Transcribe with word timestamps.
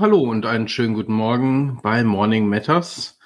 Hallo 0.00 0.20
und 0.20 0.46
einen 0.46 0.68
schönen 0.68 0.94
guten 0.94 1.12
Morgen 1.12 1.80
bei 1.82 2.04
Morning 2.04 2.46
Matters. 2.46 3.18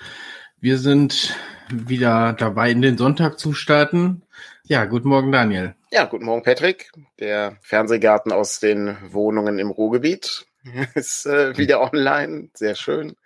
Wir 0.59 0.79
sind 0.79 1.37
wieder 1.68 2.32
dabei, 2.32 2.70
in 2.70 2.80
den 2.80 2.96
Sonntag 2.96 3.38
zu 3.38 3.52
starten. 3.52 4.23
Ja, 4.62 4.87
guten 4.87 5.10
Morgen, 5.10 5.32
Daniel. 5.32 5.74
Ja, 5.91 6.06
guten 6.06 6.24
Morgen, 6.24 6.43
Patrick. 6.43 6.91
Der 7.20 7.59
Fernsehgarten 7.60 8.32
aus 8.32 8.59
den 8.59 8.96
Wohnungen 9.12 9.59
im 9.59 9.70
Ruhrgebiet 9.70 10.46
ist 10.95 11.27
äh, 11.27 11.59
wieder 11.59 11.82
online. 11.82 12.48
Sehr 12.55 12.74
schön. 12.74 13.16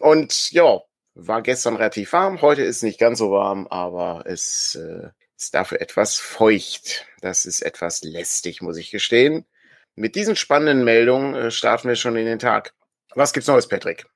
Und 0.00 0.52
ja, 0.52 0.82
war 1.14 1.40
gestern 1.40 1.76
relativ 1.76 2.12
warm. 2.12 2.42
Heute 2.42 2.60
ist 2.60 2.82
nicht 2.82 3.00
ganz 3.00 3.20
so 3.20 3.30
warm, 3.30 3.66
aber 3.68 4.24
es 4.26 4.74
äh, 4.74 5.08
ist 5.34 5.54
dafür 5.54 5.80
etwas 5.80 6.16
feucht. 6.16 7.06
Das 7.22 7.46
ist 7.46 7.62
etwas 7.62 8.02
lästig, 8.04 8.60
muss 8.60 8.76
ich 8.76 8.90
gestehen. 8.90 9.46
Mit 9.96 10.14
diesen 10.14 10.36
spannenden 10.36 10.84
Meldungen 10.84 11.34
äh, 11.34 11.50
starten 11.50 11.88
wir 11.88 11.96
schon 11.96 12.16
in 12.16 12.26
den 12.26 12.38
Tag. 12.38 12.74
Was 13.14 13.32
gibt's 13.32 13.48
Neues, 13.48 13.66
Patrick? 13.66 14.06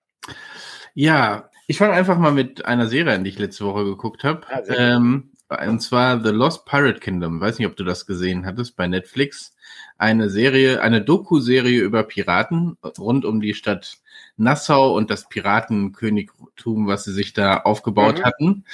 Ja, 0.93 1.51
ich 1.67 1.79
fange 1.79 1.95
einfach 1.95 2.19
mal 2.19 2.33
mit 2.33 2.67
einer 2.67 2.87
Serie 2.87 3.15
an, 3.15 3.25
die 3.25 3.31
ich 3.31 3.39
letzte 3.39 3.65
Woche 3.65 3.85
geguckt 3.85 4.23
habe. 4.23 4.43
Ah, 4.51 4.61
ähm, 4.69 5.31
und 5.67 5.81
zwar 5.81 6.23
The 6.23 6.31
Lost 6.31 6.67
Pirate 6.67 7.01
Kingdom. 7.01 7.41
Weiß 7.41 7.59
nicht, 7.59 7.67
ob 7.67 7.77
du 7.77 7.85
das 7.85 8.07
gesehen 8.07 8.45
hattest 8.45 8.77
bei 8.77 8.87
Netflix. 8.87 9.57
Eine 9.97 10.29
Serie, 10.29 10.83
eine 10.83 11.01
Doku-Serie 11.01 11.81
über 11.81 12.03
Piraten 12.03 12.77
rund 12.99 13.25
um 13.25 13.41
die 13.41 13.55
Stadt 13.55 13.99
Nassau 14.37 14.95
und 14.95 15.11
das 15.11 15.29
Piratenkönigtum, 15.29 16.87
was 16.87 17.05
sie 17.05 17.13
sich 17.13 17.33
da 17.33 17.59
aufgebaut 17.59 18.19
mhm. 18.19 18.25
hatten. 18.25 18.47
Mhm. 18.47 18.65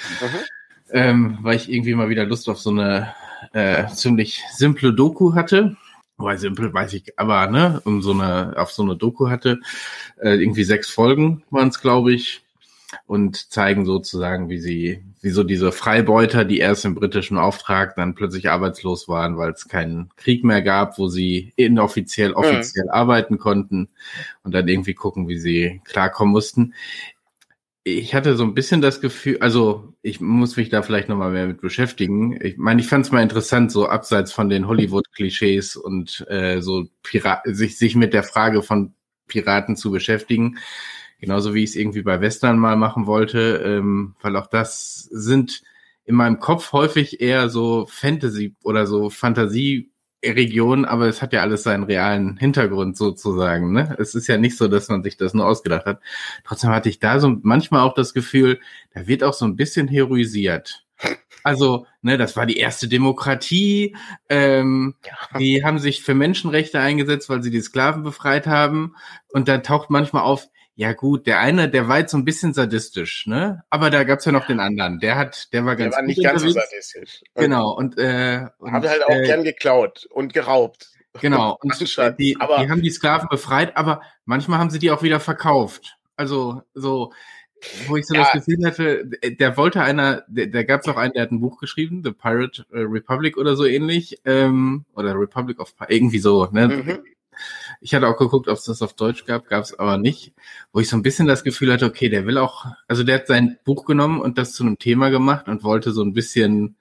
Ähm, 0.90 1.38
weil 1.42 1.56
ich 1.56 1.70
irgendwie 1.70 1.94
mal 1.94 2.08
wieder 2.08 2.24
Lust 2.24 2.48
auf 2.48 2.58
so 2.58 2.70
eine 2.70 3.14
äh, 3.52 3.86
ziemlich 3.88 4.42
simple 4.52 4.92
Doku 4.92 5.34
hatte. 5.34 5.76
Weil 6.18 6.38
simpel 6.38 6.72
weiß 6.72 6.94
ich, 6.94 7.18
aber 7.18 7.46
ne, 7.48 7.82
um 7.84 8.00
so 8.00 8.12
eine, 8.12 8.54
auf 8.56 8.72
so 8.72 8.82
eine 8.82 8.96
Doku 8.96 9.28
hatte, 9.28 9.60
äh, 10.20 10.30
irgendwie 10.30 10.64
sechs 10.64 10.88
Folgen 10.88 11.42
waren 11.50 11.68
es, 11.68 11.80
glaube 11.80 12.14
ich, 12.14 12.42
und 13.06 13.52
zeigen 13.52 13.84
sozusagen, 13.84 14.48
wie 14.48 14.58
sie, 14.58 15.02
wie 15.20 15.30
so 15.30 15.42
diese 15.42 15.72
Freibeuter, 15.72 16.44
die 16.44 16.58
erst 16.58 16.84
im 16.84 16.94
britischen 16.94 17.36
Auftrag 17.36 17.96
dann 17.96 18.14
plötzlich 18.14 18.48
arbeitslos 18.48 19.08
waren, 19.08 19.36
weil 19.36 19.50
es 19.50 19.68
keinen 19.68 20.10
Krieg 20.16 20.44
mehr 20.44 20.62
gab, 20.62 20.98
wo 20.98 21.08
sie 21.08 21.52
inoffiziell, 21.56 22.32
offiziell 22.32 22.86
mhm. 22.86 22.90
arbeiten 22.92 23.38
konnten 23.38 23.88
und 24.42 24.54
dann 24.54 24.68
irgendwie 24.68 24.94
gucken, 24.94 25.28
wie 25.28 25.38
sie 25.38 25.80
klarkommen 25.84 26.32
mussten 26.32 26.74
ich 27.88 28.16
hatte 28.16 28.36
so 28.36 28.42
ein 28.42 28.54
bisschen 28.54 28.80
das 28.80 29.00
Gefühl, 29.00 29.38
also 29.38 29.94
ich 30.02 30.20
muss 30.20 30.56
mich 30.56 30.70
da 30.70 30.82
vielleicht 30.82 31.08
nochmal 31.08 31.30
mehr 31.30 31.46
mit 31.46 31.60
beschäftigen. 31.60 32.36
Ich 32.42 32.56
meine, 32.56 32.80
ich 32.80 32.88
fand 32.88 33.06
es 33.06 33.12
mal 33.12 33.22
interessant, 33.22 33.70
so 33.70 33.86
abseits 33.86 34.32
von 34.32 34.48
den 34.48 34.66
Hollywood-Klischees 34.66 35.76
und 35.76 36.26
äh, 36.28 36.60
so 36.60 36.88
Pirat 37.04 37.42
sich, 37.44 37.78
sich 37.78 37.94
mit 37.94 38.12
der 38.12 38.24
Frage 38.24 38.64
von 38.64 38.94
Piraten 39.28 39.76
zu 39.76 39.92
beschäftigen. 39.92 40.58
Genauso 41.20 41.54
wie 41.54 41.62
ich 41.62 41.70
es 41.70 41.76
irgendwie 41.76 42.02
bei 42.02 42.20
Western 42.20 42.58
mal 42.58 42.74
machen 42.74 43.06
wollte, 43.06 43.62
ähm, 43.64 44.16
weil 44.20 44.34
auch 44.34 44.48
das 44.48 45.08
sind 45.12 45.62
in 46.04 46.16
meinem 46.16 46.40
Kopf 46.40 46.72
häufig 46.72 47.20
eher 47.20 47.48
so 47.48 47.86
Fantasy 47.88 48.56
oder 48.64 48.88
so 48.88 49.10
Fantasie 49.10 49.92
Region, 50.34 50.84
aber 50.84 51.08
es 51.08 51.22
hat 51.22 51.32
ja 51.32 51.40
alles 51.42 51.62
seinen 51.62 51.84
realen 51.84 52.36
Hintergrund 52.36 52.96
sozusagen. 52.96 53.72
Ne? 53.72 53.96
Es 53.98 54.14
ist 54.14 54.26
ja 54.26 54.36
nicht 54.36 54.56
so, 54.56 54.68
dass 54.68 54.88
man 54.88 55.02
sich 55.02 55.16
das 55.16 55.34
nur 55.34 55.46
ausgedacht 55.46 55.86
hat. 55.86 56.00
Trotzdem 56.44 56.70
hatte 56.70 56.88
ich 56.88 56.98
da 56.98 57.20
so 57.20 57.36
manchmal 57.42 57.82
auch 57.82 57.94
das 57.94 58.14
Gefühl, 58.14 58.60
da 58.94 59.06
wird 59.06 59.22
auch 59.22 59.34
so 59.34 59.44
ein 59.44 59.56
bisschen 59.56 59.88
heroisiert. 59.88 60.86
Also, 61.42 61.86
ne, 62.02 62.18
das 62.18 62.36
war 62.36 62.44
die 62.44 62.56
erste 62.56 62.88
Demokratie. 62.88 63.94
Ähm, 64.28 64.94
ja. 65.04 65.38
Die 65.38 65.62
haben 65.62 65.78
sich 65.78 66.02
für 66.02 66.14
Menschenrechte 66.14 66.80
eingesetzt, 66.80 67.28
weil 67.28 67.42
sie 67.42 67.50
die 67.50 67.60
Sklaven 67.60 68.02
befreit 68.02 68.46
haben. 68.46 68.96
Und 69.28 69.46
dann 69.46 69.62
taucht 69.62 69.90
manchmal 69.90 70.22
auf, 70.22 70.48
ja 70.76 70.92
gut, 70.92 71.26
der 71.26 71.40
eine, 71.40 71.70
der 71.70 71.88
war 71.88 71.98
jetzt 71.98 72.12
so 72.12 72.18
ein 72.18 72.26
bisschen 72.26 72.52
sadistisch, 72.52 73.26
ne? 73.26 73.64
Aber 73.70 73.88
da 73.88 74.04
gab's 74.04 74.26
ja 74.26 74.32
noch 74.32 74.46
den 74.46 74.60
anderen. 74.60 75.00
Der 75.00 75.16
hat, 75.16 75.52
der 75.54 75.64
war 75.64 75.74
ganz 75.74 75.94
der 75.94 76.02
war 76.02 76.06
nicht 76.06 76.22
ganz 76.22 76.42
so 76.42 76.50
sadistisch. 76.50 77.22
Genau 77.34 77.72
und 77.72 77.96
äh, 77.96 78.46
und, 78.58 78.72
haben 78.72 78.86
halt 78.86 79.02
auch 79.04 79.10
äh, 79.10 79.22
gern 79.22 79.42
geklaut 79.42 80.06
und 80.10 80.34
geraubt. 80.34 80.90
Genau. 81.18 81.56
Und 81.62 82.18
die, 82.18 82.36
aber, 82.38 82.58
die 82.58 82.70
haben 82.70 82.82
die 82.82 82.90
Sklaven 82.90 83.30
befreit, 83.30 83.74
aber 83.74 84.02
manchmal 84.26 84.58
haben 84.58 84.68
sie 84.68 84.78
die 84.78 84.90
auch 84.90 85.02
wieder 85.02 85.18
verkauft. 85.18 85.96
Also 86.14 86.60
so, 86.74 87.14
wo 87.86 87.96
ich 87.96 88.06
so 88.06 88.14
ja. 88.14 88.20
das 88.20 88.32
Gefühl 88.32 88.66
hatte, 88.66 89.06
der 89.06 89.56
wollte 89.56 89.80
einer, 89.82 90.24
der, 90.28 90.48
der 90.48 90.66
gab 90.66 90.82
es 90.82 90.88
auch 90.88 90.98
einen, 90.98 91.14
der 91.14 91.22
hat 91.22 91.32
ein 91.32 91.40
Buch 91.40 91.58
geschrieben, 91.58 92.02
The 92.04 92.12
Pirate 92.12 92.66
äh, 92.70 92.80
Republic 92.80 93.38
oder 93.38 93.56
so 93.56 93.64
ähnlich, 93.64 94.20
ähm, 94.26 94.84
oder 94.94 95.18
Republic 95.18 95.58
of 95.58 95.72
irgendwie 95.88 96.18
so, 96.18 96.48
ne? 96.52 96.68
Mhm. 96.68 96.98
Ich 97.80 97.94
hatte 97.94 98.08
auch 98.08 98.16
geguckt, 98.16 98.48
ob 98.48 98.56
es 98.56 98.64
das 98.64 98.82
auf 98.82 98.94
Deutsch 98.94 99.24
gab, 99.24 99.48
gab 99.48 99.64
es 99.64 99.78
aber 99.78 99.98
nicht, 99.98 100.32
wo 100.72 100.80
ich 100.80 100.88
so 100.88 100.96
ein 100.96 101.02
bisschen 101.02 101.26
das 101.26 101.44
Gefühl 101.44 101.72
hatte, 101.72 101.86
okay, 101.86 102.08
der 102.08 102.26
will 102.26 102.38
auch, 102.38 102.66
also 102.88 103.04
der 103.04 103.16
hat 103.16 103.26
sein 103.26 103.58
Buch 103.64 103.84
genommen 103.84 104.20
und 104.20 104.38
das 104.38 104.52
zu 104.52 104.64
einem 104.64 104.78
Thema 104.78 105.10
gemacht 105.10 105.48
und 105.48 105.64
wollte 105.64 105.92
so 105.92 106.02
ein 106.02 106.12
bisschen 106.12 106.76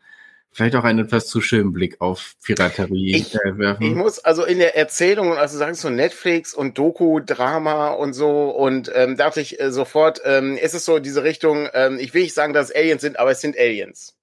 vielleicht 0.56 0.78
auch 0.78 0.86
einen 0.86 1.00
etwas 1.00 1.28
zu 1.28 1.42
schönen 1.42 1.74
Blick 1.74 2.00
auf 2.00 2.36
Piraterie 2.42 3.18
ich, 3.18 3.36
äh, 3.36 3.58
werfen. 3.58 3.84
Ich 3.84 3.94
muss 3.94 4.20
also 4.20 4.46
in 4.46 4.58
der 4.58 4.78
Erzählung, 4.78 5.34
also 5.34 5.58
sagst 5.58 5.84
du 5.84 5.90
Netflix 5.90 6.54
und 6.54 6.78
Doku, 6.78 7.20
Drama 7.20 7.90
und 7.90 8.14
so 8.14 8.52
und 8.52 8.90
ähm, 8.96 9.18
dachte 9.18 9.42
ich 9.42 9.60
äh, 9.60 9.70
sofort, 9.74 10.22
ähm, 10.24 10.58
ist 10.58 10.74
es 10.74 10.86
so 10.86 11.00
diese 11.00 11.24
Richtung, 11.24 11.68
ähm, 11.74 12.00
ich 12.00 12.14
will 12.14 12.22
nicht 12.24 12.34
sagen, 12.34 12.54
dass 12.54 12.70
es 12.70 12.76
Aliens 12.76 13.02
sind, 13.02 13.20
aber 13.20 13.32
es 13.32 13.42
sind 13.42 13.58
Aliens. 13.58 14.16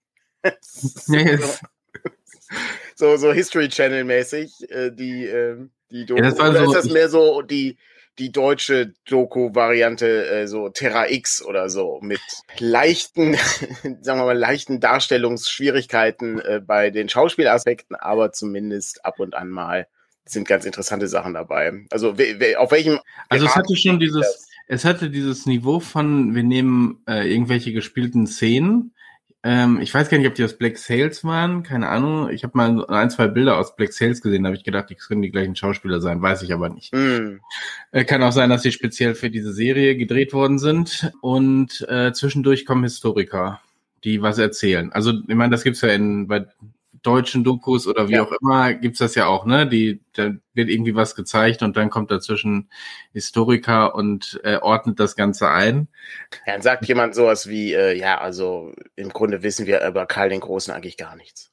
yes. 1.08 1.60
so, 2.94 3.18
so 3.18 3.30
History 3.30 3.68
Channel 3.68 4.04
mäßig, 4.04 4.70
äh, 4.70 4.90
die 4.90 5.26
ähm, 5.26 5.70
die 5.92 6.06
Doku. 6.06 6.22
Ja, 6.22 6.30
das 6.30 6.40
oder 6.40 6.64
so, 6.64 6.72
ist 6.72 6.84
das 6.84 6.92
mehr 6.92 7.08
so 7.08 7.42
die, 7.42 7.76
die 8.18 8.32
deutsche 8.32 8.92
Doku-Variante, 9.08 10.26
äh, 10.26 10.46
so 10.46 10.68
Terra 10.68 11.08
X 11.08 11.44
oder 11.44 11.68
so, 11.68 12.00
mit 12.02 12.20
leichten, 12.58 13.34
sagen 14.00 14.20
wir 14.20 14.26
mal, 14.26 14.38
leichten 14.38 14.80
Darstellungsschwierigkeiten 14.80 16.40
äh, 16.40 16.60
bei 16.64 16.90
den 16.90 17.08
Schauspielaspekten, 17.08 17.96
aber 17.96 18.32
zumindest 18.32 19.04
ab 19.04 19.20
und 19.20 19.34
an 19.34 19.48
mal 19.48 19.86
sind 20.24 20.46
ganz 20.46 20.64
interessante 20.64 21.08
Sachen 21.08 21.34
dabei. 21.34 21.72
Also 21.90 22.10
auf 22.10 22.70
welchem 22.70 23.00
Also 23.28 23.46
es 23.46 23.56
hatte 23.56 23.76
schon 23.76 23.98
dieses, 23.98 24.48
es 24.68 24.84
hatte 24.84 25.10
dieses 25.10 25.46
Niveau 25.46 25.80
von, 25.80 26.34
wir 26.34 26.44
nehmen 26.44 27.02
äh, 27.08 27.30
irgendwelche 27.30 27.72
gespielten 27.72 28.26
Szenen 28.26 28.94
ähm, 29.44 29.80
ich 29.80 29.92
weiß 29.92 30.08
gar 30.08 30.18
nicht, 30.18 30.28
ob 30.28 30.34
die 30.34 30.44
aus 30.44 30.56
Black 30.56 30.78
Sales 30.78 31.24
waren, 31.24 31.64
keine 31.64 31.88
Ahnung. 31.88 32.30
Ich 32.30 32.44
habe 32.44 32.56
mal 32.56 32.86
ein, 32.86 33.10
zwei 33.10 33.26
Bilder 33.26 33.58
aus 33.58 33.74
Black 33.74 33.92
Sales 33.92 34.22
gesehen, 34.22 34.44
da 34.44 34.48
habe 34.48 34.56
ich 34.56 34.62
gedacht, 34.62 34.88
die 34.88 34.94
können 34.94 35.22
die 35.22 35.32
gleichen 35.32 35.56
Schauspieler 35.56 36.00
sein, 36.00 36.22
weiß 36.22 36.42
ich 36.42 36.52
aber 36.52 36.68
nicht. 36.68 36.94
Mm. 36.94 37.40
Äh, 37.90 38.04
kann 38.04 38.22
auch 38.22 38.30
sein, 38.30 38.50
dass 38.50 38.62
sie 38.62 38.70
speziell 38.70 39.14
für 39.14 39.30
diese 39.30 39.52
Serie 39.52 39.96
gedreht 39.96 40.32
worden 40.32 40.60
sind. 40.60 41.12
Und 41.20 41.84
äh, 41.88 42.12
zwischendurch 42.12 42.66
kommen 42.66 42.84
Historiker, 42.84 43.60
die 44.04 44.22
was 44.22 44.38
erzählen. 44.38 44.92
Also, 44.92 45.12
ich 45.26 45.34
meine, 45.34 45.50
das 45.50 45.64
gibt's 45.64 45.80
ja 45.80 45.88
in 45.88 46.28
bei 46.28 46.46
deutschen 47.02 47.44
Dokus 47.44 47.86
oder 47.86 48.08
wie 48.08 48.14
ja. 48.14 48.24
auch 48.24 48.32
immer, 48.40 48.74
gibt's 48.74 48.98
das 48.98 49.14
ja 49.14 49.26
auch, 49.26 49.44
ne? 49.44 49.66
Die, 49.66 50.00
da 50.14 50.30
wird 50.54 50.68
irgendwie 50.68 50.94
was 50.94 51.14
gezeigt 51.14 51.62
und 51.62 51.76
dann 51.76 51.90
kommt 51.90 52.10
dazwischen 52.10 52.70
Historiker 53.12 53.94
und 53.94 54.40
äh, 54.44 54.56
ordnet 54.56 54.98
das 55.00 55.16
Ganze 55.16 55.50
ein. 55.50 55.88
Ja, 56.46 56.54
dann 56.54 56.62
sagt 56.62 56.86
jemand 56.86 57.14
sowas 57.14 57.48
wie, 57.48 57.74
äh, 57.74 57.96
ja, 57.96 58.18
also 58.18 58.72
im 58.96 59.10
Grunde 59.10 59.42
wissen 59.42 59.66
wir 59.66 59.86
über 59.86 60.06
Karl 60.06 60.28
den 60.28 60.40
Großen 60.40 60.72
eigentlich 60.72 60.96
gar 60.96 61.16
nichts. 61.16 61.51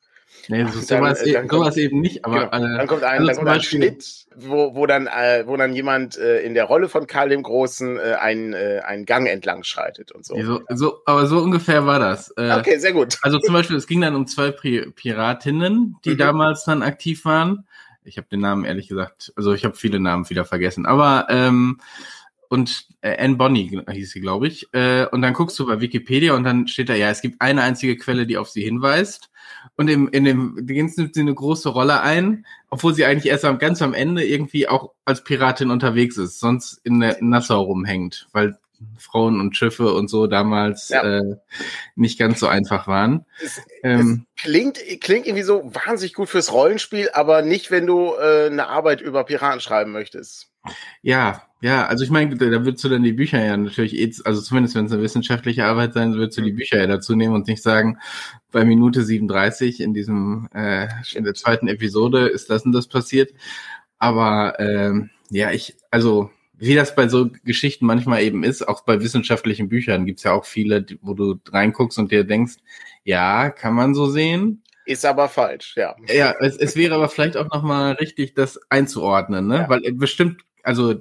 Nee, 0.51 0.65
so, 0.65 0.79
dann, 0.79 0.81
sowas, 0.81 1.23
dann 1.23 1.47
kommt, 1.47 1.61
sowas 1.61 1.77
eben 1.77 2.01
nicht, 2.01 2.25
aber 2.25 2.47
genau, 2.49 2.77
dann 2.77 2.87
kommt 2.87 3.03
ein, 3.03 3.19
also 3.19 3.27
dann 3.27 3.35
kommt 3.35 3.49
ein 3.49 3.61
Schnitt, 3.61 4.25
wo, 4.35 4.73
wo 4.73 4.87
dann, 4.87 5.05
äh, 5.05 5.43
wo 5.45 5.55
dann 5.55 5.73
jemand 5.73 6.17
äh, 6.17 6.41
in 6.41 6.55
der 6.55 6.63
Rolle 6.63 6.89
von 6.89 7.05
Karl 7.05 7.29
dem 7.29 7.43
Großen 7.43 7.99
äh, 7.99 8.15
einen, 8.19 8.53
äh, 8.53 8.81
einen 8.83 9.05
Gang 9.05 9.27
entlang 9.27 9.61
schreitet 9.61 10.11
und 10.11 10.25
so. 10.25 10.41
so. 10.41 10.61
So, 10.69 11.01
aber 11.05 11.27
so 11.27 11.37
ungefähr 11.37 11.85
war 11.85 11.99
das. 11.99 12.33
Äh, 12.35 12.57
okay, 12.57 12.79
sehr 12.79 12.93
gut. 12.93 13.19
Also 13.21 13.37
zum 13.37 13.53
Beispiel, 13.53 13.75
es 13.75 13.85
ging 13.85 14.01
dann 14.01 14.15
um 14.15 14.25
zwei 14.25 14.49
Piratinnen, 14.49 15.97
die 16.03 16.11
mhm. 16.11 16.17
damals 16.17 16.63
dann 16.63 16.81
aktiv 16.81 17.25
waren. 17.25 17.67
Ich 18.03 18.17
habe 18.17 18.27
den 18.31 18.39
Namen 18.39 18.65
ehrlich 18.65 18.87
gesagt, 18.87 19.31
also 19.35 19.53
ich 19.53 19.65
habe 19.65 19.75
viele 19.75 19.99
Namen 19.99 20.27
wieder 20.31 20.45
vergessen, 20.45 20.87
aber 20.87 21.27
ähm, 21.29 21.79
und 22.49 22.87
äh, 23.01 23.15
Anne 23.23 23.35
Bonny 23.35 23.79
hieß 23.89 24.11
sie, 24.11 24.21
glaube 24.21 24.47
ich. 24.47 24.67
Äh, 24.73 25.05
und 25.05 25.21
dann 25.21 25.33
guckst 25.33 25.57
du 25.59 25.67
bei 25.67 25.79
Wikipedia 25.79 26.33
und 26.33 26.43
dann 26.43 26.67
steht 26.67 26.89
da, 26.89 26.95
ja, 26.95 27.09
es 27.09 27.21
gibt 27.21 27.39
eine 27.39 27.61
einzige 27.61 27.95
Quelle, 27.95 28.25
die 28.25 28.37
auf 28.37 28.49
sie 28.49 28.63
hinweist. 28.63 29.29
Und 29.75 29.87
im, 29.87 30.09
in 30.09 30.23
dem 30.25 30.65
Dings 30.65 30.97
nimmt 30.97 31.13
sie 31.13 31.21
eine 31.21 31.33
große 31.33 31.69
Rolle 31.69 32.01
ein, 32.01 32.45
obwohl 32.69 32.95
sie 32.95 33.05
eigentlich 33.05 33.31
erst 33.31 33.45
am 33.45 33.59
ganz 33.59 33.81
am 33.81 33.93
Ende 33.93 34.25
irgendwie 34.25 34.67
auch 34.67 34.91
als 35.05 35.23
Piratin 35.23 35.69
unterwegs 35.69 36.17
ist, 36.17 36.39
sonst 36.39 36.81
in 36.83 36.99
der 36.99 37.17
Nassau 37.21 37.61
rumhängt, 37.61 38.27
weil 38.31 38.57
Frauen 38.97 39.39
und 39.39 39.55
Schiffe 39.55 39.93
und 39.93 40.09
so 40.09 40.25
damals 40.25 40.89
ja. 40.89 41.03
äh, 41.03 41.35
nicht 41.95 42.17
ganz 42.17 42.39
so 42.39 42.47
einfach 42.47 42.87
waren. 42.87 43.25
Es, 43.43 43.61
ähm, 43.83 44.25
es 44.35 44.43
klingt, 44.43 44.79
klingt 45.01 45.27
irgendwie 45.27 45.43
so 45.43 45.71
wahnsinnig 45.73 46.13
gut 46.13 46.29
fürs 46.29 46.51
Rollenspiel, 46.51 47.09
aber 47.13 47.41
nicht, 47.41 47.71
wenn 47.71 47.85
du 47.85 48.13
äh, 48.13 48.47
eine 48.47 48.67
Arbeit 48.67 49.01
über 49.01 49.23
Piraten 49.23 49.59
schreiben 49.59 49.91
möchtest. 49.91 50.48
Ja, 51.01 51.43
ja, 51.61 51.87
also 51.87 52.03
ich 52.05 52.09
meine, 52.09 52.35
da 52.37 52.63
würdest 52.65 52.83
du 52.83 52.89
dann 52.89 53.03
die 53.03 53.11
Bücher 53.11 53.43
ja 53.43 53.57
natürlich, 53.57 53.93
eh, 53.95 54.11
also 54.23 54.41
zumindest 54.41 54.75
wenn 54.75 54.85
es 54.85 54.93
eine 54.93 55.01
wissenschaftliche 55.01 55.65
Arbeit 55.65 55.93
sein, 55.93 56.13
würdest 56.13 56.37
du 56.37 56.41
die 56.41 56.53
mhm. 56.53 56.57
Bücher 56.57 56.77
ja 56.77 56.87
dazu 56.87 57.15
nehmen 57.15 57.35
und 57.35 57.47
nicht 57.47 57.61
sagen, 57.61 57.97
bei 58.51 58.63
Minute 58.63 59.03
37 59.03 59.81
in 59.81 59.93
diesem, 59.93 60.47
äh, 60.53 60.87
in 61.13 61.25
der 61.25 61.33
zweiten 61.33 61.67
Episode 61.67 62.27
ist 62.27 62.49
das 62.49 62.63
und 62.65 62.71
das 62.71 62.87
passiert. 62.87 63.33
Aber 63.97 64.57
ähm, 64.59 65.09
ja, 65.29 65.51
ich, 65.51 65.75
also 65.91 66.31
wie 66.57 66.75
das 66.75 66.95
bei 66.95 67.07
so 67.07 67.29
Geschichten 67.43 67.85
manchmal 67.85 68.23
eben 68.23 68.43
ist, 68.43 68.67
auch 68.67 68.81
bei 68.81 69.01
wissenschaftlichen 69.01 69.69
Büchern 69.69 70.05
gibt's 70.05 70.23
ja 70.23 70.33
auch 70.33 70.45
viele, 70.45 70.85
wo 71.01 71.13
du 71.13 71.39
reinguckst 71.49 71.97
und 71.99 72.11
dir 72.11 72.23
denkst, 72.23 72.55
ja, 73.03 73.49
kann 73.49 73.73
man 73.73 73.93
so 73.95 74.07
sehen. 74.09 74.63
Ist 74.85 75.05
aber 75.05 75.29
falsch, 75.29 75.75
ja. 75.77 75.95
Ja, 76.07 76.33
es, 76.39 76.57
es 76.57 76.75
wäre 76.75 76.95
aber 76.95 77.09
vielleicht 77.09 77.37
auch 77.37 77.49
nochmal 77.49 77.93
richtig, 77.93 78.33
das 78.33 78.59
einzuordnen, 78.69 79.47
ne? 79.47 79.55
Ja. 79.55 79.69
Weil 79.69 79.81
bestimmt, 79.93 80.41
also 80.63 80.93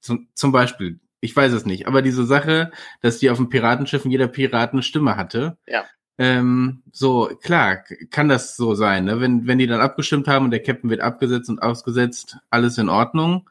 zum, 0.00 0.28
zum 0.34 0.52
Beispiel, 0.52 1.00
ich 1.20 1.34
weiß 1.34 1.52
es 1.52 1.66
nicht, 1.66 1.86
aber 1.86 2.02
diese 2.02 2.24
Sache, 2.24 2.70
dass 3.00 3.18
die 3.18 3.30
auf 3.30 3.38
dem 3.38 3.48
Piratenschiff 3.48 4.04
jeder 4.04 4.28
Pirat 4.28 4.72
eine 4.72 4.82
Stimme 4.82 5.16
hatte. 5.16 5.58
Ja. 5.66 5.84
Ähm, 6.18 6.82
so, 6.92 7.30
klar, 7.42 7.84
kann 8.10 8.28
das 8.28 8.56
so 8.56 8.74
sein, 8.74 9.04
ne? 9.04 9.20
Wenn, 9.20 9.46
wenn 9.46 9.58
die 9.58 9.66
dann 9.66 9.80
abgestimmt 9.80 10.28
haben 10.28 10.46
und 10.46 10.50
der 10.50 10.62
Captain 10.62 10.88
wird 10.88 11.00
abgesetzt 11.00 11.50
und 11.50 11.60
ausgesetzt, 11.60 12.38
alles 12.48 12.78
in 12.78 12.88
Ordnung. 12.88 13.48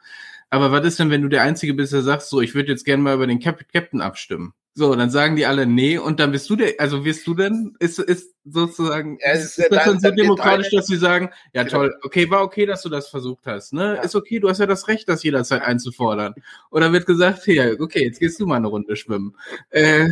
Aber 0.50 0.72
was 0.72 0.86
ist 0.86 1.00
denn, 1.00 1.10
wenn 1.10 1.22
du 1.22 1.28
der 1.28 1.44
Einzige 1.44 1.74
bist, 1.74 1.94
der 1.94 2.02
sagt, 2.02 2.24
so, 2.24 2.42
ich 2.42 2.56
würde 2.56 2.72
jetzt 2.72 2.86
gerne 2.86 3.04
mal 3.04 3.16
über 3.16 3.28
den 3.28 3.40
Cap 3.40 3.62
Captain 3.72 4.02
abstimmen? 4.02 4.54
So, 4.78 4.94
dann 4.94 5.10
sagen 5.10 5.38
die 5.38 5.46
alle 5.46 5.66
nee 5.66 5.98
und 5.98 6.20
dann 6.20 6.34
bist 6.34 6.50
du 6.50 6.58
der, 6.58 6.74
also 6.80 7.06
wirst 7.06 7.26
du 7.26 7.34
denn, 7.34 7.78
ist, 7.80 7.98
ist 7.98 8.36
sozusagen, 8.44 9.18
ja, 9.22 9.32
ist, 9.32 9.58
ist 9.58 9.72
das 9.72 9.86
dann, 9.86 10.02
so 10.02 10.12
demokratisch, 10.12 10.70
dass 10.70 10.88
sie 10.88 10.98
sagen, 10.98 11.30
ja 11.54 11.64
genau. 11.64 11.78
toll, 11.78 11.96
okay, 12.04 12.30
war 12.30 12.42
okay, 12.42 12.66
dass 12.66 12.82
du 12.82 12.90
das 12.90 13.08
versucht 13.08 13.46
hast, 13.46 13.72
ne? 13.72 13.96
Ja. 13.96 14.02
Ist 14.02 14.16
okay, 14.16 14.40
du 14.40 14.50
hast 14.50 14.60
ja 14.60 14.66
das 14.66 14.90
Recht, 14.90 15.08
das 15.08 15.24
jederzeit 15.24 15.62
einzufordern. 15.62 16.36
Oder 16.72 16.92
wird 16.92 17.06
gesagt, 17.06 17.46
hier, 17.46 17.78
okay, 17.80 18.04
jetzt 18.04 18.20
gehst 18.20 18.38
du 18.42 18.46
mal 18.48 18.58
eine 18.58 18.68
Runde 18.68 18.98
schwimmen. 18.98 19.38
Äh, 19.70 20.10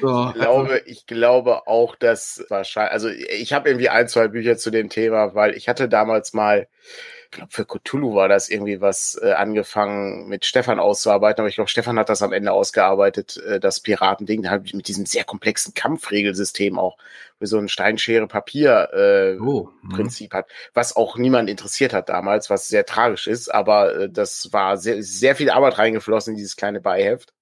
so, 0.00 0.28
ich 0.28 0.34
glaube, 0.40 0.70
also. 0.70 0.84
ich 0.86 1.06
glaube 1.06 1.66
auch, 1.66 1.96
dass 1.96 2.42
wahrscheinlich, 2.48 2.92
also 2.92 3.08
ich 3.10 3.52
habe 3.52 3.68
irgendwie 3.68 3.90
ein, 3.90 4.08
zwei 4.08 4.28
Bücher 4.28 4.56
zu 4.56 4.70
dem 4.70 4.88
Thema, 4.88 5.34
weil 5.34 5.54
ich 5.54 5.68
hatte 5.68 5.86
damals 5.86 6.32
mal 6.32 6.66
ich 7.30 7.36
glaube, 7.36 7.52
für 7.52 7.64
Cthulhu 7.64 8.16
war 8.16 8.26
das 8.26 8.48
irgendwie 8.48 8.80
was 8.80 9.16
äh, 9.22 9.34
angefangen 9.34 10.26
mit 10.26 10.44
Stefan 10.44 10.80
auszuarbeiten, 10.80 11.40
aber 11.40 11.48
ich 11.48 11.54
glaube, 11.54 11.70
Stefan 11.70 11.96
hat 11.96 12.08
das 12.08 12.22
am 12.22 12.32
Ende 12.32 12.50
ausgearbeitet, 12.50 13.36
äh, 13.36 13.60
das 13.60 13.78
Piratending, 13.78 14.50
halt 14.50 14.74
mit 14.74 14.88
diesem 14.88 15.06
sehr 15.06 15.22
komplexen 15.22 15.72
Kampfregelsystem 15.72 16.76
auch, 16.76 16.98
wie 17.38 17.46
so 17.46 17.56
ein 17.56 17.68
Steinschere-Papier-Prinzip 17.68 20.32
äh, 20.32 20.34
oh, 20.34 20.38
hat, 20.38 20.48
was 20.74 20.96
auch 20.96 21.16
niemand 21.16 21.48
interessiert 21.48 21.92
hat 21.92 22.08
damals, 22.08 22.50
was 22.50 22.66
sehr 22.66 22.84
tragisch 22.84 23.28
ist, 23.28 23.48
aber 23.48 23.94
äh, 23.94 24.10
das 24.10 24.52
war 24.52 24.76
sehr, 24.76 25.00
sehr 25.00 25.36
viel 25.36 25.50
Arbeit 25.50 25.78
reingeflossen 25.78 26.32
in 26.32 26.36
dieses 26.36 26.56
kleine 26.56 26.80
Beiheft. 26.80 27.32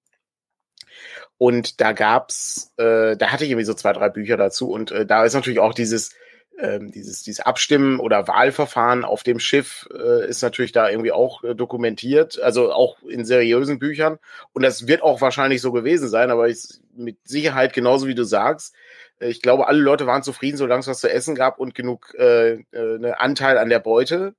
Und 1.38 1.80
da 1.80 1.92
gab's, 1.92 2.74
äh, 2.76 3.16
da 3.16 3.32
hatte 3.32 3.44
ich 3.44 3.50
irgendwie 3.50 3.64
so 3.64 3.72
zwei, 3.72 3.94
drei 3.94 4.10
Bücher 4.10 4.36
dazu. 4.36 4.70
Und 4.70 4.90
äh, 4.90 5.06
da 5.06 5.24
ist 5.24 5.34
natürlich 5.34 5.60
auch 5.60 5.72
dieses 5.72 6.10
ähm, 6.58 6.90
dieses, 6.90 7.22
dieses 7.22 7.44
Abstimmen 7.44 8.00
oder 8.00 8.26
Wahlverfahren 8.26 9.04
auf 9.04 9.22
dem 9.22 9.38
Schiff 9.38 9.88
äh, 9.94 10.28
ist 10.28 10.42
natürlich 10.42 10.72
da 10.72 10.88
irgendwie 10.90 11.12
auch 11.12 11.44
äh, 11.44 11.54
dokumentiert, 11.54 12.40
also 12.40 12.72
auch 12.72 13.02
in 13.02 13.24
seriösen 13.24 13.78
Büchern. 13.78 14.18
Und 14.52 14.62
das 14.62 14.88
wird 14.88 15.02
auch 15.02 15.20
wahrscheinlich 15.20 15.60
so 15.60 15.72
gewesen 15.72 16.08
sein, 16.08 16.30
aber 16.30 16.48
ich, 16.48 16.80
mit 16.96 17.16
Sicherheit 17.24 17.72
genauso 17.72 18.06
wie 18.08 18.14
du 18.14 18.24
sagst. 18.24 18.74
Äh, 19.20 19.28
ich 19.28 19.40
glaube, 19.40 19.68
alle 19.68 19.78
Leute 19.78 20.06
waren 20.06 20.22
zufrieden, 20.22 20.56
solange 20.56 20.80
es 20.80 20.88
was 20.88 21.00
zu 21.00 21.10
essen 21.10 21.34
gab 21.34 21.58
und 21.58 21.74
genug 21.74 22.14
äh, 22.18 22.54
äh, 22.54 22.64
ne 22.72 23.20
Anteil 23.20 23.56
an 23.58 23.68
der 23.68 23.80
Beute. 23.80 24.34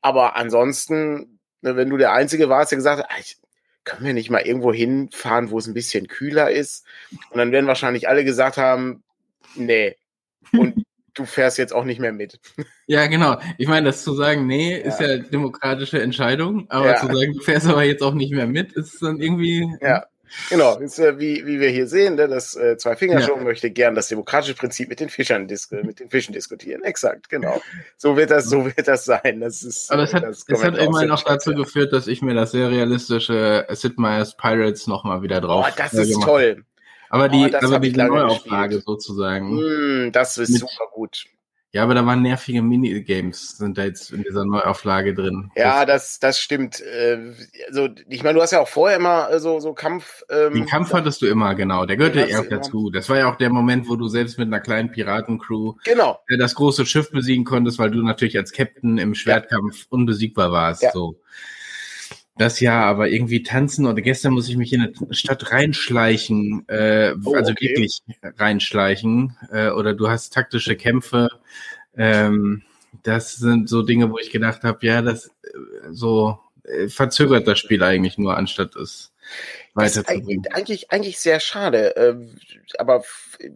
Aber 0.00 0.36
ansonsten, 0.36 1.38
ne, 1.60 1.76
wenn 1.76 1.90
du 1.90 1.98
der 1.98 2.12
Einzige 2.12 2.48
warst, 2.48 2.72
der 2.72 2.76
gesagt 2.76 3.02
hat, 3.02 3.10
ah, 3.10 3.20
ich, 3.20 3.36
können 3.84 4.06
wir 4.06 4.14
nicht 4.14 4.30
mal 4.30 4.46
irgendwo 4.46 4.72
hinfahren, 4.72 5.50
wo 5.50 5.58
es 5.58 5.66
ein 5.66 5.74
bisschen 5.74 6.06
kühler 6.06 6.50
ist? 6.50 6.84
Und 7.30 7.38
dann 7.38 7.52
werden 7.52 7.66
wahrscheinlich 7.66 8.08
alle 8.08 8.24
gesagt 8.24 8.56
haben, 8.56 9.02
nee. 9.56 9.96
Und 10.52 10.84
du 11.14 11.24
fährst 11.24 11.58
jetzt 11.58 11.72
auch 11.72 11.84
nicht 11.84 12.00
mehr 12.00 12.12
mit. 12.12 12.40
Ja, 12.86 13.06
genau. 13.06 13.38
Ich 13.56 13.68
meine, 13.68 13.86
das 13.86 14.02
zu 14.02 14.14
sagen, 14.14 14.46
nee, 14.46 14.72
ja. 14.72 14.84
ist 14.84 15.00
ja 15.00 15.18
demokratische 15.18 16.02
Entscheidung, 16.02 16.66
aber 16.70 16.86
ja. 16.86 16.96
zu 16.96 17.06
sagen, 17.06 17.34
du 17.34 17.40
fährst 17.40 17.68
aber 17.68 17.84
jetzt 17.84 18.02
auch 18.02 18.14
nicht 18.14 18.32
mehr 18.32 18.48
mit, 18.48 18.72
ist 18.72 19.00
dann 19.00 19.20
irgendwie. 19.20 19.68
Ja. 19.80 20.06
Genau, 20.48 20.78
ist, 20.78 20.98
äh, 20.98 21.18
wie, 21.18 21.44
wie 21.44 21.58
wir 21.58 21.70
hier 21.70 21.86
sehen, 21.86 22.14
ne, 22.14 22.28
das 22.28 22.54
äh, 22.54 22.76
zwei 22.76 22.94
Finger 22.94 23.20
ja. 23.20 23.36
möchte 23.36 23.70
gern 23.70 23.94
das 23.94 24.08
demokratische 24.08 24.54
Prinzip 24.54 24.88
mit 24.88 25.00
den 25.00 25.08
Fischern 25.08 25.48
dis 25.48 25.70
mit 25.70 25.98
den 25.98 26.08
Fischen 26.08 26.32
diskutieren. 26.32 26.82
Exakt, 26.82 27.28
genau. 27.28 27.60
So 27.96 28.16
wird 28.16 28.30
das, 28.30 28.46
so 28.46 28.64
wird 28.64 28.86
das 28.86 29.04
sein. 29.04 29.40
Das 29.40 29.62
ist, 29.62 29.90
Aber 29.90 30.04
es 30.04 30.14
hat, 30.14 30.24
es 30.24 30.64
hat 30.64 30.78
immerhin 30.78 31.10
auch 31.10 31.24
dazu 31.24 31.52
geführt, 31.52 31.92
dass 31.92 32.06
ich 32.06 32.22
mir 32.22 32.34
das 32.34 32.52
sehr 32.52 32.70
realistische 32.70 33.66
Sid 33.70 33.98
Meier's 33.98 34.36
Pirates 34.36 34.86
nochmal 34.86 35.22
wieder 35.22 35.40
drauf. 35.40 35.66
Oh, 35.68 35.74
das 35.76 35.94
ist 35.94 36.20
toll. 36.22 36.64
Aber 37.10 37.28
die, 37.28 37.50
oh, 37.52 37.66
aber 37.66 37.80
die 37.80 37.92
Neuauflage 37.92 38.76
gespielt. 38.76 38.84
sozusagen. 38.86 39.56
Mm, 39.56 40.12
das 40.12 40.38
ist 40.38 40.50
mit, 40.50 40.60
super 40.60 40.84
gut. 40.92 41.26
Ja, 41.72 41.84
aber 41.84 41.94
da 41.94 42.04
waren 42.04 42.22
nervige 42.22 42.62
Minigames, 42.62 43.58
sind 43.58 43.78
da 43.78 43.84
jetzt 43.84 44.10
in 44.10 44.24
dieser 44.24 44.44
Neuauflage 44.44 45.14
drin. 45.14 45.52
Ja, 45.54 45.84
das, 45.84 46.18
das 46.18 46.40
stimmt. 46.40 46.82
Also, 47.68 47.88
ich 48.08 48.24
meine, 48.24 48.34
du 48.34 48.42
hast 48.42 48.50
ja 48.50 48.60
auch 48.60 48.68
vorher 48.68 48.96
immer 48.96 49.30
äh, 49.30 49.38
so, 49.38 49.60
so 49.60 49.72
Kampf. 49.72 50.24
Ähm, 50.30 50.54
Den 50.54 50.66
Kampf 50.66 50.92
hattest 50.92 51.22
du 51.22 51.26
immer, 51.26 51.54
genau. 51.54 51.86
Der 51.86 51.96
gehörte 51.96 52.28
ja 52.28 52.40
auch 52.40 52.48
dazu. 52.48 52.90
Das 52.90 53.08
war 53.08 53.18
ja 53.18 53.30
auch 53.30 53.36
der 53.36 53.50
Moment, 53.50 53.88
wo 53.88 53.94
du 53.94 54.08
selbst 54.08 54.36
mit 54.36 54.48
einer 54.48 54.58
kleinen 54.58 54.90
Piratencrew 54.90 55.74
genau. 55.84 56.18
das 56.38 56.56
große 56.56 56.86
Schiff 56.86 57.12
besiegen 57.12 57.44
konntest, 57.44 57.78
weil 57.78 57.92
du 57.92 58.02
natürlich 58.02 58.36
als 58.36 58.50
Captain 58.50 58.98
im 58.98 59.14
Schwertkampf 59.14 59.78
ja. 59.78 59.86
unbesiegbar 59.90 60.50
warst. 60.50 60.82
Ja. 60.82 60.90
So. 60.90 61.20
Das 62.40 62.58
ja, 62.58 62.82
aber 62.84 63.10
irgendwie 63.10 63.42
tanzen 63.42 63.84
oder 63.84 64.00
gestern 64.00 64.32
muss 64.32 64.48
ich 64.48 64.56
mich 64.56 64.72
in 64.72 64.80
eine 64.80 65.14
Stadt 65.14 65.52
reinschleichen, 65.52 66.66
äh, 66.68 67.12
oh, 67.22 67.34
also 67.34 67.52
okay. 67.52 67.68
wirklich 67.68 68.00
reinschleichen. 68.22 69.36
Äh, 69.52 69.68
oder 69.68 69.92
du 69.92 70.08
hast 70.08 70.32
taktische 70.32 70.74
Kämpfe. 70.74 71.28
Ähm, 71.94 72.62
das 73.02 73.36
sind 73.36 73.68
so 73.68 73.82
Dinge, 73.82 74.10
wo 74.10 74.16
ich 74.16 74.30
gedacht 74.30 74.62
habe, 74.62 74.86
ja, 74.86 75.02
das 75.02 75.26
äh, 75.26 75.30
so 75.90 76.38
äh, 76.64 76.88
verzögert 76.88 77.46
das 77.46 77.58
Spiel 77.58 77.82
eigentlich 77.82 78.16
nur, 78.16 78.38
anstatt 78.38 78.74
es 78.74 79.12
weiterzubringen. 79.74 80.46
Eigentlich, 80.50 80.90
eigentlich 80.90 81.18
sehr 81.18 81.40
schade. 81.40 81.94
Äh, 81.94 82.14
aber 82.78 83.04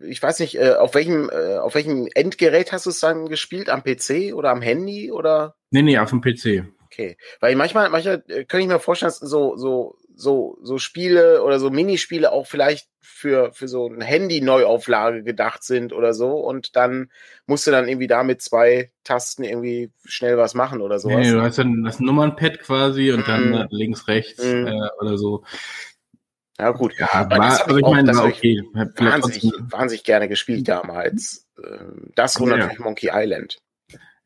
ich 0.06 0.22
weiß 0.22 0.40
nicht, 0.40 0.56
äh, 0.56 0.75
auf 0.75 0.94
welchem, 0.94 1.31
äh, 1.31 1.56
auf 1.56 1.75
welchem 1.75 2.06
Endgerät 2.14 2.70
hast 2.70 2.84
du 2.84 2.91
es 2.91 3.00
dann 3.00 3.31
gespielt? 3.31 3.70
Am 3.70 3.82
PC 3.82 4.34
oder 4.34 4.50
am 4.50 4.60
Handy 4.60 5.10
oder? 5.10 5.55
Nee, 5.70 5.81
nee, 5.81 5.96
auf 5.96 6.10
dem 6.10 6.20
PC. 6.20 6.67
Okay. 6.94 7.17
Weil 7.41 7.56
manchmal, 7.56 7.91
manchmal 7.91 8.22
äh, 8.29 8.44
könnte 8.44 8.63
ich 8.63 8.69
mir 8.69 8.79
vorstellen, 8.79 9.10
dass 9.10 9.19
so, 9.19 9.56
so, 9.56 9.96
so, 10.15 10.58
so 10.63 10.79
Spiele 10.79 11.43
oder 11.43 11.58
so 11.58 11.70
Minispiele 11.70 12.31
auch 12.31 12.46
vielleicht 12.46 12.89
für, 13.01 13.53
für 13.53 13.67
so 13.67 13.89
ein 13.89 14.01
Handy-Neuauflage 14.01 15.24
gedacht 15.24 15.65
sind 15.65 15.93
oder 15.93 16.15
so. 16.15 16.36
Und 16.36 16.77
dann 16.77 17.10
musst 17.46 17.67
du 17.67 17.72
dann 17.72 17.89
irgendwie 17.89 18.06
da 18.06 18.22
mit 18.22 18.43
zwei 18.43 18.93
Tasten 19.03 19.43
irgendwie 19.43 19.91
schnell 20.05 20.39
was 20.39 20.55
machen 20.55 20.81
oder 20.81 21.01
sowas. 21.01 21.27
Nee, 21.27 21.32
du 21.32 21.43
hast 21.43 21.58
dann 21.58 21.82
das 21.82 21.98
Nummernpad 21.98 22.60
quasi 22.60 23.10
und 23.10 23.27
mm. 23.27 23.29
dann 23.29 23.51
mhm. 23.51 23.67
links, 23.70 24.06
rechts 24.06 24.44
mm. 24.44 24.67
äh, 24.67 24.89
oder 25.01 25.19
so. 25.19 25.43
Ja, 26.58 26.70
gut. 26.70 26.94
Ja, 26.96 27.08
war, 27.13 27.24
aber 27.24 27.77
ich, 27.77 27.82
meine, 27.82 28.15
war 28.15 28.27
okay. 28.27 28.63
Wahnsinnig, 28.72 29.53
wahnsinnig 29.69 30.05
gerne 30.05 30.29
gespielt 30.29 30.69
damals. 30.69 31.48
Ähm, 31.58 32.13
das 32.15 32.36
und 32.36 32.51
ja. 32.51 32.56
natürlich 32.56 32.79
Monkey 32.79 33.10
Island. 33.13 33.58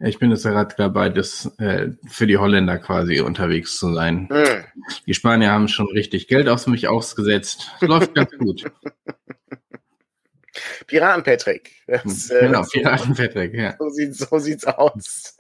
Ich 0.01 0.21
bin 0.21 0.31
jetzt 0.31 0.45
gerade 0.45 0.75
dabei, 0.77 1.09
das 1.09 1.47
äh, 1.59 1.89
für 2.07 2.29
die 2.29 2.39
Holländer 2.39 2.79
quasi 2.79 3.21
unterwegs 3.21 3.77
zu 3.79 3.93
sein. 3.93 4.29
Hm. 4.31 4.65
Die 5.07 5.15
Spanier 5.15 5.51
haben 5.51 5.67
schon 5.67 5.89
richtig 5.89 6.29
Geld 6.29 6.49
auf 6.49 6.67
mich 6.69 6.87
ausgesetzt. 6.87 7.73
Läuft 7.81 8.15
ganz 8.15 8.31
gut. 8.39 8.65
Piraten 10.87 11.25
Patrick. 11.25 11.73
Das, 11.87 12.31
äh, 12.31 12.47
genau, 12.47 12.63
Piraten 12.63 13.15
Patrick, 13.15 13.55
ja. 13.55 13.75
So, 13.79 13.89
sieht, 13.89 14.15
so 14.15 14.39
sieht's 14.39 14.67
aus. 14.67 15.37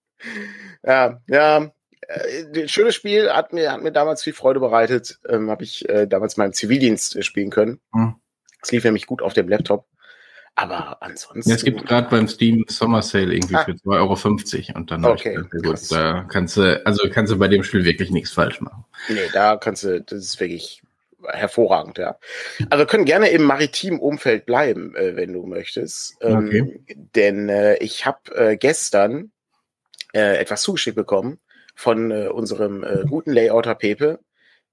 ja, 0.84 1.20
ja. 1.26 1.72
Äh, 2.08 2.68
schönes 2.68 2.94
Spiel, 2.94 3.30
hat 3.30 3.52
mir, 3.52 3.72
hat 3.72 3.82
mir 3.82 3.92
damals 3.92 4.22
viel 4.22 4.32
Freude 4.34 4.60
bereitet. 4.60 5.18
Ähm, 5.28 5.50
Habe 5.50 5.64
ich 5.64 5.88
äh, 5.88 6.06
damals 6.06 6.36
meinem 6.36 6.52
Zivildienst 6.52 7.16
äh, 7.16 7.22
spielen 7.22 7.50
können. 7.50 7.80
Hm. 7.94 8.16
Es 8.60 8.70
hm. 8.70 8.76
lief 8.76 8.84
nämlich 8.84 9.06
gut 9.06 9.22
auf 9.22 9.32
dem 9.32 9.48
Laptop. 9.48 9.86
Aber 10.60 10.98
ansonsten. 11.00 11.48
Ja, 11.48 11.56
es 11.56 11.64
gibt 11.64 11.86
gerade 11.86 12.10
beim 12.10 12.28
Steam 12.28 12.66
Summer 12.68 13.00
Sale 13.00 13.32
irgendwie 13.32 13.54
ah. 13.54 13.64
für 13.64 13.72
2,50 13.72 14.68
Euro 14.68 14.78
und 14.78 14.90
dann 14.90 15.04
okay, 15.06 15.38
ich, 15.40 15.62
gut, 15.62 15.90
da 15.90 16.26
kannst 16.28 16.58
du, 16.58 16.84
also 16.84 17.08
kannst 17.10 17.32
du 17.32 17.38
bei 17.38 17.48
dem 17.48 17.62
Spiel 17.62 17.86
wirklich 17.86 18.10
nichts 18.10 18.30
falsch 18.30 18.60
machen. 18.60 18.84
Nee, 19.08 19.30
da 19.32 19.56
kannst 19.56 19.84
du, 19.84 20.02
das 20.02 20.18
ist 20.18 20.38
wirklich 20.38 20.82
hervorragend, 21.26 21.96
ja. 21.96 22.18
Also 22.68 22.84
können 22.84 23.06
gerne 23.06 23.30
im 23.30 23.42
maritimen 23.44 24.00
Umfeld 24.00 24.44
bleiben, 24.44 24.94
äh, 24.96 25.16
wenn 25.16 25.32
du 25.32 25.46
möchtest. 25.46 26.18
Ähm, 26.20 26.48
okay. 26.48 26.84
Denn 27.14 27.48
äh, 27.48 27.76
ich 27.76 28.04
habe 28.04 28.18
äh, 28.34 28.56
gestern 28.58 29.32
äh, 30.12 30.36
etwas 30.36 30.60
zugeschickt 30.60 30.96
bekommen 30.96 31.38
von 31.74 32.10
äh, 32.10 32.28
unserem 32.28 32.84
äh, 32.84 33.04
guten 33.08 33.32
Layouter 33.32 33.74
Pepe, 33.74 34.20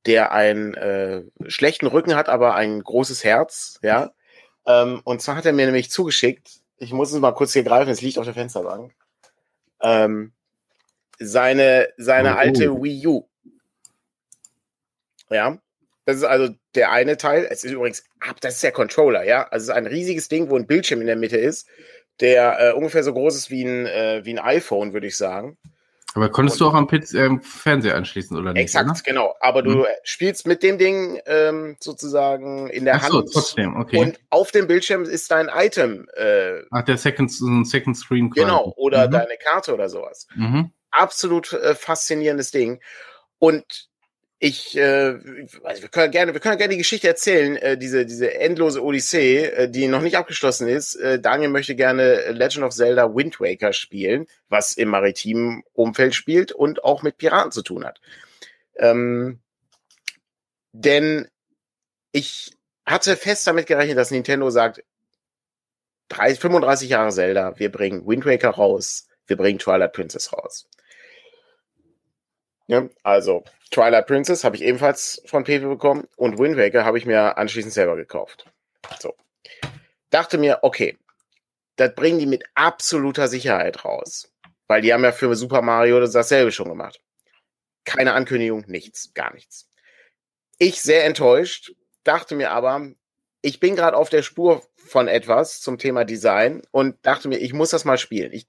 der 0.05 0.33
einen 0.33 1.31
schlechten 1.47 1.87
Rücken 1.87 2.15
hat, 2.15 2.29
aber 2.29 2.55
ein 2.55 2.81
großes 2.81 3.23
Herz, 3.23 3.79
ja. 3.81 4.11
Ähm, 4.67 5.01
und 5.05 5.21
zwar 5.21 5.37
hat 5.37 5.45
er 5.45 5.53
mir 5.53 5.65
nämlich 5.65 5.89
zugeschickt, 5.89 6.59
ich 6.77 6.91
muss 6.91 7.11
es 7.11 7.19
mal 7.19 7.31
kurz 7.31 7.53
hier 7.53 7.63
greifen, 7.63 7.89
es 7.89 8.01
liegt 8.01 8.19
auf 8.19 8.25
der 8.25 8.33
Fensterbank, 8.33 8.93
ähm, 9.81 10.33
seine, 11.19 11.87
seine 11.97 12.35
oh. 12.35 12.37
alte 12.37 12.81
Wii 12.81 13.07
U. 13.07 13.27
Ja, 15.29 15.57
das 16.05 16.17
ist 16.17 16.23
also 16.23 16.53
der 16.75 16.91
eine 16.91 17.17
Teil. 17.17 17.47
Es 17.49 17.63
ist 17.63 17.71
übrigens, 17.71 18.03
das 18.41 18.55
ist 18.55 18.63
der 18.63 18.71
Controller, 18.71 19.23
ja. 19.23 19.47
Also 19.49 19.63
es 19.63 19.69
ist 19.69 19.75
ein 19.75 19.87
riesiges 19.87 20.29
Ding, 20.29 20.49
wo 20.49 20.55
ein 20.55 20.67
Bildschirm 20.67 21.01
in 21.01 21.07
der 21.07 21.15
Mitte 21.15 21.37
ist, 21.37 21.67
der 22.19 22.59
äh, 22.59 22.73
ungefähr 22.73 23.03
so 23.03 23.13
groß 23.13 23.35
ist 23.35 23.49
wie 23.49 23.63
ein, 23.63 23.85
äh, 23.85 24.21
wie 24.23 24.37
ein 24.37 24.45
iPhone, 24.45 24.93
würde 24.93 25.07
ich 25.07 25.17
sagen. 25.17 25.57
Aber 26.17 26.29
konntest 26.29 26.59
und, 26.59 26.65
du 26.65 26.71
auch 26.71 26.73
am 26.73 26.87
Piz 26.87 27.13
äh, 27.13 27.29
Fernseher 27.41 27.95
anschließen, 27.95 28.35
oder 28.35 28.53
nicht? 28.53 28.63
Exakt, 28.63 28.89
oder? 28.89 28.99
genau. 29.05 29.35
Aber 29.39 29.61
du 29.61 29.71
mhm. 29.71 29.85
spielst 30.03 30.47
mit 30.47 30.63
dem 30.63 30.77
Ding 30.77 31.21
ähm, 31.27 31.77
sozusagen 31.79 32.69
in 32.69 32.85
der 32.85 32.95
Ach 32.95 33.07
so, 33.07 33.19
Hand. 33.19 33.29
trotzdem, 33.31 33.75
okay. 33.75 33.99
Und 33.99 34.19
auf 34.31 34.51
dem 34.51 34.67
Bildschirm 34.67 35.03
ist 35.03 35.29
dein 35.29 35.49
Item. 35.53 36.07
Äh, 36.15 36.61
Ach, 36.71 36.83
der 36.83 36.97
Second, 36.97 37.31
Second 37.31 37.95
Screen. 37.95 38.31
Quasi. 38.31 38.45
Genau, 38.45 38.73
oder 38.77 39.07
mhm. 39.07 39.11
deine 39.11 39.37
Karte 39.43 39.73
oder 39.73 39.89
sowas. 39.89 40.27
Mhm. 40.35 40.71
Absolut 40.89 41.53
äh, 41.53 41.75
faszinierendes 41.75 42.51
Ding. 42.51 42.81
Und 43.37 43.86
ich, 44.39 44.77
äh, 44.77 45.19
also 45.63 45.81
wir 45.81 45.89
können 45.89 46.11
gerne, 46.11 46.33
wir 46.33 46.39
können 46.39 46.57
gerne 46.57 46.71
die 46.71 46.77
Geschichte 46.77 47.07
erzählen, 47.07 47.55
äh, 47.57 47.77
diese 47.77 48.05
diese 48.05 48.35
endlose 48.35 48.83
Odyssee, 48.83 49.45
äh, 49.45 49.69
die 49.69 49.87
noch 49.87 50.01
nicht 50.01 50.15
abgeschlossen 50.15 50.67
ist. 50.67 50.95
Äh, 50.95 51.19
Daniel 51.19 51.49
möchte 51.49 51.75
gerne 51.75 52.31
Legend 52.31 52.63
of 52.63 52.73
Zelda 52.73 53.15
Wind 53.15 53.39
Waker 53.39 53.73
spielen, 53.73 54.27
was 54.47 54.73
im 54.73 54.89
maritimen 54.89 55.63
Umfeld 55.73 56.13
spielt 56.13 56.51
und 56.51 56.83
auch 56.83 57.01
mit 57.01 57.17
Piraten 57.17 57.51
zu 57.51 57.63
tun 57.63 57.83
hat. 57.83 57.99
Ähm, 58.75 59.39
denn 60.71 61.27
ich 62.11 62.55
hatte 62.85 63.17
fest 63.17 63.47
damit 63.47 63.65
gerechnet, 63.65 63.97
dass 63.97 64.11
Nintendo 64.11 64.51
sagt, 64.51 64.83
30, 66.09 66.39
35 66.39 66.89
Jahre 66.89 67.11
Zelda, 67.11 67.57
wir 67.57 67.71
bringen 67.71 68.05
Wind 68.07 68.25
Waker 68.25 68.51
raus, 68.51 69.07
wir 69.25 69.35
bringen 69.35 69.59
Twilight 69.59 69.93
Princess 69.93 70.31
raus. 70.31 70.69
Ja, 72.67 72.87
also 73.03 73.43
Twilight 73.71 74.07
Princess 74.07 74.43
habe 74.43 74.55
ich 74.57 74.61
ebenfalls 74.61 75.21
von 75.25 75.43
Pepe 75.43 75.67
bekommen 75.67 76.07
und 76.17 76.37
Wind 76.37 76.57
Waker 76.57 76.85
habe 76.85 76.97
ich 76.97 77.05
mir 77.05 77.37
anschließend 77.37 77.73
selber 77.73 77.95
gekauft. 77.95 78.45
So. 78.99 79.15
Dachte 80.09 80.37
mir, 80.37 80.59
okay, 80.61 80.97
das 81.77 81.95
bringen 81.95 82.19
die 82.19 82.25
mit 82.25 82.43
absoluter 82.55 83.27
Sicherheit 83.27 83.85
raus. 83.85 84.31
Weil 84.67 84.81
die 84.81 84.93
haben 84.93 85.03
ja 85.03 85.13
für 85.13 85.33
Super 85.35 85.61
Mario 85.61 86.05
dasselbe 86.05 86.51
schon 86.51 86.67
gemacht. 86.67 86.99
Keine 87.85 88.13
Ankündigung, 88.13 88.65
nichts, 88.67 89.13
gar 89.13 89.33
nichts. 89.33 89.69
Ich 90.57 90.81
sehr 90.81 91.05
enttäuscht, 91.05 91.73
dachte 92.03 92.35
mir 92.35 92.51
aber, 92.51 92.91
ich 93.41 93.61
bin 93.61 93.75
gerade 93.77 93.95
auf 93.95 94.09
der 94.09 94.23
Spur 94.23 94.61
von 94.87 95.07
etwas 95.07 95.61
zum 95.61 95.77
Thema 95.77 96.05
Design 96.05 96.63
und 96.71 96.95
dachte 97.03 97.27
mir, 97.27 97.37
ich 97.37 97.53
muss 97.53 97.69
das 97.69 97.85
mal 97.85 97.97
spielen. 97.97 98.31
Ich, 98.33 98.47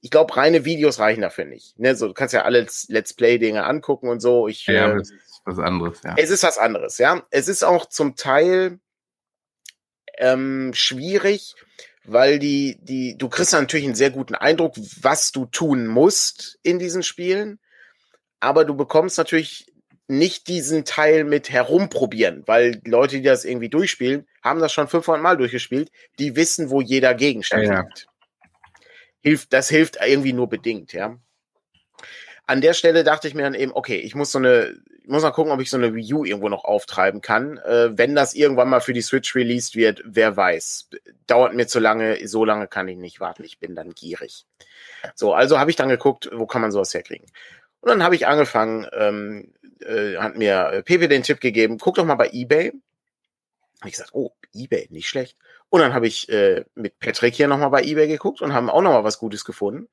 ich 0.00 0.10
glaube, 0.10 0.36
reine 0.36 0.64
Videos 0.64 0.98
reichen 0.98 1.20
dafür 1.22 1.44
nicht. 1.44 1.78
Ne, 1.78 1.94
so, 1.96 2.08
du 2.08 2.14
kannst 2.14 2.34
ja 2.34 2.42
alle 2.42 2.66
Let's 2.88 3.14
Play-Dinge 3.14 3.64
angucken 3.64 4.08
und 4.08 4.20
so. 4.20 4.48
Ich, 4.48 4.66
ja, 4.66 4.92
äh, 4.92 4.96
es 4.96 5.10
ist 5.10 5.40
was 5.44 5.58
anderes, 5.58 6.02
ja. 6.02 6.14
Es 6.16 6.30
ist 6.30 6.42
was 6.42 6.58
anderes, 6.58 6.98
ja. 6.98 7.22
Es 7.30 7.48
ist 7.48 7.64
auch 7.64 7.86
zum 7.86 8.16
Teil 8.16 8.80
ähm, 10.18 10.72
schwierig, 10.74 11.54
weil 12.04 12.38
die, 12.38 12.78
die, 12.82 13.16
du 13.16 13.28
kriegst 13.28 13.52
natürlich 13.52 13.86
einen 13.86 13.94
sehr 13.94 14.10
guten 14.10 14.34
Eindruck, 14.34 14.74
was 15.00 15.32
du 15.32 15.46
tun 15.46 15.86
musst 15.86 16.58
in 16.62 16.78
diesen 16.78 17.02
Spielen. 17.02 17.58
Aber 18.40 18.64
du 18.64 18.74
bekommst 18.74 19.18
natürlich 19.18 19.69
nicht 20.10 20.48
diesen 20.48 20.84
Teil 20.84 21.24
mit 21.24 21.50
herumprobieren, 21.50 22.42
weil 22.46 22.80
Leute, 22.84 23.16
die 23.16 23.22
das 23.22 23.44
irgendwie 23.44 23.68
durchspielen, 23.68 24.26
haben 24.42 24.60
das 24.60 24.72
schon 24.72 24.88
500 24.88 25.22
Mal 25.22 25.36
durchgespielt, 25.36 25.90
die 26.18 26.36
wissen, 26.36 26.70
wo 26.70 26.80
jeder 26.80 27.14
Gegenstand 27.14 27.66
ja, 27.66 27.80
liegt. 27.80 28.06
Hilft, 29.20 29.52
das 29.52 29.68
hilft 29.68 29.98
irgendwie 30.04 30.32
nur 30.32 30.48
bedingt, 30.48 30.92
ja. 30.92 31.16
An 32.46 32.60
der 32.60 32.74
Stelle 32.74 33.04
dachte 33.04 33.28
ich 33.28 33.34
mir 33.34 33.42
dann 33.42 33.54
eben, 33.54 33.72
okay, 33.72 33.98
ich 33.98 34.16
muss 34.16 34.32
so 34.32 34.38
eine, 34.38 34.74
ich 35.02 35.08
muss 35.08 35.22
mal 35.22 35.30
gucken, 35.30 35.52
ob 35.52 35.60
ich 35.60 35.70
so 35.70 35.76
eine 35.76 35.94
Wii 35.94 36.14
U 36.14 36.24
irgendwo 36.24 36.48
noch 36.48 36.64
auftreiben 36.64 37.20
kann. 37.20 37.58
Äh, 37.58 37.96
wenn 37.96 38.16
das 38.16 38.34
irgendwann 38.34 38.68
mal 38.68 38.80
für 38.80 38.92
die 38.92 39.02
Switch 39.02 39.36
released 39.36 39.76
wird, 39.76 40.02
wer 40.04 40.36
weiß. 40.36 40.88
Dauert 41.28 41.54
mir 41.54 41.68
zu 41.68 41.78
lange, 41.78 42.26
so 42.26 42.44
lange 42.44 42.66
kann 42.66 42.88
ich 42.88 42.96
nicht 42.96 43.20
warten. 43.20 43.44
Ich 43.44 43.60
bin 43.60 43.76
dann 43.76 43.90
gierig. 43.90 44.46
So, 45.14 45.32
also 45.32 45.60
habe 45.60 45.70
ich 45.70 45.76
dann 45.76 45.88
geguckt, 45.88 46.28
wo 46.32 46.46
kann 46.46 46.62
man 46.62 46.72
sowas 46.72 46.92
herkriegen. 46.92 47.26
Und 47.80 47.88
dann 47.88 48.02
habe 48.02 48.14
ich 48.14 48.26
angefangen, 48.26 48.86
ähm, 48.92 49.52
äh, 49.82 50.16
hat 50.16 50.36
mir 50.36 50.70
äh, 50.72 50.82
Pepe 50.82 51.08
den 51.08 51.22
Tipp 51.22 51.40
gegeben, 51.40 51.78
guck 51.78 51.96
doch 51.96 52.04
mal 52.04 52.14
bei 52.14 52.30
eBay. 52.32 52.72
Hab 53.80 53.86
ich 53.86 53.92
gesagt, 53.92 54.10
oh, 54.12 54.32
eBay, 54.54 54.88
nicht 54.90 55.08
schlecht. 55.08 55.36
Und 55.68 55.80
dann 55.80 55.94
habe 55.94 56.06
ich 56.06 56.28
äh, 56.28 56.64
mit 56.74 56.98
Patrick 56.98 57.34
hier 57.34 57.48
nochmal 57.48 57.70
bei 57.70 57.82
eBay 57.82 58.08
geguckt 58.08 58.42
und 58.42 58.52
haben 58.52 58.68
auch 58.68 58.82
nochmal 58.82 59.04
was 59.04 59.18
Gutes 59.18 59.44
gefunden. 59.44 59.88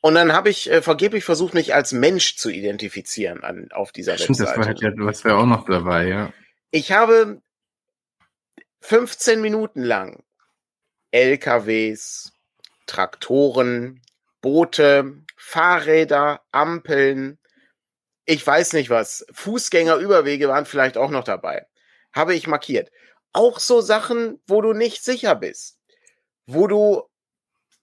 Und 0.00 0.14
dann 0.14 0.32
habe 0.32 0.50
ich 0.50 0.70
äh, 0.70 0.82
vergeblich 0.82 1.24
versucht, 1.24 1.54
mich 1.54 1.74
als 1.74 1.92
Mensch 1.92 2.36
zu 2.36 2.48
identifizieren 2.48 3.42
an, 3.42 3.68
auf 3.72 3.90
dieser 3.92 4.16
Stimmt, 4.16 4.38
Webseite. 4.38 4.74
Das 4.74 4.82
war, 4.82 4.90
ja, 4.90 5.06
das 5.06 5.24
war 5.24 5.38
auch 5.38 5.46
noch 5.46 5.64
dabei, 5.64 6.06
ja. 6.06 6.32
Ich 6.70 6.92
habe 6.92 7.42
15 8.82 9.40
Minuten 9.40 9.82
lang 9.82 10.22
LKWs, 11.10 12.32
Traktoren, 12.86 14.00
Boote, 14.40 15.24
Fahrräder, 15.36 16.40
Ampeln, 16.52 17.38
ich 18.26 18.44
weiß 18.44 18.72
nicht 18.74 18.90
was, 18.90 19.24
Fußgängerüberwege 19.32 20.48
waren 20.48 20.66
vielleicht 20.66 20.98
auch 20.98 21.10
noch 21.10 21.24
dabei. 21.24 21.66
Habe 22.12 22.34
ich 22.34 22.46
markiert. 22.46 22.90
Auch 23.32 23.60
so 23.60 23.80
Sachen, 23.80 24.40
wo 24.46 24.60
du 24.60 24.72
nicht 24.72 25.04
sicher 25.04 25.36
bist. 25.36 25.78
Wo 26.46 26.66
du 26.66 27.04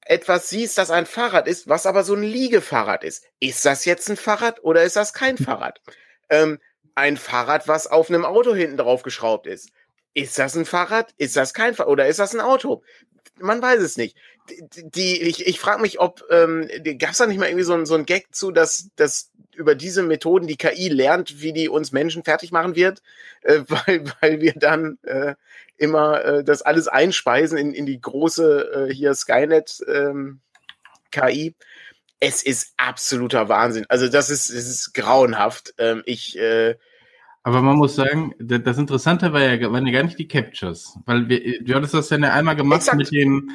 etwas 0.01 0.49
siehst, 0.49 0.77
das 0.77 0.91
ein 0.91 1.05
Fahrrad 1.05 1.47
ist, 1.47 1.69
was 1.69 1.85
aber 1.85 2.03
so 2.03 2.13
ein 2.13 2.23
Liegefahrrad 2.23 3.05
ist. 3.05 3.25
Ist 3.39 3.65
das 3.65 3.85
jetzt 3.85 4.09
ein 4.09 4.17
Fahrrad 4.17 4.61
oder 4.63 4.83
ist 4.83 4.97
das 4.97 5.13
kein 5.13 5.37
Fahrrad? 5.37 5.81
Ähm, 6.29 6.59
ein 6.95 7.15
Fahrrad, 7.15 7.67
was 7.69 7.87
auf 7.87 8.09
einem 8.09 8.25
Auto 8.25 8.53
hinten 8.53 8.77
drauf 8.77 9.03
geschraubt 9.03 9.47
ist. 9.47 9.71
Ist 10.13 10.37
das 10.37 10.55
ein 10.55 10.65
Fahrrad? 10.65 11.13
Ist 11.17 11.37
das 11.37 11.53
kein 11.53 11.73
Fahrrad? 11.73 11.91
Oder 11.91 12.07
ist 12.07 12.19
das 12.19 12.35
ein 12.35 12.41
Auto? 12.41 12.83
Man 13.39 13.61
weiß 13.61 13.81
es 13.81 13.97
nicht. 13.97 14.15
Die, 14.49 14.89
die 14.89 15.21
ich 15.21 15.47
ich 15.47 15.59
frage 15.59 15.81
mich, 15.81 15.99
ob 15.99 16.23
ähm, 16.29 16.69
gab 16.99 17.11
es 17.11 17.17
da 17.17 17.25
nicht 17.25 17.39
mal 17.39 17.47
irgendwie 17.47 17.63
so 17.63 17.73
ein, 17.73 17.85
so 17.85 17.95
ein 17.95 18.05
Gag 18.05 18.35
zu, 18.35 18.51
dass, 18.51 18.89
dass 18.95 19.31
über 19.55 19.75
diese 19.75 20.03
Methoden 20.03 20.47
die 20.47 20.57
KI 20.57 20.89
lernt, 20.89 21.41
wie 21.41 21.53
die 21.53 21.69
uns 21.69 21.91
Menschen 21.91 22.23
fertig 22.23 22.51
machen 22.51 22.75
wird, 22.75 23.01
äh, 23.41 23.61
weil, 23.67 24.03
weil 24.21 24.41
wir 24.41 24.53
dann 24.53 24.97
äh, 25.03 25.35
immer 25.77 26.23
äh, 26.23 26.43
das 26.43 26.61
alles 26.61 26.87
einspeisen 26.87 27.57
in, 27.57 27.73
in 27.73 27.85
die 27.85 27.99
große 27.99 28.89
äh, 28.89 28.93
hier 28.93 29.13
Skynet 29.13 29.83
ähm, 29.87 30.41
KI. 31.11 31.55
Es 32.19 32.43
ist 32.43 32.73
absoluter 32.77 33.49
Wahnsinn. 33.49 33.85
Also 33.89 34.07
das 34.07 34.29
ist, 34.29 34.49
es 34.49 34.67
ist 34.67 34.93
grauenhaft. 34.93 35.73
Ähm, 35.77 36.03
ich 36.05 36.37
äh, 36.37 36.75
aber 37.43 37.61
man 37.61 37.75
muss 37.75 37.95
sagen, 37.95 38.33
das 38.39 38.77
Interessante 38.77 39.33
war 39.33 39.41
ja, 39.41 39.71
waren 39.71 39.85
ja 39.85 39.93
gar 39.93 40.03
nicht 40.03 40.17
die 40.17 40.27
Captures, 40.27 40.97
weil 41.05 41.27
wir, 41.27 41.61
du 41.61 41.73
hattest 41.75 41.93
das 41.93 42.09
ja 42.09 42.17
einmal 42.17 42.55
gemacht 42.55 42.81
Exakt. 42.81 42.97
mit 42.97 43.11
dem 43.11 43.51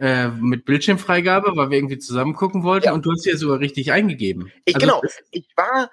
äh, 0.00 0.28
mit 0.28 0.64
Bildschirmfreigabe, 0.64 1.52
weil 1.56 1.70
wir 1.70 1.78
irgendwie 1.78 1.98
zusammen 1.98 2.34
gucken 2.34 2.64
wollten 2.64 2.86
ja. 2.86 2.92
und 2.92 3.04
du 3.04 3.12
hast 3.12 3.26
ja 3.26 3.36
sogar 3.36 3.60
richtig 3.60 3.92
eingegeben. 3.92 4.50
Ich, 4.64 4.74
also, 4.74 4.86
genau, 4.86 5.02
ich 5.30 5.46
war, 5.56 5.90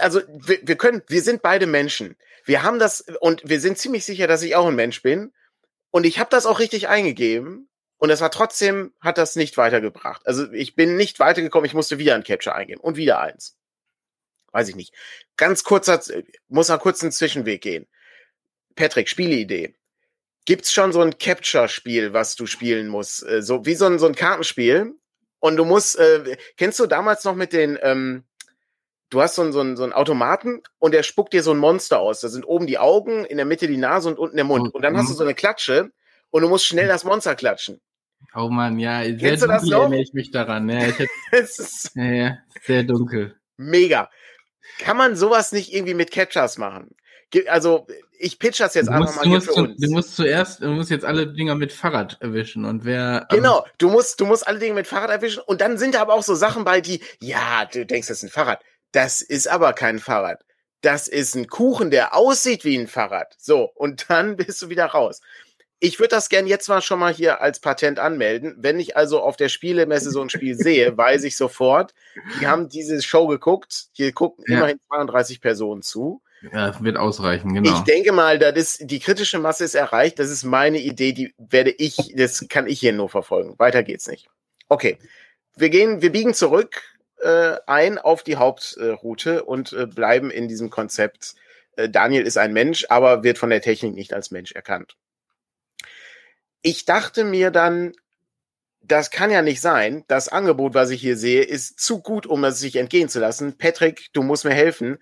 also 0.00 0.20
wir, 0.28 0.58
wir 0.62 0.76
können, 0.76 1.02
wir 1.06 1.22
sind 1.22 1.40
beide 1.40 1.66
Menschen. 1.66 2.16
Wir 2.44 2.62
haben 2.62 2.78
das 2.78 3.04
und 3.20 3.48
wir 3.48 3.60
sind 3.60 3.78
ziemlich 3.78 4.04
sicher, 4.04 4.26
dass 4.26 4.42
ich 4.42 4.56
auch 4.56 4.66
ein 4.66 4.74
Mensch 4.74 5.02
bin. 5.02 5.32
Und 5.90 6.04
ich 6.04 6.18
habe 6.18 6.30
das 6.30 6.46
auch 6.46 6.58
richtig 6.58 6.88
eingegeben. 6.88 7.68
Und 7.96 8.10
es 8.10 8.20
war 8.20 8.32
trotzdem, 8.32 8.92
hat 9.00 9.16
das 9.16 9.36
nicht 9.36 9.56
weitergebracht. 9.56 10.26
Also 10.26 10.52
ich 10.52 10.74
bin 10.74 10.96
nicht 10.96 11.20
weitergekommen, 11.20 11.64
ich 11.64 11.74
musste 11.74 11.98
wieder 11.98 12.16
ein 12.16 12.24
Capture 12.24 12.54
eingeben 12.54 12.80
und 12.80 12.96
wieder 12.96 13.20
eins. 13.20 13.56
Weiß 14.54 14.68
ich 14.68 14.76
nicht. 14.76 14.94
Ganz 15.36 15.64
kurzer, 15.64 16.00
muss 16.48 16.68
mal 16.68 16.78
kurz 16.78 17.02
einen 17.02 17.12
Zwischenweg 17.12 17.60
gehen. 17.60 17.86
Patrick, 18.76 19.08
Spieleidee 19.08 19.74
gibt's 20.44 20.72
schon 20.72 20.92
so 20.92 21.00
ein 21.00 21.18
Capture-Spiel, 21.18 22.12
was 22.12 22.36
du 22.36 22.46
spielen 22.46 22.88
musst. 22.88 23.26
Äh, 23.26 23.42
so 23.42 23.66
wie 23.66 23.74
so 23.74 23.86
ein, 23.86 23.98
so 23.98 24.06
ein 24.06 24.14
Kartenspiel. 24.14 24.94
Und 25.40 25.56
du 25.56 25.64
musst, 25.64 25.98
äh, 25.98 26.36
kennst 26.56 26.78
du 26.80 26.86
damals 26.86 27.24
noch 27.24 27.34
mit 27.34 27.52
den, 27.52 27.78
ähm, 27.82 28.24
du 29.10 29.20
hast 29.20 29.34
so 29.34 29.42
einen, 29.42 29.52
so, 29.52 29.60
einen, 29.60 29.76
so 29.76 29.82
einen 29.82 29.92
Automaten 29.92 30.62
und 30.78 30.94
der 30.94 31.02
spuckt 31.02 31.32
dir 31.32 31.42
so 31.42 31.50
ein 31.50 31.58
Monster 31.58 32.00
aus. 32.00 32.20
Da 32.20 32.28
sind 32.28 32.44
oben 32.44 32.66
die 32.66 32.78
Augen, 32.78 33.24
in 33.24 33.36
der 33.36 33.46
Mitte 33.46 33.66
die 33.66 33.76
Nase 33.76 34.08
und 34.08 34.18
unten 34.18 34.36
der 34.36 34.44
Mund. 34.44 34.74
Und 34.74 34.82
dann 34.82 34.96
hast 34.96 35.08
du 35.08 35.12
mhm. 35.12 35.18
so 35.18 35.24
eine 35.24 35.34
Klatsche 35.34 35.90
und 36.30 36.42
du 36.42 36.48
musst 36.48 36.66
schnell 36.66 36.88
das 36.88 37.04
Monster 37.04 37.34
klatschen. 37.34 37.80
Oh 38.34 38.48
man, 38.48 38.78
ja, 38.78 39.02
sehr 39.02 39.16
Kennst 39.16 39.42
du 39.42 39.46
das 39.46 39.64
noch? 39.64 39.80
erinnere 39.80 40.00
ich 40.00 40.12
mich 40.14 40.30
daran. 40.30 40.68
Ja, 40.68 40.86
ich 40.86 40.98
hätte, 40.98 41.08
ja, 41.94 42.04
ja, 42.04 42.38
sehr 42.62 42.82
dunkel. 42.82 43.36
Mega. 43.56 44.10
Kann 44.78 44.96
man 44.96 45.16
sowas 45.16 45.52
nicht 45.52 45.72
irgendwie 45.72 45.94
mit 45.94 46.10
Catchers 46.10 46.58
machen? 46.58 46.94
Also 47.48 47.86
ich 48.18 48.38
pitch 48.38 48.60
das 48.60 48.74
jetzt 48.74 48.88
einfach 48.88 49.16
mal 49.16 49.24
hier 49.24 49.40
für 49.40 49.54
uns. 49.54 49.76
Du 49.80 49.90
musst 49.90 50.16
zuerst, 50.16 50.62
du 50.62 50.68
musst 50.68 50.90
jetzt 50.90 51.04
alle 51.04 51.26
Dinger 51.26 51.54
mit 51.54 51.72
Fahrrad 51.72 52.16
erwischen 52.20 52.64
und 52.64 52.84
wer. 52.84 53.26
Ähm, 53.30 53.38
genau, 53.38 53.66
du 53.78 53.90
musst, 53.90 54.20
du 54.20 54.26
musst 54.26 54.46
alle 54.46 54.58
Dinge 54.58 54.74
mit 54.74 54.86
Fahrrad 54.86 55.10
erwischen 55.10 55.42
und 55.44 55.60
dann 55.60 55.78
sind 55.78 55.94
da 55.94 56.00
aber 56.00 56.14
auch 56.14 56.22
so 56.22 56.34
Sachen 56.34 56.64
bei, 56.64 56.80
die, 56.80 57.00
ja, 57.20 57.64
du 57.66 57.84
denkst, 57.84 58.08
das 58.08 58.18
ist 58.18 58.22
ein 58.24 58.30
Fahrrad. 58.30 58.60
Das 58.92 59.20
ist 59.20 59.48
aber 59.48 59.72
kein 59.72 59.98
Fahrrad. 59.98 60.44
Das 60.80 61.08
ist 61.08 61.34
ein 61.34 61.48
Kuchen, 61.48 61.90
der 61.90 62.14
aussieht 62.14 62.64
wie 62.64 62.76
ein 62.76 62.86
Fahrrad. 62.86 63.34
So, 63.38 63.70
und 63.74 64.08
dann 64.08 64.36
bist 64.36 64.62
du 64.62 64.68
wieder 64.68 64.86
raus. 64.86 65.20
Ich 65.84 65.98
würde 65.98 66.08
das 66.08 66.30
gern 66.30 66.46
jetzt 66.46 66.66
mal 66.68 66.80
schon 66.80 66.98
mal 66.98 67.12
hier 67.12 67.42
als 67.42 67.60
Patent 67.60 67.98
anmelden. 67.98 68.54
Wenn 68.56 68.80
ich 68.80 68.96
also 68.96 69.20
auf 69.20 69.36
der 69.36 69.50
Spielemesse 69.50 70.10
so 70.10 70.22
ein 70.22 70.30
Spiel 70.30 70.54
sehe, 70.54 70.96
weiß 70.96 71.24
ich 71.24 71.36
sofort, 71.36 71.92
die 72.40 72.46
haben 72.46 72.70
diese 72.70 73.02
Show 73.02 73.26
geguckt. 73.26 73.88
Hier 73.92 74.12
gucken 74.12 74.46
ja. 74.48 74.56
immerhin 74.56 74.80
32 74.88 75.42
Personen 75.42 75.82
zu. 75.82 76.22
Ja, 76.54 76.74
wird 76.82 76.96
ausreichen, 76.96 77.52
genau. 77.52 77.70
Ich 77.70 77.80
denke 77.80 78.12
mal, 78.12 78.38
das 78.38 78.54
ist, 78.54 78.90
die 78.90 78.98
kritische 78.98 79.38
Masse 79.38 79.64
ist 79.64 79.74
erreicht. 79.74 80.18
Das 80.18 80.30
ist 80.30 80.42
meine 80.42 80.78
Idee, 80.78 81.12
die 81.12 81.34
werde 81.36 81.70
ich, 81.70 82.14
das 82.16 82.46
kann 82.48 82.66
ich 82.66 82.80
hier 82.80 82.94
nur 82.94 83.10
verfolgen. 83.10 83.58
Weiter 83.58 83.82
geht's 83.82 84.08
nicht. 84.08 84.28
Okay. 84.70 84.96
Wir 85.54 85.68
gehen, 85.68 86.00
wir 86.00 86.12
biegen 86.12 86.32
zurück 86.32 86.80
äh, 87.20 87.56
ein 87.66 87.98
auf 87.98 88.22
die 88.22 88.36
Hauptroute 88.36 89.44
und 89.44 89.74
äh, 89.74 89.84
bleiben 89.86 90.30
in 90.30 90.48
diesem 90.48 90.70
Konzept. 90.70 91.34
Äh, 91.76 91.90
Daniel 91.90 92.26
ist 92.26 92.38
ein 92.38 92.54
Mensch, 92.54 92.86
aber 92.88 93.22
wird 93.22 93.36
von 93.36 93.50
der 93.50 93.60
Technik 93.60 93.94
nicht 93.94 94.14
als 94.14 94.30
Mensch 94.30 94.52
erkannt. 94.52 94.96
Ich 96.66 96.86
dachte 96.86 97.24
mir 97.24 97.50
dann, 97.50 97.92
das 98.80 99.10
kann 99.10 99.30
ja 99.30 99.42
nicht 99.42 99.60
sein. 99.60 100.02
Das 100.08 100.28
Angebot, 100.28 100.72
was 100.72 100.88
ich 100.88 101.00
hier 101.02 101.18
sehe, 101.18 101.42
ist 101.42 101.78
zu 101.78 102.00
gut, 102.00 102.26
um 102.26 102.42
es 102.44 102.58
sich 102.58 102.76
entgehen 102.76 103.10
zu 103.10 103.20
lassen. 103.20 103.58
Patrick, 103.58 104.08
du 104.14 104.22
musst 104.22 104.46
mir 104.46 104.54
helfen. 104.54 104.96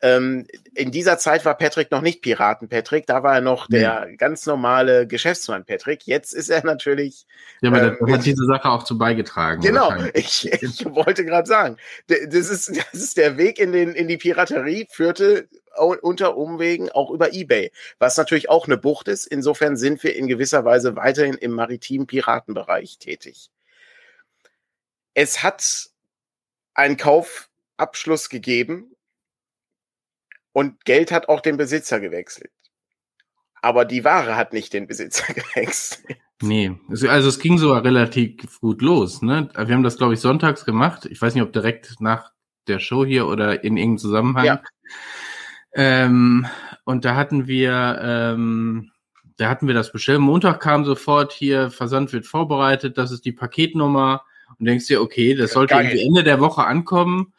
Ähm, 0.00 0.46
in 0.74 0.90
dieser 0.90 1.18
Zeit 1.18 1.44
war 1.44 1.56
Patrick 1.56 1.90
noch 1.90 2.02
nicht 2.02 2.20
Piraten 2.20 2.68
Patrick, 2.68 3.06
da 3.06 3.22
war 3.22 3.36
er 3.36 3.40
noch 3.40 3.68
nee. 3.68 3.78
der 3.78 4.08
ganz 4.16 4.44
normale 4.44 5.06
Geschäftsmann 5.06 5.64
Patrick. 5.64 6.06
Jetzt 6.06 6.34
ist 6.34 6.50
er 6.50 6.64
natürlich. 6.64 7.26
Ja, 7.62 7.70
aber 7.70 7.98
ähm, 7.98 8.12
hat 8.12 8.26
diese 8.26 8.44
Sache 8.44 8.68
auch 8.68 8.82
zu 8.82 8.98
beigetragen. 8.98 9.62
Genau, 9.62 9.92
ich, 10.12 10.52
ich 10.52 10.84
wollte 10.84 11.24
gerade 11.24 11.48
sagen, 11.48 11.78
das 12.08 12.50
ist, 12.50 12.76
das 12.92 13.00
ist 13.00 13.16
der 13.16 13.38
Weg 13.38 13.58
in, 13.58 13.72
den, 13.72 13.92
in 13.92 14.08
die 14.08 14.18
Piraterie, 14.18 14.86
führte 14.90 15.48
unter 15.76 16.36
Umwegen 16.36 16.90
auch 16.90 17.10
über 17.10 17.32
eBay, 17.32 17.72
was 17.98 18.16
natürlich 18.16 18.48
auch 18.48 18.66
eine 18.66 18.76
Bucht 18.76 19.08
ist. 19.08 19.26
Insofern 19.26 19.76
sind 19.76 20.02
wir 20.04 20.14
in 20.16 20.28
gewisser 20.28 20.64
Weise 20.64 20.96
weiterhin 20.96 21.34
im 21.34 21.52
maritimen 21.52 22.06
Piratenbereich 22.06 22.98
tätig. 22.98 23.50
Es 25.14 25.42
hat 25.42 25.90
einen 26.74 26.96
Kaufabschluss 26.96 28.28
gegeben 28.28 28.93
und 30.54 30.84
Geld 30.84 31.10
hat 31.10 31.28
auch 31.28 31.40
den 31.40 31.56
Besitzer 31.56 32.00
gewechselt. 32.00 32.52
Aber 33.60 33.84
die 33.84 34.04
Ware 34.04 34.36
hat 34.36 34.52
nicht 34.52 34.72
den 34.72 34.86
Besitzer 34.86 35.34
gewechselt. 35.34 36.16
Nee, 36.40 36.76
also 36.88 37.28
es 37.28 37.38
ging 37.40 37.58
sogar 37.58 37.84
relativ 37.84 38.60
gut 38.60 38.80
los. 38.80 39.20
Ne? 39.20 39.48
Wir 39.54 39.74
haben 39.74 39.82
das, 39.82 39.96
glaube 39.98 40.14
ich, 40.14 40.20
sonntags 40.20 40.64
gemacht. 40.64 41.06
Ich 41.06 41.20
weiß 41.20 41.34
nicht, 41.34 41.42
ob 41.42 41.52
direkt 41.52 42.00
nach 42.00 42.30
der 42.68 42.78
Show 42.78 43.04
hier 43.04 43.26
oder 43.26 43.64
in 43.64 43.76
irgendeinem 43.76 43.98
Zusammenhang. 43.98 44.44
Ja. 44.44 44.62
Ähm, 45.74 46.46
und 46.84 47.04
da 47.04 47.16
hatten 47.16 47.46
wir, 47.46 47.98
ähm, 48.00 48.92
da 49.36 49.48
hatten 49.48 49.66
wir 49.66 49.74
das 49.74 49.90
bestellt. 49.90 50.20
Montag 50.20 50.60
kam 50.60 50.84
sofort 50.84 51.32
hier, 51.32 51.70
Versand 51.70 52.12
wird 52.12 52.26
vorbereitet, 52.26 52.96
das 52.96 53.10
ist 53.10 53.24
die 53.24 53.32
Paketnummer. 53.32 54.22
Und 54.58 54.66
denkst 54.66 54.86
dir, 54.86 55.02
okay, 55.02 55.34
das 55.34 55.52
sollte 55.52 55.74
irgendwie 55.74 56.06
Ende 56.06 56.22
der 56.22 56.38
Woche 56.38 56.64
ankommen 56.64 57.33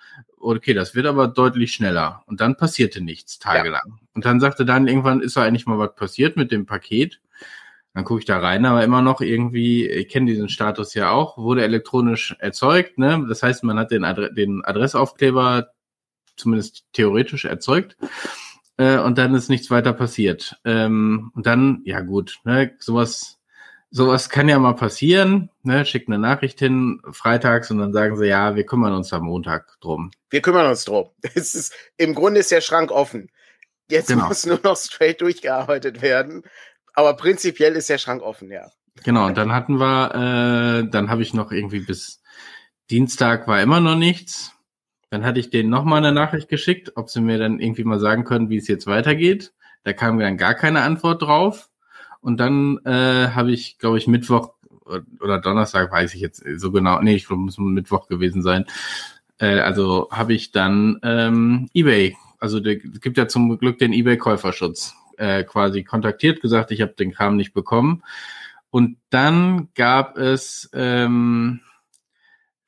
okay, 0.45 0.73
das 0.73 0.95
wird 0.95 1.05
aber 1.05 1.27
deutlich 1.27 1.73
schneller. 1.73 2.23
Und 2.27 2.41
dann 2.41 2.57
passierte 2.57 3.01
nichts 3.01 3.39
tagelang. 3.39 3.83
Ja. 3.87 3.95
Und 4.13 4.25
dann 4.25 4.39
sagte 4.39 4.65
dann 4.65 4.87
irgendwann, 4.87 5.21
ist 5.21 5.37
da 5.37 5.43
eigentlich 5.43 5.65
mal 5.65 5.79
was 5.79 5.95
passiert 5.95 6.37
mit 6.37 6.51
dem 6.51 6.65
Paket? 6.65 7.19
Dann 7.93 8.03
gucke 8.03 8.19
ich 8.19 8.25
da 8.25 8.39
rein, 8.39 8.65
aber 8.65 8.83
immer 8.83 9.01
noch 9.01 9.21
irgendwie, 9.21 9.87
ich 9.87 10.09
kenne 10.09 10.25
diesen 10.25 10.49
Status 10.49 10.93
ja 10.93 11.11
auch, 11.11 11.37
wurde 11.37 11.63
elektronisch 11.63 12.35
erzeugt. 12.39 12.97
Ne? 12.97 13.25
Das 13.29 13.41
heißt, 13.41 13.63
man 13.63 13.79
hat 13.79 13.91
den, 13.91 14.03
Adre 14.03 14.33
den 14.33 14.63
Adressaufkleber 14.65 15.69
zumindest 16.35 16.85
theoretisch 16.91 17.45
erzeugt. 17.45 17.95
Äh, 18.77 18.99
und 18.99 19.17
dann 19.17 19.33
ist 19.33 19.49
nichts 19.49 19.71
weiter 19.71 19.93
passiert. 19.93 20.59
Ähm, 20.65 21.31
und 21.33 21.45
dann, 21.45 21.81
ja 21.85 22.01
gut, 22.01 22.39
ne, 22.43 22.73
sowas 22.79 23.34
sowas 23.95 24.29
kann 24.29 24.49
ja 24.49 24.59
mal 24.59 24.73
passieren, 24.73 25.49
ne? 25.63 25.85
Schickt 25.85 26.09
eine 26.09 26.19
Nachricht 26.19 26.59
hin 26.59 27.01
freitags 27.11 27.71
und 27.71 27.77
dann 27.77 27.93
sagen 27.93 28.17
sie, 28.17 28.27
ja, 28.27 28.53
wir 28.55 28.65
kümmern 28.65 28.93
uns 28.93 29.13
am 29.13 29.23
Montag 29.23 29.79
drum. 29.79 30.11
Wir 30.29 30.41
kümmern 30.41 30.67
uns 30.67 30.83
drum. 30.83 31.11
Es 31.33 31.55
ist, 31.55 31.73
Im 31.95 32.13
Grunde 32.13 32.41
ist 32.41 32.51
der 32.51 32.59
Schrank 32.59 32.91
offen. 32.91 33.29
Jetzt 33.89 34.09
genau. 34.09 34.27
muss 34.27 34.45
nur 34.45 34.59
noch 34.63 34.75
straight 34.75 35.21
durchgearbeitet 35.21 36.01
werden. 36.01 36.43
Aber 36.93 37.15
prinzipiell 37.15 37.73
ist 37.77 37.89
der 37.89 37.97
Schrank 37.97 38.21
offen, 38.21 38.51
ja. 38.51 38.69
Genau, 39.05 39.27
und 39.27 39.37
dann 39.37 39.53
hatten 39.53 39.79
wir, 39.79 40.13
äh, 40.83 40.89
dann 40.89 41.09
habe 41.09 41.21
ich 41.21 41.33
noch 41.33 41.53
irgendwie 41.53 41.79
bis 41.79 42.21
Dienstag 42.91 43.47
war 43.47 43.61
immer 43.61 43.79
noch 43.79 43.95
nichts. 43.95 44.51
Dann 45.09 45.23
hatte 45.23 45.39
ich 45.39 45.51
denen 45.51 45.69
nochmal 45.69 45.99
eine 45.99 46.11
Nachricht 46.11 46.49
geschickt, 46.49 46.91
ob 46.95 47.09
sie 47.09 47.21
mir 47.21 47.37
dann 47.37 47.61
irgendwie 47.61 47.85
mal 47.85 47.99
sagen 47.99 48.25
können, 48.25 48.49
wie 48.49 48.57
es 48.57 48.67
jetzt 48.67 48.87
weitergeht. 48.87 49.53
Da 49.83 49.93
kam 49.93 50.19
dann 50.19 50.35
gar 50.35 50.53
keine 50.53 50.81
Antwort 50.81 51.21
drauf. 51.21 51.69
Und 52.25 52.37
dann 52.37 52.79
äh, 52.85 53.29
habe 53.35 53.51
ich, 53.51 53.77
glaube 53.77 53.99
ich, 53.99 54.07
Mittwoch 54.07 54.55
oder 55.21 55.39
Donnerstag, 55.39 55.91
weiß 55.91 56.15
ich 56.15 56.21
jetzt 56.21 56.43
so 56.57 56.71
genau, 56.71 56.99
nee, 56.99 57.13
ich 57.13 57.27
glaube, 57.27 57.43
muss 57.43 57.59
Mittwoch 57.59 58.07
gewesen 58.07 58.41
sein. 58.41 58.65
Äh, 59.37 59.59
also 59.59 60.09
habe 60.09 60.33
ich 60.33 60.51
dann 60.51 60.99
ähm, 61.03 61.69
eBay, 61.75 62.17
also 62.39 62.57
es 62.57 62.99
gibt 62.99 63.19
ja 63.19 63.27
zum 63.27 63.55
Glück 63.59 63.77
den 63.77 63.93
eBay-Käuferschutz, 63.93 64.95
äh, 65.17 65.43
quasi 65.43 65.83
kontaktiert, 65.83 66.41
gesagt, 66.41 66.71
ich 66.71 66.81
habe 66.81 66.93
den 66.93 67.11
Kram 67.11 67.35
nicht 67.35 67.53
bekommen. 67.53 68.01
Und 68.71 68.97
dann 69.11 69.69
gab 69.75 70.17
es 70.17 70.67
ähm, 70.73 71.59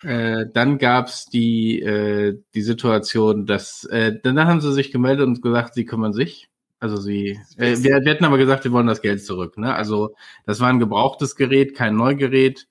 äh, 0.03 0.45
dann 0.53 0.77
gab's 0.77 1.25
die, 1.25 1.81
äh, 1.81 2.37
die 2.53 2.61
Situation, 2.61 3.47
dass 3.47 3.85
äh, 3.85 4.19
dann 4.21 4.39
haben 4.39 4.61
sie 4.61 4.71
sich 4.71 4.91
gemeldet 4.91 5.25
und 5.25 5.41
gesagt, 5.41 5.73
sie 5.73 5.85
kümmern 5.85 6.13
sich. 6.13 6.47
Also 6.79 6.97
sie, 6.97 7.39
äh, 7.57 7.77
wir, 7.79 8.05
wir 8.05 8.11
hatten 8.11 8.25
aber 8.25 8.37
gesagt, 8.37 8.63
wir 8.63 8.71
wollen 8.71 8.87
das 8.87 9.01
Geld 9.01 9.23
zurück. 9.23 9.57
Ne? 9.57 9.73
Also 9.73 10.15
das 10.45 10.59
war 10.59 10.69
ein 10.69 10.79
gebrauchtes 10.79 11.35
Gerät, 11.35 11.75
kein 11.75 11.95
Neugerät. 11.95 12.67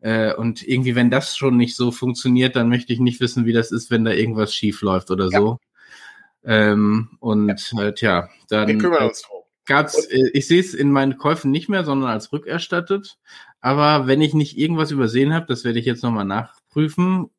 Äh, 0.00 0.34
und 0.34 0.66
irgendwie, 0.66 0.94
wenn 0.94 1.10
das 1.10 1.36
schon 1.36 1.56
nicht 1.56 1.74
so 1.74 1.90
funktioniert, 1.90 2.54
dann 2.54 2.68
möchte 2.68 2.92
ich 2.92 3.00
nicht 3.00 3.20
wissen, 3.20 3.46
wie 3.46 3.52
das 3.52 3.72
ist, 3.72 3.90
wenn 3.90 4.04
da 4.04 4.12
irgendwas 4.12 4.54
schief 4.54 4.82
läuft 4.82 5.10
oder 5.10 5.28
ja. 5.30 5.38
so. 5.38 5.58
Ähm, 6.44 7.16
und 7.18 7.72
ja. 7.72 7.82
äh, 7.82 7.94
tja, 7.94 8.28
dann 8.48 8.68
wir 8.68 8.78
kümmern 8.78 9.08
uns 9.08 9.22
drum. 9.22 9.42
gab's, 9.64 10.06
äh, 10.06 10.30
ich 10.32 10.46
sehe 10.46 10.60
es 10.60 10.74
in 10.74 10.92
meinen 10.92 11.16
Käufen 11.16 11.50
nicht 11.50 11.68
mehr, 11.68 11.84
sondern 11.84 12.10
als 12.10 12.32
rückerstattet. 12.32 13.18
Aber 13.60 14.06
wenn 14.06 14.20
ich 14.20 14.34
nicht 14.34 14.56
irgendwas 14.58 14.90
übersehen 14.90 15.34
habe, 15.34 15.46
das 15.46 15.64
werde 15.64 15.78
ich 15.78 15.86
jetzt 15.86 16.04
nochmal 16.04 16.24
nachprüfen, 16.24 17.30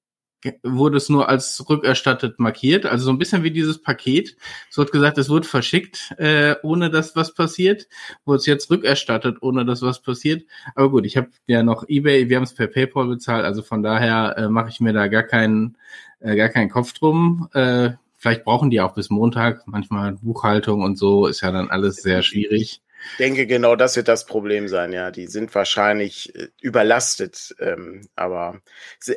wurde 0.63 0.97
es 0.97 1.09
nur 1.09 1.29
als 1.29 1.67
rückerstattet 1.69 2.39
markiert. 2.39 2.85
Also 2.85 3.05
so 3.05 3.11
ein 3.11 3.17
bisschen 3.17 3.43
wie 3.43 3.51
dieses 3.51 3.81
Paket. 3.81 4.37
Es 4.69 4.77
wird 4.77 4.91
gesagt, 4.91 5.17
es 5.17 5.29
wurde 5.29 5.47
verschickt, 5.47 6.13
äh, 6.17 6.55
ohne 6.63 6.89
dass 6.89 7.15
was 7.15 7.33
passiert. 7.33 7.87
Wurde 8.25 8.37
es 8.37 8.45
jetzt 8.45 8.69
rückerstattet, 8.69 9.37
ohne 9.41 9.65
dass 9.65 9.81
was 9.81 10.01
passiert. 10.01 10.45
Aber 10.75 10.91
gut, 10.91 11.05
ich 11.05 11.17
habe 11.17 11.29
ja 11.47 11.63
noch 11.63 11.87
eBay, 11.87 12.29
wir 12.29 12.37
haben 12.37 12.43
es 12.43 12.53
per 12.53 12.67
PayPal 12.67 13.07
bezahlt, 13.07 13.45
also 13.45 13.61
von 13.61 13.81
daher 13.83 14.37
äh, 14.37 14.49
mache 14.49 14.69
ich 14.69 14.79
mir 14.79 14.93
da 14.93 15.07
gar 15.07 15.23
keinen, 15.23 15.77
äh, 16.19 16.35
gar 16.35 16.49
keinen 16.49 16.69
Kopf 16.69 16.93
drum. 16.93 17.49
Äh, 17.53 17.91
vielleicht 18.15 18.43
brauchen 18.43 18.69
die 18.69 18.81
auch 18.81 18.93
bis 18.93 19.09
Montag. 19.09 19.67
Manchmal 19.67 20.13
Buchhaltung 20.13 20.83
und 20.83 20.97
so 20.97 21.27
ist 21.27 21.41
ja 21.41 21.51
dann 21.51 21.69
alles 21.69 21.97
sehr 21.97 22.21
schwierig 22.21 22.81
denke, 23.19 23.47
genau 23.47 23.75
das 23.75 23.95
wird 23.95 24.07
das 24.07 24.25
Problem 24.25 24.67
sein, 24.67 24.93
ja. 24.93 25.11
Die 25.11 25.27
sind 25.27 25.53
wahrscheinlich 25.55 26.35
äh, 26.35 26.47
überlastet, 26.61 27.55
ähm, 27.59 28.07
aber 28.15 28.61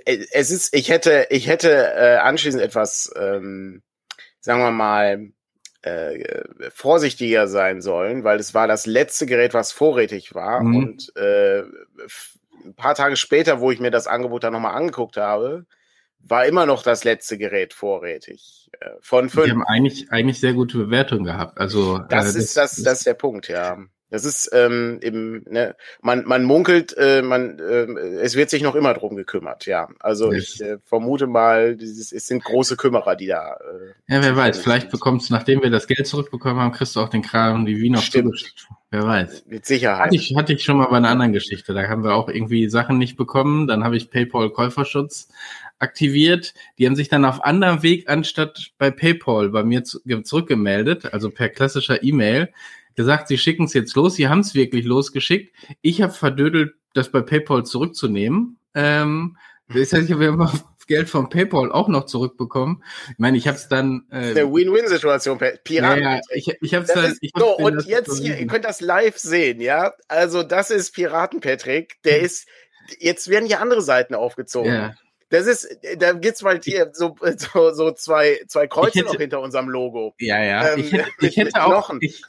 äh, 0.05 0.27
es 0.33 0.51
ist, 0.51 0.75
ich 0.75 0.91
hätte, 0.91 1.27
ich 1.31 1.47
hätte 1.47 1.71
äh, 1.71 2.17
anschließend 2.17 2.63
etwas, 2.63 3.13
ähm, 3.17 3.83
sagen 4.41 4.61
wir 4.61 4.71
mal, 4.71 5.33
äh, 5.83 6.43
vorsichtiger 6.71 7.49
sein 7.49 7.81
sollen, 7.81 8.25
weil 8.25 8.39
es 8.39 8.55
war 8.55 8.69
das 8.69 8.87
letzte 8.87 9.27
Gerät, 9.27 9.55
was 9.55 9.73
vorrätig 9.73 10.35
war. 10.35 10.63
Mhm. 10.63 10.77
Und 10.77 11.17
äh, 11.17 11.63
ein 12.65 12.75
paar 12.77 12.95
Tage 12.95 13.17
später, 13.17 13.61
wo 13.61 13.71
ich 13.71 13.81
mir 13.81 13.91
das 13.91 14.07
Angebot 14.07 14.45
dann 14.45 14.53
nochmal 14.53 14.75
angeguckt 14.75 15.17
habe, 15.17 15.67
war 16.23 16.47
immer 16.47 16.67
noch 16.67 16.83
das 16.83 17.05
letzte 17.05 17.39
Gerät 17.39 17.75
vorrätig. 17.75 18.71
Äh, 18.81 18.91
von 19.01 19.29
fünf. 19.29 19.47
Die 19.47 19.51
haben 19.51 19.65
eigentlich, 19.65 20.11
eigentlich 20.11 20.41
sehr 20.41 20.55
gute 20.55 20.79
Bewertungen 20.79 21.25
gehabt. 21.25 21.59
Also, 21.59 21.99
das, 22.09 22.35
äh, 22.35 22.39
ist, 22.39 22.57
das, 22.57 22.77
das, 22.77 22.99
ist 22.99 23.07
der 23.07 23.15
Punkt, 23.15 23.49
ja. 23.49 23.79
Das 24.11 24.25
ist 24.25 24.51
ähm, 24.53 24.99
eben, 25.03 25.45
ne, 25.49 25.77
man, 26.03 26.25
man 26.27 26.43
munkelt, 26.43 26.97
äh, 26.99 27.23
man, 27.23 27.61
äh, 27.61 27.87
es 28.21 28.35
wird 28.35 28.51
sich 28.51 28.61
noch 28.61 28.75
immer 28.75 28.93
drum 28.93 29.15
gekümmert, 29.15 29.67
ja. 29.67 29.89
Also 30.01 30.33
ich 30.33 30.61
äh, 30.61 30.79
vermute 30.85 31.29
mal, 31.29 31.77
dieses, 31.77 32.11
es 32.11 32.27
sind 32.27 32.43
große 32.43 32.77
Kümmerer, 32.77 33.15
die 33.15 33.29
da. 33.29 33.53
Äh, 34.09 34.15
ja, 34.15 34.23
wer 34.23 34.37
weiß, 34.37 34.59
vielleicht 34.59 34.91
bekommst 34.91 35.31
nachdem 35.31 35.63
wir 35.63 35.71
das 35.71 35.87
Geld 35.87 36.09
zurückbekommen 36.09 36.61
haben, 36.61 36.73
kriegst 36.73 36.97
du 36.97 37.01
auch 37.01 37.09
den 37.09 37.23
Kram 37.23 37.61
und 37.61 37.67
die 37.67 37.79
Wien 37.79 37.97
Stimmt. 37.99 38.53
Wer 38.91 39.05
weiß. 39.05 39.45
Mit 39.47 39.65
Sicherheit. 39.65 40.07
Hatte 40.07 40.17
ich, 40.17 40.35
hatte 40.37 40.53
ich 40.53 40.65
schon 40.65 40.79
mal 40.79 40.87
bei 40.87 40.97
einer 40.97 41.11
anderen 41.11 41.33
Geschichte. 41.33 41.73
Da 41.73 41.87
haben 41.87 42.03
wir 42.03 42.15
auch 42.15 42.29
irgendwie 42.29 42.69
Sachen 42.69 42.99
nicht 42.99 43.17
bekommen. 43.17 43.69
Dann 43.69 43.85
habe 43.85 43.97
ich 43.97 44.11
PayPal 44.11 44.51
Käuferschutz 44.51 45.29
aktiviert. 45.81 46.55
Die 46.79 46.87
haben 46.87 46.97
sich 46.97 47.09
dann 47.09 47.25
auf 47.25 47.45
anderem 47.45 47.83
Weg 47.83 48.09
anstatt 48.09 48.71
bei 48.79 48.91
PayPal 48.91 49.49
bei 49.49 49.65
mir 49.65 49.85
zu, 49.85 50.01
zurückgemeldet, 50.23 51.13
also 51.13 51.31
per 51.31 51.49
klassischer 51.49 52.03
E-Mail 52.03 52.51
gesagt, 52.97 53.29
sie 53.29 53.39
schicken 53.39 53.65
es 53.65 53.75
jetzt 53.75 53.95
los. 53.97 54.15
Sie 54.15 54.29
haben 54.29 54.41
es 54.41 54.55
wirklich 54.55 54.85
losgeschickt. 54.85 55.55
Ich 55.81 56.03
habe 56.03 56.13
verdödelt, 56.13 56.75
das 56.93 57.11
bei 57.11 57.23
PayPal 57.23 57.65
zurückzunehmen. 57.65 58.59
Ähm, 58.75 59.37
das 59.69 59.93
heißt, 59.93 60.05
ich 60.05 60.13
habe 60.13 60.27
immer 60.27 60.53
Geld 60.87 61.09
von 61.09 61.29
PayPal 61.29 61.71
auch 61.71 61.87
noch 61.87 62.07
zurückbekommen. 62.07 62.83
Ich 63.13 63.19
meine, 63.19 63.39
ich 63.39 63.47
habe 63.47 63.57
es 63.57 63.69
dann. 63.69 64.07
Äh, 64.11 64.35
der 64.35 64.53
Win-Win-Situation, 64.53 65.39
Piraten. 65.39 66.03
Ja, 66.03 66.15
ja, 66.17 66.21
ich, 66.35 66.53
ich 66.61 66.75
habe 66.75 66.85
es 66.85 66.93
dann. 66.93 67.17
Ich 67.21 67.31
so, 67.37 67.57
und 67.57 67.87
jetzt 67.87 68.19
hier, 68.19 68.37
ihr 68.37 68.47
könnt 68.49 68.65
das 68.65 68.81
live 68.81 69.17
sehen, 69.17 69.61
ja. 69.61 69.93
Also 70.09 70.43
das 70.43 70.71
ist 70.71 70.93
Piraten 70.93 71.41
Patrick. 71.41 72.03
Der 72.03 72.19
hm. 72.19 72.25
ist. 72.25 72.49
Jetzt 72.99 73.29
werden 73.29 73.47
hier 73.47 73.61
andere 73.61 73.83
Seiten 73.83 74.17
aufgezogen. 74.17 74.73
Ja. 74.73 74.95
Das 75.31 75.47
ist, 75.47 75.69
da 75.99 76.13
gibt's 76.13 76.43
mal 76.43 76.61
hier 76.63 76.91
so, 76.93 77.17
so, 77.37 77.73
so 77.73 77.93
zwei, 77.93 78.41
zwei 78.49 78.67
Kreuze 78.67 79.01
hätte, 79.01 79.13
noch 79.13 79.21
hinter 79.21 79.41
unserem 79.41 79.69
Logo. 79.69 80.15
Ja, 80.19 80.43
ja. 80.43 80.75
Ähm, 80.75 80.81
ich 80.81 80.93
hätte, 80.93 81.11
ich 81.21 81.37
hätte 81.37 81.65
auch, 81.65 81.95
ich, 82.01 82.23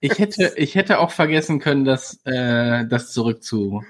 ich 0.00 0.18
hätte, 0.18 0.52
ich 0.56 0.74
hätte 0.74 0.98
auch 0.98 1.10
vergessen 1.10 1.60
können, 1.60 1.84
das, 1.84 2.20
äh, 2.24 2.86
das 2.86 3.12
zurück 3.12 3.42
zu, 3.42 3.82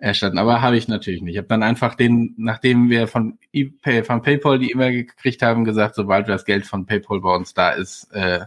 erstatten. 0.00 0.38
Aber 0.38 0.62
habe 0.62 0.76
ich 0.76 0.88
natürlich 0.88 1.22
nicht. 1.22 1.34
Ich 1.34 1.38
habe 1.38 1.48
dann 1.48 1.62
einfach 1.62 1.94
den, 1.94 2.34
nachdem 2.36 2.90
wir 2.90 3.06
von 3.06 3.38
ePay, 3.52 4.02
von 4.02 4.22
PayPal 4.22 4.58
die 4.58 4.72
E-Mail 4.72 5.04
gekriegt 5.04 5.42
haben, 5.42 5.64
gesagt, 5.64 5.94
sobald 5.94 6.28
das 6.28 6.44
Geld 6.44 6.66
von 6.66 6.86
PayPal 6.86 7.20
bei 7.20 7.34
uns 7.34 7.54
da 7.54 7.70
ist, 7.70 8.10
äh, 8.12 8.46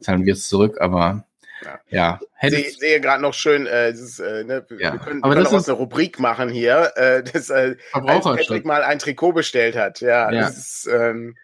zahlen 0.00 0.24
wir 0.24 0.34
es 0.34 0.48
zurück. 0.48 0.80
Aber 0.80 1.24
ja, 1.64 1.80
ja. 1.88 2.20
Ich 2.40 2.78
sehe 2.78 3.00
gerade 3.00 3.22
noch 3.22 3.34
schön, 3.34 3.66
äh, 3.66 3.92
das, 3.92 4.18
äh, 4.18 4.44
ne, 4.44 4.66
ja. 4.78 4.92
wir 4.92 4.98
können, 5.00 5.22
aber 5.22 5.34
wir 5.34 5.42
können 5.42 5.54
das 5.54 5.62
ist 5.62 5.68
eine 5.68 5.78
Rubrik 5.78 6.18
machen 6.18 6.48
hier, 6.48 6.92
äh, 6.96 7.22
dass 7.22 7.50
äh, 7.50 7.76
als 7.92 8.24
Patrick 8.24 8.64
mal 8.64 8.82
ein 8.82 8.98
Trikot 8.98 9.32
bestellt 9.32 9.76
hat. 9.76 10.00
Ja, 10.00 10.30
ja. 10.30 10.42
das 10.42 10.58
ist, 10.58 10.90
ähm, 10.92 11.36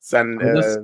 ist 0.00 0.12
dann 0.12 0.40
äh, 0.40 0.78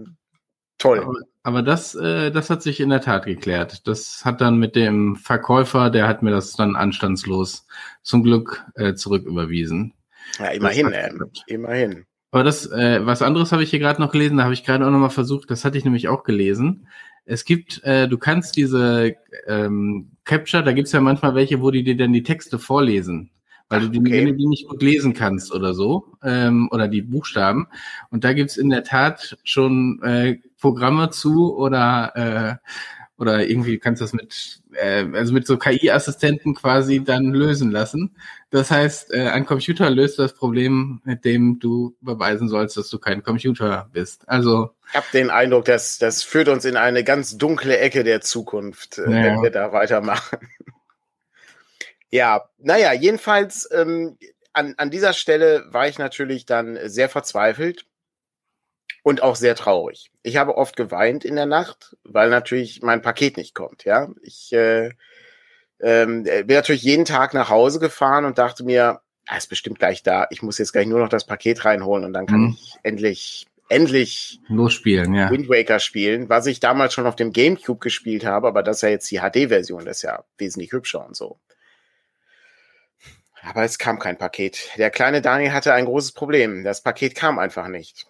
toll. 0.79 1.00
Aber, 1.00 1.14
aber 1.42 1.62
das, 1.62 1.94
äh, 1.94 2.31
das 2.31 2.50
hat 2.50 2.62
sich 2.62 2.81
in 2.81 2.90
der 2.90 3.00
Tat 3.00 3.26
geklärt. 3.26 3.87
Das 3.87 4.24
hat 4.24 4.40
dann 4.40 4.59
mit 4.59 4.76
dem 4.76 5.16
Verkäufer, 5.16 5.90
der 5.90 6.09
hat 6.09 6.22
mir 6.22 6.31
das 6.31 6.53
dann 6.53 6.76
anstandslos 6.76 7.66
zum 8.03 8.22
Glück 8.22 8.64
äh, 8.74 8.94
zurücküberwiesen. 8.94 9.94
Ja, 10.38 10.46
immerhin, 10.48 10.92
äh, 10.92 11.11
immerhin. 11.46 12.07
Aber 12.33 12.44
das, 12.44 12.66
äh, 12.70 13.05
was 13.05 13.22
anderes 13.22 13.50
habe 13.50 13.62
ich 13.62 13.70
hier 13.70 13.81
gerade 13.81 14.00
noch 14.00 14.12
gelesen, 14.12 14.37
da 14.37 14.44
habe 14.44 14.55
ich 14.55 14.64
gerade 14.64 14.87
auch 14.87 14.90
noch 14.90 14.98
mal 14.98 15.11
versucht, 15.11 15.50
das 15.50 15.64
hatte 15.64 15.79
ich 15.79 15.85
nämlich 15.85 16.09
auch 16.09 16.22
gelesen. 16.22 16.87
Es 17.24 17.44
gibt, 17.44 17.83
äh, 17.85 18.09
du 18.09 18.18
kannst 18.18 18.56
diese 18.56 19.14
ähm, 19.46 20.11
Capture, 20.24 20.62
da 20.62 20.72
gibt's 20.72 20.92
ja 20.92 21.00
manchmal 21.00 21.35
welche, 21.35 21.61
wo 21.61 21.70
die 21.70 21.85
dir 21.85 21.96
dann 21.96 22.12
die 22.12 22.22
Texte 22.22 22.59
vorlesen. 22.59 23.30
Weil 23.68 23.83
du 23.83 23.88
die, 23.88 24.00
okay. 24.00 24.33
die 24.33 24.46
nicht 24.48 24.66
gut 24.66 24.83
lesen 24.83 25.14
kannst 25.14 25.54
oder 25.54 25.74
so, 25.74 26.16
ähm, 26.24 26.68
oder 26.72 26.88
die 26.88 27.02
Buchstaben. 27.02 27.68
Und 28.11 28.24
da 28.24 28.33
gibt's 28.33 28.56
in 28.56 28.68
der 28.68 28.83
Tat 28.83 29.38
schon 29.44 30.02
äh, 30.02 30.38
Programme 30.61 31.11
zu 31.11 31.56
oder 31.56 32.61
äh, 32.61 32.68
oder 33.20 33.46
irgendwie 33.46 33.78
kannst 33.78 34.00
du 34.00 34.04
das 34.04 34.12
mit, 34.12 34.62
äh, 34.72 35.04
also 35.12 35.33
mit 35.33 35.46
so 35.46 35.59
KI-Assistenten 35.59 36.54
quasi 36.54 37.04
dann 37.04 37.33
lösen 37.33 37.70
lassen. 37.70 38.16
Das 38.50 38.70
heißt, 38.70 39.12
äh, 39.12 39.28
ein 39.28 39.44
Computer 39.44 39.90
löst 39.90 40.18
das 40.18 40.33
Problem, 40.33 41.02
mit 41.04 41.24
dem 41.24 41.59
du 41.59 41.94
beweisen 42.00 42.48
sollst, 42.48 42.76
dass 42.76 42.88
du 42.88 42.98
kein 42.98 43.22
Computer 43.22 43.90
bist. 43.92 44.28
Also 44.28 44.70
ich 44.88 44.94
habe 44.94 45.06
den 45.12 45.30
Eindruck, 45.30 45.66
dass 45.66 45.98
das 45.98 46.22
führt 46.22 46.48
uns 46.48 46.64
in 46.64 46.76
eine 46.76 47.04
ganz 47.04 47.37
dunkle 47.37 47.78
Ecke 47.78 48.04
der 48.04 48.22
Zukunft, 48.22 48.98
äh, 48.98 49.02
naja. 49.09 49.24
wenn 49.24 49.42
wir 49.42 49.50
da 49.50 49.72
weitermachen. 49.72 50.38
ja, 52.11 52.48
naja, 52.59 52.92
jedenfalls 52.94 53.68
ähm, 53.72 54.16
an, 54.52 54.74
an 54.78 54.90
dieser 54.90 55.12
Stelle 55.12 55.64
war 55.70 55.88
ich 55.88 55.98
natürlich 55.98 56.46
dann 56.46 56.78
sehr 56.85 57.09
verzweifelt 57.09 57.85
und 59.02 59.22
auch 59.22 59.36
sehr 59.36 59.54
traurig. 59.54 60.10
Ich 60.22 60.36
habe 60.36 60.56
oft 60.56 60.76
geweint 60.76 61.24
in 61.24 61.36
der 61.36 61.46
Nacht, 61.46 61.96
weil 62.04 62.30
natürlich 62.30 62.82
mein 62.82 63.02
Paket 63.02 63.36
nicht 63.36 63.54
kommt. 63.54 63.84
Ja, 63.84 64.08
ich 64.22 64.52
äh, 64.52 64.90
ähm, 65.80 66.24
bin 66.24 66.46
natürlich 66.48 66.82
jeden 66.82 67.04
Tag 67.04 67.34
nach 67.34 67.48
Hause 67.48 67.80
gefahren 67.80 68.24
und 68.24 68.38
dachte 68.38 68.64
mir, 68.64 69.00
er 69.26 69.34
ah, 69.34 69.36
ist 69.36 69.48
bestimmt 69.48 69.78
gleich 69.78 70.02
da. 70.02 70.26
Ich 70.30 70.42
muss 70.42 70.58
jetzt 70.58 70.72
gleich 70.72 70.86
nur 70.86 70.98
noch 70.98 71.08
das 71.08 71.24
Paket 71.24 71.64
reinholen 71.64 72.04
und 72.04 72.12
dann 72.12 72.26
kann 72.26 72.40
mhm. 72.40 72.56
ich 72.58 72.74
endlich 72.82 73.46
endlich 73.68 74.40
losspielen, 74.48 75.14
ja. 75.14 75.30
Wind 75.30 75.48
Waker 75.48 75.78
spielen, 75.78 76.28
was 76.28 76.46
ich 76.46 76.58
damals 76.58 76.92
schon 76.92 77.06
auf 77.06 77.14
dem 77.14 77.32
GameCube 77.32 77.78
gespielt 77.78 78.26
habe, 78.26 78.48
aber 78.48 78.64
das 78.64 78.78
ist 78.78 78.82
ja 78.82 78.88
jetzt 78.88 79.10
die 79.12 79.20
HD-Version, 79.20 79.84
das 79.84 79.98
ist 79.98 80.02
ja 80.02 80.24
wesentlich 80.38 80.72
hübscher 80.72 81.06
und 81.06 81.16
so. 81.16 81.38
Aber 83.42 83.62
es 83.62 83.78
kam 83.78 83.98
kein 83.98 84.18
Paket. 84.18 84.70
Der 84.76 84.90
kleine 84.90 85.22
Daniel 85.22 85.52
hatte 85.52 85.72
ein 85.72 85.86
großes 85.86 86.12
Problem. 86.12 86.62
Das 86.64 86.82
Paket 86.82 87.14
kam 87.14 87.38
einfach 87.38 87.68
nicht. 87.68 88.06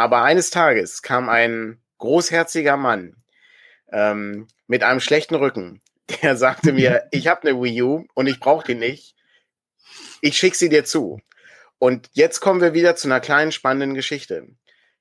Aber 0.00 0.22
eines 0.22 0.48
Tages 0.48 1.02
kam 1.02 1.28
ein 1.28 1.78
großherziger 1.98 2.78
Mann 2.78 3.22
ähm, 3.92 4.48
mit 4.66 4.82
einem 4.82 5.00
schlechten 5.00 5.34
Rücken. 5.34 5.82
Der 6.22 6.38
sagte 6.38 6.72
mir, 6.72 7.06
ich 7.10 7.28
habe 7.28 7.42
eine 7.42 7.60
Wii 7.60 7.82
U 7.82 8.06
und 8.14 8.26
ich 8.26 8.40
brauche 8.40 8.66
die 8.66 8.76
nicht. 8.76 9.14
Ich 10.22 10.38
schicke 10.38 10.56
sie 10.56 10.70
dir 10.70 10.86
zu. 10.86 11.20
Und 11.78 12.08
jetzt 12.14 12.40
kommen 12.40 12.62
wir 12.62 12.72
wieder 12.72 12.96
zu 12.96 13.08
einer 13.08 13.20
kleinen 13.20 13.52
spannenden 13.52 13.92
Geschichte. 13.92 14.48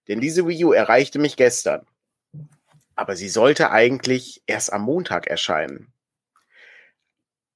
Denn 0.09 0.19
diese 0.19 0.45
Wii 0.45 0.65
U 0.65 0.73
erreichte 0.73 1.17
mich 1.17 1.37
gestern. 1.37 1.87
Aber 2.93 3.15
sie 3.15 3.29
sollte 3.29 3.71
eigentlich 3.71 4.43
erst 4.47 4.73
am 4.73 4.81
Montag 4.81 5.27
erscheinen. 5.27 5.93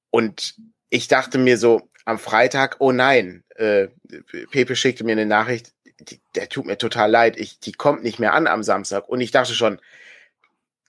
Und 0.08 0.54
ich 0.88 1.08
dachte 1.08 1.36
mir 1.36 1.58
so 1.58 1.90
am 2.06 2.18
Freitag, 2.18 2.76
oh 2.78 2.92
nein, 2.92 3.44
äh, 3.56 3.88
Pepe 4.50 4.76
schickte 4.76 5.04
mir 5.04 5.12
eine 5.12 5.26
Nachricht, 5.26 5.73
die, 6.00 6.20
der 6.34 6.48
tut 6.48 6.66
mir 6.66 6.78
total 6.78 7.10
leid, 7.10 7.36
ich, 7.36 7.58
die 7.60 7.72
kommt 7.72 8.02
nicht 8.02 8.18
mehr 8.18 8.34
an 8.34 8.46
am 8.46 8.62
Samstag. 8.62 9.08
Und 9.08 9.20
ich 9.20 9.30
dachte 9.30 9.54
schon, 9.54 9.80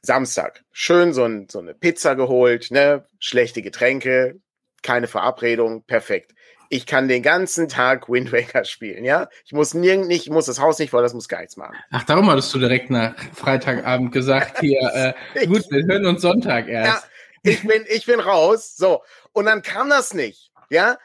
Samstag, 0.01 0.63
schön 0.71 1.13
so, 1.13 1.25
ein, 1.25 1.47
so 1.49 1.59
eine 1.59 1.73
Pizza 1.73 2.15
geholt, 2.15 2.71
ne, 2.71 3.05
schlechte 3.19 3.61
Getränke, 3.61 4.39
keine 4.83 5.07
Verabredung, 5.07 5.83
perfekt. 5.83 6.33
Ich 6.69 6.85
kann 6.85 7.07
den 7.07 7.21
ganzen 7.21 7.67
Tag 7.69 8.09
Wind 8.09 8.31
Waker 8.31 8.65
spielen, 8.65 9.05
ja. 9.05 9.29
Ich 9.45 9.53
muss 9.53 9.73
nirgend 9.73 10.07
nicht, 10.07 10.25
ich 10.25 10.31
muss 10.31 10.45
das 10.47 10.59
Haus 10.59 10.79
nicht 10.79 10.89
voll, 10.89 11.03
das 11.03 11.13
muss 11.13 11.27
gar 11.27 11.39
nichts 11.39 11.57
machen. 11.57 11.75
Ach, 11.91 12.03
darum 12.03 12.29
hattest 12.29 12.53
du 12.53 12.59
direkt 12.59 12.89
nach 12.89 13.15
Freitagabend 13.33 14.11
gesagt, 14.11 14.59
hier, 14.59 15.15
äh, 15.35 15.47
gut, 15.47 15.63
wir 15.69 15.85
hören 15.85 16.05
uns 16.05 16.21
Sonntag 16.21 16.67
erst. 16.67 17.03
Ja, 17.43 17.51
ich 17.51 17.67
bin, 17.67 17.85
ich 17.87 18.05
bin 18.05 18.19
raus, 18.19 18.75
so. 18.75 19.03
Und 19.31 19.45
dann 19.45 19.61
kam 19.61 19.89
das 19.89 20.13
nicht, 20.13 20.51
ja 20.69 20.97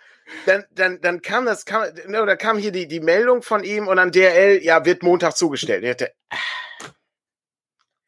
dann, 0.46 0.64
dann, 0.72 1.00
dann 1.00 1.22
kam 1.22 1.46
das, 1.46 1.64
kam, 1.64 1.84
ne, 2.06 2.22
oder 2.22 2.36
kam 2.36 2.58
hier 2.58 2.72
die, 2.72 2.88
die 2.88 3.00
Meldung 3.00 3.42
von 3.42 3.64
ihm 3.64 3.88
und 3.88 3.96
dann 3.96 4.12
DRL, 4.12 4.62
ja, 4.62 4.84
wird 4.84 5.02
Montag 5.02 5.36
zugestellt. 5.36 5.84
Ich 5.84 5.90
hatte, 5.90 6.12
ah. 6.30 6.36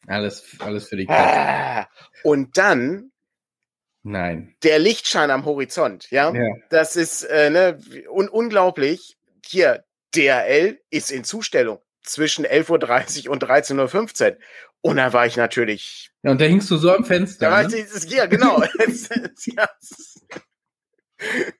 alles, 0.06 0.44
alles 0.58 0.88
für 0.88 0.96
die. 0.96 1.08
Ah. 1.08 1.88
Und 2.22 2.56
dann 2.56 3.12
Nein. 4.04 4.56
Der 4.64 4.80
Lichtschein 4.80 5.30
am 5.30 5.44
Horizont, 5.44 6.10
ja. 6.10 6.32
ja. 6.34 6.54
Das 6.70 6.96
ist 6.96 7.22
äh, 7.22 7.50
ne, 7.50 7.78
un 8.10 8.28
unglaublich. 8.28 9.16
Hier, 9.46 9.84
DRL 10.14 10.80
ist 10.90 11.12
in 11.12 11.24
Zustellung 11.24 11.80
zwischen 12.02 12.44
11.30 12.44 13.26
Uhr 13.26 13.32
und 13.32 13.44
13.15 13.44 14.30
Uhr. 14.32 14.38
Und 14.80 14.96
da 14.96 15.12
war 15.12 15.26
ich 15.26 15.36
natürlich. 15.36 16.10
Ja, 16.22 16.32
und 16.32 16.40
da 16.40 16.46
hingst 16.46 16.70
du 16.70 16.76
so 16.76 16.92
am 16.92 17.04
Fenster. 17.04 17.48
Da 17.48 17.62
ne? 17.62 17.76
ich, 17.76 18.10
ja, 18.10 18.26
genau. 18.26 18.62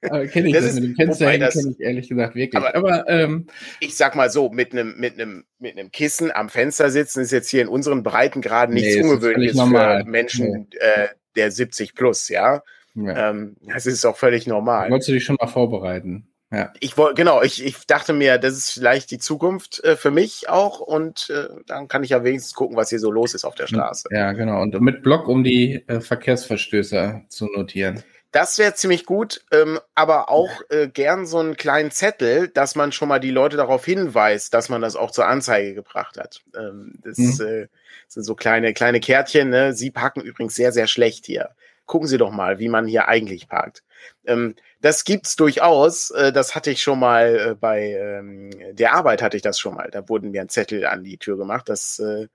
ja, 0.01 0.25
kenne 0.25 0.47
ich 0.47 0.53
das, 0.53 0.65
das 0.65 0.75
mit 0.75 0.83
dem 0.83 0.95
Fenster 0.95 1.31
kenne 1.31 1.49
ich 1.71 1.79
ehrlich 1.79 2.09
gesagt 2.09 2.35
wirklich. 2.35 2.55
Aber, 2.55 2.75
aber 2.75 3.09
ähm, 3.09 3.47
ich 3.79 3.95
sag 3.95 4.15
mal 4.15 4.29
so, 4.29 4.49
mit 4.49 4.71
einem 4.71 4.95
mit 4.97 5.19
einem 5.19 5.45
mit 5.59 5.77
einem 5.77 5.91
Kissen 5.91 6.31
am 6.31 6.49
Fenster 6.49 6.89
sitzen 6.89 7.21
ist 7.21 7.31
jetzt 7.31 7.49
hier 7.49 7.61
in 7.61 7.67
unseren 7.67 8.03
Breitengraden 8.03 8.73
nichts 8.73 8.95
nee, 8.95 9.03
Ungewöhnliches 9.03 9.59
für 9.59 10.03
Menschen 10.05 10.67
nee. 10.71 10.77
äh, 10.79 11.07
der 11.35 11.51
70 11.51 11.95
plus, 11.95 12.29
ja. 12.29 12.63
ja. 12.95 13.29
Ähm, 13.29 13.55
das 13.61 13.85
ist 13.85 14.05
auch 14.05 14.17
völlig 14.17 14.47
normal. 14.47 14.89
Wolltest 14.89 15.09
du 15.09 15.13
dich 15.13 15.25
schon 15.25 15.37
mal 15.39 15.47
vorbereiten? 15.47 16.27
Ja. 16.53 16.71
Ich 16.79 16.97
wollte, 16.99 17.15
genau, 17.15 17.41
ich, 17.41 17.65
ich 17.65 17.87
dachte 17.87 18.13
mir, 18.13 18.37
das 18.37 18.53
ist 18.53 18.71
vielleicht 18.71 19.09
die 19.09 19.17
Zukunft 19.17 19.83
äh, 19.83 19.95
für 19.95 20.11
mich 20.11 20.49
auch 20.49 20.81
und 20.81 21.31
äh, 21.31 21.47
dann 21.65 21.87
kann 21.87 22.03
ich 22.03 22.11
ja 22.11 22.23
wenigstens 22.23 22.53
gucken, 22.53 22.77
was 22.77 22.89
hier 22.89 22.99
so 22.99 23.09
los 23.09 23.33
ist 23.33 23.43
auf 23.43 23.55
der 23.55 23.65
Straße. 23.65 24.09
Ja, 24.11 24.33
genau. 24.33 24.61
Und 24.61 24.79
mit 24.79 25.01
Block, 25.01 25.27
um 25.27 25.43
die 25.43 25.83
äh, 25.87 25.99
Verkehrsverstöße 25.99 27.23
zu 27.27 27.47
notieren. 27.47 28.03
Das 28.33 28.57
wäre 28.57 28.73
ziemlich 28.73 29.05
gut, 29.05 29.45
ähm, 29.51 29.79
aber 29.93 30.29
auch 30.29 30.49
äh, 30.69 30.87
gern 30.87 31.27
so 31.27 31.37
einen 31.37 31.55
kleinen 31.55 31.91
Zettel, 31.91 32.47
dass 32.47 32.73
man 32.73 32.91
schon 32.91 33.07
mal 33.07 33.19
die 33.19 33.29
Leute 33.29 33.57
darauf 33.57 33.85
hinweist, 33.85 34.55
dass 34.55 34.69
man 34.69 34.81
das 34.81 34.95
auch 34.95 35.11
zur 35.11 35.27
Anzeige 35.27 35.75
gebracht 35.75 36.17
hat. 36.17 36.41
Ähm, 36.57 36.95
das 37.03 37.19
mhm. 37.19 37.45
äh, 37.45 37.67
sind 38.07 38.23
so 38.23 38.33
kleine, 38.33 38.73
kleine 38.73 38.99
Kärtchen. 38.99 39.49
Ne? 39.49 39.73
Sie 39.73 39.91
parken 39.91 40.21
übrigens 40.21 40.55
sehr, 40.55 40.71
sehr 40.71 40.87
schlecht 40.87 41.27
hier. 41.27 41.51
Gucken 41.85 42.07
Sie 42.07 42.17
doch 42.17 42.31
mal, 42.31 42.57
wie 42.57 42.69
man 42.69 42.87
hier 42.87 43.07
eigentlich 43.07 43.47
parkt. 43.47 43.83
Ähm, 44.25 44.55
das 44.81 45.03
gibt's 45.03 45.35
durchaus. 45.35 46.09
Äh, 46.09 46.33
das 46.33 46.55
hatte 46.55 46.71
ich 46.71 46.81
schon 46.81 46.99
mal 46.99 47.51
äh, 47.51 47.53
bei 47.55 47.91
ähm, 47.91 48.49
der 48.73 48.95
Arbeit 48.95 49.21
hatte 49.21 49.37
ich 49.37 49.43
das 49.43 49.59
schon 49.59 49.75
mal. 49.75 49.91
Da 49.91 50.09
wurden 50.09 50.31
mir 50.31 50.41
ein 50.41 50.49
Zettel 50.49 50.87
an 50.87 51.03
die 51.03 51.19
Tür 51.19 51.37
gemacht, 51.37 51.69
dass 51.69 51.99
äh, 51.99 52.29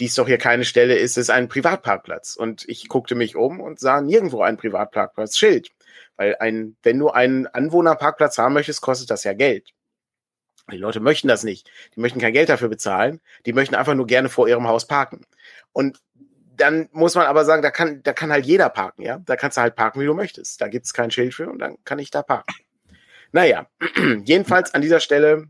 dies 0.00 0.14
doch 0.14 0.26
hier 0.26 0.38
keine 0.38 0.64
Stelle 0.64 0.96
ist, 0.96 1.16
ist 1.16 1.30
ein 1.30 1.48
Privatparkplatz. 1.48 2.36
Und 2.36 2.68
ich 2.68 2.88
guckte 2.88 3.14
mich 3.14 3.36
um 3.36 3.60
und 3.60 3.80
sah 3.80 4.00
nirgendwo 4.00 4.42
ein 4.42 4.56
Privatparkplatz-Schild. 4.56 5.70
Weil 6.16 6.36
ein, 6.38 6.76
wenn 6.82 6.98
du 6.98 7.10
einen 7.10 7.46
Anwohnerparkplatz 7.46 8.38
haben 8.38 8.54
möchtest, 8.54 8.80
kostet 8.82 9.10
das 9.10 9.24
ja 9.24 9.32
Geld. 9.32 9.70
Die 10.70 10.78
Leute 10.78 11.00
möchten 11.00 11.28
das 11.28 11.44
nicht. 11.44 11.70
Die 11.94 12.00
möchten 12.00 12.20
kein 12.20 12.32
Geld 12.32 12.48
dafür 12.48 12.68
bezahlen. 12.68 13.20
Die 13.46 13.52
möchten 13.52 13.74
einfach 13.74 13.94
nur 13.94 14.06
gerne 14.06 14.28
vor 14.28 14.48
ihrem 14.48 14.66
Haus 14.66 14.86
parken. 14.86 15.24
Und 15.72 16.00
dann 16.56 16.88
muss 16.92 17.14
man 17.14 17.26
aber 17.26 17.44
sagen, 17.44 17.62
da 17.62 17.70
kann, 17.70 18.02
da 18.02 18.12
kann 18.12 18.32
halt 18.32 18.46
jeder 18.46 18.70
parken, 18.70 19.02
ja. 19.02 19.18
Da 19.18 19.36
kannst 19.36 19.56
du 19.56 19.60
halt 19.60 19.76
parken, 19.76 20.00
wie 20.00 20.06
du 20.06 20.14
möchtest. 20.14 20.60
Da 20.60 20.68
gibt's 20.68 20.94
kein 20.94 21.10
Schild 21.10 21.34
für 21.34 21.48
und 21.48 21.58
dann 21.58 21.76
kann 21.84 21.98
ich 21.98 22.10
da 22.10 22.22
parken. 22.22 22.54
Naja, 23.32 23.68
jedenfalls 24.24 24.74
an 24.74 24.82
dieser 24.82 25.00
Stelle 25.00 25.48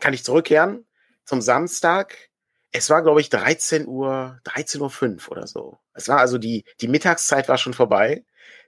kann 0.00 0.14
ich 0.14 0.24
zurückkehren 0.24 0.86
zum 1.24 1.40
Samstag 1.40 2.30
es 2.76 2.90
war, 2.90 3.02
glaube 3.02 3.20
ich, 3.20 3.30
13 3.30 3.86
Uhr, 3.86 4.40
13 4.42 4.80
Uhr 4.80 4.90
5 4.90 5.28
oder 5.28 5.46
so. 5.46 5.78
Es 5.94 6.08
war 6.08 6.18
also 6.18 6.38
die, 6.38 6.64
die 6.80 6.88
Mittagszeit 6.88 7.48
war 7.48 7.56
schon 7.56 7.72
vorbei. 7.72 8.24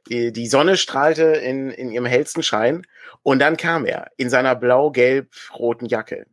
Die, 0.09 0.31
die 0.33 0.47
Sonne 0.47 0.77
strahlte 0.77 1.25
in, 1.25 1.71
in 1.71 1.91
ihrem 1.91 2.07
hellsten 2.07 2.45
Schein. 2.45 2.87
Und 3.25 3.41
dann 3.41 3.57
kam 3.57 3.85
er 3.85 4.13
in 4.17 4.31
seiner 4.31 4.55
blau-gelb-roten 4.55 5.89
Jacke. 5.89 6.27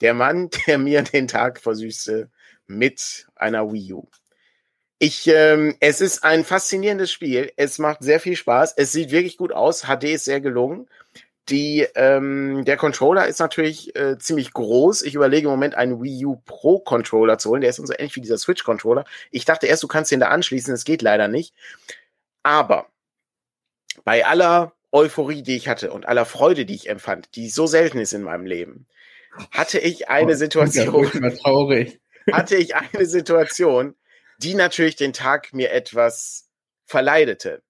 Der 0.00 0.12
Mann, 0.12 0.50
der 0.66 0.78
mir 0.78 1.02
den 1.02 1.28
Tag 1.28 1.60
versüßte 1.60 2.30
mit 2.66 3.28
einer 3.36 3.72
Wii 3.72 3.92
U. 3.92 4.08
Ich, 4.98 5.28
ähm, 5.28 5.76
es 5.78 6.00
ist 6.00 6.24
ein 6.24 6.44
faszinierendes 6.44 7.12
Spiel. 7.12 7.52
Es 7.56 7.78
macht 7.78 8.02
sehr 8.02 8.18
viel 8.18 8.34
Spaß. 8.34 8.74
Es 8.76 8.90
sieht 8.90 9.12
wirklich 9.12 9.36
gut 9.36 9.52
aus. 9.52 9.84
HD 9.84 10.04
ist 10.04 10.24
sehr 10.24 10.40
gelungen. 10.40 10.88
Die, 11.48 11.86
ähm, 11.94 12.64
der 12.64 12.76
Controller 12.76 13.26
ist 13.26 13.40
natürlich 13.40 13.96
äh, 13.96 14.18
ziemlich 14.18 14.52
groß. 14.52 15.02
Ich 15.02 15.14
überlege 15.14 15.46
im 15.48 15.50
Moment 15.50 15.74
einen 15.74 16.00
Wii 16.00 16.26
U 16.26 16.36
Pro 16.44 16.78
Controller 16.78 17.38
zu 17.38 17.50
holen. 17.50 17.60
Der 17.60 17.70
ist 17.70 17.76
so 17.76 17.92
ähnlich 17.92 18.14
wie 18.14 18.20
dieser 18.20 18.38
Switch 18.38 18.62
Controller. 18.62 19.04
Ich 19.30 19.44
dachte 19.44 19.66
erst, 19.66 19.82
du 19.82 19.88
kannst 19.88 20.12
den 20.12 20.20
da 20.20 20.28
anschließen. 20.28 20.72
Das 20.72 20.84
geht 20.84 21.02
leider 21.02 21.26
nicht. 21.26 21.54
Aber 22.42 22.86
bei 24.04 24.24
aller 24.24 24.72
Euphorie, 24.92 25.42
die 25.42 25.56
ich 25.56 25.68
hatte 25.68 25.92
und 25.92 26.06
aller 26.06 26.24
Freude, 26.24 26.64
die 26.66 26.74
ich 26.74 26.88
empfand, 26.88 27.34
die 27.34 27.48
so 27.48 27.66
selten 27.66 27.98
ist 27.98 28.12
in 28.12 28.22
meinem 28.22 28.46
Leben, 28.46 28.86
hatte 29.50 29.78
ich 29.78 30.08
eine 30.08 30.32
oh, 30.32 30.36
Situation. 30.36 31.10
traurig. 31.38 32.00
Hatte 32.30 32.54
ich 32.54 32.76
eine 32.76 33.06
Situation, 33.06 33.96
die 34.38 34.54
natürlich 34.54 34.94
den 34.94 35.14
Tag 35.14 35.52
mir 35.54 35.72
etwas 35.72 36.48
verleidete. 36.84 37.62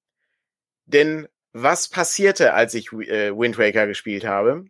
Denn 0.87 1.29
was 1.53 1.89
passierte, 1.89 2.55
als 2.55 2.75
ich 2.75 2.93
äh, 2.93 3.37
Wind 3.37 3.59
Waker 3.59 3.87
gespielt 3.87 4.25
habe? 4.25 4.65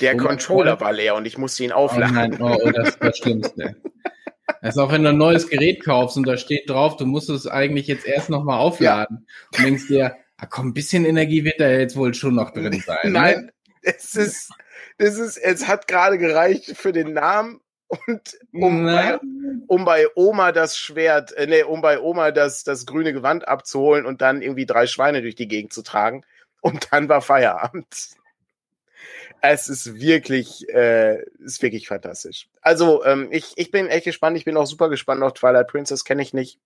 Der 0.00 0.14
oh, 0.14 0.18
Controller 0.18 0.80
war 0.80 0.92
leer 0.92 1.14
und 1.14 1.26
ich 1.26 1.36
musste 1.36 1.64
ihn 1.64 1.72
aufladen. 1.72 2.40
Oh 2.40 2.48
nein, 2.48 2.56
oh, 2.56 2.58
oh, 2.62 2.70
das 2.70 2.90
ist 2.90 3.02
das 3.02 3.18
Schlimmste. 3.18 3.76
Das 4.60 4.74
ist 4.74 4.78
auch, 4.78 4.92
wenn 4.92 5.02
du 5.02 5.10
ein 5.10 5.18
neues 5.18 5.48
Gerät 5.48 5.84
kaufst 5.84 6.16
und 6.16 6.26
da 6.26 6.36
steht 6.36 6.70
drauf, 6.70 6.96
du 6.96 7.04
musst 7.04 7.28
es 7.30 7.46
eigentlich 7.46 7.86
jetzt 7.86 8.06
erst 8.06 8.30
nochmal 8.30 8.58
aufladen. 8.58 9.26
Ja. 9.26 9.58
Und 9.58 9.66
denkst 9.66 9.88
dir, 9.88 10.16
ah, 10.36 10.46
komm, 10.46 10.68
ein 10.68 10.74
bisschen 10.74 11.04
Energie 11.04 11.44
wird 11.44 11.60
da 11.60 11.68
jetzt 11.68 11.96
wohl 11.96 12.14
schon 12.14 12.34
noch 12.34 12.52
drin 12.52 12.80
sein. 12.86 12.98
Ne? 13.04 13.10
Nein, 13.10 13.40
ne? 13.44 13.52
es 13.82 14.14
ist, 14.14 14.50
es 14.98 15.18
ist, 15.18 15.36
es 15.36 15.68
hat 15.68 15.88
gerade 15.88 16.18
gereicht 16.18 16.76
für 16.76 16.92
den 16.92 17.12
Namen 17.12 17.60
und 17.92 18.38
um 18.52 18.84
bei, 18.84 19.18
um 19.66 19.84
bei 19.84 20.06
Oma 20.14 20.52
das 20.52 20.78
Schwert, 20.78 21.32
äh, 21.32 21.46
nee, 21.46 21.62
um 21.62 21.82
bei 21.82 22.00
Oma 22.00 22.30
das, 22.30 22.64
das 22.64 22.86
grüne 22.86 23.12
Gewand 23.12 23.46
abzuholen 23.46 24.06
und 24.06 24.22
dann 24.22 24.40
irgendwie 24.40 24.64
drei 24.64 24.86
Schweine 24.86 25.20
durch 25.20 25.34
die 25.34 25.48
Gegend 25.48 25.72
zu 25.72 25.82
tragen. 25.82 26.24
Und 26.62 26.88
dann 26.92 27.08
war 27.08 27.20
Feierabend. 27.20 28.16
Es 29.42 29.68
ist 29.68 30.00
wirklich, 30.00 30.68
äh, 30.68 31.22
ist 31.40 31.60
wirklich 31.60 31.88
fantastisch. 31.88 32.48
Also, 32.62 33.04
ähm, 33.04 33.28
ich, 33.30 33.52
ich 33.56 33.70
bin 33.70 33.88
echt 33.88 34.04
gespannt. 34.04 34.38
Ich 34.38 34.44
bin 34.44 34.56
auch 34.56 34.66
super 34.66 34.88
gespannt 34.88 35.22
auf 35.22 35.34
Twilight 35.34 35.68
Princess, 35.68 36.04
kenne 36.04 36.22
ich 36.22 36.32
nicht. 36.32 36.60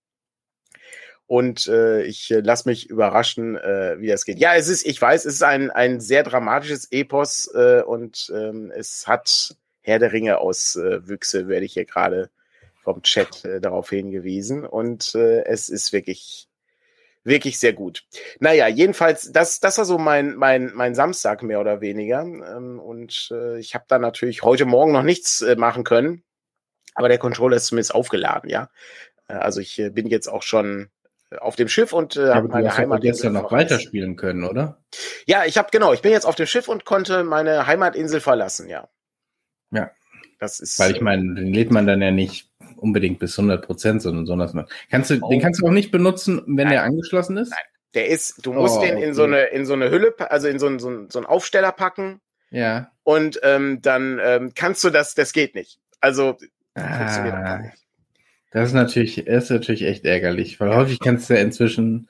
Und 1.25 1.67
äh, 1.67 2.03
ich 2.03 2.31
äh, 2.31 2.39
lasse 2.39 2.69
mich 2.69 2.89
überraschen, 2.89 3.57
äh, 3.57 3.99
wie 3.99 4.07
das 4.07 4.23
geht. 4.23 4.39
Ja, 4.39 4.55
es 4.55 4.69
ist, 4.69 4.85
ich 4.85 5.01
weiß, 5.01 5.25
es 5.25 5.33
ist 5.33 5.43
ein, 5.43 5.71
ein 5.71 5.99
sehr 5.99 6.23
dramatisches 6.23 6.89
Epos 6.91 7.51
äh, 7.53 7.81
und 7.81 8.31
ähm, 8.33 8.71
es 8.73 9.07
hat 9.07 9.57
Herr 9.87 9.99
der 9.99 10.11
Ringe 10.11 10.39
Auswüchse, 10.39 11.39
äh, 11.39 11.47
werde 11.47 11.65
ich 11.65 11.73
hier 11.73 11.85
gerade 11.85 12.29
vom 12.83 13.01
Chat 13.03 13.45
äh, 13.45 13.61
darauf 13.61 13.89
hingewiesen. 13.89 14.65
Und 14.65 15.15
äh, 15.15 15.45
es 15.45 15.69
ist 15.69 15.93
wirklich, 15.93 16.49
wirklich 17.23 17.57
sehr 17.57 17.71
gut. 17.71 18.03
Naja, 18.39 18.67
jedenfalls, 18.67 19.31
das, 19.31 19.61
das 19.61 19.77
war 19.77 19.85
so 19.85 19.97
mein, 19.97 20.35
mein, 20.35 20.73
mein 20.73 20.93
Samstag 20.93 21.41
mehr 21.41 21.61
oder 21.61 21.79
weniger. 21.79 22.21
Ähm, 22.21 22.81
und 22.81 23.29
äh, 23.31 23.59
ich 23.59 23.75
habe 23.75 23.85
da 23.87 23.97
natürlich 23.97 24.43
heute 24.43 24.65
Morgen 24.65 24.91
noch 24.91 25.03
nichts 25.03 25.41
äh, 25.41 25.55
machen 25.55 25.85
können. 25.85 26.23
Aber 26.93 27.07
der 27.07 27.17
Controller 27.17 27.55
ist 27.55 27.67
zumindest 27.67 27.95
aufgeladen, 27.95 28.49
ja. 28.49 28.69
Äh, 29.29 29.35
also 29.35 29.61
ich 29.61 29.81
bin 29.93 30.07
jetzt 30.07 30.27
auch 30.27 30.43
schon 30.43 30.89
auf 31.39 31.55
dem 31.55 31.69
Schiff 31.69 31.93
und 31.93 32.17
äh, 32.17 32.33
habe 32.33 32.49
meine 32.49 32.75
Heimat 32.75 33.01
gestern 33.01 33.33
noch 33.33 33.53
weiterspielen 33.53 34.17
können, 34.17 34.43
oder? 34.43 34.81
Ja, 35.25 35.45
ich 35.45 35.57
habe 35.57 35.69
genau, 35.71 35.93
ich 35.93 36.01
bin 36.01 36.11
jetzt 36.11 36.25
auf 36.25 36.35
dem 36.35 36.45
Schiff 36.45 36.67
und 36.67 36.83
konnte 36.83 37.23
meine 37.23 37.67
Heimatinsel 37.67 38.19
verlassen, 38.19 38.67
ja. 38.67 38.89
Ja. 39.71 39.91
Das 40.39 40.59
ist. 40.59 40.77
Weil 40.79 40.91
ich 40.91 41.01
meine, 41.01 41.35
den 41.35 41.53
lädt 41.53 41.71
man 41.71 41.87
dann 41.87 42.01
ja 42.01 42.11
nicht 42.11 42.49
unbedingt 42.75 43.19
bis 43.19 43.37
100 43.37 43.65
Prozent, 43.65 44.01
sondern 44.01 44.25
sondern 44.25 44.67
kannst 44.91 45.09
du, 45.09 45.19
oh. 45.21 45.29
den 45.29 45.41
kannst 45.41 45.61
du 45.61 45.67
auch 45.67 45.71
nicht 45.71 45.91
benutzen, 45.91 46.43
wenn 46.45 46.55
Nein. 46.55 46.69
der 46.69 46.83
angeschlossen 46.83 47.37
ist. 47.37 47.49
Nein. 47.49 47.59
Der 47.93 48.07
ist, 48.09 48.45
du 48.45 48.53
musst 48.53 48.77
oh, 48.77 48.81
den 48.81 48.97
in 48.97 49.13
so 49.13 49.23
eine 49.23 49.45
in 49.45 49.65
so 49.65 49.73
eine 49.73 49.89
Hülle, 49.89 50.13
also 50.29 50.47
in 50.47 50.59
so, 50.59 50.67
ein, 50.67 50.77
so, 50.77 50.89
ein, 50.89 51.09
so 51.09 51.19
einen 51.19 51.25
Aufsteller 51.25 51.71
packen. 51.71 52.21
Ja. 52.51 52.91
Und 53.03 53.39
ähm, 53.43 53.81
dann 53.81 54.19
ähm, 54.23 54.51
kannst 54.53 54.83
du 54.83 54.89
das, 54.89 55.15
das 55.15 55.33
geht 55.33 55.55
nicht. 55.55 55.79
Also 55.99 56.37
ah, 56.75 57.59
nicht. 57.59 57.73
Das 58.51 58.69
ist 58.69 58.73
natürlich, 58.73 59.25
ist 59.25 59.49
natürlich 59.49 59.83
echt 59.83 60.05
ärgerlich, 60.05 60.59
weil 60.59 60.75
häufig 60.75 60.99
kannst 60.99 61.29
du 61.29 61.33
ja 61.33 61.41
inzwischen 61.41 62.07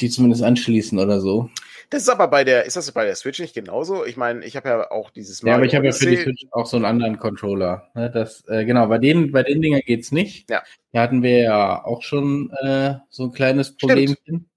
die 0.00 0.10
zumindest 0.10 0.42
anschließen 0.42 0.98
oder 0.98 1.20
so. 1.20 1.50
Das 1.90 2.02
ist 2.02 2.08
aber 2.08 2.28
bei 2.28 2.42
der, 2.42 2.64
ist 2.64 2.76
das 2.76 2.90
bei 2.92 3.04
der 3.04 3.14
Switch 3.14 3.38
nicht 3.38 3.54
genauso? 3.54 4.04
Ich 4.04 4.16
meine, 4.16 4.44
ich 4.44 4.56
habe 4.56 4.68
ja 4.68 4.90
auch 4.90 5.10
dieses 5.10 5.42
Mario 5.42 5.52
Ja, 5.52 5.56
aber 5.56 5.66
ich 5.66 5.74
habe 5.74 5.86
ja 5.86 5.92
für 5.92 6.06
die 6.06 6.16
Switch 6.16 6.46
auch 6.50 6.66
so 6.66 6.76
einen 6.76 6.84
anderen 6.84 7.18
Controller. 7.18 7.90
Ne? 7.94 8.10
Das, 8.10 8.44
äh, 8.48 8.64
genau, 8.64 8.86
bei 8.88 8.98
den, 8.98 9.30
bei 9.30 9.42
den 9.42 9.62
Dingern 9.62 9.82
geht's 9.84 10.10
nicht. 10.10 10.50
Ja. 10.50 10.62
Da 10.92 11.02
hatten 11.02 11.22
wir 11.22 11.38
ja 11.38 11.84
auch 11.84 12.02
schon 12.02 12.50
äh, 12.62 12.94
so 13.08 13.24
ein 13.24 13.32
kleines 13.32 13.76
Problemchen. 13.76 14.48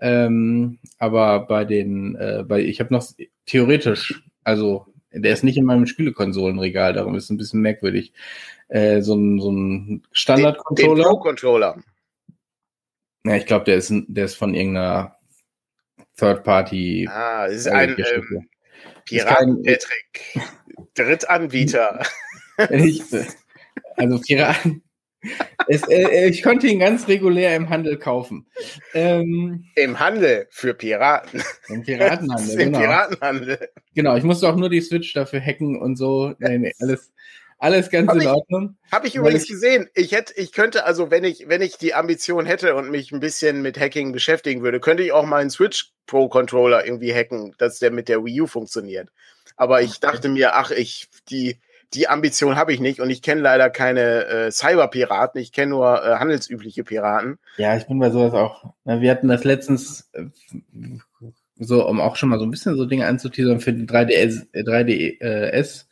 Ähm, 0.00 0.78
aber 0.98 1.40
bei 1.46 1.64
den, 1.64 2.16
äh, 2.16 2.44
bei, 2.46 2.60
ich 2.60 2.80
habe 2.80 2.92
noch 2.92 3.06
theoretisch, 3.46 4.22
also 4.44 4.86
der 5.10 5.32
ist 5.32 5.44
nicht 5.44 5.56
in 5.56 5.64
meinem 5.64 5.86
Spielekonsolenregal, 5.86 6.92
darum 6.92 7.14
ist 7.14 7.24
es 7.24 7.30
ein 7.30 7.38
bisschen 7.38 7.60
merkwürdig. 7.60 8.12
Äh, 8.68 9.00
so 9.00 9.14
ein, 9.14 9.40
so 9.40 9.50
ein 9.50 10.02
Standard-Controller. 10.12 10.94
Den, 10.94 11.02
den 11.02 11.04
Pro-Controller. 11.04 11.76
Ja, 13.24 13.36
ich 13.36 13.46
glaube, 13.46 13.64
der 13.64 13.76
ist, 13.76 13.92
der 14.08 14.26
ist 14.26 14.34
von 14.34 14.54
irgendeiner 14.54 15.17
Third-Party. 16.18 17.08
Ah, 17.10 17.46
es 17.46 17.56
ist 17.56 17.68
ein 17.68 17.96
ähm, 17.98 18.48
Piraten-Patrick. 19.06 20.40
Drittanbieter. 20.94 22.02
ich, 22.70 23.02
also 23.96 24.20
Piraten. 24.20 24.82
Es, 25.66 25.82
äh, 25.88 26.02
äh, 26.04 26.28
ich 26.28 26.42
konnte 26.42 26.68
ihn 26.68 26.78
ganz 26.78 27.08
regulär 27.08 27.54
im 27.56 27.68
Handel 27.68 27.98
kaufen. 27.98 28.46
Ähm, 28.94 29.64
Im 29.74 29.98
Handel 29.98 30.46
für 30.50 30.74
Piraten. 30.74 31.42
Im 31.68 31.82
Piratenhandel. 31.82 32.50
Im 32.52 32.58
genau. 32.58 32.78
Piratenhandel. 32.78 33.68
Genau, 33.94 34.16
ich 34.16 34.22
musste 34.22 34.48
auch 34.48 34.56
nur 34.56 34.70
die 34.70 34.80
Switch 34.80 35.12
dafür 35.12 35.40
hacken 35.40 35.76
und 35.76 35.96
so. 35.96 36.34
Nee, 36.38 36.58
nee, 36.58 36.72
alles, 36.78 37.12
alles 37.58 37.90
ganz 37.90 38.08
hab 38.08 38.16
in 38.16 38.26
Ordnung. 38.26 38.76
Habe 38.90 39.08
ich 39.08 39.16
übrigens 39.16 39.44
ich, 39.44 39.50
gesehen. 39.50 39.88
Ich 39.94 40.12
hätte, 40.12 40.32
ich 40.36 40.52
könnte, 40.52 40.84
also 40.84 41.10
wenn 41.10 41.24
ich, 41.24 41.48
wenn 41.48 41.60
ich 41.60 41.76
die 41.76 41.94
Ambition 41.94 42.46
hätte 42.46 42.74
und 42.74 42.90
mich 42.90 43.12
ein 43.12 43.20
bisschen 43.20 43.62
mit 43.62 43.78
Hacking 43.78 44.12
beschäftigen 44.12 44.62
würde, 44.62 44.80
könnte 44.80 45.02
ich 45.02 45.12
auch 45.12 45.26
meinen 45.26 45.50
Switch 45.50 45.92
Pro 46.06 46.28
Controller 46.28 46.86
irgendwie 46.86 47.12
hacken, 47.12 47.54
dass 47.58 47.78
der 47.78 47.90
mit 47.90 48.08
der 48.08 48.24
Wii 48.24 48.42
U 48.42 48.46
funktioniert. 48.46 49.10
Aber 49.56 49.82
ich 49.82 50.00
dachte 50.00 50.28
mir, 50.28 50.54
ach, 50.54 50.70
ich, 50.70 51.08
die, 51.28 51.60
die 51.94 52.08
Ambition 52.08 52.56
habe 52.56 52.72
ich 52.72 52.80
nicht 52.80 53.00
und 53.00 53.10
ich 53.10 53.22
kenne 53.22 53.40
leider 53.40 53.70
keine 53.70 54.26
äh, 54.26 54.50
Cyber-Piraten, 54.50 55.40
ich 55.40 55.52
kenne 55.52 55.70
nur 55.70 56.02
äh, 56.02 56.16
handelsübliche 56.16 56.84
Piraten. 56.84 57.38
Ja, 57.56 57.76
ich 57.76 57.86
bin 57.86 57.98
bei 57.98 58.10
sowas 58.10 58.32
auch. 58.34 58.72
Wir 58.84 59.10
hatten 59.10 59.28
das 59.28 59.44
letztens 59.44 60.08
äh, 60.12 60.26
so, 61.58 61.86
um 61.86 62.00
auch 62.00 62.16
schon 62.16 62.28
mal 62.28 62.38
so 62.38 62.44
ein 62.44 62.50
bisschen 62.50 62.76
so 62.76 62.86
Dinge 62.86 63.06
anzuteasern 63.06 63.60
für 63.60 63.72
die 63.72 63.86
3DS, 63.86 64.46
3DS 64.54 65.20
äh, 65.20 65.84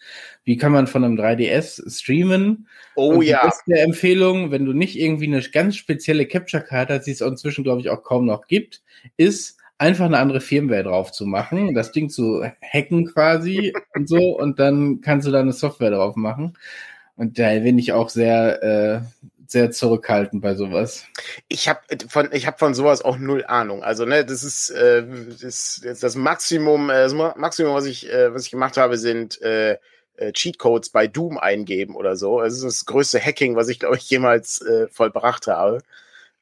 wie 0.45 0.57
kann 0.57 0.73
man 0.73 0.87
von 0.87 1.05
einem 1.05 1.17
3DS 1.17 1.91
streamen? 1.91 2.69
Oh 2.95 3.15
und 3.15 3.23
ja. 3.23 3.41
Das 3.45 3.57
ist 3.57 3.65
eine 3.67 3.81
Empfehlung, 3.81 4.53
wenn 4.53 4.65
du 4.65 4.73
nicht 4.73 4.99
irgendwie 4.99 5.27
eine 5.27 5.43
ganz 5.43 5.77
spezielle 5.77 6.27
Capture-Card 6.27 6.91
hast, 6.91 7.07
die 7.07 7.11
es 7.11 7.21
inzwischen, 7.21 7.65
glaube 7.65 7.81
ich, 7.81 7.91
auch 7.91 8.05
kaum 8.05 8.27
noch 8.27 8.47
gibt, 8.47 8.83
ist 9.17 9.59
einfach 9.79 10.07
eine 10.07 10.19
andere 10.19 10.41
Firmware 10.41 10.85
drauf 10.85 11.11
zu 11.13 11.27
machen, 11.27 11.75
das 11.75 11.93
Ding 11.93 12.09
zu 12.09 12.45
hacken 12.63 13.07
quasi 13.13 13.75
und 13.95 14.09
so, 14.09 14.39
und 14.39 14.59
dann 14.59 15.01
kannst 15.01 15.27
du 15.27 15.33
da 15.33 15.41
eine 15.41 15.53
Software 15.53 15.91
drauf 15.91 16.17
machen. 16.17 16.57
Und 17.17 17.39
da 17.39 17.59
bin 17.59 17.79
ich 17.79 17.93
auch 17.93 18.09
sehr, 18.09 18.63
äh, 18.63 19.01
sehr 19.47 19.71
zurückhaltend 19.71 20.43
bei 20.43 20.55
sowas. 20.55 21.05
Ich 21.49 21.69
habe 21.69 21.81
von 22.09 22.29
ich 22.33 22.47
habe 22.47 22.59
von 22.59 22.75
sowas 22.75 23.03
auch 23.03 23.19
null 23.19 23.45
Ahnung. 23.47 23.83
Also 23.83 24.05
ne, 24.05 24.25
das 24.25 24.43
ist 24.43 24.71
äh, 24.71 25.05
das, 25.41 25.81
das 26.01 26.15
Maximum, 26.17 26.91
äh, 26.91 26.95
das 26.95 27.15
Maximum, 27.15 27.75
was 27.75 27.87
ich 27.87 28.11
äh, 28.13 28.33
was 28.35 28.45
ich 28.45 28.51
gemacht 28.51 28.77
habe, 28.77 28.99
sind 28.99 29.41
äh, 29.43 29.79
äh, 30.17 30.33
Cheatcodes 30.33 30.91
bei 30.91 31.07
Doom 31.07 31.39
eingeben 31.39 31.95
oder 31.95 32.17
so. 32.17 32.41
Es 32.41 32.55
ist 32.55 32.65
das 32.65 32.87
größte 32.87 33.21
Hacking, 33.21 33.57
was 33.57 33.69
ich, 33.69 33.79
glaube 33.79 33.97
ich, 33.97 34.09
jemals 34.09 34.61
äh, 34.63 34.89
vollbracht 34.89 35.47
habe. 35.47 35.81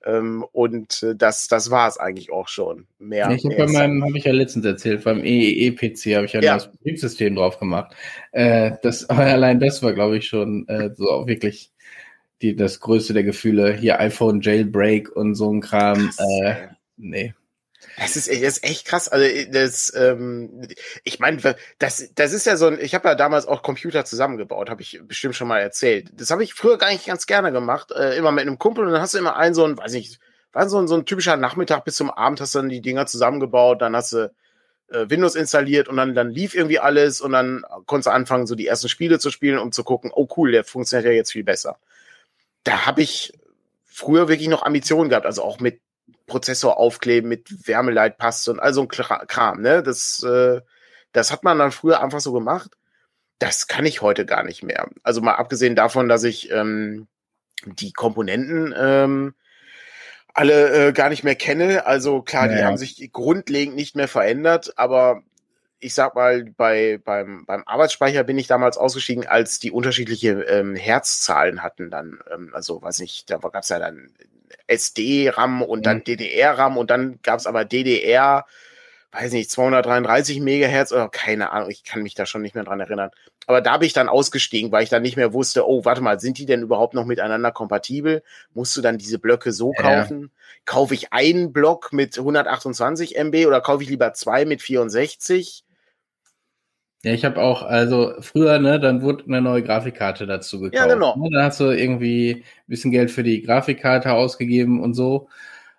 Ähm, 0.05 0.45
und 0.53 1.03
äh, 1.03 1.15
das, 1.17 1.49
das 1.49 1.71
war 1.71 1.89
es 1.89 1.97
eigentlich 1.99 2.31
auch 2.31 2.49
schon. 2.49 2.87
Mehr. 2.99 3.31
Ich 3.31 3.45
habe 3.45 3.57
bei 3.57 3.67
meinem, 3.67 4.05
habe 4.05 4.19
ich 4.19 4.25
ja 4.25 4.33
letztens 4.33 4.67
erzählt, 4.67 5.05
beim 5.05 5.25
EEE-PC 5.25 6.17
habe 6.17 6.27
ich 6.27 6.35
ja, 6.35 6.41
ja. 6.41 6.55
das 6.55 6.71
Betriebssystem 6.71 7.35
drauf 7.35 7.59
gemacht. 7.59 7.95
Äh, 8.33 8.73
das, 8.83 9.05
allein 9.09 9.61
das 9.61 9.83
war, 9.83 9.95
glaube 9.95 10.19
ich, 10.19 10.27
schon 10.27 10.69
äh, 10.69 10.91
so 10.95 11.27
wirklich 11.27 11.71
die, 12.45 12.57
das 12.57 12.81
größte 12.81 13.15
der 13.15 13.25
Gefühle. 13.25 13.73
Hier 13.73 13.99
iPhone 14.01 14.41
Jailbreak 14.41 15.11
und 15.15 15.35
so 15.35 15.53
ein 15.53 15.61
Kram. 15.61 16.11
Äh, 16.19 16.69
nee. 16.97 17.35
Das 17.97 18.17
ist, 18.17 18.29
das 18.29 18.37
ist 18.37 18.65
echt 18.65 18.87
krass. 18.87 19.09
Also 19.09 19.27
das, 19.51 19.93
ähm, 19.95 20.67
ich 21.05 21.21
meine, 21.21 21.39
das, 21.79 22.11
das 22.15 22.33
ist 22.33 22.47
ja 22.47 22.57
so 22.57 22.67
ein. 22.67 22.79
Ich 22.81 22.95
habe 22.95 23.09
ja 23.09 23.15
damals 23.15 23.47
auch 23.47 23.63
Computer 23.63 24.05
zusammengebaut, 24.05 24.69
habe 24.69 24.83
ich 24.83 25.01
bestimmt 25.07 25.37
schon 25.37 25.49
mal 25.49 25.61
erzählt. 25.61 26.11
Das 26.15 26.31
habe 26.31 26.43
ich 26.43 26.55
früher 26.55 26.79
gar 26.79 26.91
nicht 26.91 27.07
ganz 27.07 27.27
gerne 27.27 27.53
gemacht, 27.53 27.93
äh, 27.93 28.17
immer 28.17 28.33
mit 28.33 28.43
einem 28.43 28.59
Kumpel 28.59 28.85
und 28.85 28.93
dann 28.93 29.01
hast 29.01 29.15
du 29.15 29.19
immer 29.19 29.37
einen 29.37 29.55
so 29.55 29.65
ein, 29.65 29.79
weiß 29.79 29.93
nicht, 29.93 30.19
war 30.53 30.69
so 30.69 30.79
ein, 30.79 30.89
so 30.89 30.97
ein 30.97 31.05
typischer 31.05 31.37
Nachmittag 31.37 31.85
bis 31.85 31.97
zum 31.97 32.11
Abend 32.11 32.41
hast 32.41 32.55
du 32.55 32.61
dann 32.61 32.69
die 32.69 32.81
Dinger 32.81 33.07
zusammengebaut, 33.07 33.83
dann 33.83 33.95
hast 33.95 34.13
du 34.13 34.33
äh, 34.89 35.09
Windows 35.09 35.35
installiert 35.35 35.89
und 35.89 35.97
dann, 35.97 36.15
dann 36.15 36.31
lief 36.31 36.55
irgendwie 36.55 36.79
alles 36.81 37.21
und 37.21 37.33
dann 37.33 37.65
konntest 37.87 38.07
du 38.07 38.13
anfangen, 38.13 38.47
so 38.47 38.55
die 38.55 38.67
ersten 38.67 38.89
Spiele 38.89 39.19
zu 39.19 39.31
spielen, 39.31 39.59
um 39.59 39.73
zu 39.73 39.85
gucken, 39.85 40.11
oh 40.15 40.29
cool, 40.37 40.53
der 40.53 40.65
funktioniert 40.65 41.07
ja 41.07 41.13
jetzt 41.13 41.33
viel 41.33 41.45
besser. 41.45 41.79
Da 42.65 42.87
habe 42.87 43.03
ich 43.03 43.33
früher 43.85 44.29
wirklich 44.29 44.49
noch 44.49 44.63
Ambitionen 44.63 45.09
gehabt, 45.09 45.27
also 45.27 45.43
auch 45.43 45.61
mit 45.61 45.81
Prozessor 46.27 46.79
aufkleben, 46.79 47.29
mit 47.29 47.69
Wärmeleitpaste 47.69 48.51
und 48.51 48.61
all 48.61 48.75
so 48.75 48.83
ein 48.83 48.89
Kram, 48.89 49.61
ne? 49.61 49.83
Das, 49.83 50.23
äh, 50.23 50.61
das 51.13 51.31
hat 51.31 51.45
man 51.45 51.59
dann 51.59 51.71
früher 51.71 52.03
einfach 52.03 52.21
so 52.21 52.33
gemacht. 52.33 52.73
Das 53.39 53.67
kann 53.67 53.85
ich 53.85 54.01
heute 54.01 54.27
gar 54.27 54.43
nicht 54.43 54.63
mehr. 54.63 54.89
Also 55.03 55.21
mal 55.21 55.35
abgesehen 55.35 55.77
davon, 55.77 56.09
dass 56.09 56.25
ich 56.25 56.51
ähm, 56.51 57.09
die 57.67 57.93
Komponenten 57.93 58.75
ähm, 58.77 59.35
alle 60.33 60.89
äh, 60.89 60.93
gar 60.93 61.11
nicht 61.11 61.25
mehr 61.25 61.37
kenne. 61.37 61.87
Also 61.87 62.23
klar, 62.23 62.47
naja. 62.47 62.59
die 62.59 62.65
haben 62.65 62.77
sich 62.77 63.13
grundlegend 63.13 63.77
nicht 63.77 63.97
mehr 63.97 64.09
verändert, 64.09 64.73
aber 64.77 65.23
ich 65.85 65.95
sag 65.95 66.15
mal, 66.15 66.45
bei, 66.57 66.99
beim, 67.05 67.45
beim 67.45 67.63
Arbeitsspeicher 67.67 68.25
bin 68.25 68.39
ich 68.39 68.47
damals 68.47 68.79
ausgestiegen, 68.79 69.27
als 69.27 69.59
die 69.59 69.71
unterschiedliche 69.71 70.31
ähm, 70.45 70.77
Herzzahlen 70.77 71.63
hatten 71.63 71.91
dann. 71.91 72.21
Ähm, 72.33 72.51
also, 72.55 72.81
weiß 72.81 73.01
nicht, 73.01 73.31
da 73.31 73.37
gab 73.37 73.63
es 73.63 73.69
ja 73.69 73.79
dann 73.79 74.09
SD-RAM 74.67 75.61
und 75.61 75.81
mhm. 75.81 75.83
dann 75.83 76.05
DDR-RAM 76.05 76.79
und 76.79 76.91
dann 76.91 77.19
gab 77.23 77.39
es 77.39 77.47
aber 77.47 77.67
DDR, 77.67 78.47
weiß 79.13 79.33
nicht, 79.33 79.51
233 79.51 80.41
Megahertz 80.41 80.91
oder 80.91 81.11
keine 81.11 81.53
Ahnung, 81.53 81.69
ich 81.69 81.85
kann 81.85 82.03
mich 82.03 82.15
da 82.15 82.25
schon 82.25 82.41
nicht 82.41 82.55
mehr 82.55 82.65
dran 82.65 82.81
erinnern. 82.81 83.11
Aber 83.47 83.61
da 83.61 83.77
bin 83.77 83.87
ich 83.87 83.93
dann 83.93 84.09
ausgestiegen, 84.09 84.73
weil 84.73 84.85
ich 84.85 84.89
dann 84.89 85.03
nicht 85.03 85.17
mehr 85.17 85.35
wusste, 85.35 85.69
oh, 85.69 85.85
warte 85.85 86.01
mal, 86.01 86.19
sind 86.19 86.39
die 86.39 86.47
denn 86.47 86.63
überhaupt 86.63 86.95
noch 86.95 87.05
miteinander 87.05 87.53
kompatibel? 87.53 88.23
Musst 88.55 88.75
du 88.75 88.81
dann 88.81 88.97
diese 88.97 89.19
Blöcke 89.19 89.53
so 89.53 89.73
kaufen? 89.73 90.23
Ja. 90.23 90.63
Kaufe 90.65 90.95
ich 90.95 91.13
einen 91.13 91.53
Block 91.53 91.93
mit 91.93 92.17
128 92.17 93.17
MB 93.17 93.47
oder 93.47 93.61
kaufe 93.61 93.83
ich 93.83 93.91
lieber 93.91 94.15
zwei 94.15 94.47
mit 94.47 94.63
64? 94.63 95.64
Ja, 97.05 97.13
ich 97.13 97.25
habe 97.25 97.41
auch, 97.41 97.63
also 97.63 98.15
früher, 98.21 98.59
ne, 98.59 98.81
dann 98.81 99.03
wurde 99.03 99.25
eine 99.27 99.43
neue 99.43 99.63
Grafikkarte 99.63 100.27
dazu 100.27 100.59
gekauft. 100.59 100.89
Ja, 100.89 100.93
genau. 100.93 101.15
Ne? 101.17 101.29
Dann 101.31 101.45
hast 101.45 101.61
du 101.61 101.65
irgendwie 101.65 102.37
ein 102.37 102.43
bisschen 102.67 102.91
Geld 102.91 103.11
für 103.11 103.23
die 103.23 103.43
Grafikkarte 103.43 104.13
ausgegeben 104.13 104.81
und 104.81 104.95
so. 104.95 105.29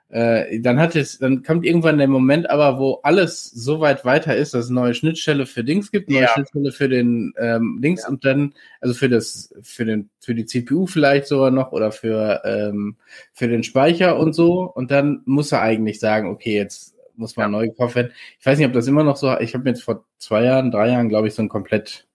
Äh, 0.09 0.59
dann 0.59 0.79
hat 0.79 0.95
es, 0.95 1.17
dann 1.17 1.41
kommt 1.41 1.65
irgendwann 1.65 1.97
der 1.97 2.07
Moment 2.07 2.47
aber, 2.49 2.77
wo 2.77 2.99
alles 3.01 3.49
so 3.49 3.79
weit 3.79 4.05
weiter 4.05 4.35
ist, 4.35 4.53
dass 4.53 4.65
es 4.65 4.69
neue 4.69 4.93
Schnittstelle 4.93 5.47
für 5.47 5.63
Dings 5.63 5.91
gibt, 5.91 6.11
neue 6.11 6.21
ja. 6.21 6.27
Schnittstelle 6.29 6.71
für 6.71 6.88
den 6.88 7.33
ähm, 7.39 7.79
Dings 7.81 8.03
ja. 8.03 8.09
und 8.09 8.23
dann, 8.23 8.53
also 8.79 8.93
für 8.93 9.09
das, 9.09 9.53
für 9.63 9.83
den, 9.83 10.11
für 10.19 10.35
die 10.35 10.45
CPU 10.45 10.85
vielleicht 10.85 11.25
sogar 11.25 11.49
noch 11.49 11.71
oder 11.71 11.91
für, 11.91 12.43
ähm, 12.45 12.97
für 13.33 13.47
den 13.47 13.63
Speicher 13.63 14.19
und 14.19 14.33
so. 14.33 14.61
Und 14.61 14.91
dann 14.91 15.23
muss 15.25 15.51
er 15.51 15.61
eigentlich 15.61 15.99
sagen, 15.99 16.29
okay, 16.29 16.55
jetzt 16.55 16.94
muss 17.17 17.36
man 17.36 17.45
ja. 17.45 17.49
neu 17.49 17.67
gekauft 17.67 17.95
werden. 17.95 18.13
Ich 18.39 18.45
weiß 18.45 18.58
nicht, 18.58 18.67
ob 18.67 18.73
das 18.73 18.88
immer 18.88 19.04
noch 19.04 19.17
so, 19.17 19.38
ich 19.39 19.54
habe 19.54 19.63
mir 19.63 19.71
jetzt 19.71 19.84
vor 19.84 20.06
zwei 20.17 20.43
Jahren, 20.43 20.71
drei 20.71 20.89
Jahren, 20.89 21.10
glaube 21.10 21.28
ich, 21.28 21.34
so 21.34 21.41
ein 21.41 21.49
komplett 21.49 22.08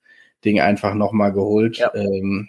Ding 0.44 0.60
einfach 0.60 0.94
nochmal 0.94 1.32
geholt. 1.32 1.78
Ja. 1.78 1.94
Ähm, 1.94 2.48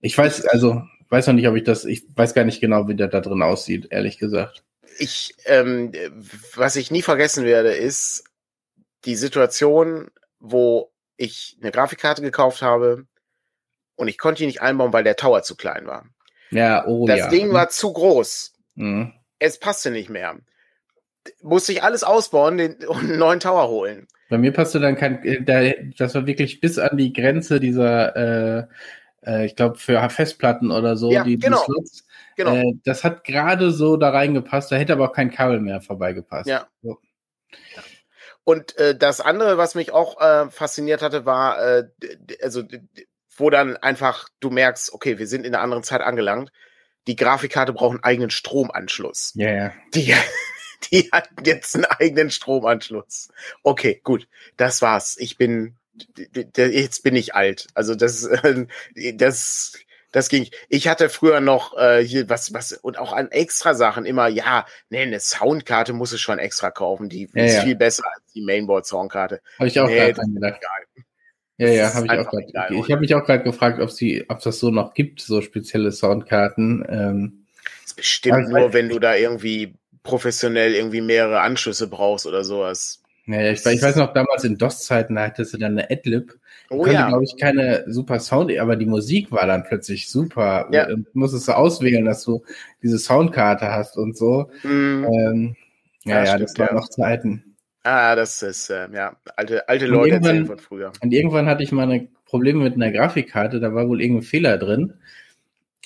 ich 0.00 0.16
weiß, 0.16 0.46
also, 0.46 0.82
weiß 1.08 1.26
noch 1.26 1.34
nicht, 1.34 1.48
ob 1.48 1.56
ich 1.56 1.64
das, 1.64 1.84
ich 1.84 2.04
weiß 2.14 2.34
gar 2.34 2.44
nicht 2.44 2.60
genau, 2.60 2.88
wie 2.88 2.94
der 2.94 3.08
da 3.08 3.20
drin 3.20 3.42
aussieht, 3.42 3.88
ehrlich 3.90 4.18
gesagt. 4.18 4.62
Ich, 4.98 5.34
ähm, 5.44 5.92
was 6.54 6.76
ich 6.76 6.90
nie 6.90 7.02
vergessen 7.02 7.44
werde, 7.44 7.72
ist 7.72 8.24
die 9.04 9.16
Situation, 9.16 10.10
wo 10.40 10.90
ich 11.16 11.58
eine 11.60 11.70
Grafikkarte 11.70 12.22
gekauft 12.22 12.62
habe 12.62 13.06
und 13.96 14.08
ich 14.08 14.18
konnte 14.18 14.40
die 14.40 14.46
nicht 14.46 14.62
einbauen, 14.62 14.92
weil 14.92 15.04
der 15.04 15.16
Tower 15.16 15.42
zu 15.42 15.56
klein 15.56 15.86
war. 15.86 16.06
Ja, 16.50 16.86
oh 16.86 17.06
das 17.06 17.18
ja. 17.18 17.24
Das 17.26 17.34
Ding 17.34 17.52
war 17.52 17.68
zu 17.68 17.92
groß. 17.92 18.54
Mhm. 18.74 19.12
Es 19.38 19.58
passte 19.58 19.90
nicht 19.90 20.08
mehr 20.08 20.36
musste 21.42 21.72
ich 21.72 21.82
alles 21.82 22.04
ausbauen 22.04 22.56
den, 22.56 22.74
und 22.88 23.00
einen 23.00 23.18
neuen 23.18 23.40
Tower 23.40 23.68
holen. 23.68 24.06
Bei 24.28 24.38
mir 24.38 24.52
passte 24.52 24.80
dann 24.80 24.96
kein, 24.96 25.22
äh, 25.24 25.92
das 25.96 26.14
war 26.14 26.26
wirklich 26.26 26.60
bis 26.60 26.78
an 26.78 26.96
die 26.96 27.12
Grenze 27.12 27.60
dieser, 27.60 28.16
äh, 28.16 28.66
äh, 29.24 29.46
ich 29.46 29.56
glaube, 29.56 29.76
für 29.76 30.08
Festplatten 30.10 30.70
oder 30.70 30.96
so, 30.96 31.12
ja, 31.12 31.24
die, 31.24 31.38
genau. 31.38 31.58
die 31.58 31.64
Slots. 31.64 32.06
Genau. 32.36 32.54
Äh, 32.54 32.72
das 32.84 33.04
hat 33.04 33.24
gerade 33.24 33.70
so 33.70 33.96
da 33.96 34.10
reingepasst, 34.10 34.70
da 34.70 34.76
hätte 34.76 34.92
aber 34.92 35.08
auch 35.08 35.12
kein 35.12 35.30
Kabel 35.30 35.60
mehr 35.60 35.80
vorbeigepasst. 35.80 36.48
Ja. 36.48 36.66
So. 36.82 36.98
Und 38.44 38.76
äh, 38.78 38.96
das 38.96 39.20
andere, 39.20 39.58
was 39.58 39.74
mich 39.74 39.92
auch 39.92 40.20
äh, 40.20 40.48
fasziniert 40.50 41.02
hatte, 41.02 41.24
war, 41.24 41.60
äh, 41.60 41.88
also 42.42 42.62
wo 43.36 43.50
dann 43.50 43.76
einfach 43.76 44.28
du 44.40 44.50
merkst, 44.50 44.92
okay, 44.92 45.18
wir 45.18 45.26
sind 45.26 45.44
in 45.44 45.54
einer 45.54 45.62
anderen 45.62 45.82
Zeit 45.82 46.00
angelangt. 46.00 46.52
Die 47.06 47.16
Grafikkarte 47.16 47.72
braucht 47.72 47.92
einen 47.92 48.04
eigenen 48.04 48.30
Stromanschluss. 48.30 49.32
Ja, 49.34 49.48
yeah. 49.48 49.72
Die, 49.94 50.14
die 50.90 51.08
hatten 51.12 51.44
jetzt 51.44 51.74
einen 51.74 51.84
eigenen 51.84 52.30
Stromanschluss. 52.30 53.28
Okay, 53.62 54.00
gut, 54.02 54.28
das 54.56 54.82
war's. 54.82 55.16
Ich 55.18 55.36
bin, 55.36 55.76
jetzt 56.56 57.02
bin 57.02 57.16
ich 57.16 57.34
alt. 57.34 57.68
Also 57.74 57.94
das, 57.94 58.28
das, 59.14 59.72
das 60.12 60.28
ging. 60.28 60.48
Ich 60.68 60.88
hatte 60.88 61.08
früher 61.08 61.40
noch 61.40 61.76
äh, 61.76 62.02
hier 62.04 62.28
was, 62.28 62.52
was 62.52 62.72
und 62.72 62.98
auch 62.98 63.12
an 63.12 63.30
extra 63.30 63.74
Sachen 63.74 64.06
immer, 64.06 64.28
ja, 64.28 64.66
nee, 64.88 65.02
eine 65.02 65.20
Soundkarte 65.20 65.92
muss 65.92 66.12
ich 66.12 66.20
schon 66.20 66.38
extra 66.38 66.70
kaufen. 66.70 67.08
Die 67.08 67.28
ja, 67.34 67.44
ist 67.44 67.54
ja. 67.56 67.62
viel 67.62 67.76
besser 67.76 68.04
als 68.14 68.24
die 68.34 68.42
Mainboard-Soundkarte. 68.42 69.40
Habe 69.58 69.68
ich 69.68 69.80
auch 69.80 69.88
nee, 69.88 70.12
gerade 70.12 70.32
gedacht. 70.32 70.60
Ja, 71.58 71.68
ja, 71.68 71.94
habe 71.94 72.06
ich 72.06 72.12
auch 72.12 72.30
gerade. 72.30 72.74
Ich 72.74 72.90
habe 72.90 73.00
mich 73.00 73.14
auch 73.14 73.24
gerade 73.24 73.42
gefragt, 73.42 73.80
ob 73.80 73.90
sie, 73.90 74.24
ob 74.28 74.40
das 74.40 74.58
so 74.58 74.70
noch 74.70 74.92
gibt, 74.92 75.22
so 75.22 75.40
spezielle 75.40 75.90
Soundkarten. 75.90 76.84
Ähm, 76.88 77.46
das 77.82 77.92
ist 77.92 77.96
bestimmt 77.96 78.48
nur, 78.50 78.72
wenn 78.72 78.90
du 78.90 78.98
da 78.98 79.14
irgendwie 79.14 79.74
professionell 80.06 80.74
irgendwie 80.74 81.00
mehrere 81.00 81.40
Anschlüsse 81.40 81.88
brauchst 81.88 82.26
oder 82.26 82.44
sowas. 82.44 83.02
Ja, 83.26 83.50
ich, 83.50 83.66
ich 83.66 83.82
weiß 83.82 83.96
noch, 83.96 84.12
damals 84.12 84.44
in 84.44 84.56
DOS-Zeiten 84.56 85.18
hattest 85.18 85.52
du 85.52 85.58
dann 85.58 85.72
eine 85.72 85.90
Adlib. 85.90 86.38
Oh 86.70 86.78
konnte, 86.78 86.94
ja. 86.94 87.08
glaube 87.08 87.24
ich, 87.24 87.36
keine 87.36 87.84
super 87.86 88.18
Sound, 88.20 88.56
aber 88.58 88.76
die 88.76 88.86
Musik 88.86 89.30
war 89.30 89.46
dann 89.46 89.64
plötzlich 89.64 90.08
super. 90.08 90.68
Ja. 90.72 90.88
Und 90.88 91.12
musstest 91.14 91.48
du 91.48 91.56
auswählen, 91.56 92.04
dass 92.04 92.24
du 92.24 92.42
diese 92.82 92.98
Soundkarte 92.98 93.70
hast 93.70 93.96
und 93.96 94.16
so. 94.16 94.50
Mm. 94.62 95.04
Ähm, 95.04 95.56
ja, 96.04 96.18
ja, 96.18 96.24
ja 96.24 96.38
das 96.38 96.58
waren 96.58 96.68
ja. 96.68 96.74
noch 96.74 96.88
Zeiten. 96.88 97.56
Ah, 97.82 98.16
das 98.16 98.42
ist, 98.42 98.70
äh, 98.70 98.88
ja, 98.92 99.16
alte, 99.36 99.68
alte 99.68 99.86
Leute 99.86 100.16
erzählen 100.16 100.46
von 100.46 100.58
früher. 100.58 100.92
Und 101.02 101.12
irgendwann 101.12 101.46
hatte 101.46 101.62
ich 101.62 101.70
mal 101.70 101.88
ein 101.90 102.08
Problem 102.24 102.58
mit 102.62 102.74
einer 102.74 102.90
Grafikkarte, 102.90 103.60
da 103.60 103.74
war 103.74 103.88
wohl 103.88 104.00
irgendein 104.00 104.26
Fehler 104.26 104.58
drin. 104.58 104.94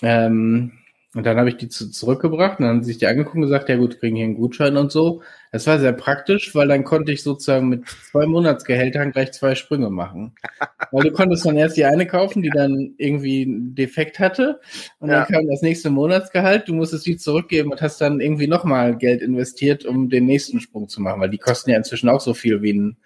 Ähm, 0.03 0.73
und 1.14 1.27
dann 1.27 1.38
habe 1.38 1.49
ich 1.49 1.57
die 1.57 1.68
zu, 1.68 1.90
zurückgebracht 1.90 2.61
und 2.61 2.66
dann 2.66 2.77
haben 2.77 2.83
sie 2.85 2.92
sich 2.92 2.99
die 2.99 3.09
angeguckt 3.09 3.35
und 3.35 3.42
gesagt, 3.42 3.68
ja 3.68 3.77
gut, 3.77 3.99
kriegen 3.99 4.14
hier 4.14 4.27
einen 4.27 4.37
Gutschein 4.37 4.77
und 4.77 4.92
so. 4.92 5.23
Das 5.51 5.66
war 5.66 5.81
sehr 5.81 5.92
praktisch, 5.92 6.55
weil 6.55 6.68
dann 6.68 6.85
konnte 6.85 7.11
ich 7.11 7.25
sozusagen 7.25 7.68
mit 7.68 7.88
zwei 7.88 8.27
Monatsgehältern 8.27 9.11
gleich 9.11 9.33
zwei 9.33 9.57
Sprünge 9.57 9.90
machen. 9.90 10.35
weil 10.92 11.03
du 11.03 11.12
konntest 11.12 11.44
dann 11.44 11.57
erst 11.57 11.77
die 11.77 11.85
eine 11.85 12.07
kaufen, 12.07 12.42
die 12.42 12.51
dann 12.51 12.94
irgendwie 12.96 13.42
einen 13.42 13.75
Defekt 13.75 14.20
hatte 14.20 14.61
und 15.01 15.11
ja. 15.11 15.25
dann 15.25 15.35
kam 15.35 15.49
das 15.49 15.62
nächste 15.62 15.90
Monatsgehalt, 15.90 16.68
du 16.68 16.75
musstest 16.75 17.07
die 17.07 17.16
zurückgeben 17.16 17.73
und 17.73 17.83
hast 17.83 18.01
dann 18.01 18.20
irgendwie 18.20 18.46
nochmal 18.46 18.96
Geld 18.96 19.20
investiert, 19.20 19.85
um 19.85 20.11
den 20.11 20.27
nächsten 20.27 20.61
Sprung 20.61 20.88
zu 20.88 21.01
machen, 21.01 21.20
weil 21.20 21.31
die 21.31 21.38
kosten 21.38 21.70
ja 21.70 21.77
inzwischen 21.77 22.09
auch 22.09 22.20
so 22.20 22.35
viel 22.35 22.62
wie 22.62 22.73
ein 22.73 22.96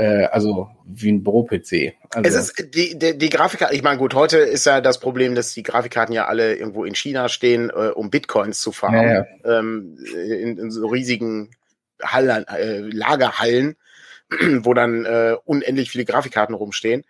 also 0.00 0.70
wie 0.86 1.12
ein 1.12 1.22
Büro-PC. 1.22 1.94
Also. 2.14 2.28
Es 2.28 2.34
ist 2.34 2.74
die, 2.74 2.98
die, 2.98 3.16
die 3.16 3.28
Grafikkarte, 3.28 3.74
ich 3.74 3.82
meine, 3.82 3.98
gut, 3.98 4.14
heute 4.14 4.38
ist 4.38 4.66
ja 4.66 4.80
das 4.80 4.98
Problem, 4.98 5.34
dass 5.34 5.54
die 5.54 5.62
Grafikkarten 5.62 6.14
ja 6.14 6.26
alle 6.26 6.56
irgendwo 6.56 6.84
in 6.84 6.94
China 6.94 7.28
stehen, 7.28 7.70
äh, 7.70 7.90
um 7.90 8.10
Bitcoins 8.10 8.60
zu 8.60 8.72
fahren. 8.72 8.94
Ja, 8.94 9.26
ja. 9.44 9.58
Ähm, 9.58 9.96
in, 10.14 10.58
in, 10.58 10.70
so 10.70 10.86
riesigen 10.88 11.50
Hallen, 12.02 12.46
äh, 12.48 12.78
Lagerhallen, 12.78 13.76
wo 14.60 14.74
dann 14.74 15.04
äh, 15.04 15.36
unendlich 15.44 15.90
viele 15.90 16.04
Grafikkarten 16.04 16.54
rumstehen. 16.54 17.04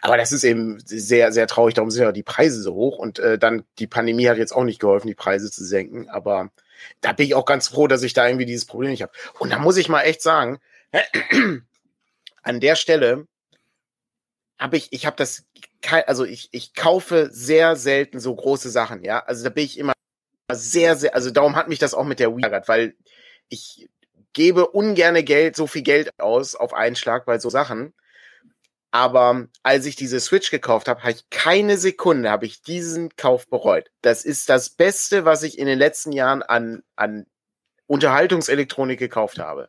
Aber 0.00 0.16
das 0.16 0.30
ist 0.30 0.44
eben 0.44 0.78
sehr, 0.84 1.32
sehr 1.32 1.48
traurig. 1.48 1.74
Darum 1.74 1.90
sind 1.90 2.04
ja 2.04 2.12
die 2.12 2.22
Preise 2.22 2.62
so 2.62 2.74
hoch. 2.74 2.98
Und 2.98 3.18
äh, 3.18 3.36
dann 3.36 3.64
die 3.78 3.88
Pandemie 3.88 4.28
hat 4.28 4.38
jetzt 4.38 4.52
auch 4.52 4.64
nicht 4.64 4.80
geholfen, 4.80 5.08
die 5.08 5.14
Preise 5.14 5.50
zu 5.50 5.64
senken. 5.64 6.08
Aber 6.08 6.50
da 7.00 7.12
bin 7.12 7.26
ich 7.26 7.34
auch 7.34 7.44
ganz 7.44 7.68
froh, 7.68 7.88
dass 7.88 8.04
ich 8.04 8.12
da 8.12 8.26
irgendwie 8.26 8.46
dieses 8.46 8.64
Problem 8.64 8.90
nicht 8.90 9.02
habe. 9.02 9.12
Und 9.38 9.52
da 9.52 9.58
muss 9.58 9.76
ich 9.76 9.88
mal 9.88 10.02
echt 10.02 10.22
sagen, 10.22 10.58
an 12.42 12.60
der 12.60 12.76
Stelle 12.76 13.26
habe 14.58 14.76
ich, 14.76 14.92
ich 14.92 15.06
habe 15.06 15.16
das, 15.16 15.44
also 16.06 16.24
ich, 16.24 16.48
ich 16.52 16.74
kaufe 16.74 17.28
sehr 17.30 17.76
selten 17.76 18.20
so 18.20 18.34
große 18.34 18.70
Sachen, 18.70 19.04
ja. 19.04 19.20
Also 19.24 19.44
da 19.44 19.50
bin 19.50 19.64
ich 19.64 19.78
immer 19.78 19.92
sehr, 20.50 20.96
sehr, 20.96 21.14
also 21.14 21.30
darum 21.30 21.56
hat 21.56 21.68
mich 21.68 21.78
das 21.78 21.94
auch 21.94 22.04
mit 22.04 22.18
der 22.18 22.34
Wii 22.36 22.42
ärgert, 22.42 22.68
weil 22.68 22.96
ich 23.48 23.88
gebe 24.32 24.68
ungerne 24.68 25.22
Geld, 25.22 25.56
so 25.56 25.66
viel 25.66 25.82
Geld 25.82 26.10
aus 26.18 26.54
auf 26.54 26.74
einen 26.74 26.96
Schlag 26.96 27.24
bei 27.26 27.38
so 27.38 27.50
Sachen. 27.50 27.94
Aber 28.90 29.46
als 29.62 29.84
ich 29.84 29.96
diese 29.96 30.18
Switch 30.18 30.50
gekauft 30.50 30.88
habe, 30.88 31.00
habe 31.02 31.12
ich 31.12 31.28
keine 31.30 31.76
Sekunde, 31.76 32.30
habe 32.30 32.46
ich 32.46 32.62
diesen 32.62 33.14
Kauf 33.16 33.46
bereut. 33.48 33.90
Das 34.00 34.24
ist 34.24 34.48
das 34.48 34.70
Beste, 34.70 35.24
was 35.26 35.42
ich 35.42 35.58
in 35.58 35.66
den 35.66 35.78
letzten 35.78 36.12
Jahren 36.12 36.42
an, 36.42 36.82
an 36.96 37.26
Unterhaltungselektronik 37.86 38.98
gekauft 38.98 39.38
habe 39.38 39.68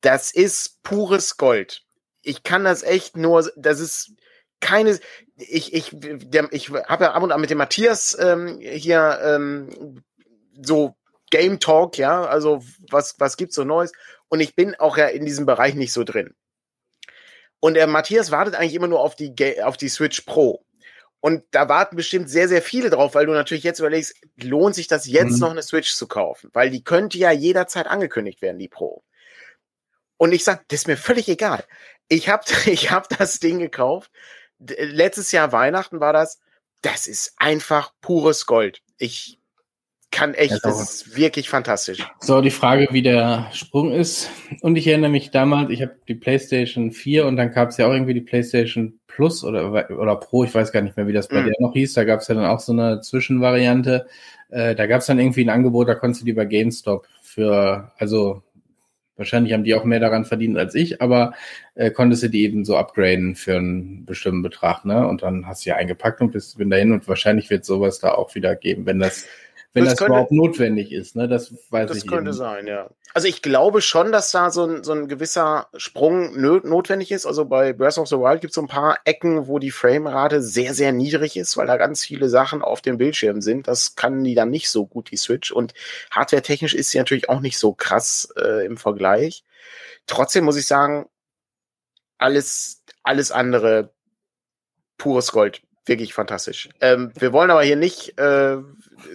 das 0.00 0.32
ist 0.32 0.82
pures 0.82 1.36
Gold. 1.36 1.82
Ich 2.22 2.42
kann 2.42 2.64
das 2.64 2.82
echt 2.82 3.16
nur, 3.16 3.50
das 3.56 3.80
ist 3.80 4.12
keine, 4.60 4.98
ich, 5.36 5.72
ich, 5.72 5.90
der, 5.92 6.48
ich 6.52 6.70
habe 6.70 7.04
ja 7.04 7.12
ab 7.12 7.22
und 7.22 7.32
an 7.32 7.40
mit 7.40 7.50
dem 7.50 7.58
Matthias 7.58 8.16
ähm, 8.18 8.58
hier 8.60 9.20
ähm, 9.22 10.02
so 10.60 10.96
Game 11.30 11.60
Talk, 11.60 11.98
ja, 11.98 12.24
also 12.24 12.62
was, 12.90 13.14
was 13.18 13.36
gibt's 13.36 13.54
so 13.54 13.64
Neues? 13.64 13.92
Und 14.28 14.40
ich 14.40 14.54
bin 14.54 14.74
auch 14.76 14.96
ja 14.96 15.06
in 15.06 15.24
diesem 15.24 15.46
Bereich 15.46 15.74
nicht 15.74 15.92
so 15.92 16.04
drin. 16.04 16.34
Und 17.60 17.74
der 17.74 17.86
Matthias 17.86 18.30
wartet 18.30 18.54
eigentlich 18.54 18.74
immer 18.74 18.86
nur 18.88 19.00
auf 19.00 19.16
die, 19.16 19.62
auf 19.62 19.76
die 19.76 19.88
Switch 19.88 20.22
Pro. 20.22 20.64
Und 21.20 21.42
da 21.50 21.68
warten 21.68 21.96
bestimmt 21.96 22.30
sehr, 22.30 22.48
sehr 22.48 22.62
viele 22.62 22.90
drauf, 22.90 23.14
weil 23.14 23.26
du 23.26 23.32
natürlich 23.32 23.64
jetzt 23.64 23.80
überlegst, 23.80 24.14
lohnt 24.36 24.76
sich 24.76 24.86
das 24.86 25.06
jetzt 25.06 25.34
mhm. 25.34 25.40
noch 25.40 25.50
eine 25.50 25.62
Switch 25.62 25.94
zu 25.94 26.06
kaufen? 26.06 26.50
Weil 26.52 26.70
die 26.70 26.84
könnte 26.84 27.18
ja 27.18 27.32
jederzeit 27.32 27.88
angekündigt 27.88 28.40
werden, 28.40 28.58
die 28.58 28.68
Pro. 28.68 29.02
Und 30.18 30.32
ich 30.32 30.44
sag, 30.44 30.68
das 30.68 30.80
ist 30.80 30.88
mir 30.88 30.96
völlig 30.96 31.28
egal. 31.28 31.64
Ich 32.08 32.28
habe 32.28 32.44
ich 32.66 32.90
hab 32.90 33.08
das 33.08 33.40
Ding 33.40 33.58
gekauft. 33.58 34.10
Letztes 34.58 35.32
Jahr 35.32 35.52
Weihnachten 35.52 36.00
war 36.00 36.12
das. 36.12 36.40
Das 36.82 37.06
ist 37.06 37.34
einfach 37.38 37.92
pures 38.00 38.46
Gold. 38.46 38.82
Ich 38.98 39.38
kann 40.10 40.34
echt, 40.34 40.52
ja, 40.52 40.58
das 40.62 40.80
ist 40.80 41.16
wirklich 41.16 41.48
fantastisch. 41.48 41.98
So, 42.20 42.40
die 42.40 42.50
Frage, 42.50 42.88
wie 42.92 43.02
der 43.02 43.48
Sprung 43.52 43.92
ist. 43.92 44.30
Und 44.62 44.76
ich 44.76 44.86
erinnere 44.86 45.10
mich 45.10 45.30
damals, 45.30 45.70
ich 45.70 45.82
habe 45.82 45.96
die 46.08 46.14
PlayStation 46.14 46.92
4 46.92 47.26
und 47.26 47.36
dann 47.36 47.52
gab 47.52 47.68
es 47.68 47.76
ja 47.76 47.86
auch 47.86 47.92
irgendwie 47.92 48.14
die 48.14 48.22
PlayStation 48.22 48.98
Plus 49.06 49.44
oder, 49.44 49.90
oder 49.90 50.16
Pro, 50.16 50.44
ich 50.44 50.54
weiß 50.54 50.72
gar 50.72 50.80
nicht 50.80 50.96
mehr, 50.96 51.06
wie 51.08 51.12
das 51.12 51.28
bei 51.28 51.42
mhm. 51.42 51.46
der 51.46 51.54
noch 51.58 51.72
hieß. 51.72 51.92
Da 51.94 52.04
gab 52.04 52.20
es 52.20 52.28
ja 52.28 52.36
dann 52.36 52.46
auch 52.46 52.60
so 52.60 52.72
eine 52.72 53.00
Zwischenvariante. 53.00 54.06
Äh, 54.48 54.74
da 54.74 54.86
gab 54.86 55.00
es 55.00 55.06
dann 55.06 55.18
irgendwie 55.18 55.44
ein 55.44 55.50
Angebot, 55.50 55.88
da 55.88 55.94
konntest 55.94 56.22
du 56.22 56.26
die 56.26 56.32
bei 56.32 56.46
GameStop 56.46 57.06
für, 57.20 57.92
also 57.98 58.42
wahrscheinlich 59.18 59.52
haben 59.52 59.64
die 59.64 59.74
auch 59.74 59.84
mehr 59.84 60.00
daran 60.00 60.24
verdient 60.24 60.56
als 60.56 60.74
ich, 60.74 61.02
aber 61.02 61.34
äh, 61.74 61.90
konntest 61.90 62.22
du 62.22 62.28
die 62.28 62.44
eben 62.44 62.64
so 62.64 62.76
upgraden 62.76 63.34
für 63.34 63.56
einen 63.56 64.06
bestimmten 64.06 64.42
Betrag, 64.42 64.84
ne? 64.84 65.06
Und 65.06 65.22
dann 65.22 65.46
hast 65.46 65.66
du 65.66 65.70
ja 65.70 65.76
eingepackt 65.76 66.20
und 66.20 66.32
bist 66.32 66.56
bin 66.56 66.70
dahin 66.70 66.92
und 66.92 67.06
wahrscheinlich 67.06 67.50
wird 67.50 67.64
sowas 67.64 67.98
da 67.98 68.12
auch 68.12 68.34
wieder 68.34 68.56
geben, 68.56 68.86
wenn 68.86 68.98
das 68.98 69.26
wenn 69.74 69.84
das, 69.84 69.94
das 69.94 69.98
könnte, 69.98 70.12
überhaupt 70.12 70.32
notwendig 70.32 70.92
ist. 70.92 71.14
Ne? 71.14 71.28
Das 71.28 71.52
weiß 71.70 71.88
das 71.88 71.98
ich. 71.98 72.02
Das 72.04 72.10
könnte 72.10 72.30
eben. 72.30 72.38
sein, 72.38 72.66
ja. 72.66 72.90
Also 73.14 73.28
ich 73.28 73.42
glaube 73.42 73.80
schon, 73.80 74.12
dass 74.12 74.30
da 74.30 74.50
so 74.50 74.64
ein, 74.64 74.84
so 74.84 74.92
ein 74.92 75.08
gewisser 75.08 75.68
Sprung 75.76 76.40
notwendig 76.40 77.10
ist. 77.10 77.26
Also 77.26 77.44
bei 77.44 77.72
Breath 77.72 77.98
of 77.98 78.08
the 78.08 78.16
Wild 78.16 78.40
gibt 78.40 78.52
es 78.52 78.54
so 78.54 78.62
ein 78.62 78.68
paar 78.68 78.98
Ecken, 79.04 79.46
wo 79.46 79.58
die 79.58 79.70
Framerate 79.70 80.42
sehr, 80.42 80.74
sehr 80.74 80.92
niedrig 80.92 81.36
ist, 81.36 81.56
weil 81.56 81.66
da 81.66 81.76
ganz 81.76 82.04
viele 82.04 82.28
Sachen 82.28 82.62
auf 82.62 82.80
dem 82.80 82.98
Bildschirm 82.98 83.40
sind. 83.40 83.68
Das 83.68 83.94
kann 83.94 84.24
die 84.24 84.34
dann 84.34 84.50
nicht 84.50 84.70
so 84.70 84.86
gut, 84.86 85.10
die 85.10 85.16
Switch. 85.16 85.50
Und 85.50 85.74
hardwaretechnisch 86.10 86.74
ist 86.74 86.90
sie 86.90 86.98
natürlich 86.98 87.28
auch 87.28 87.40
nicht 87.40 87.58
so 87.58 87.72
krass 87.72 88.28
äh, 88.36 88.64
im 88.64 88.76
Vergleich. 88.76 89.44
Trotzdem 90.06 90.44
muss 90.44 90.56
ich 90.56 90.66
sagen, 90.66 91.06
alles, 92.18 92.82
alles 93.02 93.30
andere 93.30 93.92
pures 94.96 95.32
Gold 95.32 95.62
wirklich 95.88 96.14
fantastisch. 96.14 96.68
Ähm, 96.80 97.12
wir 97.18 97.32
wollen 97.32 97.50
aber 97.50 97.62
hier 97.62 97.76
nicht 97.76 98.18
äh, 98.18 98.58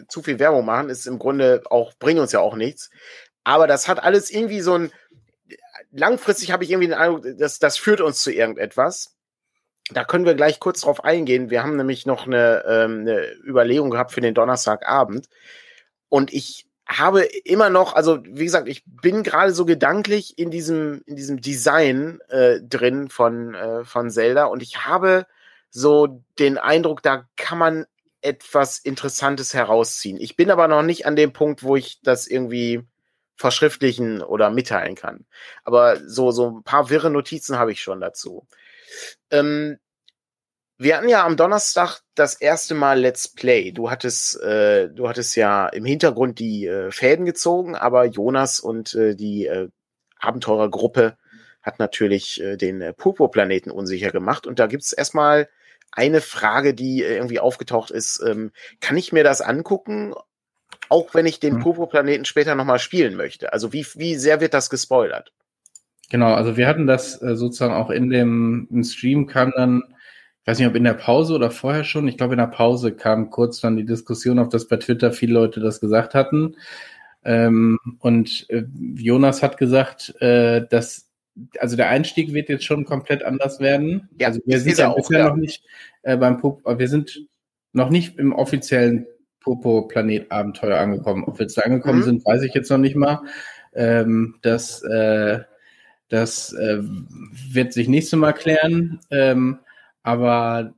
zu 0.07 0.21
viel 0.21 0.39
Werbung 0.39 0.65
machen, 0.65 0.89
ist 0.89 1.07
im 1.07 1.19
Grunde 1.19 1.63
auch, 1.69 1.93
bringt 1.99 2.19
uns 2.19 2.31
ja 2.31 2.39
auch 2.39 2.55
nichts. 2.55 2.89
Aber 3.43 3.67
das 3.67 3.87
hat 3.87 4.03
alles 4.03 4.31
irgendwie 4.31 4.61
so 4.61 4.75
ein, 4.75 4.91
langfristig 5.91 6.51
habe 6.51 6.63
ich 6.63 6.71
irgendwie 6.71 6.87
den 6.87 6.97
Eindruck, 6.97 7.25
dass 7.37 7.59
das 7.59 7.77
führt 7.77 8.01
uns 8.01 8.21
zu 8.21 8.31
irgendetwas. 8.31 9.15
Da 9.91 10.03
können 10.03 10.25
wir 10.25 10.35
gleich 10.35 10.59
kurz 10.59 10.81
drauf 10.81 11.03
eingehen. 11.03 11.49
Wir 11.49 11.63
haben 11.63 11.75
nämlich 11.75 12.05
noch 12.05 12.25
eine, 12.25 12.63
ähm, 12.67 13.01
eine 13.01 13.33
Überlegung 13.43 13.91
gehabt 13.91 14.11
für 14.11 14.21
den 14.21 14.33
Donnerstagabend. 14.33 15.27
Und 16.09 16.33
ich 16.33 16.67
habe 16.87 17.23
immer 17.43 17.69
noch, 17.69 17.93
also 17.93 18.19
wie 18.23 18.45
gesagt, 18.45 18.67
ich 18.67 18.83
bin 18.85 19.23
gerade 19.23 19.53
so 19.53 19.65
gedanklich 19.65 20.37
in 20.37 20.51
diesem, 20.51 21.01
in 21.05 21.15
diesem 21.15 21.41
Design 21.41 22.19
äh, 22.29 22.59
drin 22.61 23.09
von, 23.09 23.55
äh, 23.55 23.83
von 23.83 24.09
Zelda 24.09 24.45
und 24.45 24.61
ich 24.61 24.85
habe 24.85 25.25
so 25.69 26.23
den 26.39 26.57
Eindruck, 26.57 27.01
da 27.01 27.25
kann 27.35 27.57
man 27.57 27.85
etwas 28.23 28.79
Interessantes 28.79 29.53
herausziehen. 29.53 30.19
Ich 30.19 30.35
bin 30.35 30.51
aber 30.51 30.67
noch 30.67 30.83
nicht 30.83 31.05
an 31.05 31.15
dem 31.15 31.33
Punkt, 31.33 31.63
wo 31.63 31.75
ich 31.75 31.99
das 32.01 32.27
irgendwie 32.27 32.81
verschriftlichen 33.35 34.21
oder 34.21 34.49
mitteilen 34.49 34.95
kann. 34.95 35.25
Aber 35.63 35.97
so, 36.07 36.31
so 36.31 36.49
ein 36.49 36.63
paar 36.63 36.89
wirre 36.89 37.09
Notizen 37.09 37.57
habe 37.57 37.71
ich 37.71 37.81
schon 37.81 37.99
dazu. 37.99 38.47
Ähm, 39.31 39.77
wir 40.77 40.97
hatten 40.97 41.09
ja 41.09 41.25
am 41.25 41.37
Donnerstag 41.37 42.01
das 42.15 42.35
erste 42.35 42.75
Mal 42.75 42.99
Let's 42.99 43.27
Play. 43.27 43.71
Du 43.71 43.89
hattest, 43.89 44.41
äh, 44.41 44.89
du 44.89 45.07
hattest 45.07 45.35
ja 45.35 45.67
im 45.67 45.85
Hintergrund 45.85 46.39
die 46.39 46.65
äh, 46.65 46.91
Fäden 46.91 47.25
gezogen, 47.25 47.75
aber 47.75 48.05
Jonas 48.05 48.59
und 48.59 48.93
äh, 48.95 49.15
die 49.15 49.45
äh, 49.45 49.69
Abenteurergruppe 50.19 51.17
hat 51.61 51.79
natürlich 51.79 52.41
äh, 52.41 52.57
den 52.57 52.81
äh, 52.81 52.93
Purpurplaneten 52.93 53.71
unsicher 53.71 54.11
gemacht. 54.11 54.47
Und 54.47 54.59
da 54.59 54.67
gibt 54.67 54.83
es 54.83 54.93
erstmal 54.93 55.47
eine 55.95 56.21
Frage, 56.21 56.73
die 56.73 57.03
äh, 57.03 57.15
irgendwie 57.15 57.39
aufgetaucht 57.39 57.91
ist. 57.91 58.21
Ähm, 58.25 58.51
kann 58.81 58.97
ich 58.97 59.11
mir 59.11 59.23
das 59.23 59.41
angucken, 59.41 60.13
auch 60.89 61.13
wenn 61.13 61.25
ich 61.25 61.39
den 61.39 61.55
hm. 61.55 61.61
Purpurplaneten 61.61 62.25
später 62.25 62.55
nochmal 62.55 62.79
spielen 62.79 63.15
möchte? 63.15 63.53
Also 63.53 63.73
wie, 63.73 63.85
wie 63.95 64.15
sehr 64.15 64.41
wird 64.41 64.53
das 64.53 64.69
gespoilert? 64.69 65.31
Genau, 66.09 66.33
also 66.33 66.57
wir 66.57 66.67
hatten 66.67 66.87
das 66.87 67.21
äh, 67.21 67.35
sozusagen 67.35 67.73
auch 67.73 67.89
in 67.89 68.09
dem 68.09 68.67
im 68.69 68.83
Stream 68.83 69.25
kam 69.25 69.51
dann, 69.55 69.83
ich 70.41 70.47
weiß 70.47 70.59
nicht, 70.59 70.67
ob 70.67 70.75
in 70.75 70.83
der 70.83 70.93
Pause 70.93 71.33
oder 71.33 71.49
vorher 71.49 71.83
schon, 71.83 72.07
ich 72.07 72.17
glaube 72.17 72.33
in 72.33 72.39
der 72.39 72.47
Pause 72.47 72.93
kam 72.93 73.29
kurz 73.29 73.61
dann 73.61 73.77
die 73.77 73.85
Diskussion, 73.85 74.39
auf 74.39 74.49
dass 74.49 74.67
bei 74.67 74.77
Twitter 74.77 75.11
viele 75.11 75.33
Leute 75.33 75.59
das 75.59 75.79
gesagt 75.79 76.13
hatten. 76.13 76.55
Ähm, 77.23 77.79
und 77.99 78.45
äh, 78.49 78.63
Jonas 78.95 79.41
hat 79.41 79.57
gesagt, 79.57 80.13
äh, 80.21 80.67
dass 80.69 81.09
also 81.59 81.75
der 81.75 81.89
Einstieg 81.89 82.33
wird 82.33 82.49
jetzt 82.49 82.65
schon 82.65 82.85
komplett 82.85 83.23
anders 83.23 83.59
werden. 83.59 84.09
Ja, 84.19 84.27
also 84.27 84.39
wir 84.45 84.59
sind 84.59 84.77
ja 84.77 84.89
auch 84.89 84.95
bisher 84.95 85.27
noch 85.27 85.35
nicht 85.35 85.63
äh, 86.03 86.17
beim 86.17 86.37
Pop, 86.37 86.61
wir 86.65 86.87
sind 86.87 87.27
noch 87.71 87.89
nicht 87.89 88.17
im 88.19 88.33
offiziellen 88.33 89.07
Popo 89.39 89.87
Planet 89.87 90.31
Abenteuer 90.31 90.77
angekommen. 90.77 91.23
Ob 91.25 91.39
wir 91.39 91.45
jetzt 91.45 91.57
da 91.57 91.63
angekommen 91.63 91.99
mhm. 91.99 92.03
sind, 92.03 92.25
weiß 92.25 92.43
ich 92.43 92.53
jetzt 92.53 92.69
noch 92.69 92.77
nicht 92.77 92.95
mal. 92.95 93.21
Ähm, 93.73 94.35
das 94.41 94.83
äh, 94.83 95.39
das 96.09 96.53
äh, 96.53 96.79
wird 96.81 97.73
sich 97.73 97.87
nächstes 97.87 98.19
Mal 98.19 98.33
klären. 98.33 98.99
Ähm, 99.09 99.59
aber 100.03 100.73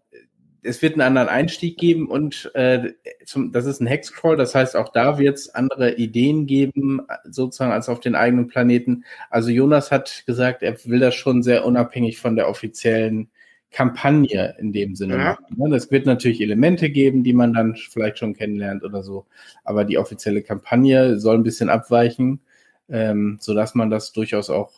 es 0.65 0.81
wird 0.81 0.93
einen 0.93 1.01
anderen 1.01 1.29
Einstieg 1.29 1.77
geben 1.77 2.07
und 2.07 2.51
äh, 2.55 2.93
zum, 3.25 3.51
das 3.51 3.65
ist 3.65 3.81
ein 3.81 3.87
Hexcrawl, 3.87 4.35
das 4.35 4.55
heißt, 4.55 4.75
auch 4.75 4.89
da 4.89 5.17
wird 5.17 5.37
es 5.37 5.53
andere 5.53 5.95
Ideen 5.95 6.47
geben, 6.47 7.01
sozusagen 7.23 7.71
als 7.71 7.87
auf 7.87 7.99
den 7.99 8.15
eigenen 8.15 8.47
Planeten. 8.47 9.05
Also 9.29 9.49
Jonas 9.49 9.91
hat 9.91 10.23
gesagt, 10.25 10.63
er 10.63 10.83
will 10.85 10.99
das 10.99 11.15
schon 11.15 11.43
sehr 11.43 11.65
unabhängig 11.65 12.19
von 12.19 12.35
der 12.35 12.49
offiziellen 12.49 13.29
Kampagne 13.71 14.55
in 14.59 14.71
dem 14.71 14.95
Sinne 14.95 15.17
ja. 15.17 15.23
machen. 15.23 15.73
Es 15.73 15.85
ne? 15.85 15.91
wird 15.91 16.05
natürlich 16.05 16.41
Elemente 16.41 16.89
geben, 16.89 17.23
die 17.23 17.33
man 17.33 17.53
dann 17.53 17.75
vielleicht 17.75 18.19
schon 18.19 18.33
kennenlernt 18.33 18.83
oder 18.83 19.03
so, 19.03 19.25
aber 19.63 19.85
die 19.85 19.97
offizielle 19.97 20.41
Kampagne 20.41 21.19
soll 21.19 21.35
ein 21.35 21.43
bisschen 21.43 21.69
abweichen, 21.69 22.41
ähm, 22.89 23.37
sodass 23.39 23.75
man 23.75 23.89
das 23.89 24.13
durchaus 24.13 24.49
auch 24.49 24.71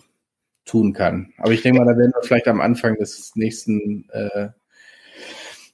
tun 0.66 0.94
kann. 0.94 1.32
Aber 1.38 1.54
ich 1.54 1.62
denke 1.62 1.80
mal, 1.80 1.92
da 1.92 1.98
werden 1.98 2.14
wir 2.14 2.24
vielleicht 2.28 2.48
am 2.48 2.60
Anfang 2.60 2.96
des 2.96 3.36
nächsten 3.36 4.10
äh, 4.10 4.50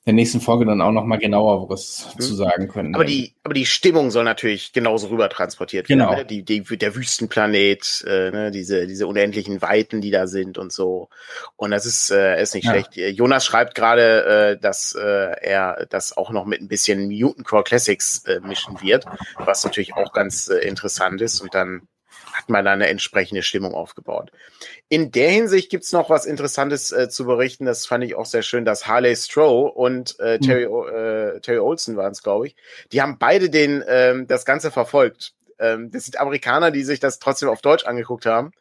der 0.05 0.13
nächsten 0.13 0.41
Folge 0.41 0.65
dann 0.65 0.81
auch 0.81 0.91
noch 0.91 1.05
mal 1.05 1.17
genauer 1.17 1.69
was 1.69 2.09
mhm. 2.15 2.19
zu 2.19 2.35
sagen 2.35 2.67
können. 2.67 2.93
Aber 2.93 3.05
die, 3.05 3.35
aber 3.43 3.53
die 3.53 3.65
Stimmung 3.65 4.11
soll 4.11 4.25
natürlich 4.25 4.73
genauso 4.73 5.07
rüber 5.07 5.29
transportiert 5.29 5.87
werden. 5.87 5.99
Genau. 5.99 6.15
Ne? 6.15 6.25
Die, 6.25 6.43
die, 6.43 6.61
der 6.61 6.95
Wüstenplanet, 6.95 8.03
äh, 8.05 8.31
ne? 8.31 8.51
diese, 8.51 8.85
diese 8.85 9.07
unendlichen 9.07 9.61
Weiten, 9.61 10.01
die 10.01 10.11
da 10.11 10.27
sind 10.27 10.57
und 10.57 10.73
so. 10.73 11.07
Und 11.55 11.71
das 11.71 11.85
ist, 11.85 12.11
äh, 12.11 12.41
ist 12.41 12.53
nicht 12.53 12.65
ja. 12.65 12.71
schlecht. 12.71 12.97
Jonas 13.17 13.45
schreibt 13.45 13.75
gerade, 13.75 14.55
äh, 14.55 14.59
dass 14.59 14.93
äh, 14.93 15.01
er 15.41 15.85
das 15.89 16.17
auch 16.17 16.31
noch 16.31 16.45
mit 16.45 16.61
ein 16.61 16.67
bisschen 16.67 17.07
Mutant 17.07 17.47
Core 17.47 17.63
Classics 17.63 18.25
äh, 18.25 18.41
mischen 18.41 18.81
wird, 18.81 19.05
was 19.37 19.63
natürlich 19.63 19.93
auch 19.95 20.11
ganz 20.11 20.49
äh, 20.49 20.57
interessant 20.67 21.21
ist. 21.21 21.39
Und 21.39 21.55
dann 21.55 21.87
hat 22.33 22.49
man 22.49 22.65
da 22.65 22.71
eine 22.71 22.89
entsprechende 22.89 23.43
Stimmung 23.43 23.73
aufgebaut. 23.73 24.31
In 24.89 25.11
der 25.11 25.29
Hinsicht 25.29 25.69
gibt's 25.69 25.91
noch 25.91 26.09
was 26.09 26.25
Interessantes 26.25 26.91
äh, 26.91 27.07
zu 27.09 27.25
berichten. 27.25 27.65
Das 27.65 27.85
fand 27.85 28.03
ich 28.03 28.15
auch 28.15 28.25
sehr 28.25 28.41
schön, 28.41 28.65
dass 28.65 28.87
Harley 28.87 29.15
Stroh 29.15 29.67
und 29.67 30.19
äh, 30.19 30.35
hm. 30.35 30.41
Terry, 30.41 30.67
mhm. 30.67 31.35
äh, 31.37 31.39
Terry 31.39 31.59
Olsen 31.59 31.95
waren 31.95 32.11
es, 32.11 32.23
glaube 32.23 32.47
ich. 32.47 32.55
Die 32.91 33.01
haben 33.01 33.17
beide 33.19 33.49
den 33.49 33.83
ähm, 33.87 34.27
das 34.27 34.45
Ganze 34.45 34.71
verfolgt. 34.71 35.33
Ähm, 35.59 35.91
das 35.91 36.05
sind 36.05 36.19
Amerikaner, 36.19 36.71
die 36.71 36.83
sich 36.83 36.99
das 36.99 37.19
trotzdem 37.19 37.49
auf 37.49 37.61
Deutsch 37.61 37.85
angeguckt 37.85 38.25
haben. 38.25 38.51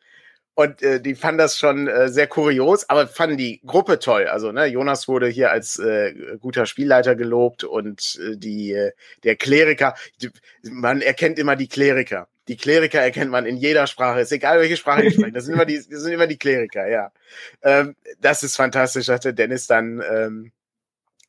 Und 0.55 0.83
äh, 0.83 1.01
die 1.01 1.14
fanden 1.14 1.39
das 1.39 1.59
schon 1.59 1.89
äh, 1.89 2.11
sehr 2.11 2.27
kurios, 2.27 2.87
aber 2.91 3.09
fanden 3.09 3.39
die 3.39 3.62
Gruppe 3.64 3.99
toll. 3.99 4.27
Also 4.27 4.53
ne, 4.53 4.66
Jonas 4.66 5.09
wurde 5.09 5.29
hier 5.29 5.51
als 5.51 5.79
äh, 5.79 6.37
guter 6.41 6.66
Spielleiter 6.66 7.16
gelobt 7.16 7.64
und 7.64 8.20
äh, 8.23 8.37
die 8.37 8.73
äh, 8.73 8.93
der 9.25 9.37
Kleriker, 9.37 9.95
die, 10.20 10.31
man 10.62 11.01
erkennt 11.01 11.39
immer 11.39 11.57
die 11.57 11.68
Kleriker. 11.68 12.29
Die 12.49 12.57
Kleriker 12.57 13.01
erkennt 13.01 13.30
man 13.30 13.47
in 13.47 13.57
jeder 13.57 13.86
Sprache. 13.86 14.20
Ist 14.20 14.32
egal, 14.32 14.61
welche 14.61 14.76
Sprache 14.76 15.03
die 15.03 15.11
sprechen. 15.14 15.34
Das 15.34 15.45
sind 15.45 15.55
immer 15.55 15.66
die, 15.66 15.76
das 15.76 15.86
sind 15.86 16.12
immer 16.12 16.26
die 16.26 16.38
Kleriker, 16.38 16.88
ja. 16.88 17.12
Ähm, 17.62 17.97
das 18.20 18.43
ist 18.43 18.57
fantastisch, 18.57 19.09
hatte 19.09 19.34
Dennis 19.34 19.66
dann 19.66 20.03
ähm, 20.09 20.53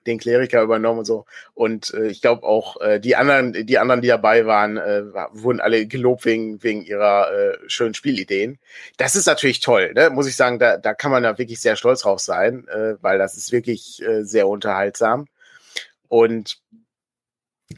den 0.05 0.20
Kleriker 0.20 0.61
übernommen 0.61 0.99
und 0.99 1.05
so. 1.05 1.26
Und 1.53 1.93
äh, 1.93 2.07
ich 2.07 2.22
glaube 2.22 2.43
auch 2.43 2.80
äh, 2.82 2.99
die 2.99 3.16
anderen, 3.16 3.53
die 3.66 3.78
anderen, 3.78 4.01
die 4.01 4.07
dabei 4.07 4.45
waren, 4.45 4.78
äh, 4.78 5.03
wurden 5.32 5.61
alle 5.61 5.86
gelobt 5.88 6.26
wegen 6.26 6.61
wegen 6.64 6.84
ihrer 6.84 7.32
äh, 7.32 7.57
schönen 7.68 7.93
Spielideen. 7.93 8.59
Das 8.97 9.16
ist 9.16 9.26
natürlich 9.26 9.59
toll, 9.59 9.93
ne? 9.93 10.09
muss 10.09 10.28
ich 10.28 10.36
sagen. 10.36 10.59
Da 10.59 10.78
da 10.78 10.93
kann 10.93 11.11
man 11.11 11.24
da 11.24 11.38
wirklich 11.38 11.61
sehr 11.61 11.76
stolz 11.76 12.01
drauf 12.01 12.20
sein, 12.20 12.68
äh, 12.68 12.95
weil 13.01 13.18
das 13.18 13.38
ist 13.38 13.51
wirklich 13.51 14.01
äh, 14.03 14.24
sehr 14.24 14.47
unterhaltsam. 14.47 15.28
Und 16.07 16.59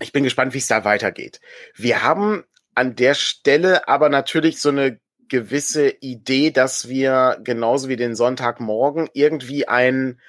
ich 0.01 0.11
bin 0.11 0.23
gespannt, 0.23 0.53
wie 0.53 0.57
es 0.57 0.67
da 0.67 0.83
weitergeht. 0.83 1.39
Wir 1.75 2.03
haben 2.03 2.43
an 2.76 2.95
der 2.95 3.13
Stelle 3.13 3.88
aber 3.88 4.09
natürlich 4.09 4.61
so 4.61 4.69
eine 4.69 4.99
gewisse 5.28 5.89
Idee, 5.89 6.51
dass 6.51 6.88
wir 6.88 7.39
genauso 7.43 7.89
wie 7.89 7.95
den 7.95 8.15
Sonntagmorgen 8.15 9.09
irgendwie 9.13 9.67
ein 9.67 10.19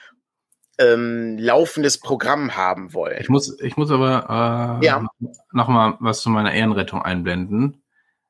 ähm, 0.79 1.39
laufendes 1.39 1.99
Programm 1.99 2.57
haben 2.57 2.93
wollen. 2.93 3.19
Ich 3.21 3.29
muss, 3.29 3.61
ich 3.61 3.77
muss 3.77 3.91
aber 3.91 4.81
äh, 4.81 4.87
ja. 4.87 5.07
noch 5.53 5.69
mal 5.69 5.97
was 6.01 6.21
zu 6.21 6.31
meiner 6.31 6.53
Ehrenrettung 6.53 7.03
einblenden. 7.03 7.83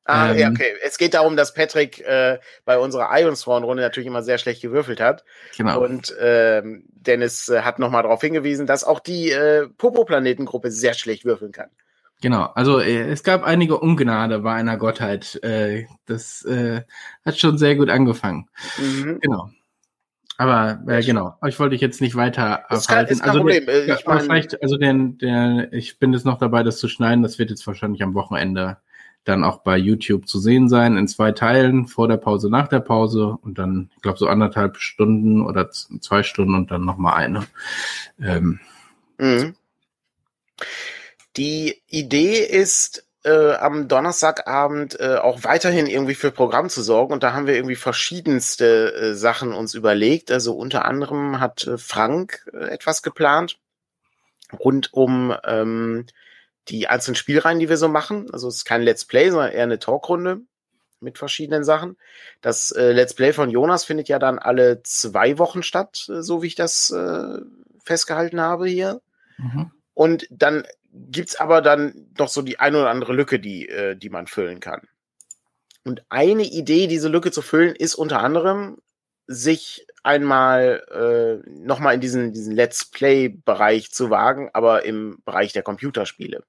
Ah, 0.05 0.31
ähm, 0.31 0.39
ja, 0.39 0.49
okay. 0.51 0.77
Es 0.85 0.99
geht 0.99 1.15
darum, 1.15 1.37
dass 1.37 1.53
Patrick 1.53 2.01
äh, 2.01 2.39
bei 2.65 2.79
unserer 2.79 3.11
Ionsworn-Runde 3.13 3.83
natürlich 3.83 4.07
immer 4.07 4.23
sehr 4.23 4.39
schlecht 4.39 4.63
gewürfelt 4.63 5.01
hat. 5.01 5.25
Genau. 5.57 5.83
Und 5.83 6.15
ähm, 6.21 6.85
Dennis 6.91 7.49
äh, 7.49 7.63
hat 7.63 7.81
nochmal 7.81 8.05
darauf 8.05 8.21
hingewiesen, 8.21 8.67
dass 8.67 8.85
auch 8.85 9.01
die 9.01 9.33
äh, 9.33 9.69
Popo-Planetengruppe 9.69 10.71
sehr 10.71 10.95
schlecht 10.95 11.25
würfeln 11.25 11.51
kann. 11.51 11.71
Genau, 12.23 12.45
also 12.55 12.81
äh, 12.81 13.11
es 13.11 13.23
gab 13.23 13.45
einige 13.45 13.79
Ungnade 13.79 14.39
bei 14.41 14.55
einer 14.55 14.77
Gottheit. 14.79 15.43
Äh, 15.43 15.87
das 16.07 16.43
äh, 16.45 16.83
hat 17.25 17.39
schon 17.39 17.59
sehr 17.59 17.77
gut 17.77 17.91
angefangen. 17.91 18.49
Mhm. 18.79 19.19
Genau. 19.21 19.51
Aber 20.39 20.83
äh, 20.87 21.03
genau, 21.03 21.35
ich 21.47 21.59
wollte 21.59 21.73
dich 21.73 21.81
jetzt 21.81 22.01
nicht 22.01 22.15
weiter 22.15 22.71
abhalten. 22.71 23.13
Ist 23.13 23.21
kein, 23.21 23.29
also 23.29 23.41
Problem. 23.41 23.67
Der, 23.67 23.89
ich 23.89 24.07
mein, 24.07 24.21
vielleicht, 24.21 24.63
also 24.63 24.77
den, 24.77 25.19
der, 25.19 25.73
ich 25.73 25.99
bin 25.99 26.13
jetzt 26.13 26.27
noch 26.27 26.39
dabei, 26.39 26.63
das 26.63 26.79
zu 26.79 26.89
schneiden. 26.89 27.23
Das 27.23 27.39
wird 27.39 27.51
jetzt 27.51 27.67
wahrscheinlich 27.67 28.03
am 28.03 28.15
Wochenende 28.15 28.79
dann 29.25 29.45
auch 29.45 29.59
bei 29.59 29.77
YouTube 29.77 30.29
zu 30.29 30.39
sehen 30.39 30.69
sein, 30.69 30.97
in 30.97 31.09
zwei 31.09 31.33
Teilen, 31.33 31.87
vor 31.87 32.07
der 32.07 32.17
Pause, 32.17 32.49
nach 32.49 32.69
der 32.69 32.81
Pause 32.81 33.37
und 33.43 33.59
dann, 33.59 33.91
ich 33.97 34.03
glaube, 34.03 34.19
so 34.19 34.29
anderthalb 34.29 34.77
Stunden 34.77 35.43
oder 35.43 35.71
zwei 35.71 36.23
Stunden 36.23 36.55
und 36.55 36.71
dann 36.71 36.85
nochmal 36.85 37.15
eine. 37.15 37.47
Ähm, 38.21 38.61
mhm. 39.19 39.57
Die 41.37 41.83
Idee 41.89 42.39
ist, 42.45 43.07
äh, 43.27 43.55
am 43.55 43.89
Donnerstagabend 43.89 45.01
äh, 45.01 45.17
auch 45.17 45.43
weiterhin 45.43 45.87
irgendwie 45.87 46.15
für 46.15 46.31
Programm 46.31 46.69
zu 46.69 46.81
sorgen. 46.81 47.13
Und 47.13 47.25
da 47.25 47.33
haben 47.33 47.49
wir 47.49 47.57
irgendwie 47.57 47.75
verschiedenste 47.75 48.95
äh, 48.95 49.15
Sachen 49.15 49.53
uns 49.53 49.75
überlegt. 49.75 50.31
Also 50.31 50.55
unter 50.55 50.85
anderem 50.85 51.41
hat 51.41 51.67
äh, 51.67 51.77
Frank 51.77 52.47
äh, 52.53 52.67
etwas 52.69 53.03
geplant 53.03 53.59
rund 54.61 54.93
um 54.95 55.35
ähm, 55.45 56.07
die 56.69 56.87
einzelnen 56.87 57.17
Spielreihen, 57.17 57.59
die 57.59 57.69
wir 57.69 57.77
so 57.77 57.89
machen. 57.89 58.29
Also 58.33 58.47
es 58.47 58.59
ist 58.59 58.65
kein 58.65 58.83
Let's 58.83 59.05
Play, 59.05 59.31
sondern 59.31 59.51
eher 59.51 59.65
eine 59.65 59.81
Talkrunde 59.81 60.43
mit 61.01 61.19
verschiedenen 61.19 61.65
Sachen. 61.65 61.97
Das 62.43 62.71
äh, 62.71 62.93
Let's 62.93 63.15
Play 63.15 63.33
von 63.33 63.51
Jonas 63.51 63.85
findet 63.85 64.09
ja 64.09 64.21
dann 64.21 64.39
alle 64.39 64.85
zwei 64.85 65.37
Wochen 65.39 65.65
statt, 65.65 65.97
so 66.07 66.43
wie 66.43 66.47
ich 66.47 66.55
das 66.55 66.95
festgehalten 67.83 68.41
habe 68.41 68.69
hier. 68.69 69.01
Mhm. 69.39 69.73
Und 69.95 70.29
dann 70.31 70.65
gibt's 71.11 71.37
aber 71.37 71.63
dann 71.63 72.09
noch 72.19 72.29
so 72.29 72.43
die 72.43 72.59
eine 72.59 72.79
oder 72.79 72.91
andere 72.91 73.13
Lücke, 73.13 73.39
die, 73.39 73.69
äh, 73.69 73.97
die 73.97 74.11
man 74.11 74.27
füllen 74.27 74.61
kann. 74.61 74.83
Und 75.85 76.03
eine 76.09 76.45
Idee, 76.45 76.87
diese 76.87 77.09
Lücke 77.09 77.31
zu 77.31 77.43
füllen, 77.43 77.77
ist 77.77 77.95
unter 77.95 78.21
anderem, 78.21 78.79
sich 79.29 79.87
einmal 80.03 81.43
äh, 81.45 81.49
nochmal 81.51 81.95
in 81.95 82.01
diesen, 82.01 82.33
diesen 82.33 82.55
Let's 82.55 82.85
Play-Bereich 82.85 83.93
zu 83.93 84.11
wagen, 84.11 84.51
aber 84.53 84.85
im 84.85 85.19
Bereich 85.25 85.53
der 85.53 85.63
Computerspiele. 85.63 86.45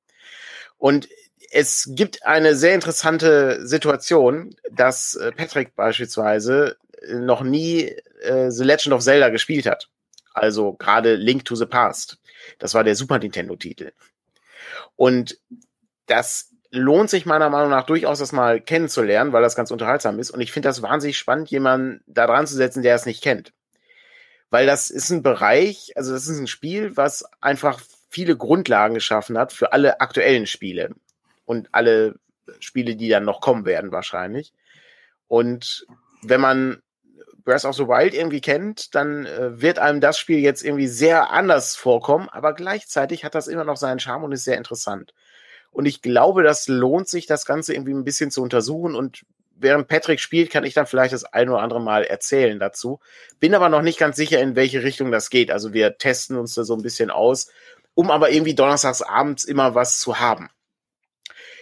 Und 0.77 1.07
es 1.51 1.89
gibt 1.91 2.25
eine 2.25 2.55
sehr 2.55 2.75
interessante 2.75 3.65
Situation, 3.65 4.55
dass 4.71 5.15
äh, 5.15 5.31
Patrick 5.31 5.75
beispielsweise 5.75 6.77
noch 7.09 7.41
nie 7.41 7.95
äh, 8.21 8.51
The 8.51 8.63
Legend 8.63 8.93
of 8.93 9.01
Zelda 9.01 9.29
gespielt 9.29 9.65
hat. 9.65 9.89
Also 10.33 10.73
gerade 10.73 11.15
Link 11.15 11.45
to 11.45 11.55
the 11.55 11.65
Past. 11.65 12.19
Das 12.59 12.73
war 12.73 12.83
der 12.83 12.95
Super 12.95 13.17
Nintendo-Titel. 13.17 13.91
Und 14.95 15.39
das 16.05 16.53
lohnt 16.69 17.09
sich 17.09 17.25
meiner 17.25 17.49
Meinung 17.49 17.69
nach 17.69 17.85
durchaus, 17.85 18.19
das 18.19 18.31
mal 18.31 18.61
kennenzulernen, 18.61 19.33
weil 19.33 19.41
das 19.41 19.55
ganz 19.55 19.71
unterhaltsam 19.71 20.19
ist. 20.19 20.31
Und 20.31 20.41
ich 20.41 20.51
finde 20.51 20.69
das 20.69 20.81
wahnsinnig 20.81 21.17
spannend, 21.17 21.49
jemanden 21.49 22.03
da 22.07 22.27
dran 22.27 22.47
zu 22.47 22.55
setzen, 22.55 22.83
der 22.83 22.95
es 22.95 23.05
nicht 23.05 23.23
kennt. 23.23 23.53
Weil 24.49 24.65
das 24.65 24.89
ist 24.89 25.09
ein 25.09 25.23
Bereich, 25.23 25.91
also 25.95 26.13
das 26.13 26.27
ist 26.27 26.39
ein 26.39 26.47
Spiel, 26.47 26.95
was 26.95 27.25
einfach 27.41 27.81
viele 28.09 28.37
Grundlagen 28.37 28.95
geschaffen 28.95 29.37
hat 29.37 29.51
für 29.51 29.73
alle 29.73 29.99
aktuellen 29.99 30.47
Spiele 30.47 30.95
und 31.45 31.69
alle 31.73 32.15
Spiele, 32.59 32.95
die 32.95 33.09
dann 33.09 33.25
noch 33.25 33.41
kommen 33.41 33.65
werden 33.65 33.91
wahrscheinlich. 33.91 34.53
Und 35.27 35.85
wenn 36.21 36.41
man 36.41 36.81
Breath 37.47 37.63
of 37.63 37.75
the 37.75 37.87
Wild 37.87 38.13
irgendwie 38.13 38.41
kennt, 38.41 38.93
dann 38.93 39.25
äh, 39.25 39.61
wird 39.61 39.79
einem 39.79 40.01
das 40.01 40.19
Spiel 40.19 40.39
jetzt 40.39 40.65
irgendwie 40.65 40.89
sehr 40.89 41.31
anders 41.31 41.77
vorkommen, 41.77 42.27
aber 42.27 42.53
gleichzeitig 42.53 43.23
hat 43.23 43.35
das 43.35 43.47
immer 43.47 43.63
noch 43.63 43.77
seinen 43.77 44.01
Charme 44.01 44.25
und 44.25 44.33
ist 44.33 44.43
sehr 44.43 44.57
interessant. 44.57 45.13
Und 45.71 45.85
ich 45.85 46.01
glaube, 46.01 46.43
das 46.43 46.67
lohnt 46.67 47.07
sich, 47.07 47.25
das 47.25 47.45
Ganze 47.45 47.73
irgendwie 47.73 47.93
ein 47.93 48.03
bisschen 48.03 48.31
zu 48.31 48.41
untersuchen 48.43 48.95
und 48.95 49.21
während 49.55 49.87
Patrick 49.87 50.19
spielt, 50.19 50.51
kann 50.51 50.65
ich 50.65 50.73
dann 50.73 50.87
vielleicht 50.87 51.13
das 51.13 51.23
ein 51.23 51.47
oder 51.47 51.61
andere 51.61 51.79
Mal 51.79 52.03
erzählen 52.03 52.59
dazu. 52.59 52.99
Bin 53.39 53.55
aber 53.55 53.69
noch 53.69 53.81
nicht 53.81 53.97
ganz 53.97 54.17
sicher, 54.17 54.41
in 54.41 54.57
welche 54.57 54.83
Richtung 54.83 55.09
das 55.09 55.29
geht. 55.29 55.49
Also 55.49 55.71
wir 55.71 55.97
testen 55.97 56.35
uns 56.35 56.53
da 56.53 56.65
so 56.65 56.75
ein 56.75 56.81
bisschen 56.81 57.09
aus, 57.09 57.47
um 57.93 58.11
aber 58.11 58.29
irgendwie 58.29 58.55
donnerstags 58.55 59.01
abends 59.01 59.45
immer 59.45 59.73
was 59.73 60.01
zu 60.01 60.19
haben. 60.19 60.49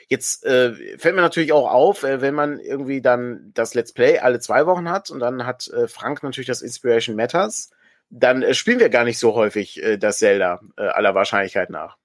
Jetzt 0.08 0.45
äh, 0.45 0.97
fällt 0.97 1.16
mir 1.16 1.22
natürlich 1.22 1.51
auch 1.51 1.70
auf, 1.70 2.03
äh, 2.03 2.22
wenn 2.22 2.36
man 2.36 2.60
irgendwie 2.60 3.01
dann 3.01 3.51
das 3.53 3.74
Let's 3.74 3.93
Play 3.93 4.20
alle 4.20 4.39
zwei 4.39 4.66
Wochen 4.66 4.89
hat 4.89 5.10
und 5.10 5.20
dann 5.20 5.45
hat 5.45 5.68
äh, 5.70 5.88
Frank 5.88 6.22
natürlich 6.22 6.47
das 6.47 6.62
Inspiration 6.62 7.16
Matters, 7.16 7.72
dann 8.10 8.43
äh, 8.43 8.53
spielen 8.53 8.80
wir 8.80 8.89
gar 8.89 9.03
nicht 9.03 9.18
so 9.18 9.34
häufig 9.34 9.82
äh, 9.82 9.97
das 9.97 10.20
Zelda 10.20 10.60
äh, 10.78 10.84
aller 10.84 11.16
Wahrscheinlichkeit 11.16 11.70
nach. 11.70 11.97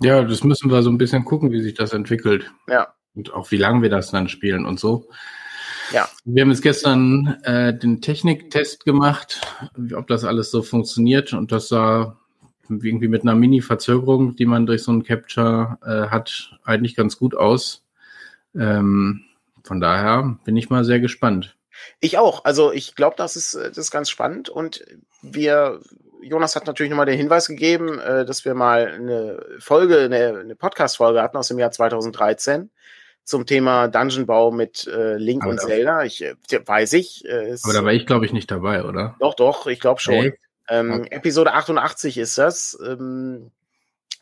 Ja, 0.00 0.22
das 0.22 0.44
müssen 0.44 0.70
wir 0.70 0.82
so 0.82 0.90
ein 0.90 0.98
bisschen 0.98 1.24
gucken, 1.24 1.52
wie 1.52 1.62
sich 1.62 1.74
das 1.74 1.92
entwickelt. 1.92 2.50
Ja. 2.68 2.94
Und 3.14 3.32
auch 3.32 3.50
wie 3.50 3.56
lange 3.56 3.82
wir 3.82 3.88
das 3.88 4.10
dann 4.10 4.28
spielen 4.28 4.66
und 4.66 4.78
so. 4.78 5.08
Ja. 5.92 6.08
Wir 6.24 6.42
haben 6.42 6.50
jetzt 6.50 6.62
gestern 6.62 7.38
äh, 7.44 7.76
den 7.76 8.02
Techniktest 8.02 8.84
gemacht, 8.84 9.40
ob 9.94 10.06
das 10.08 10.24
alles 10.24 10.50
so 10.50 10.62
funktioniert 10.62 11.32
und 11.32 11.52
das 11.52 11.68
sah 11.68 12.18
irgendwie 12.68 13.08
mit 13.08 13.22
einer 13.22 13.34
Mini-Verzögerung, 13.34 14.36
die 14.36 14.46
man 14.46 14.66
durch 14.66 14.82
so 14.82 14.92
ein 14.92 15.02
Capture 15.02 15.78
äh, 15.84 16.10
hat, 16.10 16.58
eigentlich 16.64 16.96
ganz 16.96 17.18
gut 17.18 17.34
aus. 17.34 17.84
Ähm, 18.54 19.24
von 19.62 19.80
daher 19.80 20.38
bin 20.44 20.56
ich 20.56 20.70
mal 20.70 20.84
sehr 20.84 21.00
gespannt. 21.00 21.56
Ich 22.00 22.18
auch. 22.18 22.44
Also 22.44 22.72
ich 22.72 22.94
glaube, 22.94 23.16
das 23.16 23.36
ist, 23.36 23.54
das 23.54 23.76
ist 23.76 23.90
ganz 23.90 24.08
spannend 24.08 24.48
und 24.48 24.84
wir, 25.22 25.80
Jonas 26.22 26.56
hat 26.56 26.66
natürlich 26.66 26.90
nochmal 26.90 27.06
den 27.06 27.18
Hinweis 27.18 27.48
gegeben, 27.48 27.98
äh, 27.98 28.24
dass 28.24 28.44
wir 28.44 28.54
mal 28.54 28.88
eine 28.88 29.44
Folge, 29.58 30.00
eine, 30.00 30.38
eine 30.38 30.56
Podcast-Folge 30.56 31.22
hatten 31.22 31.36
aus 31.36 31.48
dem 31.48 31.58
Jahr 31.58 31.70
2013 31.70 32.70
zum 33.24 33.44
Thema 33.44 33.88
Dungeonbau 33.88 34.52
mit 34.52 34.86
äh, 34.86 35.16
Link 35.16 35.42
aber 35.42 35.52
und 35.52 35.60
Zelda. 35.60 36.04
Ich 36.04 36.22
äh, 36.22 36.36
weiß 36.64 36.92
ich. 36.94 37.24
Äh, 37.24 37.56
aber 37.62 37.74
da 37.74 37.84
war 37.84 37.92
ich, 37.92 38.06
glaube 38.06 38.24
ich, 38.24 38.32
nicht 38.32 38.50
dabei, 38.50 38.84
oder? 38.84 39.16
Doch, 39.18 39.34
doch, 39.34 39.66
ich 39.66 39.80
glaube 39.80 40.00
schon. 40.00 40.14
Echt? 40.14 40.38
Ähm, 40.68 40.92
okay. 40.92 41.14
Episode 41.14 41.52
88 41.52 42.18
ist 42.18 42.38
das. 42.38 42.78
Ähm, 42.84 43.50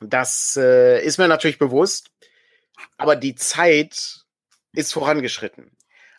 das 0.00 0.58
äh, 0.60 1.02
ist 1.04 1.18
mir 1.18 1.28
natürlich 1.28 1.58
bewusst, 1.58 2.10
aber 2.96 3.16
die 3.16 3.34
Zeit 3.34 4.24
ist 4.72 4.92
vorangeschritten. 4.92 5.70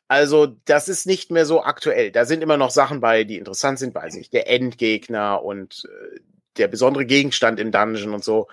Also, 0.07 0.45
das 0.65 0.87
ist 0.87 1.07
nicht 1.07 1.31
mehr 1.31 1.45
so 1.45 1.63
aktuell. 1.63 2.11
Da 2.11 2.25
sind 2.25 2.43
immer 2.43 2.57
noch 2.57 2.69
Sachen 2.69 2.99
bei, 2.99 3.23
die 3.23 3.37
interessant 3.37 3.79
sind, 3.79 3.95
weiß 3.95 4.15
ich, 4.15 4.29
der 4.29 4.47
Endgegner 4.47 5.43
und 5.43 5.85
äh, 5.85 6.19
der 6.57 6.67
besondere 6.67 7.05
Gegenstand 7.05 7.59
im 7.59 7.71
Dungeon 7.71 8.13
und 8.13 8.23
so. 8.23 8.47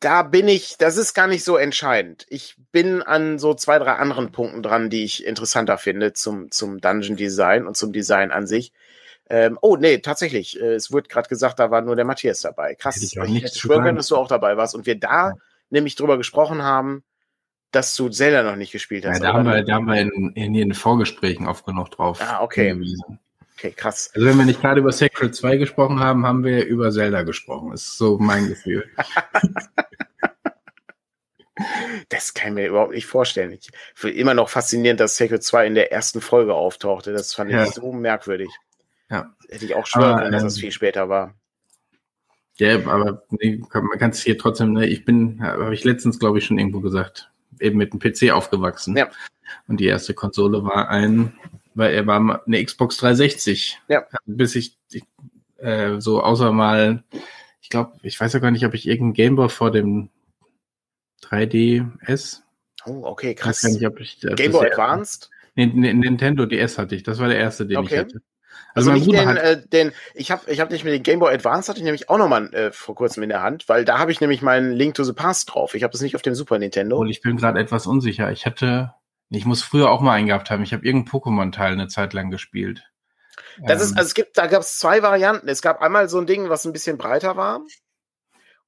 Da 0.00 0.22
bin 0.22 0.46
ich, 0.48 0.76
das 0.78 0.96
ist 0.96 1.14
gar 1.14 1.26
nicht 1.26 1.44
so 1.44 1.56
entscheidend. 1.56 2.26
Ich 2.28 2.56
bin 2.70 3.02
an 3.02 3.38
so 3.38 3.54
zwei, 3.54 3.78
drei 3.78 3.92
anderen 3.94 4.30
Punkten 4.30 4.62
dran, 4.62 4.90
die 4.90 5.04
ich 5.04 5.24
interessanter 5.24 5.78
finde 5.78 6.12
zum, 6.12 6.50
zum 6.50 6.80
Dungeon 6.80 7.16
Design 7.16 7.66
und 7.66 7.76
zum 7.76 7.92
Design 7.92 8.30
an 8.30 8.46
sich. 8.46 8.72
Ähm, 9.28 9.58
oh, 9.60 9.76
nee, 9.76 9.98
tatsächlich. 9.98 10.60
Äh, 10.60 10.74
es 10.74 10.92
wird 10.92 11.08
gerade 11.08 11.28
gesagt, 11.28 11.58
da 11.58 11.70
war 11.70 11.82
nur 11.82 11.96
der 11.96 12.04
Matthias 12.04 12.40
dabei. 12.40 12.74
Krass. 12.74 13.02
Ich, 13.02 13.16
ich 13.16 13.42
hätte 13.42 13.58
schwören 13.58 13.84
können, 13.84 13.96
dass 13.96 14.08
du 14.08 14.16
auch 14.16 14.28
dabei 14.28 14.56
warst. 14.56 14.74
Und 14.74 14.86
wir 14.86 14.98
da 14.98 15.28
ja. 15.28 15.34
nämlich 15.70 15.96
drüber 15.96 16.16
gesprochen 16.16 16.62
haben, 16.62 17.02
dass 17.72 17.94
du 17.96 18.08
Zelda 18.08 18.42
noch 18.42 18.56
nicht 18.56 18.72
gespielt 18.72 19.04
hast. 19.04 19.22
Ja, 19.22 19.32
da, 19.32 19.34
haben 19.34 19.46
wir, 19.46 19.64
da 19.64 19.74
haben 19.74 19.86
wir 19.86 20.00
in, 20.00 20.32
in 20.34 20.54
den 20.54 20.74
Vorgesprächen 20.74 21.46
oft 21.46 21.66
genug 21.66 21.90
drauf. 21.90 22.20
Ah, 22.20 22.42
okay. 22.42 22.68
Hingewiesen. 22.68 23.18
Okay, 23.58 23.72
krass. 23.72 24.10
Also 24.14 24.26
wenn 24.26 24.36
wir 24.36 24.44
nicht 24.44 24.60
gerade 24.60 24.80
über 24.80 24.92
Sacred 24.92 25.34
2 25.34 25.56
gesprochen 25.56 25.98
haben, 25.98 26.26
haben 26.26 26.44
wir 26.44 26.66
über 26.66 26.92
Zelda 26.92 27.22
gesprochen. 27.22 27.70
Das 27.70 27.82
ist 27.82 27.96
so 27.96 28.18
mein 28.18 28.48
Gefühl. 28.48 28.84
das 32.10 32.34
kann 32.34 32.48
ich 32.48 32.54
mir 32.54 32.68
überhaupt 32.68 32.92
nicht 32.92 33.06
vorstellen. 33.06 33.52
Ich 33.52 33.70
finde 33.94 34.18
immer 34.18 34.34
noch 34.34 34.50
faszinierend, 34.50 35.00
dass 35.00 35.16
Sacred 35.16 35.42
2 35.42 35.66
in 35.66 35.74
der 35.74 35.90
ersten 35.90 36.20
Folge 36.20 36.54
auftauchte. 36.54 37.12
Das 37.12 37.32
fand 37.32 37.50
ich 37.50 37.56
ja. 37.56 37.66
so 37.66 37.92
merkwürdig. 37.92 38.50
Ja. 39.10 39.34
Hätte 39.48 39.64
ich 39.64 39.74
auch 39.74 39.86
schwören 39.86 40.18
können, 40.18 40.32
dass 40.32 40.42
es 40.42 40.56
ähm, 40.56 40.60
viel 40.60 40.72
später 40.72 41.08
war. 41.08 41.34
Ja, 42.58 42.76
aber 42.86 43.22
nee, 43.30 43.60
man 43.72 43.98
kann 43.98 44.10
es 44.10 44.22
hier 44.22 44.38
trotzdem, 44.38 44.72
ne, 44.72 44.86
ich 44.86 45.04
bin, 45.04 45.42
habe 45.42 45.74
ich 45.74 45.84
letztens, 45.84 46.18
glaube 46.18 46.38
ich, 46.38 46.46
schon 46.46 46.58
irgendwo 46.58 46.80
gesagt, 46.80 47.30
eben 47.60 47.76
mit 47.76 47.92
dem 47.92 48.00
PC 48.00 48.32
aufgewachsen. 48.32 48.96
Ja. 48.96 49.10
Und 49.68 49.78
die 49.78 49.86
erste 49.86 50.14
Konsole 50.14 50.64
war 50.64 50.88
ein, 50.88 51.34
weil 51.74 51.94
er 51.94 52.06
war 52.06 52.42
eine 52.46 52.64
Xbox 52.64 52.96
360. 52.96 53.78
Ja. 53.88 54.06
Bis 54.24 54.54
ich, 54.54 54.76
ich 54.90 55.04
äh, 55.58 56.00
so 56.00 56.22
außer 56.22 56.52
mal, 56.52 57.04
ich 57.60 57.68
glaube, 57.68 57.92
ich 58.02 58.18
weiß 58.18 58.32
ja 58.32 58.38
gar 58.38 58.50
nicht, 58.50 58.64
ob 58.64 58.74
ich 58.74 58.86
irgendeinen 58.86 59.12
Gameboy 59.12 59.48
vor 59.50 59.70
dem 59.70 60.08
3DS. 61.22 62.40
Oh, 62.86 63.02
okay, 63.04 63.34
krass. 63.34 63.62
Nicht, 63.64 63.82
ich, 63.82 64.20
Game 64.36 64.52
Boy 64.52 64.70
Advanced? 64.70 65.30
Nee, 65.54 65.66
Nintendo 65.66 66.46
DS 66.46 66.78
hatte 66.78 66.94
ich. 66.94 67.02
Das 67.02 67.18
war 67.18 67.28
der 67.28 67.38
erste, 67.38 67.66
den 67.66 67.78
okay. 67.78 67.94
ich 67.94 68.00
hatte. 68.00 68.22
Also, 68.74 68.90
also 68.90 69.04
nicht 69.04 69.18
den, 69.18 69.36
äh, 69.36 69.66
den, 69.66 69.92
ich 70.14 70.30
habe 70.30 70.50
ich 70.50 70.60
hab 70.60 70.70
nicht 70.70 70.84
mit 70.84 70.92
dem 70.92 71.02
Game 71.02 71.18
Boy 71.18 71.32
Advance, 71.32 71.68
hatte 71.68 71.78
ich 71.78 71.84
nämlich 71.84 72.08
auch 72.10 72.18
nochmal 72.18 72.52
äh, 72.54 72.72
vor 72.72 72.94
kurzem 72.94 73.22
in 73.22 73.30
der 73.30 73.42
Hand, 73.42 73.68
weil 73.68 73.84
da 73.84 73.98
habe 73.98 74.12
ich 74.12 74.20
nämlich 74.20 74.42
meinen 74.42 74.72
Link 74.72 74.94
to 74.94 75.04
the 75.04 75.12
Past 75.12 75.52
drauf. 75.52 75.74
Ich 75.74 75.82
habe 75.82 75.94
es 75.94 76.00
nicht 76.00 76.14
auf 76.14 76.22
dem 76.22 76.34
Super 76.34 76.58
Nintendo. 76.58 76.98
Und 76.98 77.08
ich 77.08 77.20
bin 77.22 77.36
gerade 77.36 77.58
etwas 77.58 77.86
unsicher. 77.86 78.30
Ich 78.30 78.46
hatte, 78.46 78.94
ich 79.30 79.46
muss 79.46 79.62
früher 79.62 79.90
auch 79.90 80.00
mal 80.00 80.12
eingehabt 80.12 80.50
haben. 80.50 80.62
Ich 80.62 80.72
habe 80.72 80.84
irgendeinen 80.84 81.20
Pokémon-Teil 81.20 81.72
eine 81.72 81.88
Zeit 81.88 82.12
lang 82.12 82.30
gespielt. 82.30 82.84
Das 83.58 83.80
ähm. 83.80 83.88
ist, 83.88 83.96
also 83.96 84.06
es 84.06 84.14
gibt, 84.14 84.36
da 84.36 84.46
gab 84.46 84.60
es 84.60 84.78
zwei 84.78 85.02
Varianten. 85.02 85.48
Es 85.48 85.62
gab 85.62 85.80
einmal 85.80 86.08
so 86.08 86.18
ein 86.18 86.26
Ding, 86.26 86.48
was 86.48 86.64
ein 86.66 86.72
bisschen 86.72 86.98
breiter 86.98 87.36
war. 87.36 87.62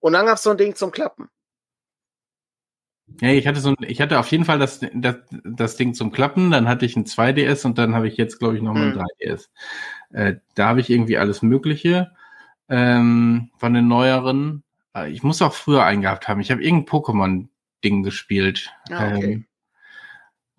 Und 0.00 0.12
dann 0.12 0.26
gab 0.26 0.36
es 0.36 0.42
so 0.42 0.50
ein 0.50 0.56
Ding 0.56 0.74
zum 0.74 0.90
Klappen. 0.90 1.28
Ja, 3.20 3.30
ich 3.30 3.46
hatte 3.46 3.60
so 3.60 3.70
ein, 3.70 3.76
ich 3.80 4.00
hatte 4.00 4.18
auf 4.18 4.30
jeden 4.30 4.44
Fall 4.44 4.58
das, 4.58 4.80
das, 4.94 5.16
das 5.44 5.76
Ding 5.76 5.94
zum 5.94 6.12
Klappen, 6.12 6.50
dann 6.50 6.68
hatte 6.68 6.86
ich 6.86 6.96
ein 6.96 7.04
2DS 7.04 7.66
und 7.66 7.78
dann 7.78 7.94
habe 7.94 8.06
ich 8.06 8.16
jetzt, 8.16 8.38
glaube 8.38 8.56
ich, 8.56 8.62
nochmal 8.62 8.92
ein 8.92 9.06
3DS. 9.20 9.48
Hm. 10.10 10.16
Äh, 10.16 10.36
da 10.54 10.68
habe 10.68 10.80
ich 10.80 10.90
irgendwie 10.90 11.18
alles 11.18 11.42
Mögliche 11.42 12.12
ähm, 12.68 13.50
von 13.58 13.74
den 13.74 13.88
neueren. 13.88 14.62
Äh, 14.94 15.10
ich 15.10 15.22
muss 15.22 15.42
auch 15.42 15.54
früher 15.54 15.84
eingehabt 15.84 16.28
haben. 16.28 16.40
Ich 16.40 16.50
habe 16.50 16.62
irgendein 16.62 16.86
Pokémon-Ding 16.88 18.02
gespielt. 18.02 18.72
Ah, 18.90 19.16
okay. 19.16 19.32
ähm, 19.32 19.44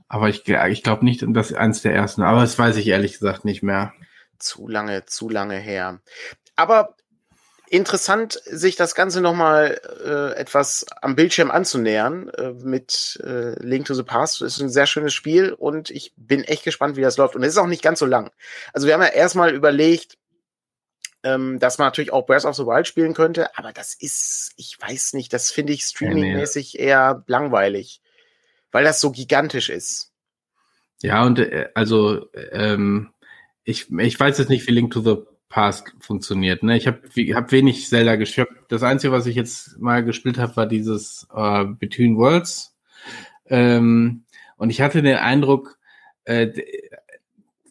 aber 0.09 0.27
ich, 0.29 0.47
ich 0.47 0.83
glaube 0.83 1.05
nicht, 1.05 1.23
dass 1.27 1.53
eins 1.53 1.81
der 1.83 1.93
ersten. 1.93 2.23
Aber 2.23 2.41
das 2.41 2.57
weiß 2.57 2.77
ich 2.77 2.87
ehrlich 2.87 3.13
gesagt 3.13 3.45
nicht 3.45 3.61
mehr. 3.61 3.93
Zu 4.39 4.67
lange, 4.67 5.05
zu 5.05 5.29
lange 5.29 5.57
her. 5.57 6.01
Aber 6.55 6.95
interessant, 7.69 8.41
sich 8.45 8.75
das 8.75 8.95
Ganze 8.95 9.21
nochmal 9.21 9.79
äh, 10.05 10.39
etwas 10.39 10.85
am 11.01 11.15
Bildschirm 11.15 11.51
anzunähern 11.51 12.29
äh, 12.29 12.51
mit 12.51 13.19
äh, 13.23 13.57
Link 13.63 13.85
to 13.85 13.93
the 13.93 14.03
Past. 14.03 14.41
Das 14.41 14.53
ist 14.53 14.61
ein 14.61 14.69
sehr 14.69 14.87
schönes 14.87 15.13
Spiel 15.13 15.53
und 15.53 15.89
ich 15.89 16.13
bin 16.17 16.43
echt 16.43 16.63
gespannt, 16.63 16.97
wie 16.97 17.01
das 17.01 17.17
läuft. 17.17 17.35
Und 17.35 17.43
es 17.43 17.49
ist 17.49 17.57
auch 17.57 17.67
nicht 17.67 17.83
ganz 17.83 17.99
so 17.99 18.05
lang. 18.05 18.31
Also 18.73 18.87
wir 18.87 18.93
haben 18.93 19.01
ja 19.01 19.07
erstmal 19.07 19.53
überlegt, 19.53 20.17
ähm, 21.23 21.59
dass 21.59 21.77
man 21.77 21.87
natürlich 21.87 22.13
auch 22.13 22.25
Breath 22.25 22.45
of 22.45 22.55
the 22.55 22.65
Wild 22.65 22.87
spielen 22.87 23.13
könnte, 23.13 23.57
aber 23.57 23.73
das 23.73 23.93
ist, 23.93 24.51
ich 24.55 24.77
weiß 24.79 25.13
nicht, 25.13 25.33
das 25.33 25.51
finde 25.51 25.73
ich 25.73 25.83
streamingmäßig 25.83 26.79
eher 26.79 27.23
langweilig, 27.27 28.01
weil 28.71 28.83
das 28.83 29.01
so 29.01 29.11
gigantisch 29.11 29.69
ist. 29.69 30.11
Ja, 31.01 31.23
und 31.23 31.39
äh, 31.39 31.69
also 31.73 32.27
ähm, 32.51 33.13
ich, 33.63 33.91
ich 33.91 34.19
weiß 34.19 34.37
jetzt 34.37 34.49
nicht, 34.49 34.67
wie 34.67 34.71
Link 34.71 34.91
to 34.91 35.01
the 35.01 35.23
Past 35.49 35.93
funktioniert. 35.99 36.61
Ne? 36.63 36.77
Ich 36.77 36.87
habe 36.87 37.01
hab 37.33 37.51
wenig 37.51 37.87
Zelda 37.87 38.15
gespielt. 38.15 38.49
Das 38.69 38.83
Einzige, 38.83 39.11
was 39.11 39.25
ich 39.25 39.35
jetzt 39.35 39.79
mal 39.79 40.03
gespielt 40.03 40.37
habe, 40.37 40.55
war 40.55 40.67
dieses 40.67 41.27
äh, 41.35 41.65
Between 41.65 42.17
Worlds. 42.17 42.75
Ähm, 43.47 44.23
und 44.57 44.69
ich 44.69 44.81
hatte 44.81 45.01
den 45.01 45.17
Eindruck, 45.17 45.79
äh, 46.25 46.49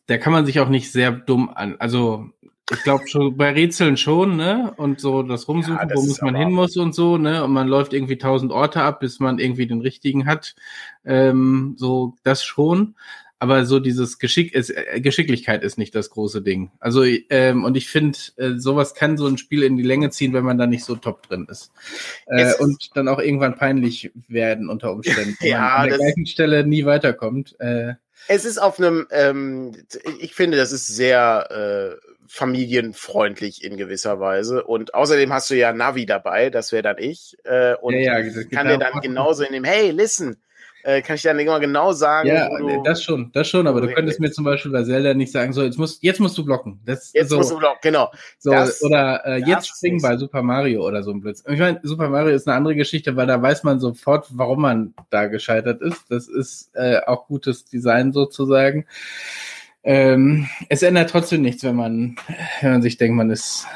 da 0.07 0.19
kann 0.19 0.33
man 0.33 0.45
sich 0.45 0.59
auch 0.59 0.69
nicht 0.69 0.91
sehr 0.91 1.13
dumm 1.13 1.51
an. 1.51 1.77
Also 1.79 2.31
ich 2.71 2.83
glaube 2.83 3.07
schon 3.07 3.37
bei 3.37 3.53
Rätseln 3.53 3.97
schon, 3.97 4.37
ne? 4.37 4.75
Und 4.77 5.01
so 5.01 5.23
das 5.23 5.49
Rumsuchen, 5.49 5.77
ja, 5.77 5.87
das 5.87 5.99
wo 5.99 6.07
muss 6.07 6.21
man 6.21 6.35
hin 6.35 6.53
muss 6.53 6.77
und 6.77 6.95
so, 6.95 7.17
ne? 7.17 7.45
Und 7.45 7.53
man 7.53 7.69
läuft 7.69 7.93
irgendwie 7.93 8.19
tausend 8.19 8.53
Orte 8.53 8.83
ab, 8.83 9.01
bis 9.01 9.21
man 9.21 9.39
irgendwie 9.39 9.67
den 9.67 9.81
richtigen 9.81 10.27
hat. 10.27 10.55
Ähm, 11.05 11.75
so 11.79 12.17
das 12.25 12.43
schon 12.43 12.97
aber 13.39 13.65
so 13.65 13.79
dieses 13.79 14.19
Geschick 14.19 14.55
ist, 14.55 14.71
äh, 14.71 15.01
Geschicklichkeit 15.01 15.63
ist 15.63 15.79
nicht 15.79 15.95
das 15.95 16.11
große 16.11 16.43
Ding. 16.43 16.71
Also 16.81 17.05
ähm, 17.05 17.65
und 17.65 17.77
ich 17.77 17.89
finde, 17.89 18.19
äh, 18.37 18.55
sowas 18.57 18.95
kann 18.95 19.17
so 19.17 19.27
ein 19.27 19.39
Spiel 19.39 19.63
in 19.63 19.77
die 19.77 19.83
Länge 19.83 20.11
ziehen, 20.11 20.33
wenn 20.33 20.45
man 20.45 20.59
da 20.59 20.67
nicht 20.67 20.85
so 20.85 20.97
top 20.97 21.27
drin 21.27 21.47
ist 21.51 21.73
äh, 22.27 22.55
und 22.59 22.97
dann 22.97 23.09
auch 23.09 23.21
irgendwann 23.21 23.57
peinlich 23.57 24.11
werden 24.27 24.69
unter 24.69 24.93
Umständen, 24.93 25.37
wenn 25.41 25.51
ja, 25.51 25.61
man 25.61 25.71
an 25.71 25.89
der 25.89 25.99
gleichen 25.99 26.27
Stelle 26.27 26.67
nie 26.67 26.85
weiterkommt. 26.85 27.59
Äh, 27.61 27.95
es 28.27 28.45
ist 28.45 28.59
auf 28.59 28.79
einem, 28.79 29.07
ähm, 29.11 29.77
ich 30.21 30.35
finde, 30.35 30.59
das 30.59 30.73
ist 30.73 30.87
sehr 30.89 31.97
äh, 31.99 32.09
familienfreundlich 32.27 33.65
in 33.65 33.77
gewisser 33.77 34.21
Weise. 34.21 34.65
Und 34.65 34.95
außerdem 34.95 35.33
hast 35.33 35.49
du 35.51 35.55
ja 35.55 35.73
Navi 35.73 36.05
dabei, 36.05 36.51
das 36.51 36.73
wäre 36.73 36.83
dann 36.83 36.99
ich. 36.99 37.37
Äh, 37.45 37.75
und 37.77 37.95
ja, 37.95 38.19
ja, 38.19 38.45
kann 38.51 38.69
dir 38.69 38.79
dann 38.79 39.01
genauso 39.01 39.45
in 39.45 39.53
dem, 39.53 39.65
hey, 39.65 39.91
listen, 39.91 40.37
äh, 40.83 41.03
kann 41.03 41.17
ich 41.17 41.23
dann 41.23 41.39
immer 41.39 41.61
genau 41.61 41.93
sagen. 41.93 42.29
Ja, 42.29 42.49
das 42.85 43.03
schon, 43.03 43.31
das 43.33 43.49
schon, 43.49 43.67
aber 43.67 43.81
du 43.81 43.89
könntest 43.93 44.21
mir 44.21 44.31
zum 44.31 44.45
Beispiel 44.45 44.73
bei 44.73 44.85
Zelda 44.85 45.15
nicht 45.15 45.33
sagen, 45.33 45.53
so, 45.53 45.63
jetzt 45.63 45.79
musst, 45.79 46.03
jetzt 46.03 46.21
musst 46.21 46.39
du 46.39 46.45
blocken. 46.45 46.81
Das, 46.85 47.13
jetzt 47.13 47.31
so, 47.31 47.39
musst 47.39 47.51
du 47.51 47.59
blocken, 47.59 47.79
genau. 47.83 48.11
So, 48.39 48.51
das, 48.51 48.83
oder 48.83 49.25
äh, 49.25 49.39
jetzt 49.45 49.69
springen 49.69 50.01
bei 50.01 50.17
Super 50.17 50.43
Mario 50.43 50.87
oder 50.87 51.03
so 51.03 51.11
ein 51.11 51.21
Blitz. 51.21 51.43
Ich 51.49 51.59
meine, 51.59 51.81
Super 51.83 52.09
Mario 52.09 52.35
ist 52.35 52.47
eine 52.47 52.57
andere 52.57 52.75
Geschichte, 52.75 53.17
weil 53.17 53.27
da 53.27 53.41
weiß 53.41 53.65
man 53.65 53.81
sofort, 53.81 54.27
warum 54.31 54.63
man 54.63 54.95
da 55.11 55.27
gescheitert 55.27 55.83
ist. 55.83 56.11
Das 56.11 56.29
ist 56.29 56.71
äh, 56.75 57.01
auch 57.07 57.27
gutes 57.27 57.65
Design 57.65 58.13
sozusagen. 58.13 58.87
Ähm, 59.85 60.49
es 60.69 60.83
ändert 60.83 61.11
trotzdem 61.11 61.43
nichts, 61.43 61.63
wenn 61.65 61.77
man, 61.77 62.17
wenn 62.61 62.73
man 62.73 62.83
sich 62.83 62.99
denkt, 62.99 63.17
man 63.17 63.31
ist 63.31 63.67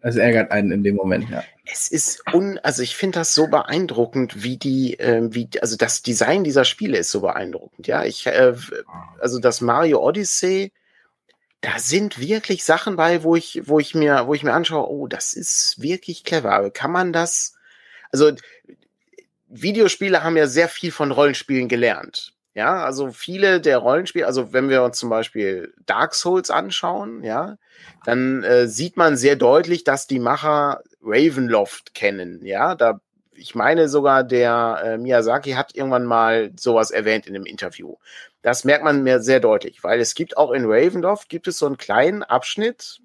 es 0.00 0.16
ärgert 0.16 0.50
einen 0.50 0.72
in 0.72 0.82
dem 0.82 0.96
Moment, 0.96 1.28
ja. 1.30 1.44
Es 1.64 1.88
ist 1.88 2.22
un, 2.32 2.58
also 2.58 2.82
ich 2.82 2.96
finde 2.96 3.18
das 3.18 3.34
so 3.34 3.46
beeindruckend, 3.46 4.42
wie 4.42 4.56
die, 4.56 4.98
äh, 4.98 5.28
wie, 5.32 5.48
also 5.60 5.76
das 5.76 6.02
Design 6.02 6.44
dieser 6.44 6.64
Spiele 6.64 6.98
ist 6.98 7.10
so 7.10 7.20
beeindruckend, 7.20 7.86
ja. 7.86 8.04
Ich, 8.04 8.26
äh, 8.26 8.54
also 9.20 9.38
das 9.38 9.60
Mario 9.60 10.00
Odyssey, 10.02 10.72
da 11.60 11.78
sind 11.78 12.18
wirklich 12.20 12.64
Sachen 12.64 12.96
bei, 12.96 13.22
wo 13.22 13.34
ich, 13.34 13.62
wo 13.64 13.80
ich 13.80 13.94
mir, 13.94 14.26
wo 14.26 14.34
ich 14.34 14.42
mir 14.42 14.52
anschaue, 14.52 14.88
oh, 14.88 15.06
das 15.08 15.34
ist 15.34 15.76
wirklich 15.78 16.24
clever. 16.24 16.52
Aber 16.52 16.70
kann 16.70 16.92
man 16.92 17.12
das, 17.12 17.56
also 18.12 18.32
Videospiele 19.48 20.22
haben 20.22 20.36
ja 20.36 20.46
sehr 20.46 20.68
viel 20.68 20.92
von 20.92 21.10
Rollenspielen 21.10 21.68
gelernt. 21.68 22.34
Ja, 22.58 22.82
also 22.82 23.12
viele 23.12 23.60
der 23.60 23.78
Rollenspiele, 23.78 24.26
also 24.26 24.52
wenn 24.52 24.68
wir 24.68 24.82
uns 24.82 24.98
zum 24.98 25.10
Beispiel 25.10 25.72
Dark 25.86 26.12
Souls 26.12 26.50
anschauen, 26.50 27.22
ja, 27.22 27.56
dann 28.04 28.42
äh, 28.42 28.66
sieht 28.66 28.96
man 28.96 29.16
sehr 29.16 29.36
deutlich, 29.36 29.84
dass 29.84 30.08
die 30.08 30.18
Macher 30.18 30.82
Ravenloft 31.00 31.94
kennen. 31.94 32.44
Ja, 32.44 32.74
da 32.74 33.00
ich 33.32 33.54
meine 33.54 33.88
sogar, 33.88 34.24
der 34.24 34.80
äh, 34.82 34.98
Miyazaki 34.98 35.52
hat 35.52 35.76
irgendwann 35.76 36.04
mal 36.04 36.50
sowas 36.58 36.90
erwähnt 36.90 37.28
in 37.28 37.36
einem 37.36 37.46
Interview. 37.46 37.94
Das 38.42 38.64
merkt 38.64 38.82
man 38.82 39.04
mir 39.04 39.20
sehr 39.20 39.38
deutlich, 39.38 39.84
weil 39.84 40.00
es 40.00 40.16
gibt 40.16 40.36
auch 40.36 40.50
in 40.50 40.64
Ravenloft 40.66 41.28
gibt 41.28 41.46
es 41.46 41.58
so 41.58 41.66
einen 41.66 41.76
kleinen 41.76 42.24
Abschnitt, 42.24 42.98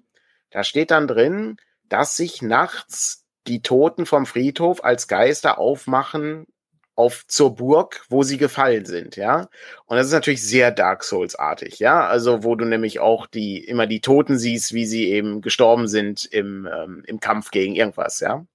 da 0.50 0.64
steht 0.64 0.90
dann 0.90 1.06
drin, 1.06 1.58
dass 1.88 2.16
sich 2.16 2.42
nachts 2.42 3.24
die 3.46 3.62
Toten 3.62 4.04
vom 4.04 4.26
Friedhof 4.26 4.82
als 4.82 5.06
Geister 5.06 5.58
aufmachen 5.58 6.48
auf 6.96 7.26
zur 7.26 7.54
Burg, 7.54 8.04
wo 8.08 8.22
sie 8.22 8.38
gefallen 8.38 8.84
sind, 8.84 9.16
ja. 9.16 9.48
Und 9.86 9.96
das 9.96 10.06
ist 10.06 10.12
natürlich 10.12 10.42
sehr 10.42 10.70
Dark 10.70 11.04
Souls-artig, 11.04 11.78
ja. 11.78 12.06
Also, 12.06 12.44
wo 12.44 12.54
du 12.54 12.64
nämlich 12.64 13.00
auch 13.00 13.26
die, 13.26 13.58
immer 13.58 13.86
die 13.86 14.00
Toten 14.00 14.38
siehst, 14.38 14.72
wie 14.74 14.86
sie 14.86 15.10
eben 15.10 15.40
gestorben 15.40 15.88
sind 15.88 16.24
im, 16.24 16.68
ähm, 16.72 17.02
im 17.06 17.20
Kampf 17.20 17.50
gegen 17.50 17.74
irgendwas, 17.74 18.20
ja. 18.20 18.46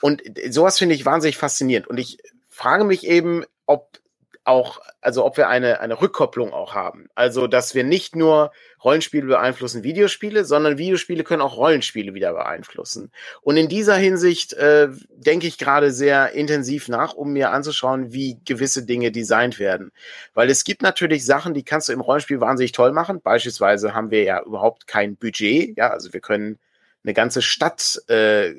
Und 0.00 0.22
sowas 0.50 0.78
finde 0.78 0.94
ich 0.94 1.06
wahnsinnig 1.06 1.36
faszinierend. 1.36 1.86
Und 1.86 1.98
ich 1.98 2.18
frage 2.48 2.84
mich 2.84 3.06
eben, 3.06 3.44
ob 3.66 3.98
auch, 4.44 4.80
also 5.00 5.24
ob 5.24 5.36
wir 5.38 5.48
eine, 5.48 5.80
eine 5.80 6.00
Rückkopplung 6.00 6.52
auch 6.52 6.74
haben. 6.74 7.08
Also, 7.14 7.46
dass 7.46 7.74
wir 7.74 7.82
nicht 7.82 8.14
nur 8.14 8.52
Rollenspiele 8.82 9.26
beeinflussen 9.26 9.82
Videospiele, 9.82 10.44
sondern 10.44 10.76
Videospiele 10.76 11.24
können 11.24 11.40
auch 11.40 11.56
Rollenspiele 11.56 12.12
wieder 12.12 12.34
beeinflussen. 12.34 13.10
Und 13.40 13.56
in 13.56 13.68
dieser 13.68 13.96
Hinsicht 13.96 14.52
äh, 14.52 14.88
denke 15.16 15.46
ich 15.46 15.56
gerade 15.56 15.90
sehr 15.90 16.32
intensiv 16.32 16.88
nach, 16.88 17.14
um 17.14 17.32
mir 17.32 17.50
anzuschauen, 17.50 18.12
wie 18.12 18.38
gewisse 18.44 18.84
Dinge 18.84 19.10
designt 19.10 19.58
werden. 19.58 19.92
Weil 20.34 20.50
es 20.50 20.64
gibt 20.64 20.82
natürlich 20.82 21.24
Sachen, 21.24 21.54
die 21.54 21.62
kannst 21.62 21.88
du 21.88 21.94
im 21.94 22.02
Rollenspiel 22.02 22.40
wahnsinnig 22.40 22.72
toll 22.72 22.92
machen. 22.92 23.22
Beispielsweise 23.22 23.94
haben 23.94 24.10
wir 24.10 24.24
ja 24.24 24.42
überhaupt 24.42 24.86
kein 24.86 25.16
Budget. 25.16 25.76
Ja, 25.78 25.88
also 25.88 26.12
wir 26.12 26.20
können 26.20 26.58
eine 27.02 27.14
ganze 27.14 27.40
Stadt 27.40 28.02
äh, 28.08 28.52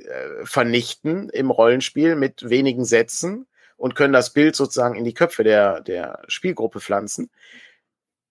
vernichten 0.43 1.29
im 1.29 1.51
Rollenspiel 1.51 2.15
mit 2.15 2.49
wenigen 2.49 2.86
Sätzen 2.86 3.45
und 3.78 3.95
können 3.95 4.13
das 4.13 4.34
Bild 4.34 4.55
sozusagen 4.55 4.95
in 4.95 5.03
die 5.03 5.13
Köpfe 5.13 5.43
der, 5.43 5.82
der 5.82 6.23
Spielgruppe 6.28 6.80
pflanzen. 6.80 7.30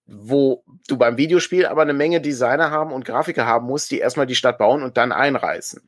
Wo 0.07 0.63
du 0.87 0.97
beim 0.97 1.17
Videospiel 1.17 1.65
aber 1.65 1.81
eine 1.81 1.93
Menge 1.93 2.21
Designer 2.21 2.69
haben 2.71 2.91
und 2.91 3.05
Grafiker 3.05 3.45
haben 3.45 3.65
musst, 3.65 3.89
die 3.91 3.99
erstmal 3.99 4.27
die 4.27 4.35
Stadt 4.35 4.57
bauen 4.57 4.83
und 4.83 4.97
dann 4.97 5.11
einreißen. 5.11 5.81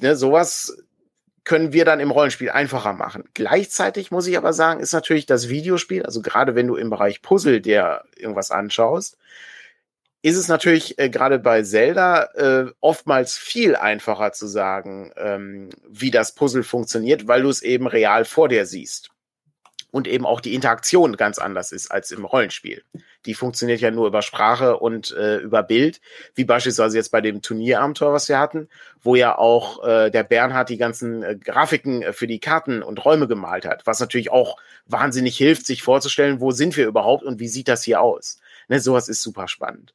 Ne, 0.00 0.16
sowas 0.16 0.76
können 1.44 1.72
wir 1.72 1.84
dann 1.84 2.00
im 2.00 2.10
Rollenspiel 2.10 2.50
einfacher 2.50 2.92
machen. 2.92 3.24
Gleichzeitig 3.32 4.10
muss 4.10 4.26
ich 4.26 4.36
aber 4.36 4.52
sagen, 4.52 4.80
ist 4.80 4.92
natürlich 4.92 5.26
das 5.26 5.48
Videospiel, 5.48 6.02
also 6.02 6.20
gerade 6.20 6.56
wenn 6.56 6.66
du 6.66 6.74
im 6.74 6.90
Bereich 6.90 7.22
Puzzle 7.22 7.60
dir 7.60 8.02
irgendwas 8.16 8.50
anschaust, 8.50 9.16
ist 10.26 10.36
es 10.36 10.48
natürlich 10.48 10.98
äh, 10.98 11.08
gerade 11.08 11.38
bei 11.38 11.62
Zelda 11.62 12.24
äh, 12.34 12.72
oftmals 12.80 13.38
viel 13.38 13.76
einfacher 13.76 14.32
zu 14.32 14.48
sagen, 14.48 15.12
ähm, 15.16 15.68
wie 15.88 16.10
das 16.10 16.34
Puzzle 16.34 16.64
funktioniert, 16.64 17.28
weil 17.28 17.42
du 17.42 17.48
es 17.48 17.62
eben 17.62 17.86
real 17.86 18.24
vor 18.24 18.48
dir 18.48 18.66
siehst. 18.66 19.10
Und 19.92 20.08
eben 20.08 20.26
auch 20.26 20.40
die 20.40 20.54
Interaktion 20.54 21.16
ganz 21.16 21.38
anders 21.38 21.70
ist 21.70 21.92
als 21.92 22.10
im 22.10 22.24
Rollenspiel. 22.24 22.82
Die 23.24 23.34
funktioniert 23.34 23.80
ja 23.80 23.92
nur 23.92 24.08
über 24.08 24.20
Sprache 24.20 24.78
und 24.78 25.12
äh, 25.12 25.36
über 25.36 25.62
Bild, 25.62 26.00
wie 26.34 26.44
beispielsweise 26.44 26.96
jetzt 26.96 27.12
bei 27.12 27.20
dem 27.20 27.40
Turnierabenteuer, 27.40 28.12
was 28.12 28.28
wir 28.28 28.40
hatten, 28.40 28.68
wo 29.00 29.14
ja 29.14 29.38
auch 29.38 29.86
äh, 29.86 30.10
der 30.10 30.24
Bernhard 30.24 30.70
die 30.70 30.76
ganzen 30.76 31.22
äh, 31.22 31.36
Grafiken 31.36 32.02
äh, 32.02 32.12
für 32.12 32.26
die 32.26 32.40
Karten 32.40 32.82
und 32.82 33.04
Räume 33.04 33.28
gemalt 33.28 33.64
hat, 33.64 33.86
was 33.86 34.00
natürlich 34.00 34.32
auch 34.32 34.56
wahnsinnig 34.86 35.36
hilft, 35.36 35.66
sich 35.66 35.84
vorzustellen, 35.84 36.40
wo 36.40 36.50
sind 36.50 36.76
wir 36.76 36.88
überhaupt 36.88 37.22
und 37.22 37.38
wie 37.38 37.48
sieht 37.48 37.68
das 37.68 37.84
hier 37.84 38.00
aus. 38.00 38.40
Ne, 38.68 38.80
sowas 38.80 39.08
ist 39.08 39.22
super 39.22 39.48
spannend. 39.48 39.94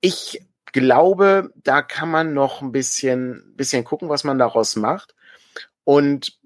Ich 0.00 0.42
glaube, 0.72 1.52
da 1.56 1.82
kann 1.82 2.10
man 2.10 2.34
noch 2.34 2.62
ein 2.62 2.72
bisschen, 2.72 3.54
bisschen 3.56 3.84
gucken, 3.84 4.08
was 4.08 4.24
man 4.24 4.38
daraus 4.38 4.76
macht. 4.76 5.14
Und 5.84 6.38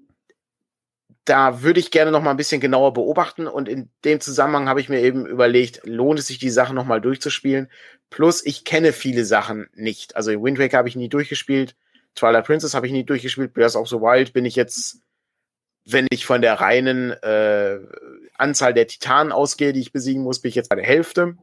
da 1.25 1.63
würde 1.63 1.81
ich 1.81 1.91
gerne 1.91 2.11
noch 2.11 2.23
mal 2.23 2.33
ein 2.33 2.37
bisschen 2.37 2.61
genauer 2.61 2.93
beobachten 2.93 3.47
und 3.47 3.69
in 3.69 3.89
dem 4.05 4.21
Zusammenhang 4.21 4.69
habe 4.69 4.81
ich 4.81 4.89
mir 4.89 5.01
eben 5.01 5.27
überlegt, 5.27 5.83
lohnt 5.85 6.19
es 6.19 6.27
sich 6.27 6.39
die 6.39 6.51
Sachen 6.51 6.75
noch 6.75 6.87
mal 6.87 7.01
durchzuspielen? 7.01 7.71
Plus 8.09 8.45
ich 8.45 8.65
kenne 8.65 8.93
viele 8.93 9.25
Sachen 9.25 9.69
nicht. 9.75 10.17
Also 10.17 10.33
Wind 10.33 10.59
Waker 10.59 10.79
habe 10.79 10.89
ich 10.89 10.97
nie 10.97 11.09
durchgespielt, 11.09 11.77
Twilight 12.15 12.47
Princess 12.47 12.75
habe 12.75 12.87
ich 12.87 12.93
nie 12.93 13.05
durchgespielt, 13.05 13.55
Breath 13.55 13.77
of 13.77 13.89
the 13.89 13.97
Wild 13.97 14.33
bin 14.33 14.45
ich 14.45 14.57
jetzt, 14.57 15.03
wenn 15.85 16.07
ich 16.11 16.27
von 16.27 16.43
der 16.43 16.55
reinen 16.55 17.11
äh, 17.11 17.79
Anzahl 18.35 18.75
der 18.75 18.87
Titanen 18.87 19.33
ausgehe, 19.33 19.73
die 19.73 19.81
ich 19.81 19.93
besiegen 19.93 20.23
muss, 20.23 20.41
bin 20.41 20.49
ich 20.49 20.57
jetzt 20.57 20.71
bei 20.71 20.77
der 20.77 20.87
Hälfte. 20.87 21.37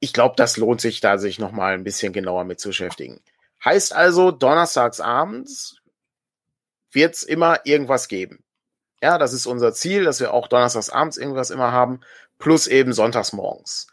Ich 0.00 0.12
glaube, 0.12 0.34
das 0.36 0.56
lohnt 0.56 0.80
sich 0.80 1.00
da, 1.00 1.18
sich 1.18 1.38
noch 1.38 1.52
mal 1.52 1.74
ein 1.74 1.84
bisschen 1.84 2.12
genauer 2.12 2.44
mit 2.44 2.58
zu 2.58 2.68
beschäftigen. 2.68 3.20
Heißt 3.64 3.94
also, 3.94 4.30
donnerstags 4.30 5.00
abends 5.00 5.76
wird 6.90 7.14
es 7.14 7.22
immer 7.22 7.60
irgendwas 7.64 8.08
geben. 8.08 8.42
Ja, 9.02 9.18
das 9.18 9.32
ist 9.32 9.46
unser 9.46 9.72
Ziel, 9.72 10.04
dass 10.04 10.20
wir 10.20 10.32
auch 10.32 10.48
donnerstags 10.48 10.90
abends 10.90 11.16
irgendwas 11.16 11.50
immer 11.50 11.72
haben, 11.72 12.00
plus 12.38 12.66
eben 12.66 12.92
sonntags 12.92 13.32
morgens. 13.32 13.86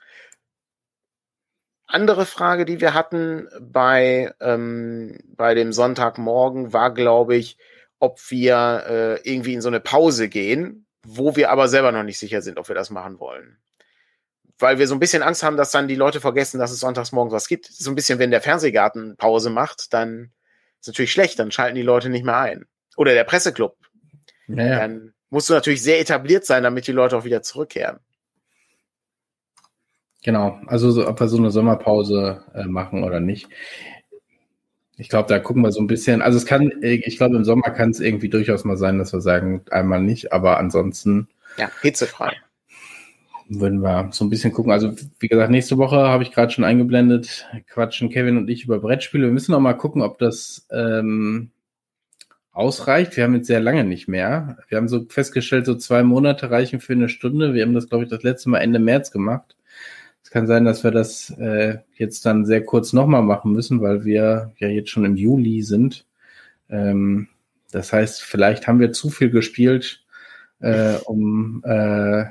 Andere 1.85 2.25
Frage, 2.25 2.65
die 2.65 2.81
wir 2.81 2.93
hatten 2.93 3.47
bei, 3.61 4.33
ähm, 4.41 5.17
bei 5.25 5.53
dem 5.53 5.71
Sonntagmorgen, 5.71 6.73
war, 6.73 6.93
glaube 6.93 7.37
ich, 7.37 7.57
ob 7.99 8.19
wir 8.29 8.83
äh, 8.87 9.29
irgendwie 9.29 9.53
in 9.53 9.61
so 9.61 9.69
eine 9.69 9.79
Pause 9.79 10.27
gehen, 10.27 10.85
wo 11.05 11.37
wir 11.37 11.49
aber 11.49 11.69
selber 11.69 11.93
noch 11.93 12.03
nicht 12.03 12.19
sicher 12.19 12.41
sind, 12.41 12.59
ob 12.59 12.67
wir 12.67 12.75
das 12.75 12.89
machen 12.89 13.19
wollen. 13.19 13.57
Weil 14.59 14.79
wir 14.79 14.87
so 14.87 14.95
ein 14.95 14.99
bisschen 14.99 15.23
Angst 15.23 15.43
haben, 15.43 15.57
dass 15.57 15.71
dann 15.71 15.87
die 15.87 15.95
Leute 15.95 16.19
vergessen, 16.19 16.59
dass 16.59 16.71
es 16.71 16.79
sonntags 16.79 17.11
morgens 17.11 17.33
was 17.33 17.47
gibt. 17.47 17.65
So 17.65 17.91
ein 17.91 17.95
bisschen, 17.95 18.19
wenn 18.19 18.31
der 18.31 18.41
Fernsehgarten 18.41 19.15
Pause 19.17 19.49
macht, 19.49 19.93
dann 19.93 20.31
ist 20.79 20.87
natürlich 20.87 21.11
schlecht, 21.11 21.39
dann 21.39 21.51
schalten 21.51 21.75
die 21.75 21.83
Leute 21.83 22.09
nicht 22.09 22.25
mehr 22.25 22.37
ein 22.37 22.65
oder 22.95 23.13
der 23.13 23.23
Presseclub. 23.23 23.77
Naja. 24.47 24.79
Dann 24.79 25.13
musst 25.29 25.49
du 25.49 25.53
natürlich 25.53 25.83
sehr 25.83 25.99
etabliert 25.99 26.45
sein, 26.45 26.63
damit 26.63 26.87
die 26.87 26.91
Leute 26.91 27.17
auch 27.17 27.23
wieder 27.23 27.41
zurückkehren. 27.41 27.99
Genau, 30.23 30.59
also 30.65 30.91
so, 30.91 31.07
ob 31.07 31.19
wir 31.19 31.27
so 31.27 31.37
eine 31.37 31.51
Sommerpause 31.51 32.43
äh, 32.53 32.65
machen 32.65 33.03
oder 33.03 33.19
nicht. 33.19 33.47
Ich 34.97 35.09
glaube, 35.09 35.29
da 35.29 35.39
gucken 35.39 35.61
wir 35.61 35.71
so 35.71 35.79
ein 35.79 35.87
bisschen. 35.87 36.21
Also 36.21 36.37
es 36.37 36.45
kann, 36.45 36.71
ich 36.81 37.17
glaube, 37.17 37.35
im 37.35 37.43
Sommer 37.43 37.69
kann 37.69 37.91
es 37.91 37.99
irgendwie 37.99 38.29
durchaus 38.29 38.63
mal 38.65 38.77
sein, 38.77 38.97
dass 38.97 39.13
wir 39.13 39.21
sagen, 39.21 39.61
einmal 39.69 40.01
nicht, 40.01 40.33
aber 40.33 40.57
ansonsten. 40.57 41.29
Ja, 41.57 41.69
hitzefrei. 41.81 42.35
Würden 43.49 43.81
wir 43.81 44.09
so 44.11 44.25
ein 44.25 44.29
bisschen 44.29 44.51
gucken. 44.51 44.71
Also, 44.71 44.93
wie 45.19 45.27
gesagt, 45.27 45.51
nächste 45.51 45.77
Woche 45.77 45.95
habe 45.95 46.23
ich 46.23 46.31
gerade 46.31 46.51
schon 46.51 46.65
eingeblendet, 46.65 47.47
quatschen 47.67 48.09
Kevin 48.09 48.37
und 48.37 48.49
ich 48.49 48.65
über 48.65 48.79
Brettspiele. 48.79 49.27
Wir 49.27 49.31
müssen 49.31 49.53
noch 49.53 49.61
mal 49.61 49.73
gucken, 49.73 50.01
ob 50.01 50.19
das 50.19 50.67
ähm, 50.69 51.51
ausreicht. 52.51 53.15
Wir 53.15 53.23
haben 53.23 53.35
jetzt 53.35 53.47
sehr 53.47 53.61
lange 53.61 53.83
nicht 53.83 54.07
mehr. 54.07 54.57
Wir 54.67 54.77
haben 54.77 54.89
so 54.89 55.05
festgestellt, 55.07 55.65
so 55.65 55.75
zwei 55.75 56.03
Monate 56.03 56.51
reichen 56.51 56.79
für 56.81 56.93
eine 56.93 57.07
Stunde. 57.07 57.53
Wir 57.53 57.63
haben 57.63 57.73
das, 57.73 57.87
glaube 57.87 58.03
ich, 58.03 58.09
das 58.09 58.23
letzte 58.23 58.49
Mal 58.49 58.59
Ende 58.59 58.79
März 58.79 59.11
gemacht. 59.11 59.55
Es 60.23 60.31
kann 60.31 60.47
sein, 60.47 60.65
dass 60.65 60.83
wir 60.83 60.91
das 60.91 61.29
äh, 61.39 61.77
jetzt 61.95 62.25
dann 62.25 62.45
sehr 62.45 62.65
kurz 62.65 62.91
nochmal 62.91 63.21
machen 63.21 63.53
müssen, 63.53 63.81
weil 63.81 64.03
wir 64.03 64.51
ja 64.57 64.67
jetzt 64.67 64.89
schon 64.89 65.05
im 65.05 65.15
Juli 65.15 65.61
sind. 65.61 66.05
Ähm, 66.69 67.29
das 67.71 67.93
heißt, 67.93 68.23
vielleicht 68.23 68.67
haben 68.67 68.79
wir 68.81 68.91
zu 68.91 69.09
viel 69.09 69.29
gespielt, 69.29 70.03
äh, 70.59 70.95
um, 71.05 71.63
äh, 71.63 72.25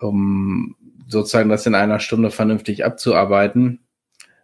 um 0.00 0.76
sozusagen 1.06 1.48
das 1.48 1.66
in 1.66 1.74
einer 1.74 2.00
Stunde 2.00 2.30
vernünftig 2.30 2.84
abzuarbeiten 2.84 3.80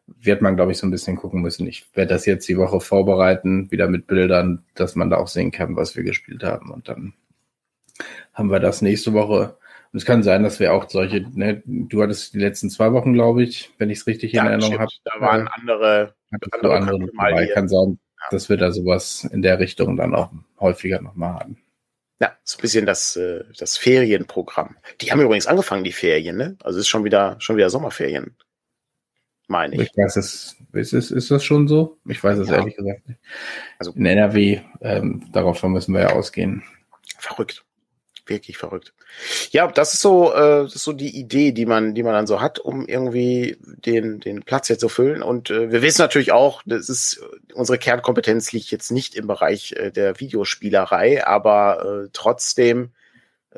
wird 0.06 0.40
man, 0.40 0.56
glaube 0.56 0.72
ich, 0.72 0.78
so 0.78 0.86
ein 0.86 0.90
bisschen 0.90 1.16
gucken 1.16 1.42
müssen. 1.42 1.66
Ich 1.66 1.86
werde 1.94 2.14
das 2.14 2.26
jetzt 2.26 2.48
die 2.48 2.56
Woche 2.56 2.80
vorbereiten, 2.80 3.70
wieder 3.70 3.88
mit 3.88 4.06
Bildern, 4.06 4.64
dass 4.74 4.94
man 4.94 5.10
da 5.10 5.16
auch 5.16 5.28
sehen 5.28 5.50
kann, 5.50 5.76
was 5.76 5.96
wir 5.96 6.04
gespielt 6.04 6.44
haben. 6.44 6.70
Und 6.70 6.88
dann 6.88 7.14
haben 8.32 8.50
wir 8.50 8.60
das 8.60 8.82
nächste 8.82 9.12
Woche. 9.12 9.56
Und 9.92 9.98
es 9.98 10.04
kann 10.04 10.22
sein, 10.22 10.42
dass 10.42 10.60
wir 10.60 10.74
auch 10.74 10.88
solche, 10.88 11.26
ne, 11.32 11.62
du 11.66 12.02
hattest 12.02 12.34
die 12.34 12.38
letzten 12.38 12.70
zwei 12.70 12.92
Wochen, 12.92 13.14
glaube 13.14 13.42
ich, 13.42 13.70
wenn 13.78 13.90
ich 13.90 13.98
es 13.98 14.06
richtig 14.06 14.32
ja, 14.32 14.42
in 14.42 14.48
Erinnerung 14.48 14.78
habe. 14.78 14.90
Da 15.04 15.20
waren 15.20 15.48
andere, 15.48 16.14
andere, 16.30 16.76
andere 16.76 16.98
dabei. 16.98 17.46
Kann 17.48 17.68
sein, 17.68 17.98
dass 18.30 18.48
wir 18.48 18.56
da 18.56 18.70
sowas 18.70 19.24
in 19.24 19.42
der 19.42 19.58
Richtung 19.58 19.96
dann 19.96 20.14
auch 20.14 20.30
häufiger 20.60 21.00
nochmal 21.00 21.34
haben. 21.34 21.56
Ja, 22.20 22.36
so 22.44 22.58
ein 22.58 22.62
bisschen 22.62 22.86
das, 22.86 23.16
äh, 23.16 23.44
das 23.58 23.76
Ferienprogramm. 23.76 24.76
Die 25.00 25.12
haben 25.12 25.20
übrigens 25.20 25.46
angefangen, 25.46 25.84
die 25.84 25.92
Ferien, 25.92 26.36
ne? 26.36 26.56
Also 26.62 26.78
es 26.78 26.84
ist 26.84 26.88
schon 26.88 27.04
wieder, 27.04 27.36
schon 27.40 27.56
wieder 27.56 27.70
Sommerferien 27.70 28.36
meine 29.48 29.76
ich. 29.76 29.82
Ich 29.82 29.96
weiß 29.96 30.16
es, 30.16 30.56
ist, 30.72 30.92
ist, 30.92 31.10
ist 31.10 31.30
das 31.30 31.44
schon 31.44 31.68
so? 31.68 31.98
Ich 32.06 32.22
weiß 32.22 32.38
es 32.38 32.48
ja. 32.48 32.56
ehrlich 32.56 32.76
gesagt 32.76 33.08
nicht. 33.08 33.20
Also 33.78 33.92
in 33.92 34.06
NRW, 34.06 34.60
ähm, 34.80 35.28
darauf 35.32 35.62
müssen 35.62 35.94
wir 35.94 36.02
ja 36.02 36.12
ausgehen. 36.12 36.62
Verrückt. 37.18 37.64
Wirklich 38.26 38.58
verrückt. 38.58 38.92
Ja, 39.50 39.68
das 39.68 39.94
ist 39.94 40.00
so, 40.00 40.32
äh, 40.32 40.64
das 40.64 40.74
ist 40.74 40.84
so 40.84 40.92
die 40.92 41.16
Idee, 41.16 41.52
die 41.52 41.64
man, 41.64 41.94
die 41.94 42.02
man 42.02 42.12
dann 42.12 42.26
so 42.26 42.40
hat, 42.40 42.58
um 42.58 42.86
irgendwie 42.86 43.56
den, 43.60 44.18
den 44.18 44.42
Platz 44.42 44.68
jetzt 44.68 44.80
zu 44.80 44.88
füllen. 44.88 45.22
Und 45.22 45.50
äh, 45.50 45.70
wir 45.70 45.80
wissen 45.80 46.02
natürlich 46.02 46.32
auch, 46.32 46.62
das 46.66 46.88
ist 46.88 47.20
unsere 47.54 47.78
Kernkompetenz 47.78 48.52
liegt 48.52 48.70
jetzt 48.70 48.90
nicht 48.90 49.14
im 49.14 49.26
Bereich 49.28 49.72
äh, 49.72 49.92
der 49.92 50.18
Videospielerei, 50.18 51.26
aber 51.26 52.04
äh, 52.04 52.08
trotzdem 52.12 52.90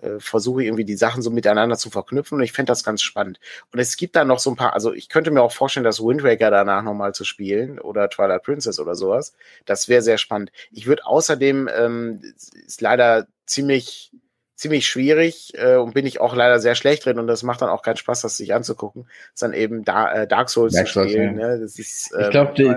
äh, 0.02 0.20
versuche 0.20 0.64
irgendwie 0.64 0.84
die 0.84 0.96
Sachen 0.96 1.22
so 1.22 1.30
miteinander 1.30 1.76
zu 1.76 1.90
verknüpfen 1.90 2.36
und 2.36 2.44
ich 2.44 2.52
fände 2.52 2.70
das 2.70 2.84
ganz 2.84 3.02
spannend. 3.02 3.40
Und 3.72 3.78
es 3.78 3.96
gibt 3.96 4.16
da 4.16 4.24
noch 4.24 4.38
so 4.38 4.50
ein 4.50 4.56
paar, 4.56 4.74
also 4.74 4.92
ich 4.92 5.08
könnte 5.08 5.30
mir 5.30 5.42
auch 5.42 5.52
vorstellen, 5.52 5.84
das 5.84 6.00
Wind 6.00 6.22
Waker 6.22 6.50
danach 6.50 6.82
nochmal 6.82 7.14
zu 7.14 7.24
spielen 7.24 7.78
oder 7.78 8.08
Twilight 8.08 8.42
Princess 8.42 8.78
oder 8.78 8.94
sowas. 8.94 9.34
Das 9.64 9.88
wäre 9.88 10.02
sehr 10.02 10.18
spannend. 10.18 10.52
Ich 10.70 10.86
würde 10.86 11.06
außerdem, 11.06 11.68
ähm, 11.74 12.20
ist 12.66 12.80
leider 12.80 13.26
ziemlich, 13.46 14.12
ziemlich 14.58 14.88
schwierig 14.88 15.52
äh, 15.54 15.76
und 15.76 15.94
bin 15.94 16.04
ich 16.04 16.20
auch 16.20 16.34
leider 16.34 16.58
sehr 16.58 16.74
schlecht 16.74 17.06
drin 17.06 17.20
und 17.20 17.28
das 17.28 17.44
macht 17.44 17.62
dann 17.62 17.68
auch 17.68 17.82
keinen 17.82 17.96
Spaß, 17.96 18.22
das 18.22 18.36
sich 18.36 18.54
anzugucken. 18.54 19.06
Ist 19.32 19.42
dann 19.42 19.52
eben 19.52 19.84
da, 19.84 20.12
äh, 20.12 20.26
Dark 20.26 20.50
Souls 20.50 20.74
Dark 20.74 20.88
zu 20.88 21.08
spielen. 21.08 21.38
Ja. 21.38 21.50
Ne? 21.50 21.60
Das 21.60 21.78
ist, 21.78 22.12
äh, 22.12 22.24
ich 22.24 22.30
glaube, 22.30 22.76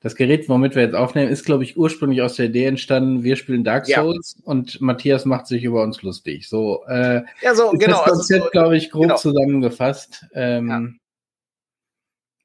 das, 0.00 0.16
Gerät, 0.16 0.48
womit 0.48 0.74
wir 0.74 0.82
jetzt 0.82 0.94
aufnehmen, 0.94 1.30
ist, 1.30 1.44
glaube 1.44 1.64
ich, 1.64 1.76
ursprünglich 1.76 2.22
aus 2.22 2.36
der 2.36 2.46
Idee 2.46 2.64
entstanden, 2.64 3.22
wir 3.24 3.36
spielen 3.36 3.62
Dark 3.62 3.86
Souls 3.86 4.36
ja. 4.38 4.44
und 4.44 4.80
Matthias 4.80 5.26
macht 5.26 5.46
sich 5.46 5.64
über 5.64 5.82
uns 5.82 6.02
lustig. 6.02 6.48
So, 6.48 6.84
äh, 6.88 7.22
ja, 7.42 7.54
so, 7.54 7.70
genau. 7.70 7.98
Das 7.98 8.04
Konzept, 8.04 8.40
also 8.40 8.44
so, 8.44 8.50
glaube 8.50 8.76
ich, 8.78 8.90
grob 8.90 9.02
genau. 9.02 9.16
zusammengefasst. 9.16 10.26
Ähm. 10.34 10.98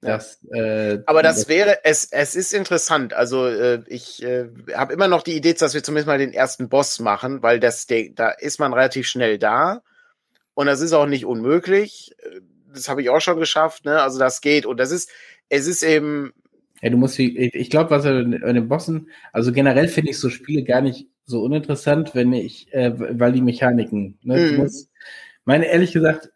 Das, 0.02 0.42
äh, 0.54 1.00
Aber 1.08 1.24
das, 1.24 1.36
das, 1.36 1.50
wäre, 1.50 1.80
es, 1.84 2.10
es 2.12 2.36
ist 2.36 2.54
interessant. 2.54 3.14
Also 3.14 3.48
äh, 3.48 3.84
ich 3.88 4.24
äh, 4.24 4.48
habe 4.74 4.94
immer 4.94 5.10
noch 5.10 5.24
die 5.24 5.36
Idee, 5.36 5.54
dass 5.54 5.74
wir 5.74 5.84
zumindest 5.84 6.08
mal 6.08 6.18
den 6.18 6.34
ersten 6.34 6.70
Boss 6.70 7.00
machen, 7.00 7.44
weil 7.44 7.60
das, 7.60 7.86
der, 7.86 8.10
da 8.10 8.30
ist 8.30 8.60
man 8.60 8.74
relativ 8.74 9.08
schnell 9.08 9.38
da 9.38 9.82
und 10.54 10.68
das 10.68 10.80
ist 10.80 10.94
auch 10.94 11.06
nicht 11.06 11.26
unmöglich. 11.26 12.16
Das 12.74 12.88
habe 12.88 13.02
ich 13.02 13.10
auch 13.10 13.20
schon 13.20 13.40
geschafft. 13.40 13.84
Ne? 13.84 14.02
Also 14.02 14.20
das 14.20 14.40
geht 14.40 14.66
und 14.66 14.80
das 14.80 14.92
ist, 14.92 15.10
es 15.50 15.68
ist 15.68 15.84
eben 15.84 16.34
ja, 16.82 16.90
du 16.90 16.98
musst, 16.98 17.20
ich 17.20 17.70
glaube, 17.70 17.92
was 17.92 18.06
er 18.06 18.20
in 18.20 18.32
den 18.32 18.70
Bossen, 18.70 19.10
also 19.34 19.52
generell 19.52 19.90
finde 19.90 20.12
ich 20.12 20.20
so 20.20 20.30
Spiele 20.30 20.64
gar 20.64 20.82
nicht 20.82 21.08
so 21.26 21.42
uninteressant, 21.44 22.16
wenn 22.16 22.32
ich, 22.32 22.74
äh, 22.74 22.94
weil 23.20 23.34
die 23.34 23.42
Mechaniken, 23.42 24.18
ne, 24.24 24.52
mhm. 24.52 24.58
musst, 24.58 24.90
meine, 25.50 25.66
ehrlich 25.66 25.92
gesagt, 25.94 26.30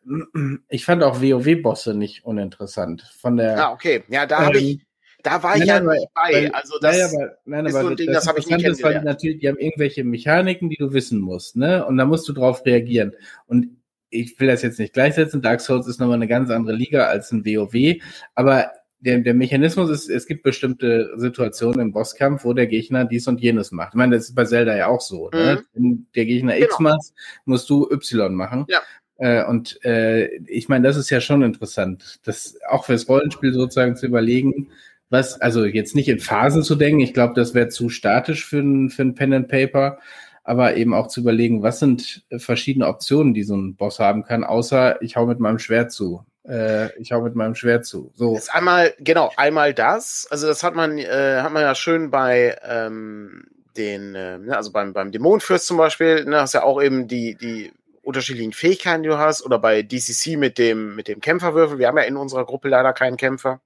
ich 0.69 0.85
fand 0.85 1.03
auch 1.03 1.21
WoW-Bosse 1.21 1.93
nicht 1.93 2.25
uninteressant. 2.25 3.03
Von 3.19 3.37
der. 3.37 3.67
Ah, 3.67 3.71
okay. 3.71 4.03
Ja, 4.07 4.25
da 4.25 4.39
ähm, 4.39 4.45
habe 4.47 4.57
ich, 4.57 4.81
da 5.21 5.43
war 5.43 5.55
ich 5.55 5.65
ja 5.65 5.79
nicht 5.79 6.07
bei. 6.15 6.33
Weil, 6.33 6.51
also 6.51 6.79
das 6.81 6.97
ja, 6.97 7.05
aber, 7.05 7.37
nein, 7.45 7.67
ist 7.67 7.75
aber 7.75 7.83
so 7.83 7.89
ein 7.91 7.95
Ding, 7.95 8.07
das, 8.07 8.15
das 8.15 8.27
habe 8.27 8.39
ich 8.39 8.47
nicht 8.47 8.63
kennengelernt. 8.63 8.95
Weil 8.95 9.03
natürlich, 9.03 9.39
die 9.39 9.47
haben 9.47 9.59
irgendwelche 9.59 10.03
Mechaniken, 10.03 10.67
die 10.71 10.77
du 10.77 10.93
wissen 10.93 11.21
musst, 11.21 11.55
ne? 11.55 11.85
Und 11.85 11.97
da 11.97 12.05
musst 12.05 12.27
du 12.27 12.33
drauf 12.33 12.65
reagieren. 12.65 13.13
Und 13.45 13.77
ich 14.09 14.39
will 14.39 14.47
das 14.47 14.63
jetzt 14.63 14.79
nicht 14.79 14.93
gleichsetzen. 14.93 15.43
Dark 15.43 15.61
Souls 15.61 15.87
ist 15.87 15.99
nochmal 15.99 16.15
eine 16.15 16.27
ganz 16.27 16.49
andere 16.49 16.75
Liga 16.75 17.05
als 17.05 17.31
ein 17.31 17.45
WoW. 17.45 18.01
Aber 18.33 18.71
der, 18.99 19.19
der 19.19 19.33
Mechanismus 19.33 19.89
ist, 19.89 20.09
es 20.09 20.25
gibt 20.25 20.43
bestimmte 20.43 21.11
Situationen 21.17 21.79
im 21.79 21.91
Bosskampf, 21.91 22.45
wo 22.45 22.53
der 22.53 22.67
Gegner 22.67 23.05
dies 23.05 23.27
und 23.27 23.41
jenes 23.41 23.71
macht. 23.71 23.93
Ich 23.93 23.97
meine, 23.97 24.15
das 24.15 24.29
ist 24.29 24.35
bei 24.35 24.45
Zelda 24.45 24.75
ja 24.75 24.87
auch 24.87 25.01
so. 25.01 25.29
Ne? 25.29 25.59
Mhm. 25.59 25.65
Wenn 25.73 26.07
der 26.15 26.25
Gegner 26.25 26.57
X 26.57 26.77
genau. 26.77 26.91
macht, 26.91 27.13
musst 27.45 27.69
du 27.69 27.89
Y 27.91 28.33
machen. 28.33 28.65
Ja. 28.69 28.81
Äh, 29.23 29.45
und 29.45 29.79
äh, 29.85 30.35
ich 30.47 30.67
meine, 30.67 30.85
das 30.85 30.97
ist 30.97 31.09
ja 31.09 31.21
schon 31.21 31.43
interessant, 31.43 32.19
das 32.25 32.57
auch 32.69 32.83
fürs 32.83 33.07
Rollenspiel 33.07 33.53
sozusagen 33.53 33.95
zu 33.95 34.05
überlegen, 34.05 34.67
was, 35.09 35.39
also 35.39 35.63
jetzt 35.63 35.95
nicht 35.95 36.09
in 36.09 36.19
Phasen 36.19 36.61
zu 36.61 36.75
denken, 36.75 36.99
ich 36.99 37.13
glaube, 37.13 37.33
das 37.33 37.53
wäre 37.53 37.69
zu 37.69 37.87
statisch 37.87 38.45
für 38.45 38.59
ein, 38.59 38.89
für 38.89 39.03
ein 39.03 39.15
Pen 39.15 39.33
and 39.33 39.47
Paper, 39.47 39.99
aber 40.43 40.75
eben 40.75 40.93
auch 40.93 41.07
zu 41.07 41.21
überlegen, 41.21 41.63
was 41.63 41.79
sind 41.79 42.25
verschiedene 42.35 42.85
Optionen, 42.85 43.33
die 43.33 43.43
so 43.43 43.55
ein 43.55 43.77
Boss 43.77 43.99
haben 43.99 44.25
kann, 44.25 44.43
außer 44.43 45.01
ich 45.01 45.15
hau 45.15 45.25
mit 45.25 45.39
meinem 45.39 45.59
Schwert 45.59 45.93
zu. 45.93 46.25
Äh, 46.45 46.93
ich 46.99 47.13
hau 47.13 47.21
mit 47.21 47.35
meinem 47.35 47.55
Schwert 47.55 47.85
zu. 47.85 48.11
So. 48.15 48.35
Ist 48.35 48.53
einmal, 48.53 48.93
genau, 48.99 49.31
einmal 49.37 49.73
das. 49.73 50.27
Also 50.31 50.47
das 50.47 50.63
hat 50.63 50.75
man, 50.75 50.97
äh, 50.97 51.39
hat 51.41 51.53
man 51.53 51.61
ja 51.61 51.75
schön 51.75 52.11
bei 52.11 52.57
ähm, 52.67 53.45
den, 53.77 54.15
äh, 54.15 54.37
ne, 54.39 54.57
also 54.57 54.73
beim, 54.73 54.91
beim 54.91 55.13
Dämonenfürst 55.13 55.65
zum 55.65 55.77
Beispiel, 55.77 56.25
ne, 56.25 56.41
hast 56.41 56.55
ja 56.55 56.63
auch 56.63 56.83
eben 56.83 57.07
die, 57.07 57.35
die 57.35 57.71
unterschiedlichen 58.03 58.53
Fähigkeiten 58.53 59.03
du 59.03 59.17
hast 59.17 59.43
oder 59.43 59.57
bei 59.57 59.81
DCC 59.81 60.37
mit 60.37 60.57
dem, 60.57 60.95
mit 60.95 61.07
dem 61.07 61.21
Kämpferwürfel. 61.21 61.79
Wir 61.79 61.87
haben 61.87 61.97
ja 61.97 62.03
in 62.03 62.17
unserer 62.17 62.45
Gruppe 62.45 62.69
leider 62.69 62.93
keinen 62.93 63.17
Kämpfer, 63.17 63.61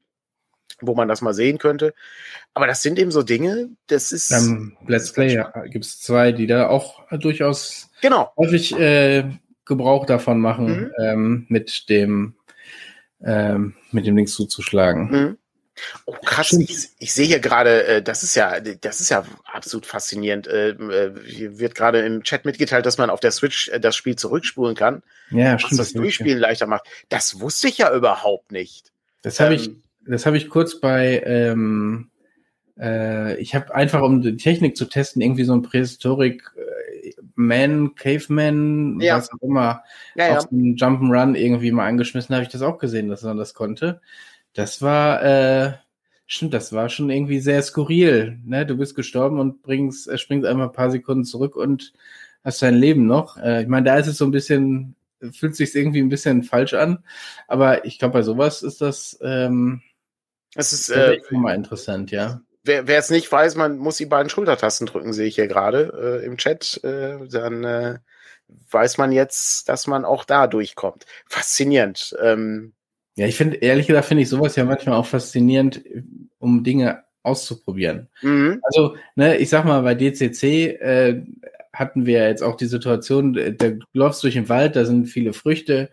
wo 0.79 0.95
man 0.95 1.07
das 1.07 1.21
mal 1.21 1.33
sehen 1.33 1.57
könnte. 1.57 1.93
Aber 2.53 2.67
das 2.67 2.81
sind 2.81 2.99
eben 2.99 3.11
so 3.11 3.23
Dinge, 3.23 3.69
das 3.88 4.11
ist. 4.11 4.31
Am 4.31 4.77
Let's 4.88 5.11
Play 5.11 5.33
ja, 5.33 5.51
gibt 5.65 5.85
es 5.85 5.99
zwei, 5.99 6.31
die 6.31 6.47
da 6.47 6.69
auch 6.69 7.01
durchaus 7.11 7.89
genau. 8.01 8.31
häufig 8.38 8.77
äh, 8.77 9.29
Gebrauch 9.65 10.05
davon 10.05 10.39
machen, 10.39 10.81
mhm. 10.81 10.91
ähm, 11.03 11.45
mit 11.49 11.89
dem 11.89 12.35
ähm, 13.23 13.73
mit 13.91 14.05
dem 14.05 14.15
Links 14.15 14.33
zuzuschlagen. 14.33 15.09
Mhm. 15.09 15.38
Oh, 16.05 16.15
krass, 16.25 16.53
ich, 16.53 16.89
ich 16.99 17.13
sehe 17.13 17.25
hier 17.25 17.39
gerade, 17.39 17.86
äh, 17.86 18.01
das 18.01 18.23
ist 18.23 18.36
ja, 18.36 18.59
das 18.59 18.99
ist 18.99 19.09
ja 19.09 19.23
absolut 19.45 19.86
faszinierend. 19.86 20.47
Äh, 20.47 20.69
äh, 20.69 21.13
hier 21.25 21.59
wird 21.59 21.75
gerade 21.75 22.01
im 22.01 22.23
Chat 22.23 22.45
mitgeteilt, 22.45 22.86
dass 22.86 22.97
man 22.97 23.09
auf 23.09 23.19
der 23.19 23.32
Switch 23.32 23.69
äh, 23.69 23.80
das 23.80 23.95
Spiel 23.95 24.15
zurückspulen 24.15 24.75
kann. 24.75 25.03
Ja, 25.30 25.53
was 25.53 25.63
stimmt. 25.63 25.80
das 25.80 25.93
Durchspielen 25.93 26.39
leichter 26.39 26.67
macht. 26.67 26.88
Das 27.09 27.39
wusste 27.39 27.67
ich 27.67 27.78
ja 27.80 27.93
überhaupt 27.93 28.51
nicht. 28.51 28.91
Das 29.21 29.39
habe 29.39 29.55
ähm, 29.55 29.59
ich, 29.59 29.69
das 30.05 30.25
habe 30.25 30.38
ich 30.38 30.49
kurz 30.49 30.80
bei, 30.80 31.21
ähm, 31.25 32.09
äh, 32.80 33.36
ich 33.38 33.55
habe 33.55 33.73
einfach, 33.73 34.01
um 34.01 34.21
die 34.21 34.38
Technik 34.38 34.78
zu 34.78 34.86
testen, 34.86 35.21
irgendwie 35.21 35.43
so 35.43 35.53
ein 35.53 35.63
Prähistorik 35.63 36.43
äh, 36.55 37.13
Man, 37.36 37.95
Caveman, 37.95 38.99
ja. 38.99 39.17
was 39.17 39.32
auch 39.32 39.41
immer, 39.41 39.84
ja, 40.15 40.28
ja. 40.28 40.38
auf 40.38 40.51
einen 40.51 40.75
Jump'n'Run 40.75 41.36
irgendwie 41.36 41.71
mal 41.71 41.88
angeschmissen, 41.88 42.34
habe 42.36 42.43
ich 42.43 42.51
das 42.51 42.61
auch 42.61 42.78
gesehen, 42.78 43.09
dass 43.09 43.23
man 43.23 43.38
das 43.38 43.53
konnte. 43.53 44.01
Das 44.58 44.82
war, 44.82 45.24
äh, 45.24 45.74
stimmt, 46.26 46.55
das 46.55 46.74
war 46.74 46.89
schon 46.89 47.12
irgendwie 47.12 47.39
sehr 47.39 47.62
skurril. 47.62 48.39
Ne? 48.43 48.66
Du 48.66 48.76
bist 48.76 48.95
gestorben 48.95 49.39
und 49.39 49.62
bringst, 49.62 50.08
äh, 50.10 50.18
springst 50.18 50.47
einmal 50.47 50.70
ein 50.70 50.74
paar 50.74 50.89
Sekunden 50.89 51.26
zurück 51.26 51.55
und 51.55 51.93
hast 52.43 52.64
dein 52.64 52.74
Leben 52.74 53.05
noch. 53.05 53.38
Äh, 53.38 53.62
ich 53.62 53.68
meine, 53.68 53.86
da 53.86 53.97
ist 53.97 54.08
es 54.08 54.18
so 54.18 54.26
ein 54.26 54.32
bisschen, 54.32 54.95
fühlt 55.32 55.55
sich 55.55 55.76
irgendwie 55.76 56.01
ein 56.01 56.10
bisschen 56.10 56.41
falsch 56.41 56.74
an. 56.74 57.03
Aber 57.47 57.86
ich 57.86 57.99
glaube, 57.99 58.14
bei 58.14 58.22
sowas 58.24 58.64
ist 58.64 58.82
das, 58.82 59.20
ähm, 59.22 59.84
das 60.55 60.74
ist 60.74 60.89
äh, 60.89 61.20
mal 61.30 61.53
interessant, 61.53 62.10
ja. 62.10 62.41
Wer, 62.64 62.88
wer 62.88 62.97
es 62.97 63.12
nicht 63.12 63.32
weiß, 63.32 63.58
man 63.58 63.78
muss 63.78 63.97
die 63.97 64.08
beiden 64.08 64.32
Schultertasten 64.32 64.88
drücken, 64.88 65.14
sehe 65.14 65.28
ich 65.28 65.36
hier 65.36 65.47
gerade 65.47 66.20
äh, 66.24 66.26
im 66.26 66.38
Chat. 66.38 66.84
Äh, 66.84 67.28
dann 67.28 67.64
äh, 67.64 67.99
weiß 68.72 68.97
man 68.97 69.12
jetzt, 69.12 69.70
dass 69.70 69.86
man 69.86 70.03
auch 70.03 70.26
da 70.26 70.47
durchkommt. 70.47 71.05
Faszinierend. 71.28 72.18
Ähm, 72.20 72.74
ja, 73.18 73.26
ich 73.26 73.36
finde, 73.36 73.57
ehrlich 73.57 73.88
gesagt, 73.88 74.05
finde 74.05 74.22
ich 74.24 74.30
sowas 74.30 74.55
ja 74.55 74.63
manchmal 74.63 74.95
auch 74.95 75.05
faszinierend, 75.07 75.84
um 76.38 76.63
Dinge 76.63 77.03
auszuprobieren. 77.24 78.09
Mhm. 78.22 78.61
Also, 78.61 78.95
ne, 79.15 79.38
ich 79.38 79.49
sag 79.49 79.65
mal, 79.65 79.82
bei 79.82 79.95
DCC 79.95 80.78
äh, 80.80 81.24
hatten 81.74 82.05
wir 82.05 82.28
jetzt 82.28 82.43
auch 82.43 82.55
die 82.55 82.68
Situation, 82.68 83.34
da 83.34 83.72
läufst 83.93 84.24
durch 84.24 84.36
den 84.36 84.49
Wald, 84.49 84.76
da 84.76 84.86
sind 84.86 85.07
viele 85.07 85.34
Früchte. 85.34 85.89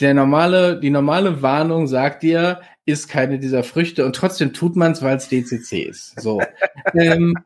Der 0.00 0.12
normale, 0.12 0.80
die 0.80 0.90
normale 0.90 1.40
Warnung 1.40 1.86
sagt 1.86 2.24
dir, 2.24 2.60
isst 2.88 3.10
keine 3.10 3.38
dieser 3.38 3.62
Früchte 3.62 4.06
und 4.06 4.16
trotzdem 4.16 4.54
tut 4.54 4.74
man 4.74 4.92
es, 4.92 5.02
weil 5.02 5.18
es 5.18 5.28
DCC 5.28 5.82
ist. 5.82 6.18
So. 6.18 6.40
ähm, 6.94 7.36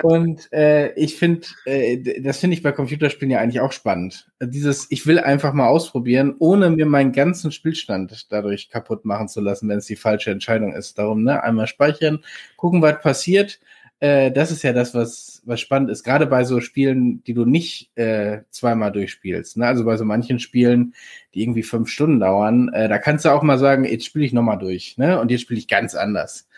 und 0.00 0.50
äh, 0.52 0.92
ich 0.94 1.16
finde, 1.16 1.48
äh, 1.64 2.20
das 2.20 2.38
finde 2.38 2.54
ich 2.54 2.62
bei 2.62 2.70
Computerspielen 2.70 3.32
ja 3.32 3.40
eigentlich 3.40 3.60
auch 3.60 3.72
spannend. 3.72 4.30
Dieses, 4.40 4.86
ich 4.90 5.04
will 5.04 5.18
einfach 5.18 5.54
mal 5.54 5.66
ausprobieren, 5.66 6.36
ohne 6.38 6.70
mir 6.70 6.86
meinen 6.86 7.10
ganzen 7.10 7.50
Spielstand 7.50 8.30
dadurch 8.30 8.70
kaputt 8.70 9.04
machen 9.04 9.26
zu 9.26 9.40
lassen, 9.40 9.68
wenn 9.68 9.78
es 9.78 9.86
die 9.86 9.96
falsche 9.96 10.30
Entscheidung 10.30 10.72
ist. 10.72 10.96
Darum, 10.98 11.24
ne, 11.24 11.42
einmal 11.42 11.66
speichern, 11.66 12.24
gucken, 12.56 12.80
was 12.80 13.00
passiert 13.00 13.58
äh, 14.02 14.32
das 14.32 14.50
ist 14.50 14.64
ja 14.64 14.72
das, 14.72 14.94
was, 14.94 15.42
was 15.44 15.60
spannend 15.60 15.88
ist, 15.88 16.02
gerade 16.02 16.26
bei 16.26 16.42
so 16.42 16.60
Spielen, 16.60 17.22
die 17.22 17.34
du 17.34 17.44
nicht 17.44 17.96
äh, 17.96 18.40
zweimal 18.50 18.90
durchspielst. 18.90 19.58
Ne? 19.58 19.66
Also 19.68 19.84
bei 19.84 19.96
so 19.96 20.04
manchen 20.04 20.40
Spielen, 20.40 20.94
die 21.34 21.42
irgendwie 21.42 21.62
fünf 21.62 21.88
Stunden 21.88 22.18
dauern, 22.18 22.68
äh, 22.74 22.88
da 22.88 22.98
kannst 22.98 23.24
du 23.24 23.28
auch 23.28 23.42
mal 23.42 23.58
sagen, 23.58 23.84
jetzt 23.84 24.04
spiele 24.04 24.24
ich 24.24 24.32
nochmal 24.32 24.58
durch, 24.58 24.98
ne? 24.98 25.20
Und 25.20 25.30
jetzt 25.30 25.42
spiele 25.42 25.58
ich 25.58 25.68
ganz 25.68 25.94
anders. 25.94 26.48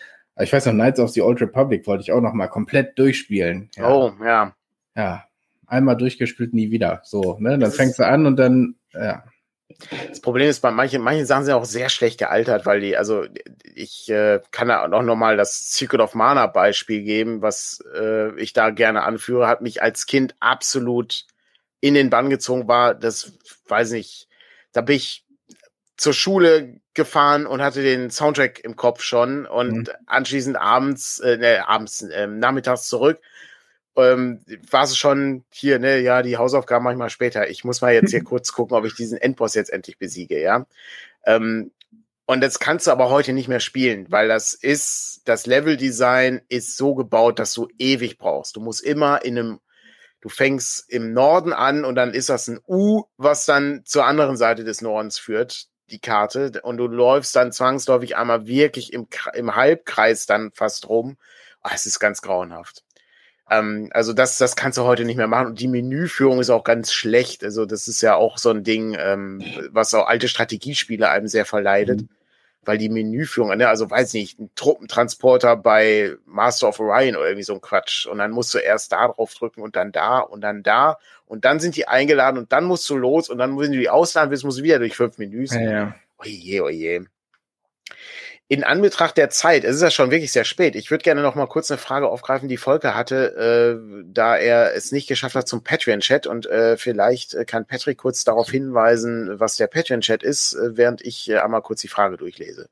Ich 0.40 0.55
weiß 0.55 0.64
noch, 0.64 0.72
Knights 0.72 0.99
of 0.99 1.11
the 1.11 1.20
Old 1.20 1.38
Republic 1.42 1.86
wollte 1.86 2.03
ich 2.03 2.12
auch 2.12 2.22
noch 2.22 2.32
mal 2.32 2.49
komplett 2.49 2.99
durchspielen. 2.99 3.68
Ja. 3.76 3.90
Oh, 3.90 4.12
ja. 4.24 4.55
Ja. 4.97 5.24
Einmal 5.66 5.99
durchgespielt, 5.99 6.55
nie 6.55 6.70
wieder. 6.70 7.03
So, 7.05 7.36
ne? 7.40 7.59
Dann 7.59 7.72
fängst 7.72 7.99
du 7.99 8.07
an 8.07 8.24
und 8.24 8.36
dann, 8.36 8.76
ja. 8.95 9.22
Das 10.08 10.20
Problem 10.20 10.48
ist, 10.48 10.60
bei 10.60 10.70
manchen, 10.70 11.02
manchen 11.02 11.26
Sachen 11.26 11.44
sind 11.44 11.54
auch 11.54 11.64
sehr 11.64 11.88
schlecht 11.88 12.18
gealtert, 12.18 12.66
weil 12.66 12.80
die, 12.80 12.96
also 12.96 13.24
ich 13.74 14.08
äh, 14.08 14.40
kann 14.50 14.68
da 14.68 14.84
auch 14.84 15.02
nochmal 15.02 15.36
das 15.36 15.70
Secret 15.72 16.00
of 16.00 16.14
Mana 16.14 16.46
Beispiel 16.46 17.02
geben, 17.02 17.42
was 17.42 17.82
äh, 17.94 18.34
ich 18.40 18.52
da 18.52 18.70
gerne 18.70 19.02
anführe, 19.02 19.46
hat 19.46 19.60
mich 19.60 19.82
als 19.82 20.06
Kind 20.06 20.34
absolut 20.40 21.26
in 21.80 21.94
den 21.94 22.10
Bann 22.10 22.30
gezogen, 22.30 22.68
war, 22.68 22.94
das 22.94 23.32
weiß 23.68 23.90
nicht, 23.90 24.28
da 24.72 24.80
bin 24.80 24.96
ich 24.96 25.24
zur 25.96 26.14
Schule 26.14 26.80
gefahren 26.94 27.46
und 27.46 27.62
hatte 27.62 27.82
den 27.82 28.10
Soundtrack 28.10 28.60
im 28.60 28.76
Kopf 28.76 29.02
schon 29.02 29.46
und 29.46 29.88
mhm. 29.88 29.88
anschließend 30.06 30.56
abends, 30.56 31.18
äh, 31.20 31.36
ne, 31.36 31.68
abends, 31.68 32.02
äh, 32.02 32.26
nachmittags 32.26 32.88
zurück 32.88 33.20
ähm, 33.97 34.40
war 34.70 34.84
es 34.84 34.97
schon 34.97 35.45
hier, 35.51 35.78
ne, 35.78 36.01
ja, 36.01 36.22
die 36.22 36.36
Hausaufgaben 36.36 36.84
manchmal 36.84 37.11
später. 37.11 37.49
Ich 37.49 37.64
muss 37.64 37.80
mal 37.80 37.95
jetzt 37.95 38.11
hier 38.11 38.24
kurz 38.24 38.53
gucken, 38.53 38.76
ob 38.76 38.84
ich 38.84 38.95
diesen 38.95 39.18
Endboss 39.18 39.55
jetzt 39.55 39.72
endlich 39.72 39.99
besiege, 39.99 40.40
ja. 40.40 40.66
Ähm, 41.24 41.70
und 42.26 42.40
das 42.40 42.59
kannst 42.59 42.86
du 42.86 42.90
aber 42.90 43.11
heute 43.11 43.32
nicht 43.34 43.49
mehr 43.49 43.61
spielen, 43.61 44.07
weil 44.11 44.28
das 44.28 44.55
ist, 44.55 45.22
das 45.26 45.47
Leveldesign 45.47 46.40
ist 46.49 46.76
so 46.76 46.95
gebaut, 46.95 47.38
dass 47.38 47.53
du 47.53 47.68
ewig 47.78 48.16
brauchst. 48.16 48.57
Du 48.57 48.61
musst 48.61 48.82
immer 48.82 49.24
in 49.24 49.38
einem, 49.38 49.61
du 50.22 50.30
fängst 50.30 50.90
im 50.90 51.12
Norden 51.12 51.53
an 51.53 51.84
und 51.84 51.97
dann 51.97 52.14
ist 52.14 52.30
das 52.30 52.49
ein 52.49 52.61
U, 52.66 53.05
was 53.18 53.45
dann 53.45 53.82
zur 53.84 54.07
anderen 54.07 54.38
Seite 54.38 54.64
des 54.64 54.80
Nordens 54.80 55.18
führt, 55.18 55.66
die 55.90 55.99
Karte. 56.01 56.62
Und 56.62 56.78
du 56.78 56.86
läufst 56.86 57.36
dann 57.36 57.53
zwangsläufig 57.53 58.16
einmal 58.16 58.47
wirklich 58.47 58.95
im, 58.95 59.07
im 59.34 59.55
Halbkreis 59.55 60.24
dann 60.24 60.51
fast 60.53 60.88
rum. 60.88 61.18
Oh, 61.62 61.70
es 61.74 61.84
ist 61.84 62.01
ganz 62.01 62.22
grauenhaft. 62.22 62.84
Ähm, 63.51 63.90
also 63.92 64.12
das, 64.12 64.38
das 64.38 64.57
kannst 64.57 64.78
du 64.78 64.84
heute 64.84 65.05
nicht 65.05 65.16
mehr 65.16 65.26
machen. 65.26 65.49
Und 65.49 65.61
die 65.61 65.68
Menüführung 65.68 66.40
ist 66.40 66.51
auch 66.51 66.64
ganz 66.64 66.92
schlecht. 66.92 67.45
Also 67.45 67.66
das 67.66 67.88
ist 67.88 68.01
ja 68.01 68.14
auch 68.14 68.38
so 68.38 68.51
ein 68.51 68.64
Ding, 68.64 68.97
ähm, 68.99 69.42
was 69.70 69.95
auch 69.95 70.07
alte 70.07 70.28
Strategiespiele 70.28 71.09
einem 71.09 71.28
sehr 71.28 71.45
verleidet. 71.45 72.03
Mhm. 72.03 72.09
Weil 72.66 72.78
die 72.78 72.88
Menüführung, 72.88 73.55
ne, 73.55 73.68
also 73.68 73.90
weiß 73.90 74.14
nicht, 74.14 74.38
ein 74.40 74.51
Truppentransporter 74.55 75.55
bei 75.55 76.14
Master 76.24 76.68
of 76.68 76.80
Orion 76.80 77.14
oder 77.14 77.26
irgendwie 77.26 77.42
so 77.42 77.53
ein 77.53 77.61
Quatsch. 77.61 78.07
Und 78.07 78.16
dann 78.18 78.30
musst 78.30 78.55
du 78.55 78.59
erst 78.59 78.90
da 78.92 79.09
drauf 79.09 79.34
drücken 79.34 79.61
und 79.61 79.76
dann 79.76 79.92
da 79.92 80.20
und 80.20 80.40
dann 80.40 80.62
da. 80.62 80.99
Und 81.26 81.45
dann 81.45 81.61
sind 81.61 81.76
die 81.76 81.88
eingeladen 81.88 82.38
und 82.38 82.53
dann 82.53 82.64
musst 82.64 82.88
du 82.88 82.97
los 82.97 83.28
und 83.28 83.36
dann, 83.36 83.59
wenn 83.59 83.72
du 83.72 83.78
die 83.78 83.90
ausladen 83.90 84.30
willst, 84.30 84.45
musst 84.45 84.61
du 84.61 84.62
wieder 84.62 84.78
durch 84.78 84.97
fünf 84.97 85.18
Menüs. 85.18 85.53
Ja, 85.53 85.61
ja. 85.61 85.95
Oje, 86.18 86.62
oje 86.64 87.07
in 88.49 88.62
Anbetracht 88.62 89.16
der 89.16 89.30
Zeit, 89.30 89.64
es 89.64 89.76
ist 89.76 89.82
ja 89.82 89.90
schon 89.90 90.11
wirklich 90.11 90.32
sehr 90.32 90.45
spät. 90.45 90.76
Ich 90.76 90.90
würde 90.90 91.03
gerne 91.03 91.22
noch 91.22 91.34
mal 91.34 91.47
kurz 91.47 91.70
eine 91.70 91.78
Frage 91.78 92.09
aufgreifen, 92.09 92.49
die 92.49 92.59
Volker 92.59 92.95
hatte, 92.95 93.80
äh, 93.80 94.05
da 94.07 94.36
er 94.36 94.74
es 94.74 94.92
nicht 94.92 95.09
geschafft 95.09 95.34
hat 95.34 95.49
zum 95.49 95.64
Patreon-Chat 95.64 96.26
und 96.26 96.47
äh, 96.47 96.76
vielleicht 96.76 97.34
äh, 97.34 97.47
kann 97.47 97.64
Patrick 97.64 97.99
kurz 97.99 98.22
darauf 98.24 98.51
hinweisen, 98.51 99.40
was 99.40 99.57
der 99.57 99.66
Patreon-Chat 99.66 100.22
ist, 100.22 100.53
äh, 100.55 100.76
während 100.76 101.01
ich 101.01 101.30
äh, 101.30 101.38
einmal 101.38 101.62
kurz 101.62 101.80
die 101.80 101.88
Frage 101.88 102.18
durchlese. 102.18 102.68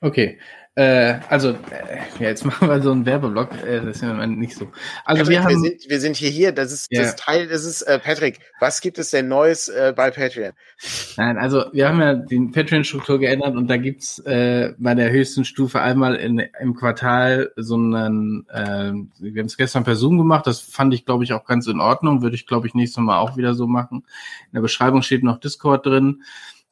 Okay, 0.00 0.38
äh, 0.80 1.20
also, 1.28 1.50
äh, 1.50 1.98
ja, 2.20 2.28
jetzt 2.28 2.44
machen 2.46 2.66
wir 2.66 2.80
so 2.80 2.90
einen 2.90 3.04
Werbeblock. 3.04 3.50
Äh, 3.66 3.82
das 3.82 3.96
ist 3.96 4.02
ja 4.02 4.26
nicht 4.26 4.56
so. 4.56 4.66
Also 5.04 5.24
Patrick, 5.24 5.28
wir, 5.28 5.44
haben, 5.44 5.62
wir, 5.62 5.70
sind, 5.70 5.90
wir 5.90 6.00
sind 6.00 6.16
hier 6.16 6.30
hier. 6.30 6.52
Das 6.52 6.72
ist 6.72 6.86
ja. 6.90 7.02
das 7.02 7.16
Teil. 7.16 7.48
Das 7.48 7.66
ist 7.66 7.82
äh, 7.82 7.98
Patrick. 7.98 8.40
Was 8.60 8.80
gibt 8.80 8.98
es 8.98 9.10
denn 9.10 9.28
Neues 9.28 9.68
äh, 9.68 9.92
bei 9.94 10.10
Patreon? 10.10 10.52
Nein, 11.18 11.36
also 11.36 11.66
wir 11.72 11.86
haben 11.86 12.00
ja 12.00 12.14
die 12.14 12.40
Patreon-Struktur 12.40 13.18
geändert 13.18 13.56
und 13.56 13.68
da 13.68 13.76
gibt's 13.76 14.20
äh, 14.20 14.72
bei 14.78 14.94
der 14.94 15.10
höchsten 15.10 15.44
Stufe 15.44 15.82
einmal 15.82 16.14
in, 16.14 16.38
im 16.38 16.74
Quartal 16.74 17.52
so 17.56 17.74
einen. 17.74 18.48
Äh, 18.48 18.92
wir 19.18 19.40
haben 19.42 19.46
es 19.46 19.58
gestern 19.58 19.84
per 19.84 19.96
Zoom 19.96 20.16
gemacht. 20.16 20.46
Das 20.46 20.60
fand 20.60 20.94
ich, 20.94 21.04
glaube 21.04 21.24
ich, 21.24 21.34
auch 21.34 21.44
ganz 21.44 21.66
in 21.66 21.80
Ordnung. 21.80 22.22
Würde 22.22 22.36
ich, 22.36 22.46
glaube 22.46 22.66
ich, 22.66 22.72
nächstes 22.72 23.02
Mal 23.02 23.18
auch 23.18 23.36
wieder 23.36 23.52
so 23.52 23.66
machen. 23.66 23.98
In 24.46 24.54
der 24.54 24.62
Beschreibung 24.62 25.02
steht 25.02 25.24
noch 25.24 25.40
Discord 25.40 25.84
drin. 25.84 26.22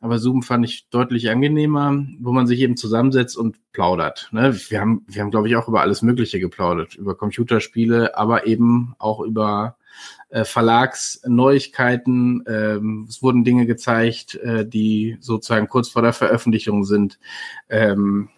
Aber 0.00 0.18
Zoom 0.18 0.42
fand 0.42 0.64
ich 0.64 0.88
deutlich 0.90 1.28
angenehmer, 1.28 2.04
wo 2.20 2.32
man 2.32 2.46
sich 2.46 2.60
eben 2.60 2.76
zusammensetzt 2.76 3.36
und 3.36 3.56
plaudert. 3.72 4.28
Ne? 4.30 4.56
Wir 4.68 4.80
haben, 4.80 5.04
wir 5.08 5.22
haben, 5.22 5.32
glaube 5.32 5.48
ich, 5.48 5.56
auch 5.56 5.66
über 5.66 5.80
alles 5.80 6.02
Mögliche 6.02 6.38
geplaudert. 6.38 6.94
Über 6.94 7.16
Computerspiele, 7.16 8.16
aber 8.16 8.46
eben 8.46 8.94
auch 8.98 9.20
über 9.20 9.76
äh, 10.30 10.44
Verlagsneuigkeiten. 10.44 12.44
Ähm, 12.46 13.06
es 13.08 13.22
wurden 13.22 13.42
Dinge 13.42 13.66
gezeigt, 13.66 14.36
äh, 14.36 14.66
die 14.66 15.16
sozusagen 15.20 15.68
kurz 15.68 15.88
vor 15.88 16.02
der 16.02 16.12
Veröffentlichung 16.12 16.84
sind. 16.84 17.18
Ähm, 17.68 18.28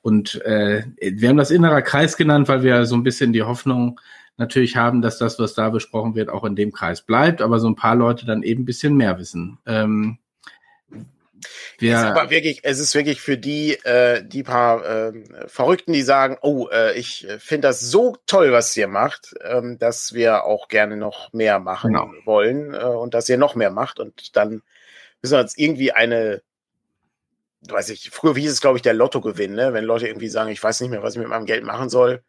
und 0.00 0.40
äh, 0.42 0.84
wir 1.00 1.28
haben 1.28 1.36
das 1.36 1.50
innerer 1.50 1.82
Kreis 1.82 2.16
genannt, 2.16 2.48
weil 2.48 2.62
wir 2.62 2.86
so 2.86 2.94
ein 2.94 3.02
bisschen 3.02 3.32
die 3.32 3.42
Hoffnung 3.42 4.00
natürlich 4.36 4.76
haben, 4.76 5.02
dass 5.02 5.18
das, 5.18 5.38
was 5.38 5.54
da 5.54 5.70
besprochen 5.70 6.14
wird, 6.14 6.28
auch 6.28 6.44
in 6.44 6.56
dem 6.56 6.72
Kreis 6.72 7.02
bleibt, 7.02 7.40
aber 7.40 7.60
so 7.60 7.68
ein 7.68 7.76
paar 7.76 7.94
Leute 7.94 8.26
dann 8.26 8.42
eben 8.42 8.62
ein 8.62 8.66
bisschen 8.66 8.96
mehr 8.96 9.18
wissen. 9.18 9.58
Ähm, 9.66 10.18
Wir, 11.78 11.94
es 11.94 12.00
ist 12.00 12.06
aber 12.06 12.30
wirklich, 12.30 12.60
es 12.62 12.78
ist 12.78 12.94
wirklich 12.94 13.20
für 13.20 13.36
die, 13.36 13.74
äh, 13.84 14.22
die 14.24 14.42
paar 14.42 14.84
äh, 14.84 15.12
Verrückten, 15.46 15.92
die 15.92 16.02
sagen, 16.02 16.36
oh, 16.42 16.68
äh, 16.68 16.98
ich 16.98 17.26
finde 17.38 17.68
das 17.68 17.80
so 17.80 18.16
toll, 18.26 18.52
was 18.52 18.76
ihr 18.76 18.88
macht, 18.88 19.34
ähm, 19.42 19.78
dass 19.78 20.12
wir 20.14 20.44
auch 20.44 20.68
gerne 20.68 20.96
noch 20.96 21.32
mehr 21.32 21.58
machen 21.58 21.92
genau. 21.92 22.10
wollen 22.24 22.74
äh, 22.74 22.78
und 22.78 23.14
dass 23.14 23.28
ihr 23.28 23.38
noch 23.38 23.54
mehr 23.54 23.70
macht 23.70 24.00
und 24.00 24.36
dann 24.36 24.62
müssen 25.22 25.34
wir 25.34 25.40
uns 25.40 25.56
irgendwie 25.56 25.92
eine 25.92 26.42
weiß 27.68 27.90
ich, 27.90 28.10
früher 28.10 28.34
hieß 28.34 28.52
es, 28.52 28.60
glaube 28.60 28.76
ich, 28.76 28.82
der 28.82 28.94
Lottogewinn, 28.94 29.54
ne? 29.54 29.72
wenn 29.72 29.84
Leute 29.84 30.06
irgendwie 30.06 30.28
sagen, 30.28 30.50
ich 30.50 30.62
weiß 30.62 30.80
nicht 30.80 30.90
mehr, 30.90 31.02
was 31.02 31.14
ich 31.14 31.20
mit 31.20 31.28
meinem 31.28 31.46
Geld 31.46 31.64
machen 31.64 31.88
soll. 31.88 32.22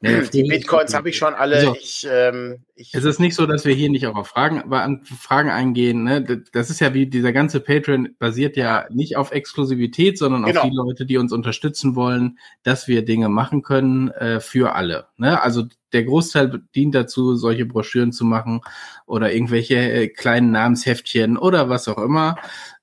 Ja, 0.00 0.20
die 0.20 0.44
Bitcoins 0.44 0.94
habe 0.94 1.08
ich 1.08 1.16
schon 1.16 1.34
alle. 1.34 1.56
Also, 1.56 1.74
ich, 1.74 2.06
ähm, 2.08 2.64
ich, 2.76 2.94
es 2.94 3.04
ist 3.04 3.18
nicht 3.18 3.34
so, 3.34 3.46
dass 3.46 3.64
wir 3.64 3.74
hier 3.74 3.90
nicht 3.90 4.06
auch 4.06 4.14
auf 4.14 4.28
Fragen, 4.28 4.72
an 4.72 5.04
Fragen 5.04 5.50
eingehen. 5.50 6.04
Ne? 6.04 6.44
Das 6.52 6.70
ist 6.70 6.78
ja 6.78 6.94
wie 6.94 7.06
dieser 7.06 7.32
ganze 7.32 7.58
Patreon 7.58 8.10
basiert 8.20 8.56
ja 8.56 8.86
nicht 8.90 9.16
auf 9.16 9.32
Exklusivität, 9.32 10.16
sondern 10.16 10.44
genau. 10.44 10.60
auf 10.60 10.68
die 10.68 10.74
Leute, 10.74 11.04
die 11.04 11.16
uns 11.16 11.32
unterstützen 11.32 11.96
wollen, 11.96 12.38
dass 12.62 12.86
wir 12.86 13.04
Dinge 13.04 13.28
machen 13.28 13.62
können 13.62 14.08
äh, 14.10 14.38
für 14.38 14.76
alle. 14.76 15.08
Ne? 15.16 15.42
Also 15.42 15.64
der 15.92 16.04
Großteil 16.04 16.62
dient 16.76 16.94
dazu, 16.94 17.34
solche 17.34 17.66
Broschüren 17.66 18.12
zu 18.12 18.24
machen 18.24 18.60
oder 19.04 19.32
irgendwelche 19.32 19.76
äh, 19.76 20.08
kleinen 20.08 20.52
Namensheftchen 20.52 21.36
oder 21.36 21.70
was 21.70 21.88
auch 21.88 21.98
immer. 21.98 22.36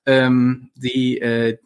Ähm, 0.04 0.70
die 0.74 1.18
äh, 1.20 1.56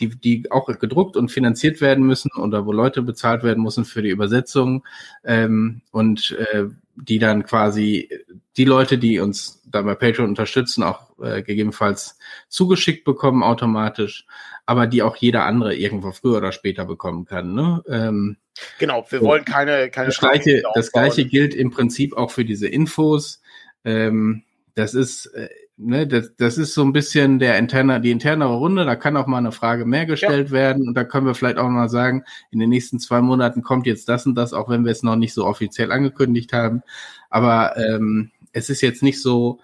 die, 0.00 0.08
die 0.08 0.50
auch 0.50 0.66
gedruckt 0.78 1.16
und 1.16 1.30
finanziert 1.30 1.80
werden 1.80 2.06
müssen 2.06 2.30
oder 2.36 2.66
wo 2.66 2.72
Leute 2.72 3.02
bezahlt 3.02 3.42
werden 3.42 3.62
müssen 3.62 3.84
für 3.84 4.02
die 4.02 4.10
Übersetzung 4.10 4.84
ähm, 5.24 5.82
und 5.92 6.36
äh, 6.52 6.64
die 6.96 7.18
dann 7.18 7.44
quasi 7.44 8.08
die 8.56 8.64
Leute, 8.64 8.98
die 8.98 9.20
uns 9.20 9.62
da 9.66 9.82
bei 9.82 9.94
Patreon 9.94 10.28
unterstützen, 10.28 10.82
auch 10.82 11.18
äh, 11.22 11.42
gegebenenfalls 11.42 12.18
zugeschickt 12.48 13.04
bekommen 13.04 13.42
automatisch, 13.42 14.26
aber 14.66 14.86
die 14.86 15.02
auch 15.02 15.16
jeder 15.16 15.44
andere 15.44 15.74
irgendwo 15.74 16.12
früher 16.12 16.38
oder 16.38 16.52
später 16.52 16.84
bekommen 16.84 17.24
kann. 17.24 17.54
Ne? 17.54 17.82
Ähm, 17.88 18.36
genau, 18.78 19.06
wir 19.08 19.20
wollen 19.20 19.44
keine 19.44 19.90
keine 19.90 20.08
das 20.08 20.18
gleiche, 20.18 20.62
das 20.74 20.92
gleiche 20.92 21.24
gilt 21.24 21.54
im 21.54 21.70
Prinzip 21.70 22.16
auch 22.16 22.30
für 22.30 22.44
diese 22.44 22.68
Infos. 22.68 23.40
Ähm, 23.84 24.42
das 24.74 24.94
ist 24.94 25.26
äh, 25.26 25.48
ne, 25.80 26.06
das, 26.06 26.34
das 26.36 26.58
ist 26.58 26.74
so 26.74 26.82
ein 26.82 26.92
bisschen 26.92 27.38
der 27.38 27.58
interne, 27.58 28.00
die 28.00 28.10
internere 28.10 28.54
Runde, 28.54 28.84
da 28.84 28.96
kann 28.96 29.16
auch 29.16 29.26
mal 29.26 29.38
eine 29.38 29.52
Frage 29.52 29.84
mehr 29.84 30.06
gestellt 30.06 30.48
ja. 30.48 30.52
werden 30.52 30.86
und 30.86 30.94
da 30.94 31.04
können 31.04 31.26
wir 31.26 31.34
vielleicht 31.34 31.58
auch 31.58 31.68
mal 31.68 31.88
sagen, 31.88 32.24
in 32.50 32.58
den 32.58 32.70
nächsten 32.70 32.98
zwei 32.98 33.20
Monaten 33.20 33.62
kommt 33.62 33.86
jetzt 33.86 34.08
das 34.08 34.26
und 34.26 34.34
das, 34.34 34.52
auch 34.52 34.68
wenn 34.68 34.84
wir 34.84 34.92
es 34.92 35.02
noch 35.02 35.16
nicht 35.16 35.34
so 35.34 35.46
offiziell 35.46 35.90
angekündigt 35.92 36.52
haben. 36.52 36.82
Aber 37.30 37.76
ähm, 37.76 38.30
es 38.52 38.70
ist 38.70 38.82
jetzt 38.82 39.02
nicht 39.02 39.20
so, 39.20 39.60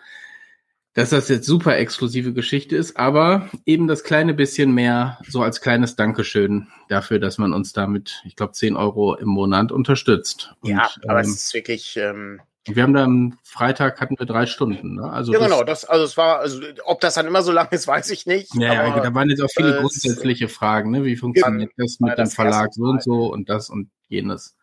dass 0.95 1.11
das 1.11 1.29
jetzt 1.29 1.47
super 1.47 1.77
exklusive 1.77 2.33
Geschichte 2.33 2.75
ist, 2.75 2.97
aber 2.97 3.51
eben 3.67 3.87
das 3.87 4.03
kleine 4.03 4.33
bisschen 4.33 4.73
mehr 4.73 5.19
so 5.29 5.43
als 5.43 5.61
kleines 5.61 5.95
Dankeschön 5.95 6.69
dafür, 6.89 7.19
dass 7.19 7.37
man 7.37 7.53
uns 7.53 7.75
damit, 7.75 8.23
ich 8.25 8.35
glaube, 8.35 8.53
10 8.53 8.77
Euro 8.77 9.15
im 9.15 9.29
Monat 9.29 9.73
unterstützt. 9.73 10.55
Ja, 10.63 10.89
und, 10.97 11.11
aber 11.11 11.21
ähm, 11.21 11.27
es 11.27 11.37
ist 11.37 11.55
wirklich, 11.55 11.99
ähm, 11.99 12.41
wir 12.67 12.83
haben 12.83 12.95
da 12.95 13.05
am 13.05 13.39
Freitag 13.43 14.01
hatten 14.01 14.17
wir 14.19 14.27
drei 14.27 14.47
Stunden. 14.47 14.97
Ne? 14.97 15.05
Also 15.05 15.33
ja, 15.33 15.39
genau. 15.39 15.63
Das, 15.63 15.85
also 15.85 16.05
es 16.05 16.17
war, 16.17 16.41
also 16.41 16.61
ob 16.85 17.01
das 17.01 17.15
dann 17.15 17.27
immer 17.27 17.43
so 17.43 17.53
lang 17.53 17.69
ist, 17.71 17.87
weiß 17.87 18.11
ich 18.11 18.27
nicht. 18.27 18.55
Ja, 18.55 18.81
aber, 18.81 18.97
ja 18.97 19.01
da 19.01 19.15
waren 19.15 19.31
jetzt 19.31 19.43
auch 19.43 19.51
viele 19.51 19.77
äh, 19.77 19.81
grundsätzliche 19.81 20.49
Fragen. 20.49 20.91
Ne? 20.91 21.05
Wie 21.05 21.17
funktioniert 21.17 21.71
ja, 21.77 21.85
das 21.85 22.01
mit 22.01 22.19
dem 22.19 22.27
Verlag 22.27 22.75
so 22.75 22.85
und 22.85 23.03
so 23.03 23.33
und 23.33 23.49
das 23.49 23.71
und 23.71 23.91
jenes? 24.09 24.57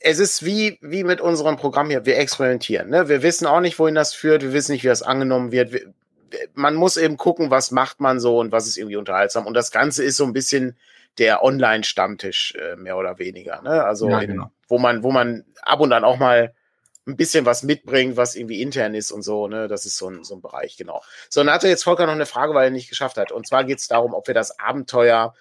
Es 0.00 0.18
ist 0.18 0.44
wie, 0.44 0.78
wie 0.80 1.04
mit 1.04 1.20
unserem 1.20 1.56
Programm 1.56 1.90
hier. 1.90 2.06
Wir 2.06 2.18
experimentieren. 2.18 2.88
Ne? 2.88 3.08
Wir 3.08 3.22
wissen 3.22 3.46
auch 3.46 3.60
nicht, 3.60 3.78
wohin 3.78 3.94
das 3.94 4.14
führt. 4.14 4.42
Wir 4.42 4.52
wissen 4.52 4.72
nicht, 4.72 4.84
wie 4.84 4.88
das 4.88 5.02
angenommen 5.02 5.52
wird. 5.52 5.72
Wir, 5.72 5.92
man 6.54 6.74
muss 6.74 6.96
eben 6.96 7.16
gucken, 7.16 7.50
was 7.50 7.70
macht 7.70 8.00
man 8.00 8.20
so 8.20 8.38
und 8.38 8.52
was 8.52 8.66
ist 8.66 8.78
irgendwie 8.78 8.96
unterhaltsam. 8.96 9.46
Und 9.46 9.54
das 9.54 9.70
Ganze 9.70 10.04
ist 10.04 10.16
so 10.16 10.24
ein 10.24 10.32
bisschen 10.32 10.76
der 11.18 11.42
Online-Stammtisch, 11.42 12.54
äh, 12.54 12.76
mehr 12.76 12.96
oder 12.96 13.18
weniger. 13.18 13.60
Ne? 13.62 13.84
Also, 13.84 14.08
ja, 14.08 14.20
genau. 14.20 14.44
in, 14.44 14.50
wo 14.68 14.78
man, 14.78 15.02
wo 15.02 15.10
man 15.10 15.44
ab 15.62 15.80
und 15.80 15.92
an 15.92 16.04
auch 16.04 16.18
mal 16.18 16.54
ein 17.08 17.16
bisschen 17.16 17.46
was 17.46 17.62
mitbringt, 17.62 18.16
was 18.16 18.36
irgendwie 18.36 18.60
intern 18.62 18.94
ist 18.94 19.10
und 19.10 19.22
so, 19.22 19.48
ne? 19.48 19.66
Das 19.66 19.86
ist 19.86 19.96
so 19.96 20.08
ein, 20.10 20.24
so 20.24 20.34
ein 20.34 20.42
Bereich, 20.42 20.76
genau. 20.76 21.02
So, 21.30 21.42
dann 21.42 21.52
hatte 21.52 21.68
jetzt 21.68 21.82
Volker 21.82 22.06
noch 22.06 22.12
eine 22.12 22.26
Frage, 22.26 22.54
weil 22.54 22.66
er 22.66 22.70
nicht 22.70 22.88
geschafft 22.88 23.16
hat. 23.16 23.32
Und 23.32 23.46
zwar 23.46 23.64
geht 23.64 23.78
es 23.78 23.88
darum, 23.88 24.14
ob 24.14 24.26
wir 24.26 24.34
das 24.34 24.58
Abenteuer 24.60 25.34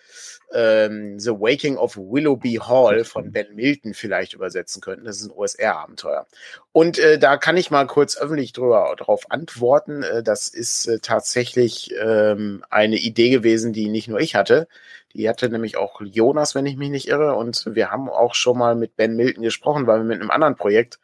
ähm, 0.54 1.20
The 1.20 1.32
Waking 1.32 1.78
of 1.78 1.98
Willoughby 1.98 2.56
Hall 2.56 3.04
von 3.04 3.32
Ben 3.32 3.54
Milton 3.54 3.94
vielleicht 3.94 4.34
übersetzen 4.34 4.82
könnten. 4.82 5.06
Das 5.06 5.18
ist 5.18 5.28
ein 5.28 5.32
OSR-Abenteuer. 5.32 6.26
Und 6.72 7.00
äh, 7.00 7.20
da 7.20 7.38
kann 7.38 7.58
ich 7.58 7.70
mal 7.70 7.86
kurz 7.86 8.18
öffentlich 8.18 8.54
drüber 8.54 8.96
darauf 8.98 9.30
antworten. 9.30 10.04
Äh, 10.04 10.24
das 10.24 10.48
ist 10.48 10.88
äh, 10.88 11.00
tatsächlich 11.00 11.94
ähm, 12.00 12.64
eine 12.70 12.96
Idee 12.96 13.30
gewesen, 13.30 13.74
die 13.74 13.90
nicht 13.90 14.08
nur 14.08 14.20
ich 14.20 14.36
hatte. 14.36 14.70
Die 15.14 15.28
hatte 15.28 15.50
nämlich 15.50 15.76
auch 15.78 16.00
Jonas, 16.02 16.56
wenn 16.56 16.66
ich 16.66 16.78
mich 16.78 16.90
nicht 16.90 17.10
irre. 17.10 17.36
Und 17.36 17.66
wir 17.76 17.92
haben 17.92 18.10
auch 18.10 18.36
schon 18.36 18.58
mal 18.58 18.76
mit 18.76 18.96
Ben 18.96 19.16
Milton 19.18 19.44
gesprochen, 19.44 19.86
weil 19.86 20.00
wir 20.00 20.06
mit 20.06 20.22
einem 20.22 20.32
anderen 20.32 20.56
Projekt 20.56 21.00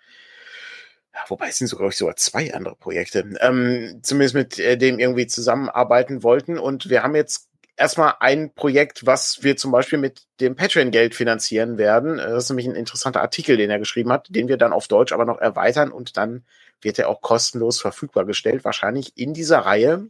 ja, 1.14 1.20
wobei 1.28 1.50
es 1.50 1.58
sind 1.58 1.68
sogar, 1.68 1.92
sogar 1.92 2.16
zwei 2.16 2.54
andere 2.54 2.76
Projekte, 2.76 3.26
ähm, 3.40 4.00
zumindest 4.02 4.36
mit 4.36 4.60
äh, 4.60 4.78
dem 4.78 5.00
irgendwie 5.00 5.28
zusammenarbeiten 5.28 6.24
wollten. 6.24 6.58
Und 6.58 6.90
wir 6.90 7.04
haben 7.04 7.16
jetzt 7.16 7.50
erstmal 7.76 8.16
ein 8.20 8.54
Projekt, 8.54 9.06
was 9.06 9.44
wir 9.44 9.58
zum 9.58 9.72
Beispiel 9.72 10.00
mit 10.00 10.24
dem 10.40 10.56
Patreon-Geld 10.56 11.16
finanzieren 11.16 11.78
werden. 11.78 12.20
Äh, 12.20 12.30
das 12.30 12.46
ist 12.46 12.50
nämlich 12.50 12.68
ein 12.68 12.76
interessanter 12.76 13.22
Artikel, 13.22 13.58
den 13.58 13.70
er 13.70 13.80
geschrieben 13.80 14.12
hat, 14.12 14.28
den 14.30 14.48
wir 14.48 14.58
dann 14.58 14.74
auf 14.74 14.88
Deutsch 14.88 15.14
aber 15.14 15.26
noch 15.26 15.40
erweitern 15.40 15.92
und 15.92 16.18
dann 16.18 16.46
wird 16.82 17.00
er 17.00 17.10
auch 17.10 17.22
kostenlos 17.22 17.80
verfügbar 17.80 18.26
gestellt, 18.26 18.66
wahrscheinlich 18.66 19.18
in 19.18 19.34
dieser 19.34 19.60
Reihe 19.60 20.08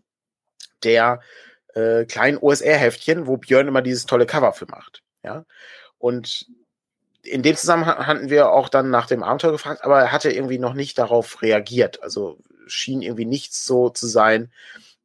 der 0.83 1.21
äh, 1.75 2.05
kleinen 2.05 2.37
OSR-Heftchen, 2.37 3.27
wo 3.27 3.37
Björn 3.37 3.67
immer 3.67 3.81
dieses 3.81 4.05
tolle 4.05 4.25
Cover 4.25 4.53
für 4.53 4.65
macht. 4.67 5.03
Ja. 5.23 5.45
Und 5.97 6.47
in 7.24 7.41
dem 7.41 7.55
Zusammenhang 7.55 8.05
hatten 8.05 8.30
wir 8.30 8.51
auch 8.51 8.69
dann 8.69 8.89
nach 8.89 9.07
dem 9.07 9.24
Abenteuer 9.24 9.53
gefragt, 9.53 9.84
aber 9.84 9.99
er 9.99 10.11
hatte 10.11 10.32
irgendwie 10.32 10.59
noch 10.59 10.74
nicht 10.74 10.97
darauf 10.97 11.41
reagiert. 11.41 12.03
Also 12.03 12.38
schien 12.67 13.01
irgendwie 13.01 13.26
nicht 13.26 13.53
so 13.53 13.89
zu 13.89 14.07
sein, 14.07 14.51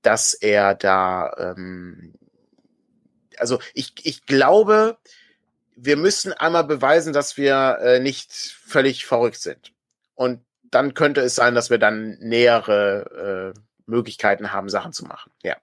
dass 0.02 0.34
er 0.34 0.74
da, 0.74 1.32
ähm, 1.38 2.14
also 3.38 3.60
ich, 3.72 3.94
ich 4.02 4.26
glaube, 4.26 4.98
wir 5.76 5.96
müssen 5.96 6.32
einmal 6.32 6.64
beweisen, 6.64 7.12
dass 7.12 7.36
wir 7.36 7.78
äh, 7.80 8.00
nicht 8.00 8.32
völlig 8.32 9.06
verrückt 9.06 9.40
sind. 9.40 9.72
Und 10.14 10.44
dann 10.70 10.94
könnte 10.94 11.20
es 11.20 11.36
sein, 11.36 11.54
dass 11.54 11.70
wir 11.70 11.78
dann 11.78 12.18
nähere 12.18 13.54
äh, 13.54 13.60
Möglichkeiten 13.86 14.52
haben, 14.52 14.68
Sachen 14.68 14.92
zu 14.92 15.04
machen. 15.04 15.30
Ja. 15.42 15.56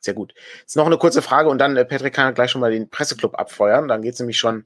Sehr 0.00 0.14
gut. 0.14 0.32
Jetzt 0.60 0.76
noch 0.76 0.86
eine 0.86 0.96
kurze 0.96 1.20
Frage 1.20 1.50
und 1.50 1.58
dann, 1.58 1.76
äh, 1.76 1.84
Patrick 1.84 2.14
kann 2.14 2.32
gleich 2.32 2.50
schon 2.50 2.62
mal 2.62 2.72
den 2.72 2.88
Presseclub 2.88 3.38
abfeuern. 3.38 3.88
Dann 3.88 4.00
geht's 4.00 4.18
nämlich 4.18 4.38
schon 4.38 4.64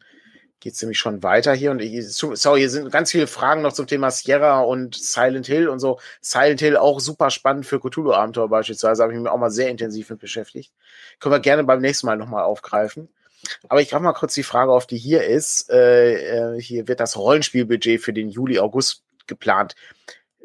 geht 0.64 0.74
es 0.74 0.82
nämlich 0.82 0.98
schon 0.98 1.22
weiter 1.22 1.52
hier. 1.52 1.70
Und 1.70 1.80
ich, 1.80 2.10
sorry, 2.10 2.60
hier 2.60 2.70
sind 2.70 2.90
ganz 2.90 3.10
viele 3.10 3.26
Fragen 3.26 3.60
noch 3.60 3.74
zum 3.74 3.86
Thema 3.86 4.10
Sierra 4.10 4.60
und 4.60 4.94
Silent 4.94 5.46
Hill 5.46 5.68
und 5.68 5.78
so. 5.78 6.00
Silent 6.22 6.60
Hill 6.60 6.78
auch 6.78 7.00
super 7.00 7.28
spannend 7.28 7.66
für 7.66 7.78
Cthulhu-Abenteuer 7.78 8.48
beispielsweise. 8.48 9.02
Habe 9.02 9.12
ich 9.12 9.18
mich 9.18 9.28
auch 9.28 9.36
mal 9.36 9.50
sehr 9.50 9.68
intensiv 9.68 10.08
mit 10.08 10.20
beschäftigt. 10.20 10.72
Können 11.20 11.34
wir 11.34 11.40
gerne 11.40 11.64
beim 11.64 11.82
nächsten 11.82 12.06
Mal 12.06 12.16
nochmal 12.16 12.44
aufgreifen. 12.44 13.10
Aber 13.68 13.82
ich 13.82 13.90
greife 13.90 14.02
mal 14.02 14.14
kurz 14.14 14.32
die 14.32 14.42
Frage 14.42 14.72
auf, 14.72 14.86
die 14.86 14.96
hier 14.96 15.24
ist. 15.24 15.70
Äh, 15.70 16.54
äh, 16.54 16.60
hier 16.60 16.88
wird 16.88 16.98
das 16.98 17.18
Rollenspielbudget 17.18 18.00
für 18.00 18.14
den 18.14 18.30
Juli, 18.30 18.58
August 18.58 19.02
geplant. 19.26 19.74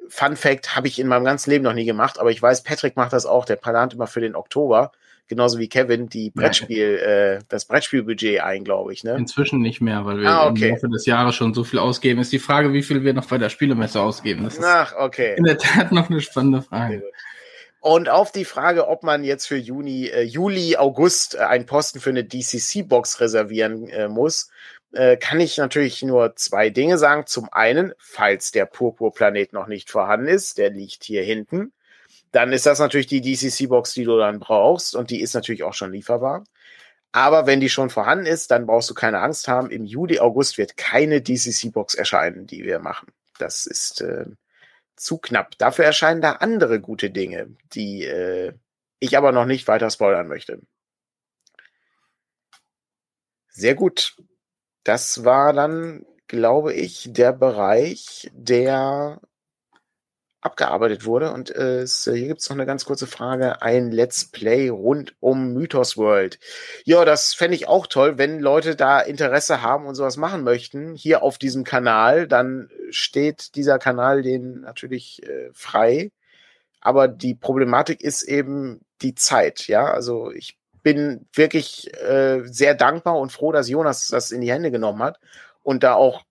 Fun 0.09 0.35
Fact 0.35 0.75
habe 0.75 0.89
ich 0.89 0.99
in 0.99 1.07
meinem 1.07 1.23
ganzen 1.23 1.49
Leben 1.49 1.63
noch 1.63 1.73
nie 1.73 1.85
gemacht, 1.85 2.19
aber 2.19 2.31
ich 2.31 2.41
weiß, 2.41 2.63
Patrick 2.63 2.97
macht 2.97 3.13
das 3.13 3.25
auch. 3.25 3.45
Der 3.45 3.55
plant 3.55 3.93
immer 3.93 4.07
für 4.07 4.19
den 4.19 4.35
Oktober 4.35 4.91
genauso 5.29 5.59
wie 5.59 5.69
Kevin, 5.69 6.09
die 6.09 6.31
Brettspiel, 6.31 6.97
äh, 6.97 7.43
das 7.47 7.65
Brettspielbudget 7.65 8.41
ein, 8.41 8.65
glaube 8.65 8.91
ich. 8.91 9.03
Ne? 9.05 9.15
Inzwischen 9.15 9.61
nicht 9.61 9.79
mehr, 9.79 10.05
weil 10.05 10.19
wir 10.19 10.29
ah, 10.29 10.49
okay. 10.49 10.69
im 10.69 10.73
Laufe 10.73 10.89
des 10.89 11.05
Jahres 11.05 11.35
schon 11.35 11.53
so 11.53 11.63
viel 11.63 11.79
ausgeben. 11.79 12.19
Ist 12.19 12.33
die 12.33 12.39
Frage, 12.39 12.73
wie 12.73 12.83
viel 12.83 13.03
wir 13.03 13.13
noch 13.13 13.27
bei 13.27 13.37
der 13.37 13.49
Spielemesse 13.49 14.01
ausgeben. 14.01 14.43
Das 14.43 14.59
Ach, 14.61 14.93
okay. 14.97 15.35
in 15.37 15.45
der 15.45 15.57
Tat 15.57 15.91
noch 15.93 16.09
eine 16.09 16.19
spannende 16.19 16.61
Frage. 16.61 17.03
Und 17.79 18.09
auf 18.09 18.33
die 18.33 18.43
Frage, 18.43 18.89
ob 18.89 19.03
man 19.03 19.23
jetzt 19.23 19.47
für 19.47 19.55
Juni, 19.55 20.07
äh, 20.07 20.23
Juli, 20.23 20.75
August 20.75 21.35
äh, 21.35 21.39
einen 21.39 21.65
Posten 21.65 22.01
für 22.01 22.09
eine 22.09 22.25
DCC-Box 22.25 23.21
reservieren 23.21 23.87
äh, 23.87 24.09
muss, 24.09 24.49
äh, 24.91 25.15
kann 25.15 25.39
ich 25.39 25.57
natürlich 25.57 26.01
nur 26.01 26.35
zwei 26.35 26.71
Dinge 26.71 26.97
sagen. 26.97 27.25
Zum 27.25 27.47
einen, 27.53 27.93
falls 27.97 28.51
der 28.51 28.65
Purpurplanet 28.65 29.53
noch 29.53 29.67
nicht 29.67 29.89
vorhanden 29.89 30.27
ist, 30.27 30.57
der 30.57 30.71
liegt 30.71 31.05
hier 31.05 31.23
hinten 31.23 31.71
dann 32.31 32.53
ist 32.53 32.65
das 32.65 32.79
natürlich 32.79 33.07
die 33.07 33.21
DCC-Box, 33.21 33.93
die 33.93 34.03
du 34.03 34.17
dann 34.17 34.39
brauchst 34.39 34.95
und 34.95 35.09
die 35.09 35.21
ist 35.21 35.33
natürlich 35.33 35.63
auch 35.63 35.73
schon 35.73 35.91
lieferbar. 35.91 36.43
Aber 37.11 37.47
wenn 37.47 37.59
die 37.59 37.69
schon 37.69 37.89
vorhanden 37.89 38.27
ist, 38.27 38.51
dann 38.51 38.67
brauchst 38.67 38.89
du 38.89 38.93
keine 38.93 39.19
Angst 39.19 39.47
haben. 39.47 39.71
Im 39.71 39.85
Juli, 39.85 40.19
August 40.19 40.57
wird 40.57 40.77
keine 40.77 41.21
DCC-Box 41.21 41.95
erscheinen, 41.95 42.45
die 42.45 42.63
wir 42.63 42.79
machen. 42.79 43.07
Das 43.39 43.65
ist 43.65 44.01
äh, 44.01 44.25
zu 44.95 45.17
knapp. 45.17 45.57
Dafür 45.57 45.85
erscheinen 45.85 46.21
da 46.21 46.33
andere 46.33 46.79
gute 46.79 47.09
Dinge, 47.09 47.55
die 47.73 48.03
äh, 48.05 48.53
ich 48.99 49.17
aber 49.17 49.31
noch 49.31 49.45
nicht 49.45 49.67
weiter 49.67 49.89
spoilern 49.89 50.27
möchte. 50.27 50.61
Sehr 53.49 53.75
gut. 53.75 54.15
Das 54.83 55.25
war 55.25 55.53
dann, 55.53 56.05
glaube 56.27 56.73
ich, 56.73 57.09
der 57.11 57.33
Bereich 57.33 58.29
der 58.33 59.19
abgearbeitet 60.41 61.05
wurde. 61.05 61.31
Und 61.31 61.53
äh, 61.53 61.81
es, 61.81 62.03
hier 62.03 62.27
gibt 62.27 62.41
es 62.41 62.49
noch 62.49 62.55
eine 62.55 62.65
ganz 62.65 62.85
kurze 62.85 63.07
Frage. 63.07 63.61
Ein 63.61 63.91
Let's 63.91 64.25
Play 64.25 64.69
rund 64.69 65.15
um 65.19 65.53
Mythos 65.53 65.97
World. 65.97 66.39
Ja, 66.85 67.03
das 67.05 67.33
fände 67.33 67.55
ich 67.55 67.67
auch 67.67 67.87
toll, 67.87 68.17
wenn 68.17 68.39
Leute 68.39 68.75
da 68.75 69.01
Interesse 69.01 69.61
haben 69.61 69.85
und 69.85 69.95
sowas 69.95 70.17
machen 70.17 70.43
möchten, 70.43 70.95
hier 70.95 71.23
auf 71.23 71.37
diesem 71.37 71.63
Kanal, 71.63 72.27
dann 72.27 72.69
steht 72.89 73.55
dieser 73.55 73.79
Kanal 73.79 74.21
denen 74.21 74.61
natürlich 74.61 75.21
äh, 75.23 75.49
frei. 75.53 76.11
Aber 76.81 77.09
die 77.09 77.35
Problematik 77.35 78.01
ist 78.01 78.23
eben 78.23 78.81
die 79.01 79.15
Zeit, 79.15 79.67
ja. 79.67 79.91
Also 79.91 80.31
ich 80.31 80.57
bin 80.81 81.27
wirklich 81.33 81.93
äh, 82.01 82.41
sehr 82.45 82.73
dankbar 82.73 83.17
und 83.19 83.33
froh, 83.33 83.51
dass 83.51 83.67
Jonas 83.67 84.07
das 84.07 84.31
in 84.31 84.39
die 84.39 84.51
Hände 84.51 84.71
genommen 84.71 85.03
hat 85.03 85.19
und 85.63 85.83
da 85.83 85.95
auch 85.95 86.23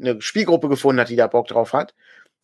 eine 0.00 0.22
Spielgruppe 0.22 0.68
gefunden 0.68 1.00
hat, 1.00 1.08
die 1.08 1.16
da 1.16 1.26
Bock 1.26 1.48
drauf 1.48 1.72
hat 1.72 1.92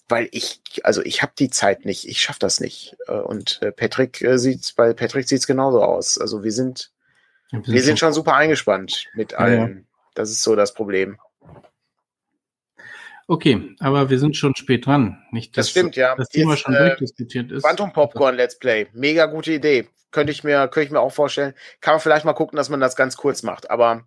weil 0.09 0.28
ich, 0.32 0.61
also 0.82 1.02
ich 1.02 1.22
habe 1.22 1.32
die 1.38 1.50
Zeit 1.50 1.84
nicht, 1.84 2.07
ich 2.07 2.20
schaffe 2.20 2.38
das 2.40 2.61
nicht. 2.61 2.96
Äh, 3.07 3.12
und 3.12 3.61
äh, 3.62 3.72
Patrick 3.72 4.22
äh, 4.22 4.38
sieht's, 4.38 4.72
bei 4.72 4.92
Patrick 4.92 5.28
sieht's 5.28 5.46
genauso 5.46 5.82
aus. 5.82 6.18
Also 6.18 6.44
wir 6.44 6.52
sind, 6.52 6.90
wir, 7.50 7.82
sind 7.82 7.98
schon 7.98 8.12
super 8.12 8.34
eingespannt 8.34 9.07
mit 9.14 9.34
allen. 9.34 9.76
Ja. 9.76 9.82
Das 10.14 10.30
ist 10.30 10.42
so 10.42 10.55
das 10.55 10.74
Problem. 10.74 11.18
Okay, 13.26 13.74
aber 13.80 14.11
wir 14.11 14.18
sind 14.18 14.36
schon 14.36 14.55
spät 14.55 14.84
dran. 14.84 15.22
Nicht, 15.30 15.57
das 15.57 15.70
stimmt, 15.70 15.96
ja. 15.96 16.14
Das 16.14 16.28
Thema 16.28 16.52
Jetzt, 16.52 16.62
schon 16.62 16.74
äh, 16.74 16.88
durchdiskutiert 16.88 17.50
ist. 17.52 17.62
Quantum 17.62 17.92
Popcorn 17.92 18.34
Let's 18.34 18.59
Play. 18.59 18.86
Mega 18.92 19.26
gute 19.26 19.52
Idee. 19.52 19.88
Könnte 20.11 20.30
ich 20.30 20.44
mir, 20.44 20.68
könnte 20.68 20.86
ich 20.86 20.90
mir 20.92 21.00
auch 21.00 21.12
vorstellen. 21.12 21.55
Kann 21.80 21.94
man 21.94 22.00
vielleicht 22.00 22.26
mal 22.26 22.34
gucken, 22.34 22.57
dass 22.57 22.68
man 22.68 22.80
das 22.80 22.96
ganz 22.96 23.16
kurz 23.16 23.42
macht. 23.42 23.70
Aber 23.70 24.07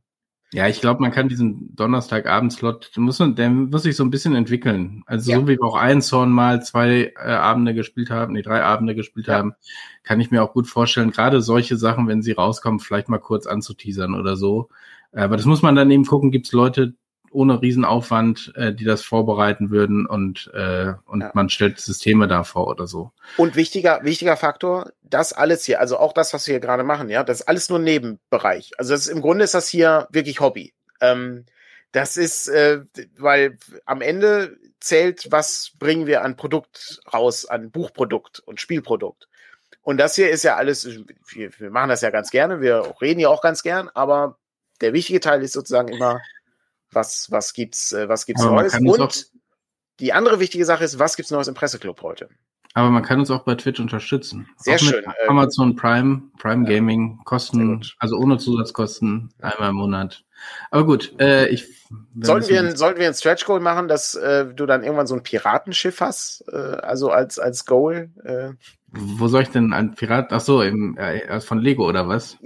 ja, 0.53 0.67
ich 0.67 0.79
glaube, 0.79 1.01
man 1.01 1.11
kann 1.11 1.27
diesen 1.27 1.75
Donnerstagabend-Slot, 1.75 2.91
muss 2.95 3.19
man, 3.19 3.35
der 3.35 3.49
muss 3.49 3.83
sich 3.83 3.97
so 3.97 4.03
ein 4.03 4.09
bisschen 4.09 4.33
entwickeln. 4.33 5.03
Also 5.05 5.31
ja. 5.31 5.37
so 5.37 5.47
wie 5.47 5.57
wir 5.57 5.63
auch 5.63 5.75
einen 5.75 6.01
Zorn 6.01 6.31
mal 6.31 6.63
zwei 6.63 7.11
äh, 7.15 7.31
Abende 7.31 7.73
gespielt 7.73 8.09
haben, 8.09 8.33
nee, 8.33 8.41
drei 8.43 8.63
Abende 8.63 8.95
gespielt 8.95 9.27
ja. 9.27 9.35
haben, 9.35 9.55
kann 10.03 10.21
ich 10.21 10.31
mir 10.31 10.41
auch 10.41 10.53
gut 10.53 10.67
vorstellen, 10.67 11.11
gerade 11.11 11.41
solche 11.41 11.75
Sachen, 11.75 12.07
wenn 12.07 12.21
sie 12.21 12.31
rauskommen, 12.31 12.79
vielleicht 12.79 13.09
mal 13.09 13.17
kurz 13.17 13.45
anzuteasern 13.45 14.15
oder 14.15 14.37
so. 14.37 14.69
Aber 15.11 15.35
das 15.35 15.45
muss 15.45 15.61
man 15.61 15.75
dann 15.75 15.91
eben 15.91 16.05
gucken, 16.05 16.31
gibt 16.31 16.45
es 16.45 16.53
Leute, 16.53 16.93
ohne 17.38 17.61
Riesenaufwand, 17.61 18.53
äh, 18.55 18.73
die 18.73 18.83
das 18.83 19.03
vorbereiten 19.03 19.69
würden 19.69 20.07
und, 20.07 20.49
äh, 20.55 20.93
und 21.05 21.21
ja. 21.21 21.31
man 21.35 21.49
stellt 21.49 21.79
Systeme 21.79 22.27
da 22.27 22.43
vor 22.43 22.67
oder 22.67 22.88
so. 22.88 23.11
Und 23.38 23.55
wichtiger, 23.55 23.99
wichtiger 24.03 24.35
Faktor, 24.38 24.91
das 25.03 25.33
alles 25.33 25.63
hier, 25.63 25.79
also 25.79 25.99
auch 25.99 26.13
das, 26.13 26.33
was 26.33 26.47
wir 26.47 26.53
hier 26.53 26.59
gerade 26.59 26.83
machen, 26.83 27.09
ja, 27.09 27.23
das 27.23 27.41
ist 27.41 27.47
alles 27.47 27.69
nur 27.69 27.77
Nebenbereich. 27.77 28.71
Also 28.79 28.91
das 28.91 29.01
ist, 29.01 29.13
im 29.13 29.21
Grunde 29.21 29.43
ist 29.43 29.53
das 29.53 29.67
hier 29.67 30.07
wirklich 30.09 30.39
Hobby. 30.39 30.73
Ähm, 30.99 31.45
das 31.91 32.17
ist, 32.17 32.47
äh, 32.47 32.81
weil 33.19 33.59
am 33.85 34.01
Ende 34.01 34.57
zählt, 34.79 35.27
was 35.31 35.73
bringen 35.77 36.07
wir 36.07 36.23
an 36.23 36.38
Produkt 36.38 37.01
raus, 37.13 37.45
an 37.45 37.69
Buchprodukt 37.69 38.39
und 38.39 38.59
Spielprodukt. 38.59 39.27
Und 39.83 39.97
das 39.97 40.15
hier 40.15 40.31
ist 40.31 40.43
ja 40.43 40.55
alles, 40.55 40.89
wir, 41.27 41.51
wir 41.59 41.69
machen 41.69 41.89
das 41.89 42.01
ja 42.01 42.09
ganz 42.09 42.31
gerne, 42.31 42.61
wir 42.61 42.95
reden 42.99 43.19
ja 43.19 43.29
auch 43.29 43.43
ganz 43.43 43.61
gern, 43.61 43.89
aber 43.93 44.39
der 44.81 44.93
wichtige 44.93 45.19
Teil 45.19 45.43
ist 45.43 45.53
sozusagen 45.53 45.89
immer 45.89 46.19
was, 46.91 47.29
was 47.31 47.53
gibt's, 47.53 47.91
äh, 47.91 48.09
was 48.09 48.25
gibt's 48.25 48.43
Aber 48.43 48.61
Neues? 48.61 48.75
Und 48.75 49.27
die 49.99 50.13
andere 50.13 50.39
wichtige 50.39 50.65
Sache 50.65 50.83
ist, 50.83 50.99
was 50.99 51.15
gibt's 51.15 51.31
Neues 51.31 51.47
im 51.47 51.53
Presseclub 51.53 52.01
heute? 52.01 52.29
Aber 52.73 52.91
man 52.91 53.01
kann 53.01 53.19
uns 53.19 53.31
auch 53.31 53.43
bei 53.43 53.55
Twitch 53.55 53.79
unterstützen. 53.79 54.47
Sehr 54.57 54.75
auch 54.75 54.79
schön. 54.79 55.03
Ähm, 55.03 55.29
Amazon 55.29 55.75
Prime, 55.75 56.21
Prime. 56.38 56.63
Gaming, 56.65 57.19
Kosten, 57.25 57.83
also 57.97 58.17
ohne 58.17 58.38
Zusatzkosten, 58.38 59.33
einmal 59.41 59.69
im 59.69 59.77
Monat. 59.77 60.23
Aber 60.69 60.85
gut, 60.85 61.19
äh, 61.19 61.47
ich. 61.47 61.65
Sollten 62.21 62.49
wir, 62.49 62.59
ein, 62.59 62.75
sollten 62.75 62.99
wir 62.99 63.07
ein 63.07 63.13
Stretch 63.15 63.45
Goal 63.45 63.61
machen, 63.61 63.88
dass 63.88 64.13
äh, 64.13 64.45
du 64.53 64.67
dann 64.67 64.83
irgendwann 64.83 65.07
so 65.07 65.15
ein 65.15 65.23
Piratenschiff 65.23 66.01
hast, 66.01 66.43
äh, 66.51 66.55
also 66.55 67.09
als, 67.09 67.39
als 67.39 67.65
Goal? 67.65 68.11
Äh? 68.23 68.49
Wo 68.99 69.27
soll 69.27 69.43
ich 69.43 69.49
denn 69.49 69.73
ein 69.73 69.95
Pirat? 69.95 70.31
Ach 70.31 70.41
so, 70.41 70.61
im, 70.61 70.97
äh, 70.97 71.39
von 71.39 71.59
Lego 71.59 71.87
oder 71.87 72.07
was? 72.07 72.37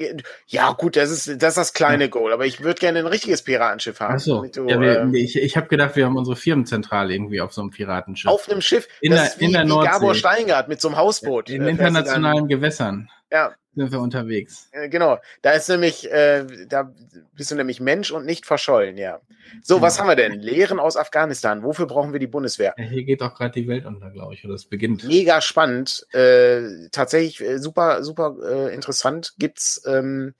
Ja, 0.47 0.71
gut, 0.73 0.95
das 0.95 1.09
ist 1.11 1.41
das, 1.41 1.49
ist 1.49 1.57
das 1.57 1.73
kleine. 1.73 2.09
Goal, 2.09 2.33
aber 2.33 2.45
ich 2.45 2.61
würde 2.61 2.79
gerne 2.79 2.99
ein 2.99 3.07
richtiges 3.07 3.41
Piratenschiff 3.41 3.99
haben. 3.99 4.15
Ach 4.15 4.19
so. 4.19 4.45
Du, 4.45 4.67
ja, 4.67 4.79
wir, 4.79 5.01
äh, 5.01 5.17
ich 5.17 5.37
ich 5.37 5.57
habe 5.57 5.67
gedacht, 5.67 5.95
wir 5.95 6.05
haben 6.05 6.17
unsere 6.17 6.35
Firmenzentrale 6.35 7.13
irgendwie 7.13 7.41
auf 7.41 7.53
so 7.53 7.61
einem 7.61 7.71
Piratenschiff. 7.71 8.29
Auf 8.29 8.49
einem 8.49 8.61
Schiff? 8.61 8.87
In 9.01 9.11
der, 9.11 9.31
wie, 9.37 9.45
in 9.45 9.53
der 9.53 9.65
Nordsee. 9.65 9.91
Gabor 9.91 10.15
Steingart 10.15 10.67
mit 10.67 10.81
so 10.81 10.89
einem 10.89 10.97
Hausboot. 10.97 11.49
In, 11.49 11.61
in 11.61 11.67
äh, 11.67 11.71
internationalen 11.71 12.47
Gewässern. 12.47 13.09
Ja, 13.31 13.53
sind 13.75 13.91
wir 13.91 14.01
unterwegs. 14.01 14.69
Äh, 14.71 14.89
genau, 14.89 15.19
da 15.41 15.51
ist 15.51 15.69
nämlich, 15.69 16.11
äh, 16.11 16.45
da 16.67 16.93
bist 17.33 17.51
du 17.51 17.55
nämlich 17.55 17.79
Mensch 17.79 18.11
und 18.11 18.25
nicht 18.25 18.45
verschollen, 18.45 18.97
ja. 18.97 19.21
So, 19.63 19.81
was 19.81 19.99
haben 19.99 20.07
wir 20.07 20.15
denn? 20.15 20.39
Lehren 20.39 20.79
aus 20.79 20.97
Afghanistan. 20.97 21.63
Wofür 21.63 21.87
brauchen 21.87 22.13
wir 22.13 22.19
die 22.19 22.27
Bundeswehr? 22.27 22.73
Ja, 22.77 22.83
hier 22.83 23.03
geht 23.03 23.21
auch 23.21 23.35
gerade 23.35 23.59
die 23.59 23.67
Welt 23.67 23.85
unter, 23.85 24.09
glaube 24.11 24.33
ich, 24.33 24.43
oder 24.45 24.55
es 24.55 24.65
beginnt. 24.65 25.03
Mega 25.03 25.41
spannend, 25.41 26.05
äh, 26.13 26.89
tatsächlich 26.91 27.41
äh, 27.41 27.59
super, 27.59 28.03
super 28.03 28.35
äh, 28.43 28.73
interessant. 28.73 29.33
Gibt's 29.37 29.81
ähm, 29.85 30.33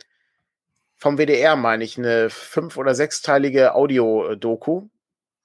vom 0.97 1.17
WDR, 1.17 1.55
meine 1.55 1.83
ich, 1.83 1.97
eine 1.97 2.29
fünf- 2.29 2.77
oder 2.77 2.95
sechsteilige 2.95 3.75
Audio-Doku 3.75 4.87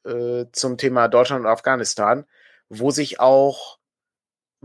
äh, 0.05 0.47
zum 0.53 0.76
Thema 0.76 1.09
Deutschland 1.09 1.45
und 1.45 1.51
Afghanistan, 1.51 2.26
wo 2.68 2.91
sich 2.91 3.20
auch 3.20 3.75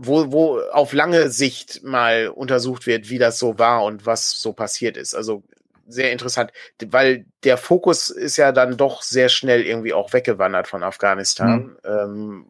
wo, 0.06 0.32
wo 0.32 0.60
auf 0.72 0.92
lange 0.92 1.30
Sicht 1.30 1.82
mal 1.82 2.28
untersucht 2.28 2.86
wird, 2.86 3.10
wie 3.10 3.18
das 3.18 3.38
so 3.38 3.58
war 3.58 3.84
und 3.84 4.06
was 4.06 4.30
so 4.32 4.52
passiert 4.52 4.96
ist. 4.96 5.14
Also 5.14 5.42
sehr 5.86 6.12
interessant, 6.12 6.52
weil 6.86 7.26
der 7.44 7.56
Fokus 7.56 8.10
ist 8.10 8.36
ja 8.36 8.52
dann 8.52 8.76
doch 8.76 9.02
sehr 9.02 9.28
schnell 9.28 9.62
irgendwie 9.62 9.92
auch 9.92 10.12
weggewandert 10.12 10.68
von 10.68 10.82
Afghanistan. 10.82 11.62
Mhm. 11.62 11.76
Ähm, 11.84 12.46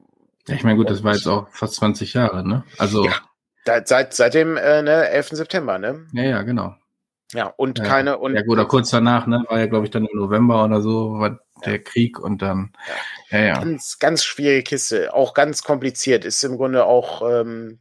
ja, 0.48 0.55
ich 0.55 0.64
meine, 0.64 0.76
gut, 0.76 0.90
das 0.90 1.05
war 1.05 1.14
jetzt 1.14 1.26
auch 1.26 1.48
fast 1.50 1.74
20 1.74 2.14
Jahre, 2.14 2.46
ne? 2.46 2.64
Also. 2.78 3.05
Ja, 3.05 3.14
seit, 3.84 4.14
seit 4.14 4.34
dem 4.34 4.57
äh, 4.57 4.82
ne, 4.82 5.09
11. 5.09 5.30
September, 5.30 5.78
ne? 5.78 6.07
Ja, 6.12 6.22
ja, 6.22 6.42
genau. 6.42 6.74
Ja, 7.35 7.47
und 7.47 7.78
ja, 7.78 7.85
keine. 7.85 8.18
Und, 8.18 8.35
ja, 8.35 8.43
gut, 8.43 8.53
oder 8.53 8.66
kurz 8.66 8.91
danach, 8.91 9.26
ne? 9.26 9.45
War 9.49 9.59
ja, 9.59 9.66
glaube 9.66 9.87
ich, 9.87 9.91
dann 9.91 10.07
im 10.07 10.18
November 10.18 10.64
oder 10.64 10.83
so, 10.83 11.18
war 11.18 11.41
der 11.64 11.78
Krieg 11.78 12.18
und 12.18 12.43
dann. 12.43 12.72
Ja. 13.30 13.39
ja, 13.39 13.45
ja. 13.47 13.55
Ganz, 13.55 13.99
ganz 13.99 14.24
schwierige 14.24 14.62
Kiste. 14.62 15.14
Auch 15.14 15.35
ganz 15.35 15.62
kompliziert. 15.62 16.24
Ist 16.24 16.43
im 16.45 16.57
Grunde 16.57 16.85
auch. 16.85 17.22
Ähm, 17.28 17.78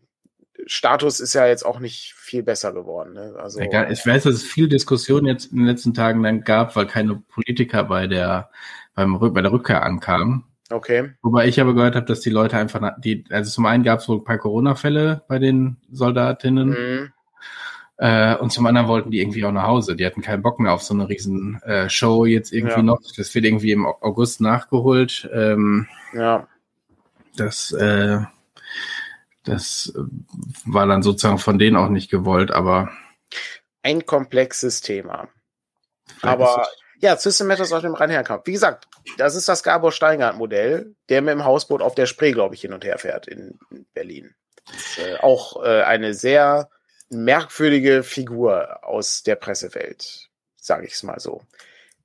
Status 0.68 1.20
ist 1.20 1.34
ja 1.34 1.48
jetzt 1.48 1.66
auch 1.66 1.80
nicht 1.80 2.14
viel 2.14 2.44
besser 2.44 2.72
geworden. 2.72 3.14
Ne? 3.14 3.34
Also, 3.38 3.60
Egal, 3.60 3.92
ich 3.92 4.06
weiß, 4.06 4.24
dass 4.24 4.36
es 4.36 4.44
viel 4.44 4.70
Diskussion 4.70 5.26
jetzt 5.26 5.52
in 5.52 5.58
den 5.58 5.66
letzten 5.66 5.94
Tagen 5.94 6.22
dann 6.22 6.44
gab, 6.44 6.76
weil 6.76 6.86
keine 6.86 7.16
Politiker 7.16 7.84
bei 7.84 8.08
der, 8.08 8.52
beim, 8.94 9.20
bei 9.20 9.42
der 9.42 9.52
Rückkehr 9.52 9.84
ankamen. 9.84 10.46
Okay. 10.70 11.12
Wobei 11.22 11.48
ich 11.48 11.60
aber 11.60 11.74
gehört 11.74 11.96
habe, 11.96 12.06
dass 12.06 12.22
die 12.22 12.30
Leute 12.30 12.58
einfach, 12.58 12.94
die, 13.00 13.26
also 13.30 13.52
zum 13.52 13.66
einen 13.66 13.84
gab 13.84 14.00
es 14.00 14.08
wohl 14.08 14.18
ein 14.18 14.24
paar 14.24 14.38
Corona-Fälle 14.38 15.24
bei 15.28 15.40
den 15.40 15.78
Soldatinnen. 15.92 16.70
Mhm. 16.70 17.14
Äh, 18.02 18.36
und 18.38 18.52
zum 18.52 18.66
anderen 18.66 18.88
wollten 18.88 19.12
die 19.12 19.22
irgendwie 19.22 19.46
auch 19.46 19.52
nach 19.52 19.68
Hause. 19.68 19.96
Die 19.96 20.04
hatten 20.04 20.24
keinen 20.24 20.42
Bock 20.42 20.60
mehr 20.60 20.74
auf 20.74 20.82
so 20.82 20.96
eine 20.96 21.08
riesen 21.08 21.62
äh, 21.62 21.88
Show 21.88 22.26
jetzt 22.26 22.52
irgendwie 22.52 22.78
ja. 22.78 22.82
noch. 22.82 23.00
Das 23.16 23.36
wird 23.36 23.46
irgendwie 23.46 23.74
im 23.74 23.86
August 23.86 24.42
nachgeholt. 24.42 25.30
Ähm, 25.32 25.88
ja. 26.12 26.48
Das, 27.38 27.72
äh, 27.74 28.22
das 29.44 29.94
war 30.66 30.88
dann 30.88 31.04
sozusagen 31.04 31.38
von 31.38 31.60
denen 31.60 31.78
auch 31.78 31.90
nicht 31.90 32.10
gewollt, 32.10 32.50
aber. 32.50 32.90
Ein 33.84 34.04
komplexes 34.08 34.82
Thema. 34.82 35.30
Aber 36.24 36.66
ja, 37.02 37.16
System 37.18 37.46
Matters 37.46 37.72
aus 37.72 37.84
dem 37.84 37.94
Rhein-Herkamp. 37.94 38.48
Wie 38.48 38.54
gesagt, 38.54 38.88
das 39.20 39.36
ist 39.36 39.48
das 39.48 39.62
Gabor 39.62 39.92
Steingart-Modell, 39.92 40.96
der 41.10 41.22
mit 41.22 41.34
dem 41.34 41.46
Hausboot 41.46 41.84
auf 41.84 41.94
der 41.94 42.08
Spree, 42.08 42.32
glaube 42.32 42.56
ich, 42.56 42.62
hin 42.62 42.74
und 42.74 42.84
her 42.84 42.98
fährt 42.98 43.28
in 43.28 43.60
Berlin. 43.94 44.34
Ist, 44.76 44.98
äh, 44.98 45.18
auch 45.20 45.64
äh, 45.64 45.84
eine 45.84 46.16
sehr 46.16 46.68
merkwürdige 47.12 48.04
Figur 48.04 48.84
aus 48.84 49.24
der 49.24 49.36
Pressewelt, 49.36 50.30
sage 50.56 50.88
ich 50.88 50.94
es 50.94 51.04
mal 51.04 51.20
so. 51.20 51.42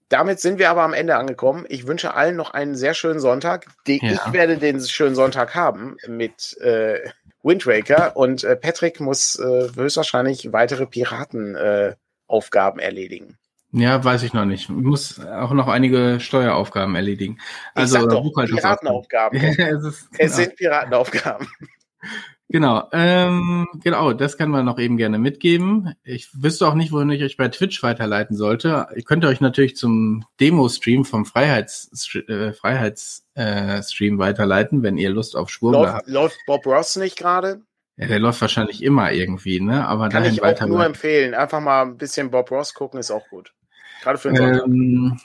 Damit 0.09 0.39
sind 0.41 0.59
wir 0.59 0.71
aber 0.71 0.83
am 0.83 0.93
Ende 0.93 1.17
angekommen. 1.17 1.67
Ich 1.69 1.87
wünsche 1.87 2.15
allen 2.15 2.37
noch 2.37 2.53
einen 2.53 2.77
sehr 2.77 2.95
schönen 2.95 3.19
Sonntag. 3.19 3.67
Ja. 3.89 3.97
Ich 4.03 4.33
werde 4.33 4.57
den 4.57 4.81
schönen 4.81 5.17
Sonntag 5.17 5.55
haben 5.57 5.97
mit 6.07 6.57
äh, 6.61 7.11
Wind 7.43 7.67
Waker 7.67 8.17
und 8.17 8.45
äh, 8.45 8.55
Patrick 8.55 9.01
muss 9.01 9.37
äh, 9.39 9.69
höchstwahrscheinlich 9.75 10.53
weitere 10.53 10.87
Piratenaufgaben 10.87 12.81
äh, 12.81 12.85
erledigen. 12.85 13.37
Ja, 13.73 14.03
weiß 14.03 14.23
ich 14.23 14.33
noch 14.33 14.45
nicht. 14.45 14.65
Ich 14.65 14.69
muss 14.69 15.19
auch 15.21 15.53
noch 15.53 15.67
einige 15.67 16.21
Steueraufgaben 16.21 16.95
erledigen. 16.95 17.39
Also 17.75 17.97
ich 17.97 18.03
sag 18.03 18.11
doch, 18.11 18.33
Piratenaufgaben. 18.33 19.39
es, 19.43 19.59
ist, 19.59 19.85
es 19.85 20.19
genau. 20.19 20.35
sind 20.35 20.57
Piratenaufgaben. 20.57 21.49
Genau, 22.49 22.89
ähm, 22.93 23.67
genau, 23.83 24.13
das 24.13 24.37
kann 24.37 24.51
man 24.51 24.65
noch 24.65 24.79
eben 24.79 24.97
gerne 24.97 25.19
mitgeben. 25.19 25.95
Ich 26.05 26.29
wüsste 26.33 26.69
auch 26.69 26.75
nicht, 26.75 26.93
wohin 26.93 27.11
ich 27.11 27.23
euch 27.25 27.37
bei 27.37 27.49
Twitch 27.49 27.83
weiterleiten 27.83 28.37
sollte. 28.37 28.87
Ich 28.95 29.05
könnte 29.05 29.27
euch 29.27 29.41
natürlich 29.41 29.77
zum 29.77 30.25
Demo-Stream 30.39 31.05
vom 31.05 31.27
Freiheits, 31.27 31.91
äh, 32.15 32.53
Freiheits 32.53 33.27
äh, 33.35 33.83
Stream 33.83 34.19
weiterleiten, 34.19 34.85
wenn 34.85 34.97
ihr 34.97 35.11
Lust 35.11 35.35
auf 35.35 35.51
Schwurbler 35.51 35.81
läuft, 35.81 35.95
habt. 35.95 36.09
Läuft 36.09 36.39
Bob 36.47 36.67
Ross 36.67 36.95
nicht 36.95 37.19
gerade? 37.19 37.63
Ja, 37.97 38.07
der 38.07 38.21
läuft 38.21 38.41
wahrscheinlich 38.41 38.83
immer 38.83 39.11
irgendwie, 39.11 39.61
ne? 39.61 39.87
Aber 39.89 40.09
kann 40.09 40.25
ich 40.25 40.41
auch 40.43 40.67
nur 40.67 40.85
empfehlen. 40.85 41.35
Einfach 41.35 41.61
mal 41.61 41.83
ein 41.83 41.97
bisschen 41.97 42.31
Bob 42.31 42.51
Ross 42.53 42.75
gucken, 42.75 43.01
ist 43.01 43.11
auch 43.11 43.27
gut. 43.29 43.55
Gerade 44.03 44.19
für 44.19 44.33
den 44.33 44.61
ähm, 44.65 45.21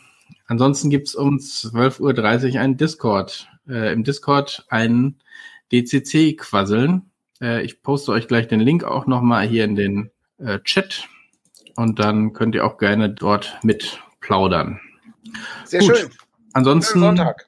Ansonsten 0.47 0.89
gibt's 0.89 1.13
um 1.13 1.37
12.30 1.37 2.55
Uhr 2.55 2.61
einen 2.61 2.77
Discord. 2.77 3.47
Äh, 3.67 3.93
Im 3.93 4.03
Discord 4.03 4.65
einen 4.69 5.19
DCC 5.71 6.35
quasseln. 6.35 7.10
Äh, 7.41 7.63
ich 7.63 7.81
poste 7.81 8.11
euch 8.11 8.27
gleich 8.27 8.47
den 8.47 8.59
Link 8.59 8.83
auch 8.83 9.07
nochmal 9.07 9.47
hier 9.47 9.65
in 9.65 9.75
den 9.75 10.11
äh, 10.37 10.59
Chat 10.59 11.07
und 11.75 11.99
dann 11.99 12.33
könnt 12.33 12.55
ihr 12.55 12.65
auch 12.65 12.77
gerne 12.77 13.09
dort 13.09 13.57
mit 13.63 13.99
plaudern. 14.19 14.79
Sehr 15.65 15.81
Gut. 15.81 15.97
schön. 15.97 16.09
Ansonsten. 16.53 16.99
Sonntag. 16.99 17.47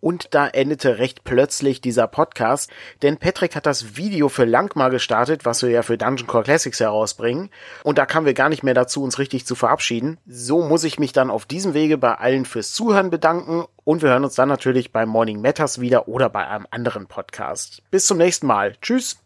Und 0.00 0.34
da 0.34 0.48
endete 0.48 0.98
recht 0.98 1.24
plötzlich 1.24 1.80
dieser 1.80 2.06
Podcast, 2.06 2.70
denn 3.02 3.18
Patrick 3.18 3.54
hat 3.56 3.66
das 3.66 3.96
Video 3.96 4.28
für 4.28 4.44
Langmar 4.44 4.90
gestartet, 4.90 5.44
was 5.44 5.62
wir 5.62 5.70
ja 5.70 5.82
für 5.82 5.98
Dungeon 5.98 6.26
Core 6.26 6.44
Classics 6.44 6.80
herausbringen. 6.80 7.50
Und 7.82 7.98
da 7.98 8.06
kamen 8.06 8.26
wir 8.26 8.34
gar 8.34 8.48
nicht 8.48 8.62
mehr 8.62 8.74
dazu, 8.74 9.02
uns 9.02 9.18
richtig 9.18 9.46
zu 9.46 9.54
verabschieden. 9.54 10.18
So 10.26 10.62
muss 10.62 10.84
ich 10.84 10.98
mich 10.98 11.12
dann 11.12 11.30
auf 11.30 11.46
diesem 11.46 11.74
Wege 11.74 11.98
bei 11.98 12.14
allen 12.14 12.44
fürs 12.44 12.72
Zuhören 12.72 13.10
bedanken 13.10 13.64
und 13.84 14.02
wir 14.02 14.10
hören 14.10 14.24
uns 14.24 14.34
dann 14.34 14.48
natürlich 14.48 14.92
bei 14.92 15.06
Morning 15.06 15.40
Matters 15.40 15.80
wieder 15.80 16.08
oder 16.08 16.28
bei 16.28 16.46
einem 16.46 16.66
anderen 16.70 17.06
Podcast. 17.06 17.82
Bis 17.90 18.06
zum 18.06 18.18
nächsten 18.18 18.46
Mal. 18.46 18.76
Tschüss. 18.80 19.18